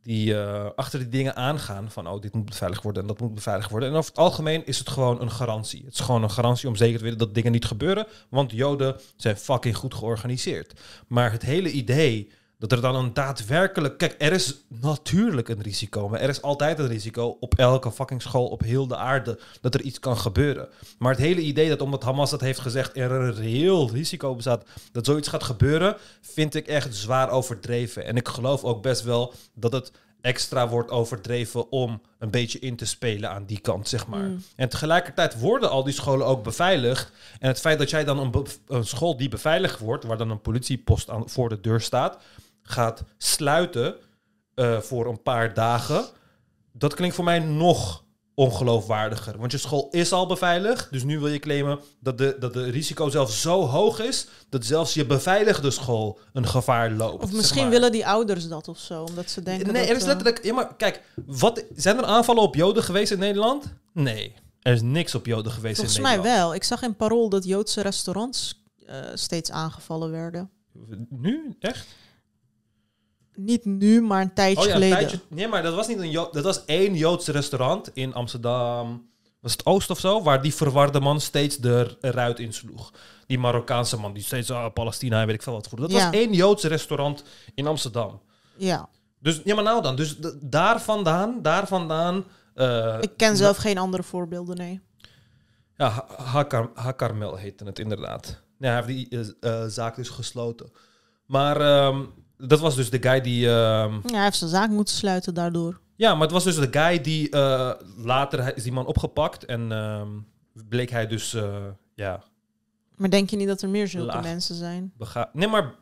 [0.03, 3.34] die eh, achter die dingen aangaan van oh, dit moet beveiligd worden en dat moet
[3.34, 3.90] beveiligd worden.
[3.90, 5.86] En over het algemeen is het gewoon een garantie.
[5.86, 8.95] Het is gewoon een garantie om zeker te weten dat dingen niet gebeuren, want Joden
[9.15, 10.80] zijn fucking goed georganiseerd.
[11.07, 12.32] Maar het hele idee
[12.64, 13.98] dat er dan een daadwerkelijk...
[13.98, 18.22] Kijk, er is natuurlijk een risico, maar er is altijd een risico op elke fucking
[18.22, 20.68] school op heel de aarde dat er iets kan gebeuren.
[20.98, 24.65] Maar het hele idee dat omdat Hamas dat heeft gezegd er een reëel risico bestaat
[24.91, 28.06] dat zoiets gaat gebeuren, vind ik echt zwaar overdreven.
[28.06, 29.91] En ik geloof ook best wel dat het
[30.22, 34.31] extra wordt overdreven om een beetje in te spelen aan die kant, zeg maar.
[34.56, 37.11] En tegelijkertijd worden al die scholen ook beveiligd.
[37.40, 40.41] En het feit dat jij dan een, een school die beveiligd wordt, waar dan een
[40.41, 42.18] politiepost aan, voor de deur staat,
[42.64, 43.95] gaat sluiten
[44.56, 46.06] eh, voor een paar dagen,
[46.72, 48.03] dat klinkt voor mij nog
[48.35, 49.38] ongeloofwaardiger.
[49.38, 52.69] Want je school is al beveiligd, dus nu wil je claimen dat de, dat de
[52.69, 57.23] risico zelf zo hoog is, dat zelfs je beveiligde school een gevaar loopt.
[57.23, 57.72] Of zeg misschien maar.
[57.72, 59.90] willen die ouders dat of zo, omdat ze denken Nee, dat...
[59.90, 60.44] er is eh, letterlijk...
[60.44, 63.73] Ja, maar kijk, wat, zijn er aanvallen op Joden geweest in Nederland?
[63.94, 66.40] Nee, er is niks op Joden geweest Volgens in mij Nederland.
[66.40, 66.53] wel.
[66.56, 70.49] Ik zag in Parool dat Joodse restaurants eh, steeds aangevallen werden.
[71.10, 71.56] Nu?
[71.60, 71.88] Echt?
[73.35, 74.97] Niet nu, maar een tijdje Oh ja, een geleden.
[74.97, 75.19] tijdje...
[75.30, 79.10] Nee, maar dat was niet een Jo- Dat was één Joodse restaurant in Amsterdam.
[79.39, 80.23] Was het Oost of zo?
[80.23, 82.91] Waar die verwarde man steeds de ruit insloeg.
[83.27, 85.88] Die Marokkaanse man die steeds ah, Palestina en weet ik veel wat voerde.
[85.88, 86.05] Dat Ja.
[86.10, 87.23] was één Joodse restaurant
[87.55, 88.22] in Amsterdam.
[88.57, 88.89] Ja,
[89.19, 89.95] Dus ja, maar nou dan.
[89.95, 92.23] Dus daar vandaan, daar vandaan...
[92.55, 94.81] eh, ik ken zelf geen andere voorbeelden, nee.
[95.77, 98.41] Ja, Ha- Hakar, Hakarmel heette het inderdaad.
[98.60, 100.72] Ja, hij heeft die eh, eh, zaak dus gesloten.
[101.26, 102.01] Maar ehm,
[102.48, 103.45] dat was dus de guy die...
[103.48, 105.80] ehm, Ja, hij heeft zijn zaak moeten sluiten daardoor.
[105.95, 107.30] ja, maar het was dus de guy die...
[107.30, 110.10] eh, later is die man opgepakt en ehm,
[110.70, 111.34] bleek hij dus...
[111.34, 111.65] eh,
[111.95, 112.24] ja,
[112.95, 114.94] Maar denk je niet dat er meer zulke mensen zijn?
[114.98, 115.76] bega- Nee, maar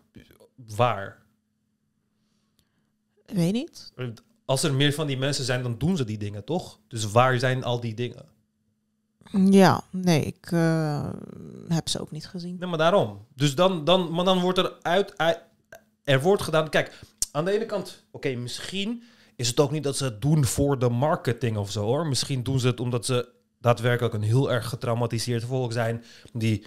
[0.75, 1.19] waar?
[3.25, 3.93] Weet niet.
[4.45, 6.79] Als er meer van die mensen zijn, dan doen ze die dingen, toch?
[6.87, 8.25] Dus waar zijn al die dingen?
[9.49, 11.09] Ja, nee, ik eh,
[11.67, 12.55] heb ze ook niet gezien.
[12.59, 13.25] Nee, maar daarom.
[13.35, 15.41] Dus dan, dan, maar dan wordt er uit, uit-
[16.03, 16.69] er wordt gedaan.
[16.69, 16.99] Kijk,
[17.31, 19.03] aan de ene kant, oké, misschien
[19.35, 22.07] is het ook niet dat ze het doen voor de marketing of zo hoor.
[22.07, 23.29] Misschien doen ze het omdat ze
[23.59, 26.03] daadwerkelijk een heel erg getraumatiseerd volk zijn.
[26.33, 26.65] Die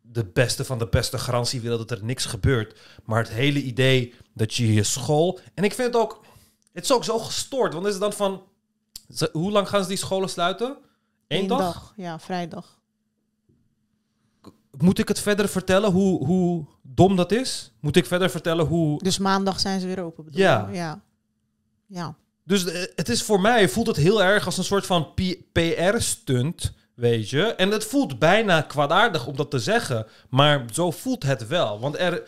[0.00, 2.80] de beste van de beste garantie willen dat er niks gebeurt.
[3.04, 5.40] Maar het hele idee dat je je school.
[5.54, 6.24] En ik vind het ook.
[6.72, 7.72] Het is ook zo gestoord.
[7.74, 8.42] Want is het dan van.
[9.14, 10.76] ze- Hoe lang gaan ze die scholen sluiten?
[11.28, 11.92] Eén Eén dag?
[11.96, 12.78] Ja, vrijdag.
[14.78, 17.72] Moet ik het verder vertellen hoe, hoe dom dat is?
[17.80, 19.02] Moet ik verder vertellen hoe...
[19.02, 20.68] Dus maandag zijn ze weer open, bedoel Ja.
[20.72, 21.00] Ja.
[21.86, 22.14] Ja.
[22.44, 25.14] Dus eh, het is voor mij, voelt het heel erg als een soort van
[25.52, 27.42] PR-stunt, weet je.
[27.42, 30.06] En het voelt bijna kwaadaardig om dat te zeggen.
[30.28, 31.80] Maar zo voelt het wel.
[31.80, 32.22] Want er,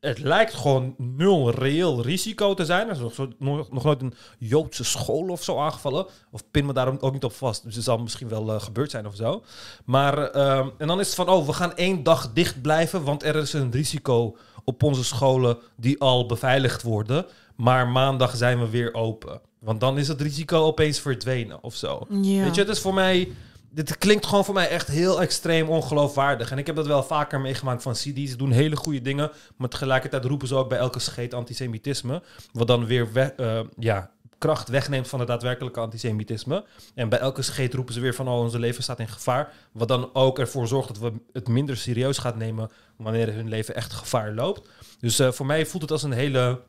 [0.00, 2.88] het lijkt gewoon nul reëel risico te zijn.
[2.88, 6.06] Er is nog, nog, nog nooit een Joodse school of zo aangevallen.
[6.30, 7.64] Of pin me daar ook niet op vast.
[7.64, 9.42] Dus het zal misschien wel eh, gebeurd zijn of zo.
[9.84, 13.04] Maar, ehm, en dan is het van, oh, we gaan één dag dicht blijven.
[13.04, 17.26] Want er is een risico op onze scholen die al beveiligd worden.
[17.56, 19.40] Maar maandag zijn we weer open.
[19.58, 22.06] Want dan is het risico opeens verdwenen of zo.
[22.08, 22.42] Ja.
[22.42, 23.32] Weet je, het is voor mij...
[23.70, 26.50] Dit klinkt gewoon voor mij echt heel extreem ongeloofwaardig.
[26.50, 28.30] En ik heb dat wel vaker meegemaakt van CD's.
[28.30, 29.30] Ze doen hele goede dingen.
[29.56, 32.22] Maar tegelijkertijd roepen ze ook bij elke scheet antisemitisme.
[32.52, 36.64] Wat dan weer we- eh, ja, kracht wegneemt van het daadwerkelijke antisemitisme.
[36.94, 38.28] En bij elke scheet roepen ze weer van...
[38.28, 39.52] Oh, onze leven staat in gevaar.
[39.72, 42.70] Wat dan ook ervoor zorgt dat we het minder serieus gaan nemen...
[42.96, 44.68] wanneer hun leven echt gevaar loopt.
[45.00, 46.60] Dus eh, voor mij voelt het als een hele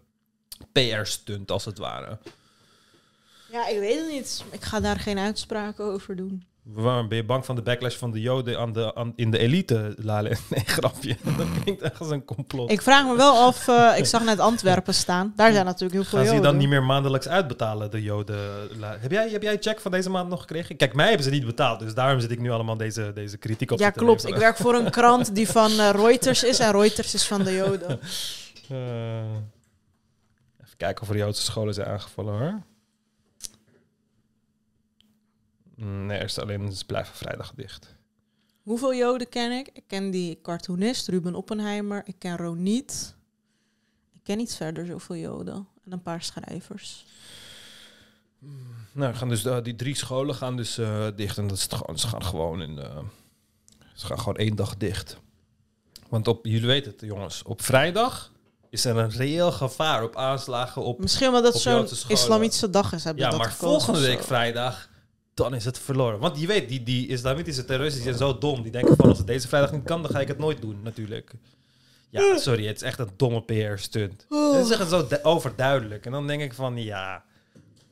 [0.71, 2.17] PR-stunt als het ware.
[3.51, 4.43] Ja, ik weet het niet.
[4.51, 6.43] Ik ga daar geen uitspraken over doen.
[6.73, 9.37] Waarom ben je bang van de backlash van de Joden aan de, aan, in de
[9.37, 10.29] elite, Lale?
[10.49, 11.17] Nee, grapje.
[11.37, 12.71] Dat klinkt echt als een complot.
[12.71, 15.33] Ik vraag me wel af, eh, ik zag net Antwerpen staan.
[15.35, 16.51] Daar zijn natuurlijk heel veel Gaan ze je Joden.
[16.51, 18.37] dan niet meer maandelijks uitbetalen, de Joden?
[18.81, 20.75] Heb jij, heb jij check van deze maand nog gekregen?
[20.75, 23.71] Kijk, mij hebben ze niet betaald, dus daarom zit ik nu allemaal deze, deze kritiek
[23.71, 24.27] op Ja, ze klopt.
[24.27, 27.53] Ik werk voor een krant die van eh, Reuters is en Reuters is van de
[27.53, 27.99] Joden.
[28.69, 28.77] Eh,
[30.61, 32.61] even kijken of er Joodse scholen zijn aangevallen hoor.
[35.63, 37.95] Mm, Nee, er staat alleen ze blijven vrijdag dicht.
[38.63, 39.69] Hoeveel Joden ken ik?
[39.73, 42.01] Ik ken die cartoonist Ruben Oppenheimer.
[42.05, 43.15] Ik ken Roniet.
[44.13, 45.67] Ik ken niet verder zoveel Joden.
[45.85, 47.05] En een paar schrijvers.
[48.91, 51.73] Nou, gaan dus, eh, die drie scholen gaan dus eh, dicht en dat is het
[51.73, 52.97] gewoon, ze gaan gewoon in, eh,
[53.93, 55.17] ze gaan gewoon één dag dicht.
[56.09, 58.31] Want op, jullie weten het jongens, op vrijdag
[58.69, 62.93] is er een reëel gevaar op aanslagen op Misschien omdat het Op zo'n islamitische dag
[62.93, 63.03] is.
[63.03, 64.88] Hebben Ja, dat maar volgende week vrijdag,
[65.43, 66.19] dan is het verloren.
[66.19, 68.61] Want je weet, die, die islamitische terroristen die zijn zo dom.
[68.61, 70.79] Die denken van, als het deze vrijdag niet kan, dan ga ik het nooit doen,
[70.83, 71.31] natuurlijk.
[72.09, 74.25] Ja, sorry, het is echt een domme PR-stunt.
[74.29, 76.05] Het is echt zo du- overduidelijk.
[76.05, 77.23] En dan denk ik van, ja,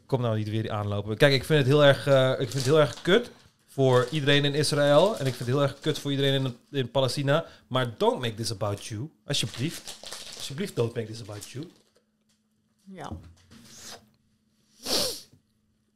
[0.06, 1.18] kom nou niet weer aanlopen.
[1.18, 3.32] Kijk, ik vind het heel erg, eh, ik vind het heel erg kut
[3.66, 5.18] voor iedereen in Israël.
[5.18, 7.46] En ik vind het heel erg kut voor iedereen in, in Palestina.
[7.68, 9.10] Maar don't make this about you.
[9.26, 9.98] Alsjeblieft.
[10.38, 11.68] Alsjeblieft, don't make this about you.
[12.92, 13.12] Ja.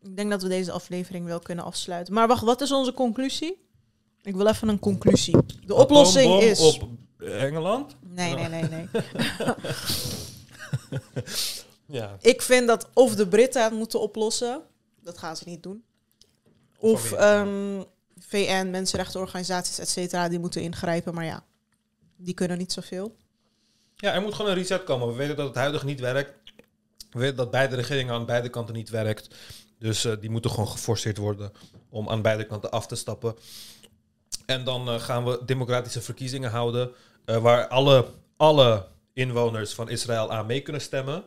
[0.02, 2.14] Ik denk dat we deze aflevering wel kunnen afsluiten.
[2.14, 3.66] Maar wacht, wat is onze conclusie?
[4.22, 5.36] Ik wil even een conclusie.
[5.66, 6.60] De oplossing is...
[6.60, 7.96] op Engeland?
[8.02, 8.88] Nee, nee, nee, nee.
[11.92, 12.18] Ja.
[12.22, 14.62] Ik vind dat of de Britten het moeten oplossen.
[15.04, 15.84] Dat gaan ze niet doen.
[16.78, 17.82] Of Of ehm,
[18.20, 21.14] VN, mensenrechtenorganisaties, et cetera, die moeten ingrijpen.
[21.14, 21.44] Maar ja,
[22.16, 23.16] die kunnen niet zoveel.
[23.96, 25.08] Ja, er moet gewoon een reset komen.
[25.08, 26.34] We weten dat het huidig niet werkt.
[27.12, 29.36] We weten dat beide regeringen aan beide kanten niet werkt.
[29.82, 31.52] Dus eh, die moeten gewoon geforceerd worden
[31.90, 33.36] om aan beide kanten af te stappen.
[34.46, 36.92] En dan eh, gaan we democratische verkiezingen houden.
[37.26, 38.06] eh, waar alle,
[38.38, 41.24] alle inwoners van Israël aan mee kunnen stemmen.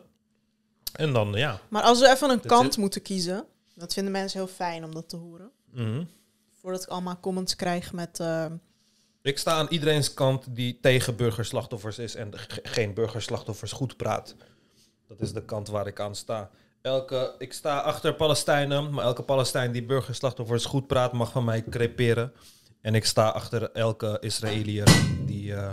[0.93, 1.59] En dan, ja.
[1.69, 2.77] Maar als we even een kant it.
[2.77, 5.51] moeten kiezen, dat vinden mensen heel fijn om dat te horen.
[5.71, 6.03] mhm.
[6.61, 8.19] Voordat ik allemaal comments krijg met...
[9.21, 14.35] Ik sta aan iedereen's kant die tegen burgerslachtoffers is en ge- geen burgerslachtoffers goed praat.
[15.07, 16.49] Dat is de kant waar ik aan sta.
[16.85, 21.63] Elke, ik sta achter Palestijnen, maar elke Palestijn die burgerslachtoffers goed praat mag van mij
[21.69, 22.33] creperen.
[22.81, 24.87] En ik sta achter elke Israëliër
[25.25, 25.53] die.
[25.55, 25.71] eh,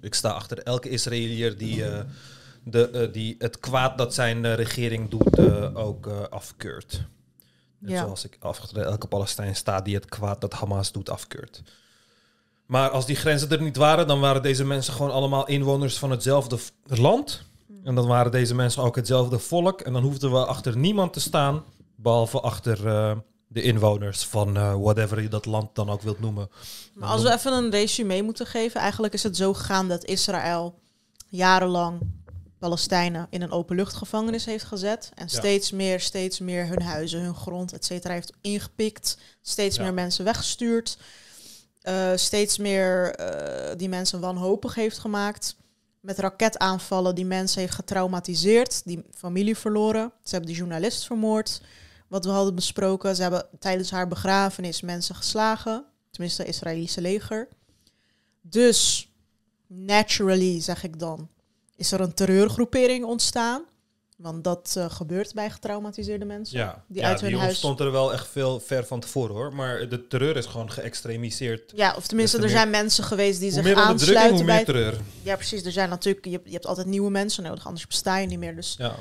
[0.00, 2.00] ik sta achter elke Israëliër die, eh,
[2.64, 5.38] de, eh, die het kwaad dat zijn regering doet
[5.74, 7.04] ook afkeurt.
[7.78, 8.02] Net Ja.
[8.02, 11.62] zoals ik achter elke Palestijn sta die het kwaad dat Hamas doet afkeurt.
[12.66, 16.10] Maar als die grenzen er niet waren, dan waren deze mensen gewoon allemaal inwoners van
[16.10, 17.50] hetzelfde land.
[17.84, 19.80] En dan waren deze mensen ook hetzelfde volk.
[19.80, 21.64] En dan hoefden we achter niemand te staan,
[21.96, 23.16] behalve achter eh,
[23.48, 26.50] de inwoners van eh, whatever je dat land dan ook wilt noemen.
[26.94, 30.78] Maar als we even een resume moeten geven, eigenlijk is het zo gegaan dat Israël
[31.28, 32.00] jarenlang
[32.58, 35.10] Palestijnen in een openluchtgevangenis heeft gezet.
[35.14, 35.38] En Ja.
[35.38, 39.18] steeds meer, steeds meer hun huizen, hun grond, et cetera, heeft ingepikt.
[39.42, 39.82] Steeds Ja.
[39.82, 40.98] meer mensen weggestuurd.
[41.82, 43.16] Eh, steeds meer
[43.76, 45.56] die mensen wanhopig heeft gemaakt.
[46.02, 48.82] Met raketaanvallen die mensen heeft getraumatiseerd.
[48.84, 50.12] Die familie verloren.
[50.22, 51.60] Ze hebben die journalist vermoord.
[52.08, 53.16] Wat we hadden besproken.
[53.16, 55.84] Ze hebben tijdens haar begrafenis mensen geslagen.
[56.10, 57.48] Tenminste, het Israëlische leger.
[58.40, 59.10] Dus,
[59.66, 61.28] naturally, zeg ik dan,
[61.76, 63.62] is er een terreurgroepering ontstaan.
[64.22, 66.58] Want dat eh, gebeurt bij getraumatiseerde mensen.
[66.58, 69.34] Ja, Die ja, uit hun die huis- ontstond er wel echt veel ver van tevoren
[69.34, 69.54] hoor.
[69.54, 71.72] Maar de terreur is gewoon geëxtremiseerd.
[71.74, 74.54] Ja, of tenminste, Des er zijn mensen geweest die Hoe zich aansluiten hoe bij...
[74.56, 75.00] meer terreur.
[75.22, 75.64] Ja, precies.
[75.64, 76.24] Er zijn natuurlijk...
[76.24, 78.54] Je, hebt- je hebt altijd nieuwe mensen nodig, anders besta je niet meer.
[78.56, 78.94] Dus Ja.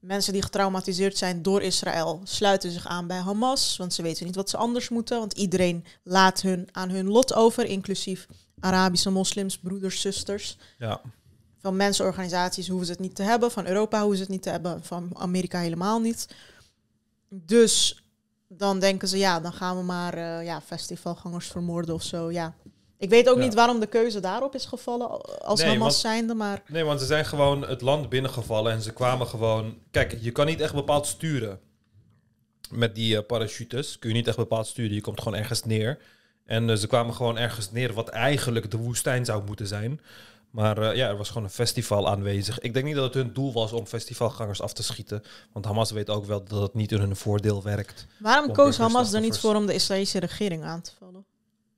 [0.00, 2.20] mensen die getraumatiseerd zijn door Israël...
[2.24, 5.18] sluiten zich aan bij Hamas, want ze weten niet wat ze anders moeten.
[5.18, 8.26] Want iedereen laat hun aan hun lot over, inclusief
[8.60, 10.56] Arabische moslims, broeders, zusters.
[10.78, 11.00] Ja.
[11.60, 13.50] Van mensenorganisaties hoeven ze het niet te hebben.
[13.50, 14.84] Van Europa hoeven ze het niet te hebben.
[14.84, 16.28] Van Amerika helemaal niet.
[17.28, 18.02] Dus
[18.48, 22.30] dan denken ze, ja, dan gaan we maar eh, ja, festivalgangers vermoorden of zo.
[22.30, 22.54] Ja.
[22.98, 23.42] Ik weet ook Ja.
[23.44, 27.06] niet waarom de keuze daarop is gevallen als Nee, Hamas zijnde, maar Nee, want ze
[27.06, 29.78] zijn gewoon het land binnengevallen en ze kwamen gewoon...
[29.90, 31.60] Kijk, je kan niet echt bepaald sturen
[32.70, 33.98] met die eh, parachutes.
[33.98, 35.98] Kun je niet echt bepaald sturen, je komt gewoon ergens neer.
[36.46, 40.00] En eh, ze kwamen gewoon ergens neer wat eigenlijk de woestijn zou moeten zijn.
[40.50, 42.58] Maar eh, ja, er was gewoon een festival aanwezig.
[42.58, 45.22] Ik denk niet dat het hun doel was om festivalgangers af te schieten.
[45.52, 48.06] Want Hamas weet ook wel dat het niet in hun voordeel werkt.
[48.18, 51.24] waarom Om koos Hamas er niet voor om de Israëlische regering aan te vallen?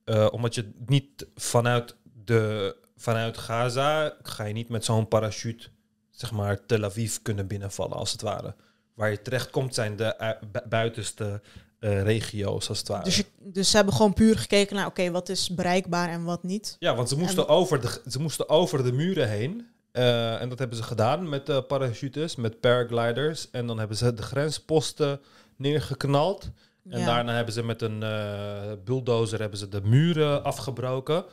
[0.03, 5.67] Eh, omdat je niet vanuit, de, vanuit Gaza ga je niet met zo'n parachute
[6.11, 8.55] zeg maar, Tel Aviv kunnen binnenvallen, als het ware.
[8.93, 11.41] Waar je terecht komt zijn de eh, bu- buitenste
[11.81, 13.03] eh, regio's, als het ware.
[13.03, 16.43] Dus, je, dus ze hebben gewoon puur gekeken naar, oké, wat is bereikbaar en wat
[16.43, 16.75] niet.
[16.79, 19.67] Ja, want ze moesten, En- over, de, ze moesten over de muren heen.
[19.91, 23.49] Eh, en dat hebben ze gedaan met eh, parachutes, met paragliders.
[23.51, 25.19] En dan hebben ze de grensposten
[25.55, 26.49] neergeknald.
[26.89, 27.05] En Ja.
[27.05, 31.25] daarna hebben ze met een eh, bulldozer hebben ze de muren afgebroken.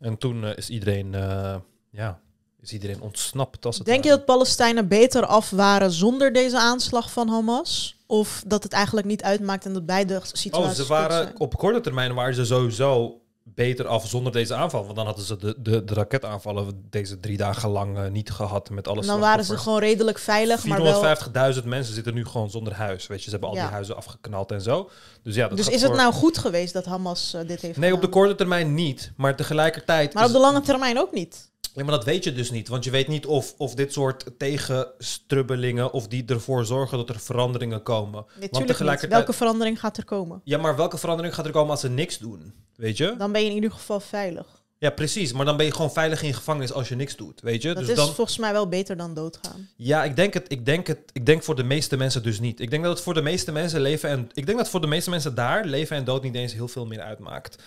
[0.00, 1.56] En toen is iedereen, eh,
[1.90, 2.20] ja,
[2.62, 3.66] is iedereen ontsnapt.
[3.66, 7.96] Als het Denk je dat Palestijnen beter af waren zonder deze aanslag van Hamas?
[8.06, 11.80] Of dat het eigenlijk niet uitmaakt en dat beide situaties Oh, ze waren op korte
[11.80, 14.84] termijn waren ze sowieso beter af zonder deze aanval.
[14.84, 18.70] Want dan hadden ze de, de, de raketaanvallen deze drie dagen lang eh, niet gehad
[18.70, 21.16] met alle En dan waren ze gewoon redelijk veilig, maar wel...
[21.54, 23.06] 450.000 mensen zitten nu gewoon zonder huis.
[23.06, 23.62] Weet je, ze hebben al Ja.
[23.62, 24.90] die huizen afgeknald en zo.
[25.22, 27.92] Dus ja, dat Dus is het nou goed geweest dat Hamas eh, dit heeft Nee,
[27.92, 29.12] op de korte termijn niet.
[29.16, 30.14] Maar tegelijkertijd...
[30.14, 31.49] Maar op de lange termijn ook niet.
[31.74, 32.68] Ja, maar dat weet je dus niet.
[32.68, 35.92] Want je weet niet of, of dit soort tegenstrubbelingen...
[35.92, 38.24] of die ervoor zorgen dat er veranderingen komen.
[38.38, 39.12] Nee, Want tegelijkertijd...
[39.12, 40.40] Welke verandering gaat er komen?
[40.44, 42.54] Ja, maar welke verandering gaat er komen als ze niks doen?
[42.76, 43.14] Weet je?
[43.18, 44.60] Dan ben je in ieder geval veilig.
[44.80, 45.32] Ja, precies.
[45.32, 47.40] Maar dan ben je gewoon veilig in gevangenis als je niks doet.
[47.40, 47.68] Weet je?
[47.68, 48.14] Dat dus is dan...
[48.14, 49.68] volgens mij wel beter dan doodgaan.
[49.76, 50.52] Ja, ik denk het.
[50.52, 50.98] Ik denk het.
[51.12, 52.60] Ik denk voor de meeste mensen dus niet.
[52.60, 54.86] Ik denk dat het voor de meeste mensen leven en ik denk dat voor de
[54.86, 57.62] meeste mensen daar leven en dood niet eens heel veel meer uitmaakt.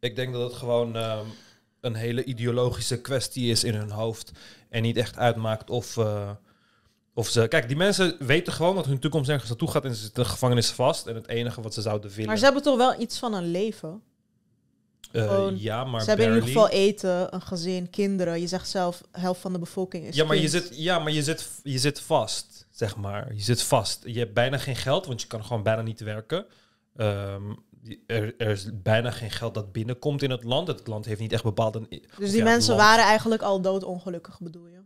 [0.00, 1.24] Ik denk dat het gewoon ehm,
[1.80, 4.30] een hele ideologische kwestie is in hun hoofd
[4.68, 6.30] en niet echt uitmaakt of eh,
[7.14, 7.48] of ze.
[7.48, 10.22] Kijk, die mensen weten gewoon dat hun toekomst nergens naartoe gaat en ze zitten in
[10.28, 12.26] de gevangenis vast en het enige wat ze zouden willen.
[12.26, 14.02] Maar ze hebben toch wel iets van een leven?
[15.12, 18.40] eh, gewoon- ja, maar ze hebben in ieder geval eten, een gezin, kinderen.
[18.40, 21.22] Je zegt zelf, helft van de bevolking is Ja, maar je zit, ja, maar je
[21.22, 23.34] zit, je zit vast, zeg maar.
[23.34, 24.02] Je zit vast.
[24.04, 26.46] Je hebt bijna geen geld, want je kan gewoon bijna niet werken.
[26.96, 27.42] Ehm,
[28.06, 30.68] er, er is bijna geen geld dat binnenkomt in het land.
[30.68, 31.86] Het land heeft niet echt bepaald een...
[32.18, 32.88] Dus die ja, mensen land.
[32.88, 34.78] waren eigenlijk al doodongelukkig, bedoel je?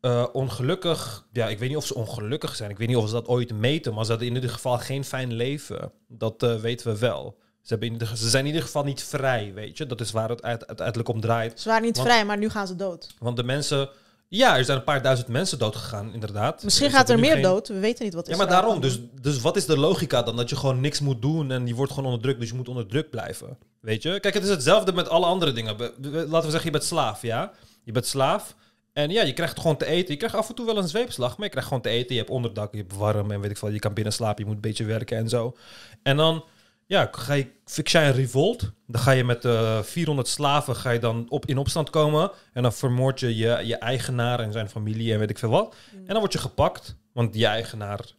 [0.00, 2.70] Eh, ongelukkig, ja, ik weet niet of ze ongelukkig zijn.
[2.70, 5.04] Ik weet niet of ze dat ooit meten, maar ze hadden in ieder geval geen
[5.04, 5.92] fijn leven.
[6.08, 7.36] Dat eh, weten we wel.
[7.60, 9.86] Ze, hebben in ieder, ze zijn in ieder geval niet vrij, weet je.
[9.86, 11.60] Dat is waar het uit- uiteindelijk om draait.
[11.60, 13.14] Ze waren niet Want- vrij, maar nu gaan ze dood.
[13.18, 13.88] Want de mensen...
[14.28, 16.62] Ja, er zijn een paar duizend mensen dood gegaan, inderdaad.
[16.64, 17.68] Misschien gaat er meer geen- dood.
[17.68, 18.38] We weten niet wat Ja, is.
[18.38, 18.80] maar daarom.
[18.80, 20.36] Dus, dus wat is de logica dan?
[20.36, 23.10] Dat je gewoon niks moet doen en je wordt gewoon onderdrukt, dus je moet onderdrukt
[23.10, 23.58] blijven.
[23.80, 24.20] Weet je?
[24.20, 25.76] Kijk, het is hetzelfde met alle andere dingen.
[26.00, 27.52] Laten we zeggen, je bent slaaf, ja?
[27.84, 28.54] Je bent slaaf.
[28.92, 30.12] En ja, je krijgt gewoon te eten.
[30.12, 32.14] Je krijgt af en toe wel een zweepslag, maar je krijgt gewoon te eten.
[32.14, 33.68] Je hebt onderdak, je hebt warm en weet ik veel.
[33.68, 35.56] Je kan binnen slapen, je moet een beetje werken en zo.
[36.02, 36.44] En dan,
[36.86, 37.46] ja, ga je,
[37.92, 38.72] een revolt.
[38.86, 42.30] Dan ga je met eh 400 slaven ga je dan op, in opstand komen.
[42.52, 45.74] En dan vermoord je, je je eigenaar en zijn familie en weet ik veel wat.
[45.92, 48.14] En dan word je gepakt, want je eigenaar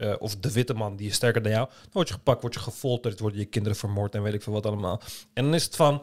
[0.00, 2.54] eh, of de witte man die is sterker dan jou, dan word je gepakt, word
[2.54, 5.00] je gefolterd, worden je kinderen vermoord en weet ik veel wat allemaal.
[5.32, 6.02] En dan is het van,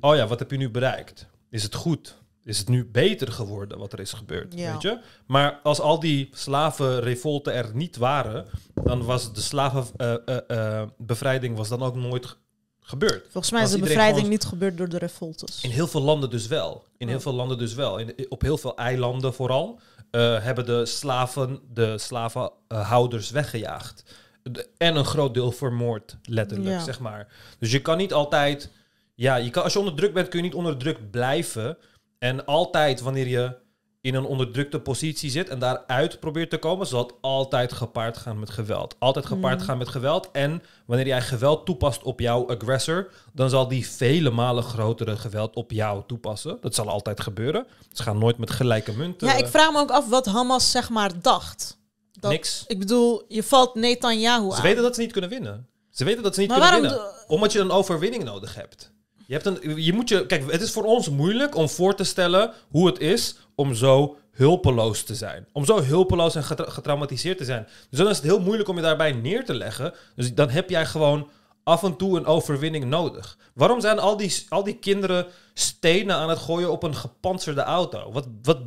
[0.00, 1.26] oh ja, wat heb je nu bereikt?
[1.50, 2.16] Is het goed?
[2.46, 4.52] Is het nu beter geworden wat er is gebeurd?
[4.56, 4.72] Ja.
[4.72, 4.98] Weet je?
[5.26, 8.46] Maar als al die slavenrevolten er niet waren,
[8.84, 12.34] dan was de slavenbevrijding was dan ook nooit ge-
[12.80, 13.22] gebeurd.
[13.30, 15.60] Volgens mij Was is de bevrijding gewoon- niet gebeurd door de revoltes.
[15.62, 16.84] in heel veel landen dus wel.
[16.98, 17.98] In heel veel landen dus wel.
[17.98, 24.02] In, op heel veel eilanden vooral eh, hebben de slaven de slavenhouders weggejaagd.
[24.42, 26.84] De- en een groot deel vermoord, letterlijk, Ja.
[26.84, 27.28] zeg maar.
[27.58, 28.70] Dus je kan niet altijd...
[29.14, 31.76] Ja, je kan, als je onderdrukt bent, kun je niet onderdrukt blijven.
[32.18, 33.56] En altijd wanneer je
[34.00, 38.38] in een onderdrukte positie zit en daaruit probeert te komen, zal het altijd gepaard gaan
[38.38, 38.96] met geweld.
[38.98, 39.64] Altijd gepaard Mm.
[39.64, 40.28] gaan met geweld.
[40.32, 45.56] En wanneer jij geweld toepast op jouw aggressor, dan zal die vele malen grotere geweld
[45.56, 46.58] op jou toepassen.
[46.60, 47.66] Dat zal altijd gebeuren.
[47.92, 49.26] Ze gaan nooit met gelijke munten.
[49.28, 51.78] Ja, ik vraag me ook af wat Hamas zeg maar dacht.
[52.12, 52.64] Dat, Niks.
[52.66, 54.62] Ik bedoel, je valt Netanyahu Ze aan.
[54.62, 55.66] weten dat ze niet kunnen winnen.
[55.90, 57.08] Ze weten dat ze niet Maar kunnen winnen.
[57.26, 58.94] Omdat je een overwinning nodig hebt.
[59.26, 62.04] Je, hebt een, je moet je, kijk, het is voor ons moeilijk om voor te
[62.04, 65.46] stellen hoe het is om zo hulpeloos te zijn.
[65.52, 67.66] Om zo hulpeloos en getra- getraumatiseerd te zijn.
[67.90, 69.94] Dus dan is het heel moeilijk om je daarbij neer te leggen.
[70.14, 71.28] Dus dan heb jij gewoon
[71.62, 73.38] af en toe een overwinning nodig.
[73.54, 78.12] Waarom zijn al die, al die kinderen stenen aan het gooien op een gepantserde auto?
[78.12, 78.58] Wat, wat,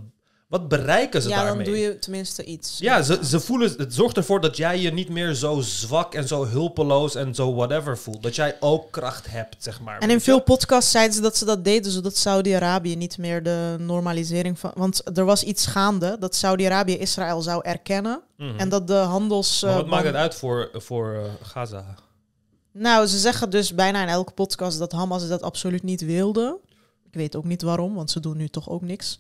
[0.49, 1.65] wat bereiken ze ja, daarmee?
[1.65, 2.77] dan doe je tenminste iets.
[2.79, 6.27] Ja, ze, ze voelen, het zorgt ervoor dat jij je niet meer zo zwak en
[6.27, 8.23] zo hulpeloos en zo whatever voelt.
[8.23, 9.99] Dat jij ook kracht hebt, zeg maar.
[9.99, 13.75] En in veel podcasts zeiden ze dat ze dat deden, zodat Saudi-Arabië niet meer de
[13.79, 14.71] normalisering van.
[14.75, 18.21] Want er was iets gaande dat Saudi-Arabië Israël zou erkennen.
[18.37, 18.57] Mhm.
[18.57, 19.61] En dat de handels.
[19.61, 21.95] Wat eh, maakt het uit voor, voor eh, Gaza?
[22.71, 26.57] Nou, ze zeggen dus bijna in elke podcast dat Hamas dat absoluut niet wilde.
[27.05, 29.19] Ik weet ook niet waarom, want ze doen nu toch ook niks.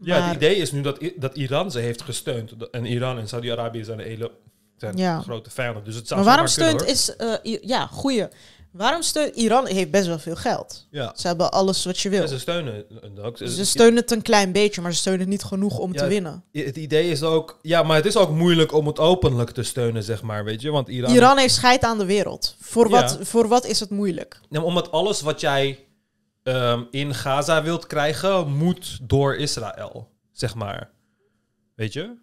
[0.00, 2.52] Ja, het idee is nu dat, I- dat Iran ze heeft gesteund.
[2.70, 4.30] En Iran en Saudi-Arabië zijn hele
[4.76, 5.20] zijn Ja.
[5.20, 5.84] grote vijanden.
[5.84, 8.26] Dus het zou Maar waarom kunnen, steunt is eh, ja goeie.
[8.70, 10.86] Waarom steunt Iran heeft best wel veel geld.
[10.90, 11.12] Ja.
[11.16, 12.28] Ze hebben alles wat je wil.
[12.28, 13.36] Ze steunen het ook.
[13.38, 16.44] Ze steunen het een klein beetje, maar ze steunen het niet genoeg om te winnen.
[16.52, 17.58] Het idee is ook...
[17.62, 20.70] Ja, maar het is ook moeilijk om het openlijk te steunen, zeg maar, weet je.
[20.70, 21.14] Want Iran...
[21.14, 22.56] Iran heeft scheid aan de wereld.
[22.60, 24.40] Voor wat, voor wat is het moeilijk?
[24.48, 25.85] Maar omdat alles wat jij
[26.46, 30.90] ehm, in Gaza wilt krijgen, moet door Israël, zeg maar.
[31.74, 32.16] Weet je?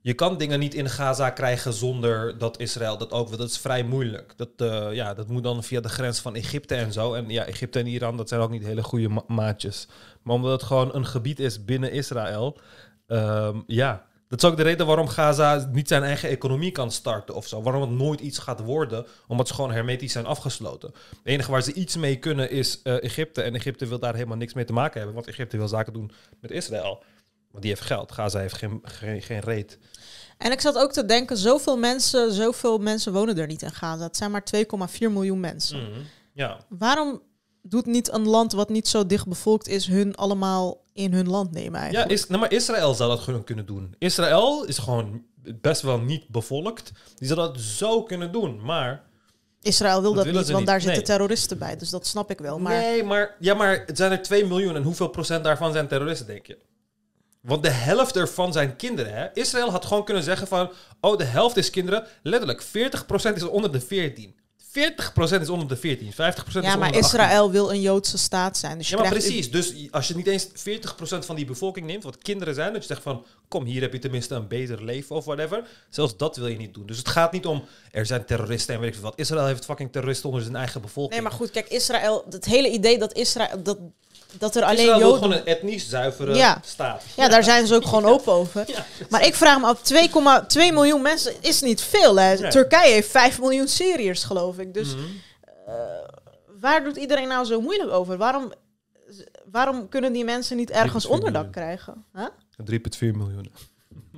[0.00, 3.38] Je kan dingen niet in Gaza krijgen zonder dat Israël dat ook wil.
[3.38, 4.32] Dat is vrij moeilijk.
[4.36, 7.14] Dat, eh, ja, dat moet dan via de grens van Egypte en zo.
[7.14, 9.88] En ja, Egypte en Iran, dat zijn ook niet hele goede ma- maatjes.
[10.22, 12.58] Maar omdat het gewoon een gebied is binnen Israël,
[13.06, 14.06] ehm, ja.
[14.30, 17.62] Dat is ook de reden waarom Gaza niet zijn eigen economie kan starten of zo.
[17.62, 20.90] Waarom het nooit iets gaat worden, omdat ze gewoon hermetisch zijn afgesloten.
[21.08, 23.42] Het enige waar ze iets mee kunnen is eh, Egypte.
[23.42, 26.10] En Egypte wil daar helemaal niks mee te maken hebben, want Egypte wil zaken doen
[26.40, 27.02] met Israël.
[27.50, 28.12] Want die heeft geld.
[28.12, 29.78] Gaza heeft geen, geen, geen reet.
[30.38, 34.02] En ik zat ook te denken, zoveel mensen, zoveel mensen wonen er niet in Gaza.
[34.02, 35.90] Het zijn maar 2,4 miljoen mensen.
[36.32, 36.58] Ja.
[36.68, 37.22] Waarom
[37.62, 41.52] doet niet een land wat niet zo dicht bevolkt is, hun allemaal in hun land
[41.52, 42.10] nemen Ja, eigenlijk?
[42.12, 43.94] is, nou, maar Israël zou dat gewoon kunnen doen.
[43.98, 45.22] Israël is gewoon
[45.60, 46.92] best wel niet bevolkt.
[47.16, 49.08] Die zou dat zo kunnen doen, maar...
[49.62, 50.66] Israël wil Dat niet, want niet.
[50.66, 51.06] daar zitten Nee.
[51.06, 51.76] terroristen bij.
[51.76, 52.58] Dus dat snap ik wel.
[52.58, 55.88] Maar Nee, maar, ja, maar het zijn er 2 miljoen en hoeveel procent daarvan zijn
[55.88, 56.58] terroristen, denk je?
[57.40, 59.26] Want de helft ervan zijn kinderen, hè?
[59.34, 60.70] Israël had gewoon kunnen zeggen van...
[61.00, 62.06] Oh, de helft is kinderen.
[62.22, 64.34] Letterlijk, 40% is onder de 14.
[64.70, 66.12] 40% is onder de 14.
[66.12, 67.00] 50% is ja, onder maar de 18.
[67.00, 68.78] Israël wil een Joodse staat zijn.
[68.78, 69.50] Dus Ja, maar precies.
[69.50, 70.52] Dus als je niet eens 40%
[71.18, 73.98] van die bevolking neemt, wat kinderen zijn, dat je zegt van, kom, hier heb je
[73.98, 75.64] tenminste een beter leven of whatever.
[75.88, 76.86] Zelfs dat wil je niet doen.
[76.86, 79.18] Dus het gaat niet om, er zijn terroristen en weet ik veel wat.
[79.18, 81.14] Israël heeft fucking terroristen onder zijn eigen bevolking.
[81.14, 83.78] Nee, maar goed, kijk, Israël, het hele idee dat Israël, dat,
[84.38, 85.14] dat er alleen Joden...
[85.14, 86.60] gewoon een etnisch zuivere Ja.
[86.64, 87.02] staat.
[87.16, 88.66] Ja, daar zijn ze ook gewoon open over.
[89.10, 89.80] Maar ik vraag me af,
[90.58, 92.16] 2,2 miljoen mensen is niet veel.
[92.20, 92.34] Hè?
[92.38, 92.50] Nee.
[92.50, 94.74] Turkije heeft 5 miljoen Syriërs, geloof ik.
[94.74, 95.04] Dus Mhm.
[95.66, 95.74] eh,
[96.60, 98.16] waar doet iedereen nou zo moeilijk over?
[98.16, 98.52] Waarom,
[99.50, 101.50] waarom kunnen die mensen niet ergens 3,4 onderdak miljoen.
[101.52, 102.04] krijgen?
[102.14, 102.26] Huh?
[102.64, 103.52] 3,4 miljoen.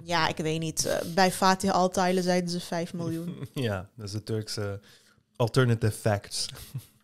[0.04, 0.86] Ja, ik weet niet.
[0.86, 3.48] Eh, bij Fatih Altaylı zeiden ze 5 miljoen.
[3.54, 4.80] Ja, dat is de Turkse
[5.36, 6.46] alternative facts.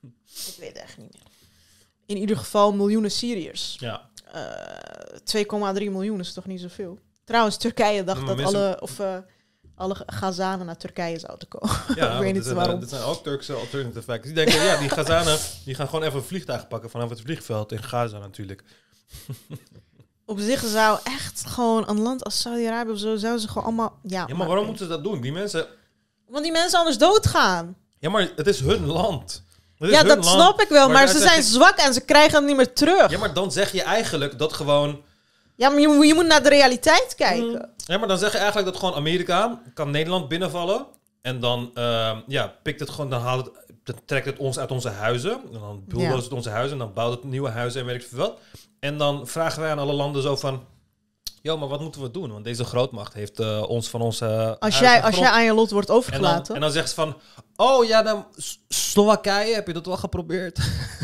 [0.02, 1.22] ik weet het echt niet meer.
[2.08, 3.76] In ieder geval miljoenen Syriërs.
[3.80, 4.08] Ja.
[4.32, 4.42] Eh
[5.24, 6.98] 2,3 miljoen is toch niet zoveel?
[7.24, 9.16] Trouwens, Turkije dacht Maar dat mensen- alle, of, eh,
[9.74, 11.76] alle Gazanen naar Turkije zouden komen.
[11.94, 12.80] Ja, ik weet niet zijn, waarom.
[12.80, 14.24] dit zijn ook Turkse alternative facts.
[14.24, 17.72] Die denken, ja, die Gazanen, die gaan gewoon even een vliegtuig pakken vanaf het vliegveld
[17.72, 18.64] in Gaza natuurlijk.
[20.26, 23.98] Op zich zou echt gewoon een land als Saudi-Arabië of zo, zouden ze gewoon allemaal...
[24.02, 25.20] Ja, Ja, maar waarom moeten ze dat doen?
[25.20, 25.66] Die mensen,
[26.28, 27.76] Want die mensen anders doodgaan.
[27.98, 29.44] ja, maar het is hun land.
[29.78, 30.24] Ja, dat land.
[30.26, 33.10] snap ik wel, maar ze zijn zwak en ze krijgen het niet meer terug.
[33.10, 35.02] Ja, maar dan zeg je eigenlijk dat gewoon...
[35.56, 37.70] Ja, maar je, moet- je moet naar de realiteit kijken.
[37.76, 40.86] Ja, maar dan zeg je eigenlijk dat gewoon Amerika kan Nederland binnenvallen.
[41.22, 44.70] En dan ehm, ja, pikt het gewoon, dan, haalt het, dan trekt het ons uit
[44.70, 45.32] onze huizen.
[45.32, 46.22] En dan bulldozt Ja.
[46.22, 46.72] het onze huizen.
[46.72, 48.38] En dan bouwt het nieuwe huizen en weet ik veel wat.
[48.80, 50.64] En dan vragen wij aan alle landen zo van...
[51.42, 52.32] Yo, maar wat moeten we doen?
[52.32, 55.70] Want deze grootmacht heeft eh, ons van onze Als jij, als jij aan je lot
[55.70, 56.54] wordt en dan, overgelaten...
[56.54, 57.16] en dan zegt ze van...
[57.56, 58.26] Oh ja, dan
[58.68, 60.58] Slowakije, heb je dat wel geprobeerd?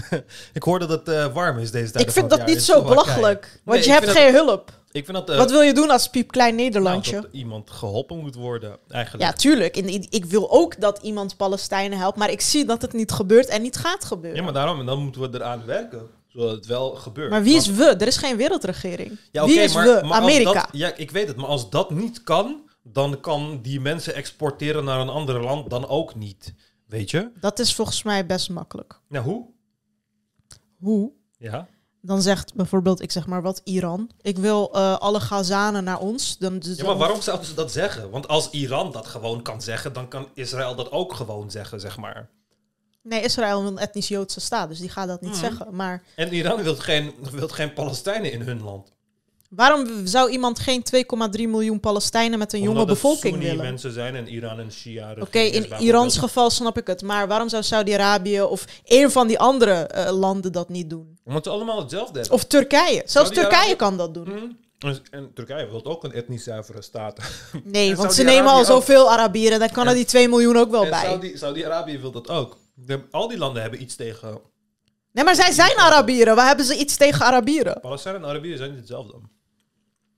[0.52, 2.82] ik hoor dat het eh, warm is deze tijd ik vind dat jaar niet zo
[2.82, 3.60] belachelijk.
[3.64, 4.70] Want Nee, je hebt geen hulp.
[4.92, 5.30] Ik vind dat...
[5.30, 7.20] eh, Wat wil je doen als piepklein nou, Nederlandje?
[7.20, 9.24] dat iemand geholpen moet worden, eigenlijk.
[9.24, 9.76] Ja, tuurlijk.
[10.10, 13.62] Ik wil ook dat iemand Palestijnen helpt, maar ik zie dat het niet gebeurt en
[13.62, 14.38] niet gaat gebeuren.
[14.38, 17.30] Ja, maar daarom, en dan moeten we eraan werken, zodat het wel gebeurt.
[17.30, 17.84] Maar wie is we?
[17.84, 19.18] Er is geen wereldregering.
[19.32, 20.06] Ja, wie is maar- we?
[20.06, 20.52] maar Amerika.
[20.52, 24.84] dat- ja, ik weet het, maar als dat niet kan, dan kan die mensen exporteren
[24.84, 26.54] naar een ander land dan ook niet.
[26.86, 27.30] Weet je?
[27.40, 29.00] Dat is volgens mij best makkelijk.
[29.08, 29.46] Nou, hoe?
[30.78, 31.12] Hoe?
[31.38, 31.68] Ja.
[32.00, 34.10] Dan zegt bijvoorbeeld, ik zeg maar wat, Iran.
[34.20, 36.38] Ik wil eh, alle Gazanen naar ons.
[36.38, 38.10] Dan, dus ja, maar waarom zouden ze dat zeggen?
[38.10, 41.96] Want als Iran dat gewoon kan zeggen, dan kan Israël dat ook gewoon zeggen, zeg
[41.96, 42.30] maar.
[43.04, 45.40] Nee, Israël wil een etnisch Joodse staat, dus die gaat dat niet Mhm.
[45.40, 45.66] zeggen.
[45.70, 48.92] Maar En Iran wil geen, wil geen Palestijnen in hun land.
[49.50, 53.56] waarom zou iemand geen 2,3 miljoen Palestijnen met een jonge Omdat bevolking willen?
[53.64, 55.14] mensen zijn en Iran en Shia.
[55.20, 57.02] Oké, in Irans geval snap ik het.
[57.02, 61.18] Maar waarom zou Saudi-Arabië of een van die andere eh, landen dat niet doen?
[61.24, 62.32] Omdat ze allemaal hetzelfde hebben.
[62.36, 63.02] Of Turkije.
[63.06, 64.28] Zelfs Turkije kan dat doen.
[64.28, 64.92] Mhm.
[65.10, 67.18] En, Turkije wil ook een etnisch zuivere staat.
[67.64, 69.58] Nee, want ze nemen al zoveel Arabieren.
[69.58, 71.04] Dan kan er die 2 miljoen ook wel bij.
[71.04, 72.56] Saudi- Saudi-Arabië wil dat ook.
[72.74, 74.40] De- al die landen hebben iets tegen...
[75.12, 76.36] Nee, maar zij zijn Arabieren.
[76.36, 77.80] Waar hebben ze iets tegen Arabieren?
[77.80, 79.14] Palestijnen en Arabieren zijn niet hetzelfde.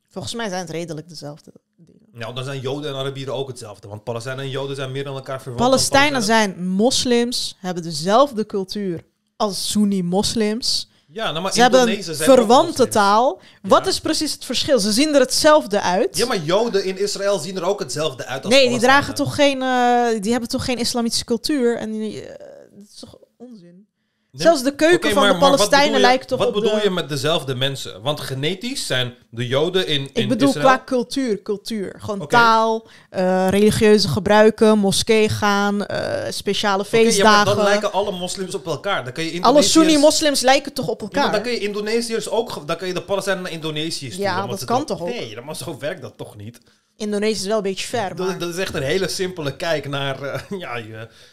[0.09, 2.01] Volgens mij zijn het redelijk dezelfde dingen.
[2.12, 3.89] Nou, dan zijn Joden en Arabieren ook hetzelfde.
[3.89, 5.62] Want Palestijnen en Joden zijn meer dan elkaar verwant.
[5.70, 9.05] Palestijnen zijn moslims, hebben dezelfde cultuur
[9.36, 10.89] als Sunni-moslims.
[11.09, 13.41] Ja, nou, maar Ze hebben een verwante taal.
[13.62, 13.91] Wat Ja.
[13.91, 14.78] is precies het verschil?
[14.78, 16.17] Ze zien er hetzelfde uit.
[16.17, 19.35] Ja, maar Joden in Israël zien er ook hetzelfde uit als nee, die dragen toch
[19.35, 21.76] geen, eh, die hebben toch geen islamitische cultuur.
[21.76, 22.47] En die, eh,
[22.78, 23.86] dat is toch onzin.
[24.25, 26.81] Nee, Zelfs de keuken van de wat Palestijnen bedoel lijkt toch Wat op bedoel de-
[26.82, 28.02] je met dezelfde mensen?
[28.02, 30.66] Want genetisch zijn de Joden in, in Ik bedoel Israël...
[30.66, 31.97] qua cultuur, cultuur.
[31.98, 37.56] Gewoon taal, eh, religieuze gebruiken, moskee gaan, eh, speciale Oké, ja, maar feestdagen.
[37.56, 39.05] dan lijken alle moslims op elkaar.
[39.05, 41.32] Dan kan je Alle Sunni-moslims lijken toch op Ja, elkaar?
[41.32, 42.66] dan kun je Indonesiërs ook...
[42.66, 44.32] Dan kun je de Palestijnen naar Indonesië sturen.
[44.32, 45.08] Ja, dat kan dan- toch ook?
[45.08, 46.58] Nee, dat- maar zo werkt dat toch niet?
[46.98, 48.26] Indonesië is wel een beetje ver, maar...
[48.26, 50.23] Dat, dat is echt een hele simpele kijk naar...
[50.23, 50.78] eh, ja,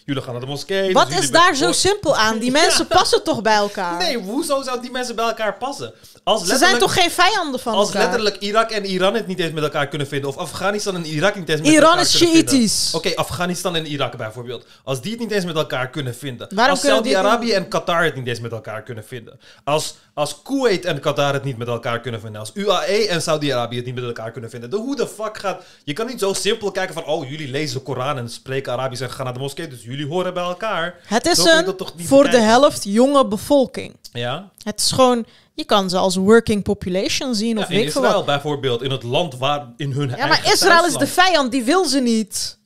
[0.05, 0.93] jullie gaan naar de moskee.
[0.93, 2.37] Wat dus is daar zo simpel aan?
[2.39, 3.97] Die mensen passen toch bij elkaar?
[3.97, 5.93] Nee, hoezo zouden die mensen bij elkaar passen?
[6.23, 9.51] Als Ze zijn toch geen vijanden van Als letterlijk Irak en Iran het niet eens
[9.51, 10.29] met elkaar kunnen vinden.
[10.29, 12.59] Of Afghanistan en Irak niet eens met Iran elkaar is kunnen vinden.
[12.59, 12.93] Shiïtisch.
[12.93, 14.65] Oké, Afghanistan en Irak bijvoorbeeld.
[14.83, 16.47] Als die het niet eens met elkaar kunnen vinden.
[16.55, 19.39] Waarom als Saudi-Arabië en Qatar het niet eens met elkaar kunnen vinden.
[19.63, 22.39] Als, als Kuwait en Qatar het niet met elkaar kunnen vinden.
[22.39, 24.69] Als UAE en Saudi-Arabië het niet met elkaar kunnen vinden.
[24.69, 25.63] Dan hoe de fuck gaat...
[25.83, 27.05] Je kan niet zo simpel kijken van...
[27.05, 29.67] Oh, jullie lezen de Koran en spreken Arabisch en gaan naar de moskee.
[29.67, 30.95] Dus jullie horen bij elkaar.
[31.05, 33.95] Het is een voor de helft jonge bevolking.
[34.11, 34.49] Ja?
[34.63, 37.91] Het is gewoon, je kan ze als working population zien Ja, of in weet ik
[37.91, 38.25] veel Israël wat.
[38.25, 38.81] bijvoorbeeld.
[38.81, 41.99] In het land waar in hun Ja, maar Israël is de vijand, die wil ze
[41.99, 42.61] niet.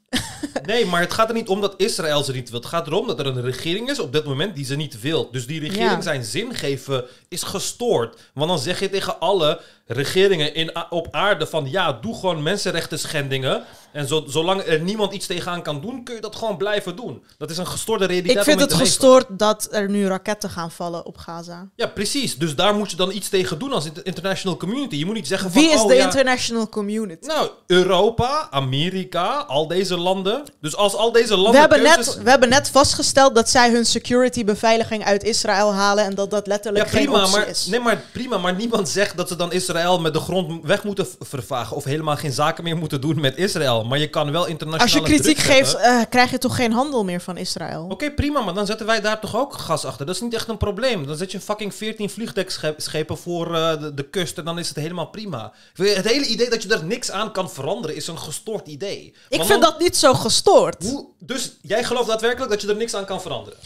[0.66, 2.60] Nee, maar het gaat er niet om dat Israël ze niet wil.
[2.60, 5.32] Het gaat erom dat er een regering is op dit moment die ze niet wil.
[5.32, 6.02] Dus die regering Ja.
[6.02, 8.20] zijn zin geven is gestoord.
[8.34, 11.70] Want dan zeg je tegen alle regeringen in, op aarde van...
[11.70, 13.64] ja, doe gewoon mensenrechten schendingen.
[13.92, 16.04] En zo, zolang er niemand iets tegenaan kan doen...
[16.04, 17.24] kun je dat gewoon blijven doen.
[17.38, 21.06] Dat is een gestoorde realiteit Ik vind het gestoord dat er nu raketten gaan vallen
[21.06, 21.70] op Gaza.
[21.76, 22.38] Ja, precies.
[22.38, 24.96] Dus daar moet je dan iets tegen doen als inter- international community.
[24.96, 25.62] Je moet niet zeggen van...
[25.62, 27.28] Wie is oh, de ja, international community?
[27.28, 30.44] Nou, Europa, Amerika, al deze landen.
[30.62, 33.72] Dus als al deze landen We hebben, keuzes- net, we hebben net vastgesteld dat zij
[33.72, 37.66] hun security beveiliging uit Israël halen en dat dat letterlijk Ja, geen prima, maar, is.
[37.66, 41.08] nee, maar prima, maar niemand zegt dat ze dan Israël met de grond weg moeten
[41.20, 43.86] vervagen of helemaal geen zaken meer moeten doen met Israël.
[43.86, 47.04] Maar je kan wel internationale Als je kritiek geeft, eh, krijg je toch geen handel
[47.04, 47.88] meer van Israël?
[47.90, 50.06] Oké, prima, maar dan zetten wij daar toch ook gas achter.
[50.06, 51.06] Dat is niet echt een probleem.
[51.08, 54.78] Dan zet je fucking 14 vliegdekschepen voor eh, de, de kust en dan is het
[54.78, 55.54] helemaal prima.
[55.74, 59.06] Het hele idee dat je er niks aan kan veranderen is een gestoord idee.
[59.30, 60.84] Ik Want vind dan- dat niet zo gestoord.
[60.84, 63.60] Hoe, dus jij gelooft daadwerkelijk dat je er niks aan kan veranderen?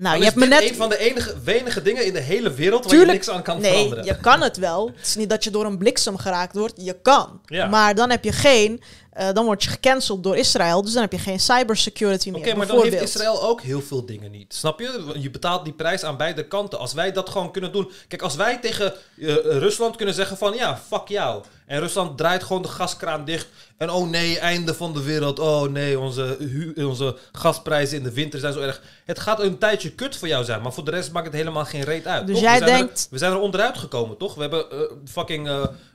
[0.00, 0.68] Nou, je hebt me net...
[0.68, 3.60] een van de enige, wenige dingen in de hele wereld waar je niks aan kan
[3.60, 4.04] nee, veranderen.
[4.04, 4.86] je kan het wel.
[4.96, 6.72] Het is niet dat je door een bliksem geraakt wordt.
[6.76, 7.40] Je kan.
[7.44, 7.66] Ja.
[7.66, 8.82] Maar dan heb je geen...
[9.20, 10.82] eh, dan word je gecanceld door Israël.
[10.82, 12.40] Dus dan heb je geen cybersecurity meer.
[12.40, 13.02] Oké, maar dan heeft.
[13.02, 14.54] Israël ook heel veel dingen niet.
[14.54, 15.12] Snap je?
[15.18, 16.78] Je betaalt die prijs aan beide kanten.
[16.78, 17.90] Als wij dat gewoon kunnen doen.
[18.08, 21.42] Kijk, als wij tegen eh, Rusland kunnen zeggen van ja, fuck jou.
[21.66, 23.46] En Rusland draait gewoon de gaskraan dicht.
[23.76, 25.38] En oh nee, einde van de wereld.
[25.38, 28.82] Oh nee, onze, hu- onze gasprijzen in de winter zijn zo erg.
[29.04, 30.62] Het gaat een tijdje kut voor jou zijn.
[30.62, 32.26] Maar voor de rest maakt het helemaal geen reet uit.
[32.26, 32.44] Dus toch?
[32.44, 34.34] jij we denkt- Er, we zijn er onderuit gekomen, toch?
[34.34, 35.48] We hebben eh, fucking...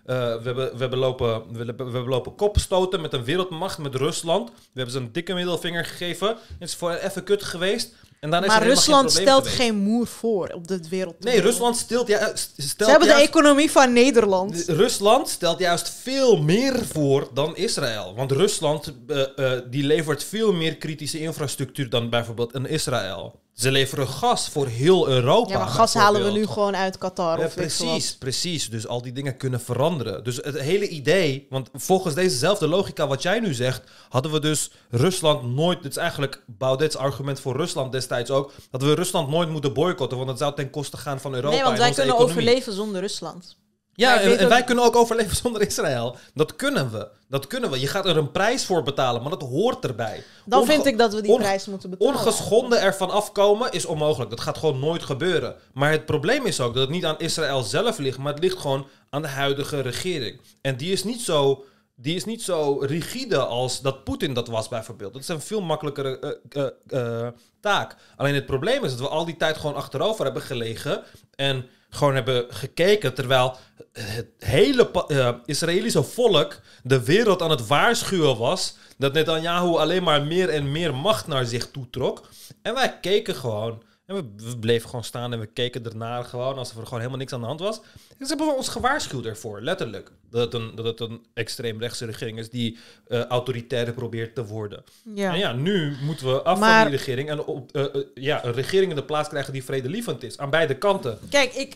[0.05, 3.23] eh, eh, we, hebben, we, hebben lopen, we, hebben, we hebben lopen kopstoten met een
[3.23, 4.49] wereldmacht, met Rusland.
[4.49, 6.27] We hebben ze een dikke middelvinger gegeven.
[6.27, 7.93] Het is voor even kut geweest.
[8.19, 9.61] En dan is Maar Rusland geen stelt geweest.
[9.61, 11.23] geen moer voor op de wereld.
[11.23, 14.63] Nee, Rusland stelt, ja, st- stelt Ze hebben de juist- economie van Nederland.
[14.67, 18.13] Rusland stelt juist veel meer voor dan Israël.
[18.15, 19.21] Want Rusland eh,
[19.53, 23.39] eh, die levert veel meer kritische infrastructuur dan bijvoorbeeld een Israël.
[23.55, 25.49] Ze leveren gas voor heel Europa.
[25.49, 27.39] Ja, maar gas halen we nu gewoon uit Qatar.
[27.39, 28.69] Ja, of precies, precies.
[28.69, 30.23] Dus al die dingen kunnen veranderen.
[30.23, 34.71] Dus het hele idee, want volgens dezezelfde logica wat jij nu zegt, hadden we dus
[34.89, 39.49] Rusland nooit, dit is eigenlijk Baudet's argument voor Rusland destijds ook, dat we Rusland nooit
[39.49, 42.33] moeten boycotten, want dat zou ten koste gaan van Europa Nee, want wij kunnen economie.
[42.33, 43.57] overleven zonder Rusland.
[43.95, 46.15] Ja, en, ook- wij kunnen ook overleven zonder Israël.
[46.33, 47.07] Dat kunnen we.
[47.27, 47.79] Dat kunnen we.
[47.79, 50.23] Je gaat er een prijs voor betalen, maar dat hoort erbij.
[50.45, 52.13] Dan Onge- vind ik dat we die prijs moeten betalen.
[52.15, 54.29] Ongeschonden ervan afkomen is onmogelijk.
[54.29, 55.55] Dat gaat gewoon nooit gebeuren.
[55.73, 58.57] Maar het probleem is ook dat het niet aan Israël zelf ligt, maar het ligt
[58.57, 60.41] gewoon aan de huidige regering.
[60.61, 61.63] En die is niet zo,
[61.95, 65.13] die is niet zo rigide als dat Poetin dat was bijvoorbeeld.
[65.13, 67.27] Dat is een veel makkelijkere eh, eh, eh,
[67.61, 67.95] taak.
[68.15, 71.03] Alleen het probleem is dat we al die tijd gewoon achterover hebben gelegen
[71.35, 71.65] en
[71.95, 73.55] gewoon hebben gekeken terwijl
[73.93, 80.23] het hele eh, Israëlische volk de wereld aan het waarschuwen was dat Netanyahu alleen maar
[80.23, 82.29] meer en meer macht naar zich toetrok.
[82.61, 83.83] En wij keken gewoon.
[84.05, 87.19] En we, we bleven gewoon staan en we keken ernaar gewoon alsof er gewoon helemaal
[87.19, 87.79] niks aan de hand was.
[88.17, 90.11] En ze hebben ons gewaarschuwd ervoor, letterlijk.
[90.29, 94.83] Dat het een, dat het een extreemrechtse regering is die eh autoritair probeert te worden.
[95.15, 95.31] Ja.
[95.33, 98.53] En ja, nu moeten we af Maar- van die regering en op, eh, ja, een
[98.53, 100.37] regering in de plaats krijgen die vredelievend is.
[100.37, 101.19] Aan beide kanten.
[101.29, 101.75] Kijk, ik,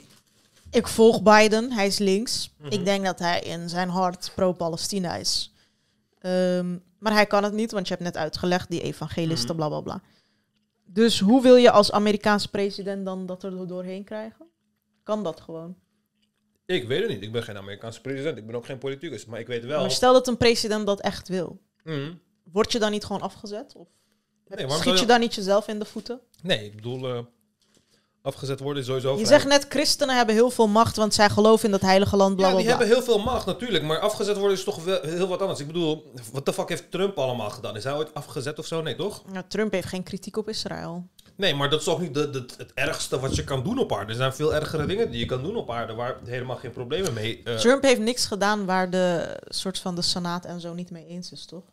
[0.72, 1.72] ik volg Biden.
[1.72, 2.56] Hij is links.
[2.57, 2.72] Mhm.
[2.72, 5.53] Ik denk dat hij in zijn hart pro-Palestina is.
[6.19, 9.56] Ehm, maar hij kan het niet, want je hebt net uitgelegd, die evangelisten, Mhm.
[9.56, 10.01] bla bla bla.
[10.85, 14.45] Dus hoe wil je als Amerikaanse president dan dat er doorheen krijgen?
[15.03, 15.75] Kan dat gewoon?
[16.65, 17.22] Ik weet het niet.
[17.22, 18.38] Ik ben geen Amerikaanse president.
[18.38, 19.25] Ik ben ook geen politicus.
[19.25, 19.81] Maar ik weet wel...
[19.81, 21.59] Maar stel dat een president dat echt wil.
[21.83, 22.14] Mhm.
[22.51, 23.75] Word je dan niet gewoon afgezet?
[23.75, 23.88] Of
[24.48, 26.19] Nee, schiet je- je dan niet jezelf in de voeten?
[26.41, 27.07] Nee, ik bedoel...
[27.15, 27.19] eh,
[28.22, 29.17] afgezet worden is sowieso...
[29.17, 32.35] Je zegt net, christenen hebben heel veel macht, want zij geloven in dat heilige land,
[32.35, 32.69] bla Ja, die bla.
[32.77, 35.59] hebben heel veel macht natuurlijk, maar afgezet worden is toch wel heel wat anders.
[35.59, 37.75] Ik bedoel, wat de fuck heeft Trump allemaal gedaan?
[37.75, 38.81] Is hij ooit afgezet of zo?
[38.81, 39.23] Nee, toch?
[39.33, 41.07] Ja, Trump heeft geen kritiek op Israël.
[41.35, 43.93] Nee, maar dat is ook niet de, de- het ergste wat je kan doen op
[43.93, 44.11] aarde.
[44.11, 47.14] Er zijn veel ergere dingen die je kan doen op aarde waar helemaal geen problemen
[47.14, 47.41] mee.
[47.43, 51.06] eh, Trump heeft niks gedaan waar de soort van de Senaat en zo niet mee
[51.07, 51.64] eens is, toch?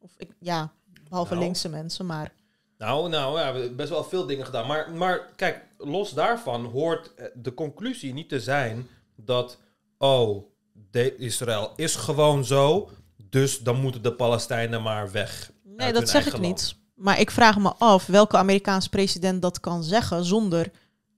[0.00, 0.72] Of ik, ja,
[1.08, 1.44] behalve Nou.
[1.44, 2.32] linkse mensen, maar...
[2.78, 4.66] Nou, nou ja, we hebben best wel veel dingen gedaan.
[4.66, 9.58] Maar, maar kijk, los daarvan hoort eh, de conclusie niet te zijn dat,
[9.98, 10.44] oh,
[10.90, 12.90] de Israël is gewoon zo,
[13.30, 15.50] dus dan moeten de Palestijnen maar weg.
[15.62, 16.74] Nee, dat zeg ik niet.
[16.94, 20.70] Maar ik vraag me af welke Amerikaanse president dat kan zeggen zonder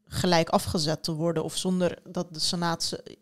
[0.05, 2.83] gelijk afgezet te worden of zonder dat de Senaat...
[2.83, 3.17] ze-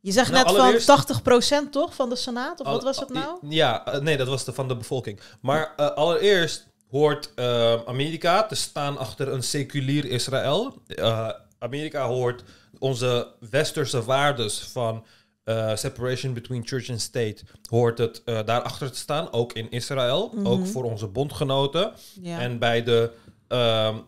[0.00, 2.60] Je zegt Nou, net allereerst- van 80% toch van de Senaat?
[2.60, 3.38] Of wat was het nou?
[3.48, 5.20] Ja, eh, nee, dat was de van de bevolking.
[5.40, 10.82] Maar eh, allereerst hoort eh, Amerika te staan achter een seculier Israël.
[10.86, 12.42] Eh, Amerika hoort
[12.78, 15.04] onze westerse waardes van
[15.44, 17.36] eh, separation between church and state,
[17.70, 21.92] hoort het daarachter te staan, ook in Israël, ook voor onze bondgenoten.
[22.20, 22.40] Ja.
[22.40, 23.10] En bij de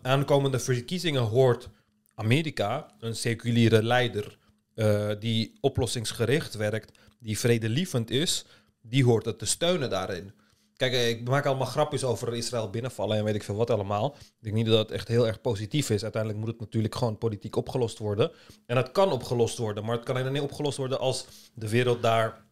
[0.03, 1.69] aankomende verkiezingen hoort
[2.15, 4.39] Amerika, een seculiere leider,
[5.19, 8.45] die oplossingsgericht werkt, die vredelievend is,
[8.83, 10.33] die hoort het te steunen daarin.
[10.79, 14.17] Kijk, eh, ik maak allemaal grapjes over Israël binnenvallen en weet ik veel wat allemaal.
[14.19, 16.03] Ik denk niet dat het echt heel erg positief is.
[16.03, 18.31] Uiteindelijk moet het natuurlijk gewoon politiek opgelost worden.
[18.67, 22.47] En het kan opgelost worden, maar het kan alleen opgelost worden als de wereld daar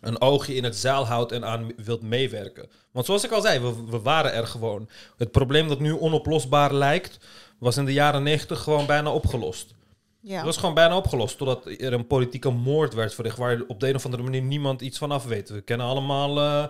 [0.00, 2.68] een oogje in het zaal houdt en aan wilt meewerken.
[2.90, 4.88] Want zoals ik al zei, we, we waren er gewoon.
[5.16, 7.18] Het probleem dat nu onoplosbaar lijkt,
[7.58, 9.74] was in de jaren negentig gewoon bijna opgelost.
[10.20, 10.36] ja.
[10.36, 13.88] Het was gewoon bijna opgelost, totdat er een politieke moord werd verricht, waar op de
[13.88, 15.48] een of andere manier niemand iets van af weet.
[15.48, 16.68] We kennen allemaal eh,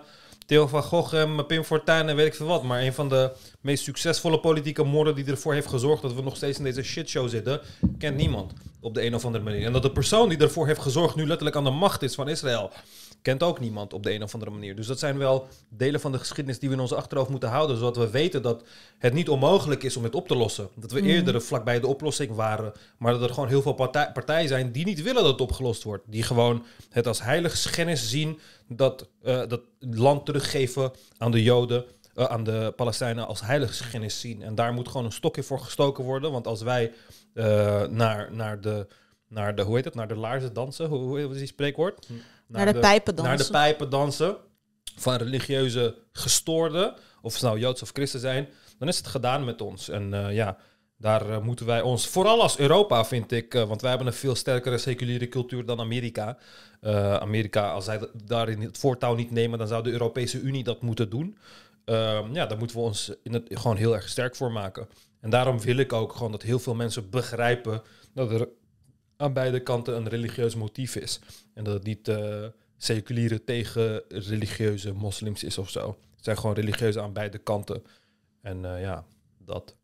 [0.49, 3.83] Theo van Gogh Pim Fortuyn en weet ik veel wat, maar een van de meest
[3.83, 7.61] succesvolle politieke moorden die ervoor heeft gezorgd dat we nog steeds in deze shitshow zitten,
[7.97, 9.65] kent niemand op de een of andere manier.
[9.65, 12.29] En dat de persoon die ervoor heeft gezorgd nu letterlijk aan de macht is van
[12.29, 12.71] Israël,
[13.21, 14.75] kent ook niemand op de een of andere manier.
[14.75, 17.77] Dus dat zijn wel delen van de geschiedenis die we in ons achterhoofd moeten houden,
[17.77, 18.63] zodat we weten dat
[18.97, 20.69] het niet onmogelijk is om het op te lossen.
[20.75, 24.47] Dat we eerder vlakbij de oplossing waren, maar dat er gewoon heel veel partij- partijen
[24.47, 26.03] zijn die niet willen dat het opgelost wordt.
[26.07, 31.85] Die gewoon het als heilig schennis zien dat eh, dat land teruggeven aan de Joden,
[32.15, 34.41] eh, aan de Palestijnen als heilig schennis zien.
[34.43, 36.91] En daar moet gewoon een stokje voor gestoken worden, want als wij
[37.33, 38.87] eh, naar, naar de
[39.27, 42.07] naar de, hoe heet het, naar de laarzen dansen, hoe, hoe hoe is die spreekwoord?
[42.49, 43.35] Naar de pijpen dansen.
[43.35, 44.37] Naar de pijpen dansen
[44.95, 49.61] van religieuze gestoorden, of ze nou Joods of Christen zijn, dan is het gedaan met
[49.61, 49.89] ons.
[49.89, 50.57] En eh, ja,
[50.97, 54.13] daar eh, moeten wij ons, vooral als Europa vind ik, eh, want wij hebben een
[54.13, 56.37] veel sterkere seculiere cultuur dan Amerika.
[57.19, 61.09] Amerika, als zij daarin het voortouw niet nemen, dan zou de Europese Unie dat moeten
[61.09, 61.37] doen.
[61.85, 64.87] Ehm, ja, daar moeten we ons in het, gewoon heel erg sterk voor maken.
[65.21, 67.81] En daarom wil ik ook gewoon dat heel veel mensen begrijpen
[68.13, 68.47] dat er
[69.17, 71.19] aan beide kanten een religieus motief is.
[71.59, 72.45] En dat het niet eh,
[72.77, 75.87] seculiere tegen religieuze moslims is of zo.
[76.15, 77.83] Het zijn gewoon religieuze aan beide kanten.
[78.41, 79.05] En eh, ja,
[79.37, 79.75] dat.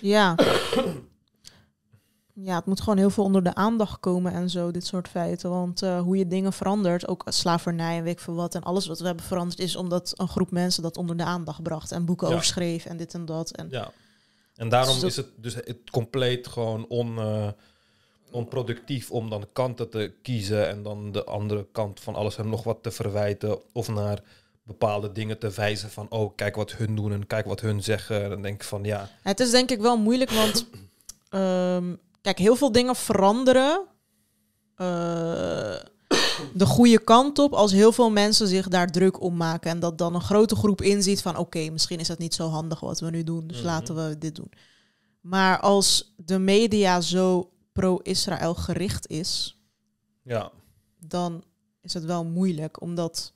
[0.00, 0.34] Ja.
[2.34, 5.50] Ja, het moet gewoon heel veel onder de aandacht komen en zo, dit soort feiten.
[5.50, 8.54] Want eh, hoe je dingen verandert, ook slavernij en weet ik veel wat...
[8.54, 11.62] en alles wat we hebben veranderd, is omdat een groep mensen dat onder de aandacht
[11.62, 11.92] bracht...
[11.92, 12.32] en boeken Ja.
[12.34, 13.50] over schreef en dit en dat.
[13.50, 13.92] En Ja.
[14.54, 17.18] En daarom Dus dat- is het dus het compleet gewoon on,
[18.30, 22.62] onproductief om dan kanten te kiezen en dan de andere kant van alles en nog
[22.64, 24.22] wat te verwijten of naar
[24.62, 28.22] bepaalde dingen te wijzen van oh kijk wat hun doen en kijk wat hun zeggen.
[28.22, 30.66] En dan denk ik van ja, Het is denk ik wel moeilijk, want
[31.28, 33.80] ehm, kijk, heel veel dingen veranderen
[34.74, 35.76] eh,
[36.54, 39.70] de goede kant op als heel veel mensen zich daar druk om maken.
[39.70, 42.80] En dat dan een grote groep inziet van oké, misschien is het niet zo handig
[42.80, 43.66] wat we nu doen, dus Mhm.
[43.66, 44.50] laten we dit doen.
[45.20, 49.56] Maar als de media zo pro-Israël gericht is,
[50.22, 50.50] ja,
[50.98, 51.44] dan
[51.82, 53.32] is het wel moeilijk, omdat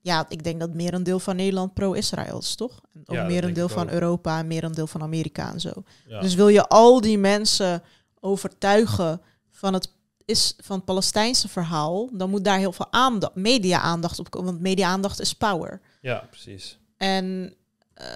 [0.00, 2.80] ja, ik denk dat merendeel van Nederland pro-Israël is, toch?
[2.94, 3.92] En ook Ja, merendeel denk ik van ook.
[3.92, 5.72] Europa en merendeel van Amerika en zo.
[6.06, 6.20] ja.
[6.20, 7.82] Dus wil je al die mensen
[8.20, 9.20] overtuigen
[9.50, 9.90] van het
[10.24, 14.60] is van het Palestijnse verhaal, dan moet daar heel veel aandacht, media-aandacht op komen, want
[14.60, 15.80] media-aandacht is power.
[16.00, 16.78] ja precies.
[16.96, 17.54] En
[17.94, 18.06] eh,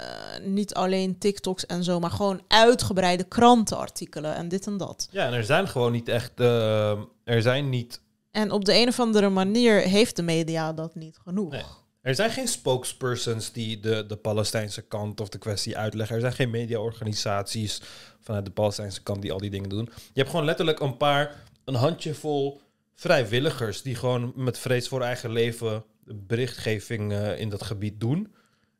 [0.42, 5.08] niet alleen TikToks en zo, maar gewoon uitgebreide krantenartikelen en dit en dat.
[5.10, 6.90] Ja, en er zijn gewoon niet echt, eh,
[7.24, 11.18] er zijn niet En op de een of andere manier heeft de media dat niet
[11.24, 11.50] genoeg.
[11.50, 11.62] Nee.
[12.00, 16.14] Er zijn geen spokespersons die de, de Palestijnse kant of de kwestie uitleggen.
[16.14, 17.80] Er zijn geen mediaorganisaties
[18.20, 19.88] vanuit de Palestijnse kant die al die dingen doen.
[19.94, 22.60] Je hebt gewoon letterlijk een paar, een handjevol
[22.94, 28.34] vrijwilligers die gewoon met vrees voor eigen leven berichtgeving eh, in dat gebied doen.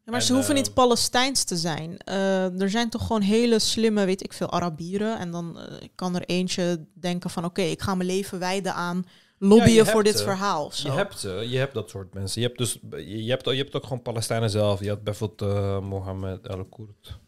[0.07, 1.97] Ja, maar En, ze hoeven eh, niet Palestijns te zijn.
[1.99, 5.19] Eh, er zijn toch gewoon hele slimme, weet ik veel, Arabieren.
[5.19, 7.45] En dan eh, kan er eentje denken van...
[7.45, 9.05] oké, ik ga mijn leven wijden aan
[9.39, 10.73] lobbyen voor dit verhaal.
[10.75, 12.41] Je hebt, ze, je hebt dat soort mensen.
[12.41, 14.81] Je hebt, dus, je, hebt, je hebt ook gewoon Palestijnen zelf.
[14.81, 17.19] Je had bijvoorbeeld eh, Mohammed El-Kurd.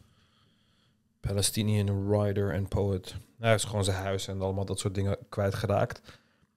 [1.19, 3.15] Palestinian writer en poet.
[3.39, 6.01] Hij is gewoon zijn huis en allemaal dat soort dingen kwijtgeraakt.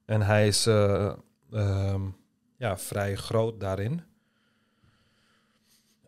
[0.05, 1.13] En hij is eh,
[1.53, 2.03] ehm,
[2.57, 4.03] ja, vrij groot daarin.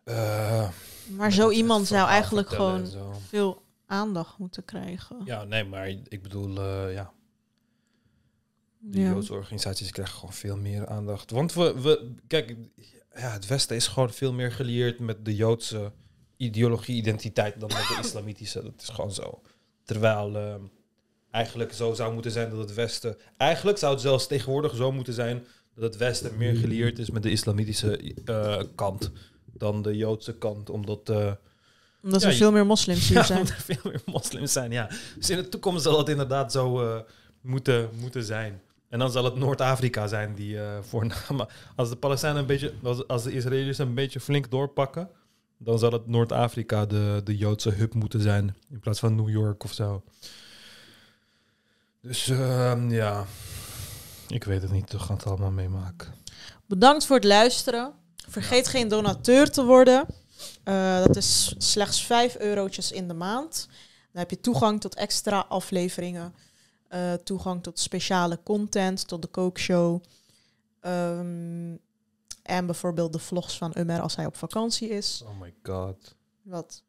[0.05, 0.69] Eh,
[1.15, 2.87] maar zo iemand zou eigenlijk gewoon
[3.27, 5.21] veel aandacht moeten krijgen.
[5.25, 7.11] Ja, nee, maar ik bedoel, eh, ja,
[8.79, 9.09] de Ja.
[9.09, 11.31] Joodse organisaties krijgen gewoon veel meer aandacht.
[11.31, 12.55] Want we, we kijk,
[13.15, 15.91] ja, het Westen is gewoon veel meer gelieerd met de Joodse
[16.37, 18.63] ideologie, identiteit dan met de islamitische.
[18.63, 19.41] Dat is gewoon zo.
[19.83, 20.55] Terwijl eh,
[21.31, 23.17] eigenlijk zo zou moeten zijn dat het Westen.
[23.37, 27.23] Eigenlijk zou het zelfs tegenwoordig zo moeten zijn dat het Westen meer gelieerd is met
[27.23, 29.11] de islamitische eh, kant
[29.57, 30.69] dan de Joodse kant.
[30.69, 31.09] Omdat.
[31.09, 31.31] eh,
[32.03, 33.39] Omdat Ja, er veel meer moslims hier ja, zijn.
[33.39, 34.89] omdat er veel meer moslims zijn, ja.
[35.17, 36.99] Dus in de toekomst zal het inderdaad zo eh,
[37.41, 38.61] moeten, moeten zijn.
[38.89, 41.51] En dan zal het Noord-Afrika zijn die eh voornamelijk...
[41.75, 42.73] Als de Palestijnen een beetje...
[42.83, 45.09] Als, als de Israëliërs een beetje flink doorpakken...
[45.57, 48.55] dan zal het Noord-Afrika de, de Joodse hub moeten zijn.
[48.71, 50.03] In plaats van New York of zo.
[52.01, 53.25] Dus ehm, ja...
[54.27, 54.91] Ik weet het niet.
[54.91, 56.13] We gaan het allemaal meemaken.
[56.65, 57.93] Bedankt voor het luisteren.
[58.29, 60.05] Vergeet geen donateur te worden.
[60.63, 63.67] Eh, dat is slechts 5 eurotjes in de maand.
[64.11, 66.33] Dan heb je toegang tot extra afleveringen.
[66.87, 70.03] eh, toegang tot speciale content, tot de kookshow.
[70.79, 71.75] Ehm,
[72.43, 75.23] en bijvoorbeeld de vlogs van Umer als hij op vakantie is.
[75.25, 76.15] Oh my god.
[76.41, 76.83] Wat?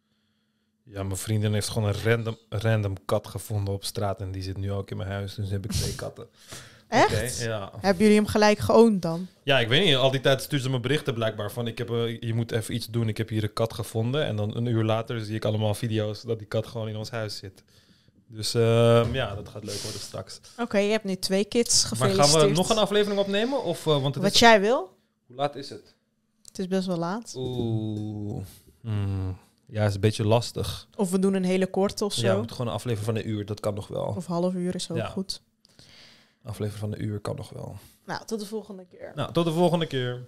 [0.83, 4.21] Ja, mijn vriendin heeft gewoon een random, random kat gevonden op straat.
[4.21, 5.35] En die zit nu ook in mijn huis.
[5.35, 6.29] Dus heb ik twee katten.
[6.89, 7.41] Echt?
[7.41, 7.71] Ja.
[7.81, 9.27] Hebben jullie hem gelijk geoond dan?
[9.43, 9.95] Ja, ik weet niet.
[9.97, 11.67] Al die tijd stuurt ze me berichten blijkbaar van...
[11.67, 13.09] Ik heb, eh, je moet even iets doen.
[13.09, 14.25] Ik heb hier een kat gevonden.
[14.25, 17.11] En dan een uur later zie ik allemaal video's dat die kat gewoon in ons
[17.11, 17.63] huis zit.
[18.29, 20.41] Dus ehm, ja, dat gaat leuk worden straks.
[20.59, 22.31] Oké, je hebt nu twee kids Maar gefeliciteerd.
[22.41, 23.65] gaan we nog een aflevering opnemen?
[23.65, 24.97] Of, eh, want het Wat is, jij wil?
[25.27, 25.95] hoe laat is het?
[26.47, 27.33] Het is best wel laat.
[27.37, 28.43] Oeh.
[28.81, 29.37] Hmm.
[29.69, 30.89] Ja, is een beetje lastig.
[30.97, 32.27] Of we doen een hele korte of zo.
[32.27, 33.47] Ja, we moeten gewoon een aflevering van een uur.
[33.47, 34.15] Dat kan nog wel.
[34.17, 35.07] Of half uur is ook Ja.
[35.09, 35.43] goed.
[36.47, 37.77] Aflevering van een uur kan nog wel.
[38.05, 39.13] Nou, tot de volgende keer.
[39.15, 40.27] Nou, tot de volgende keer.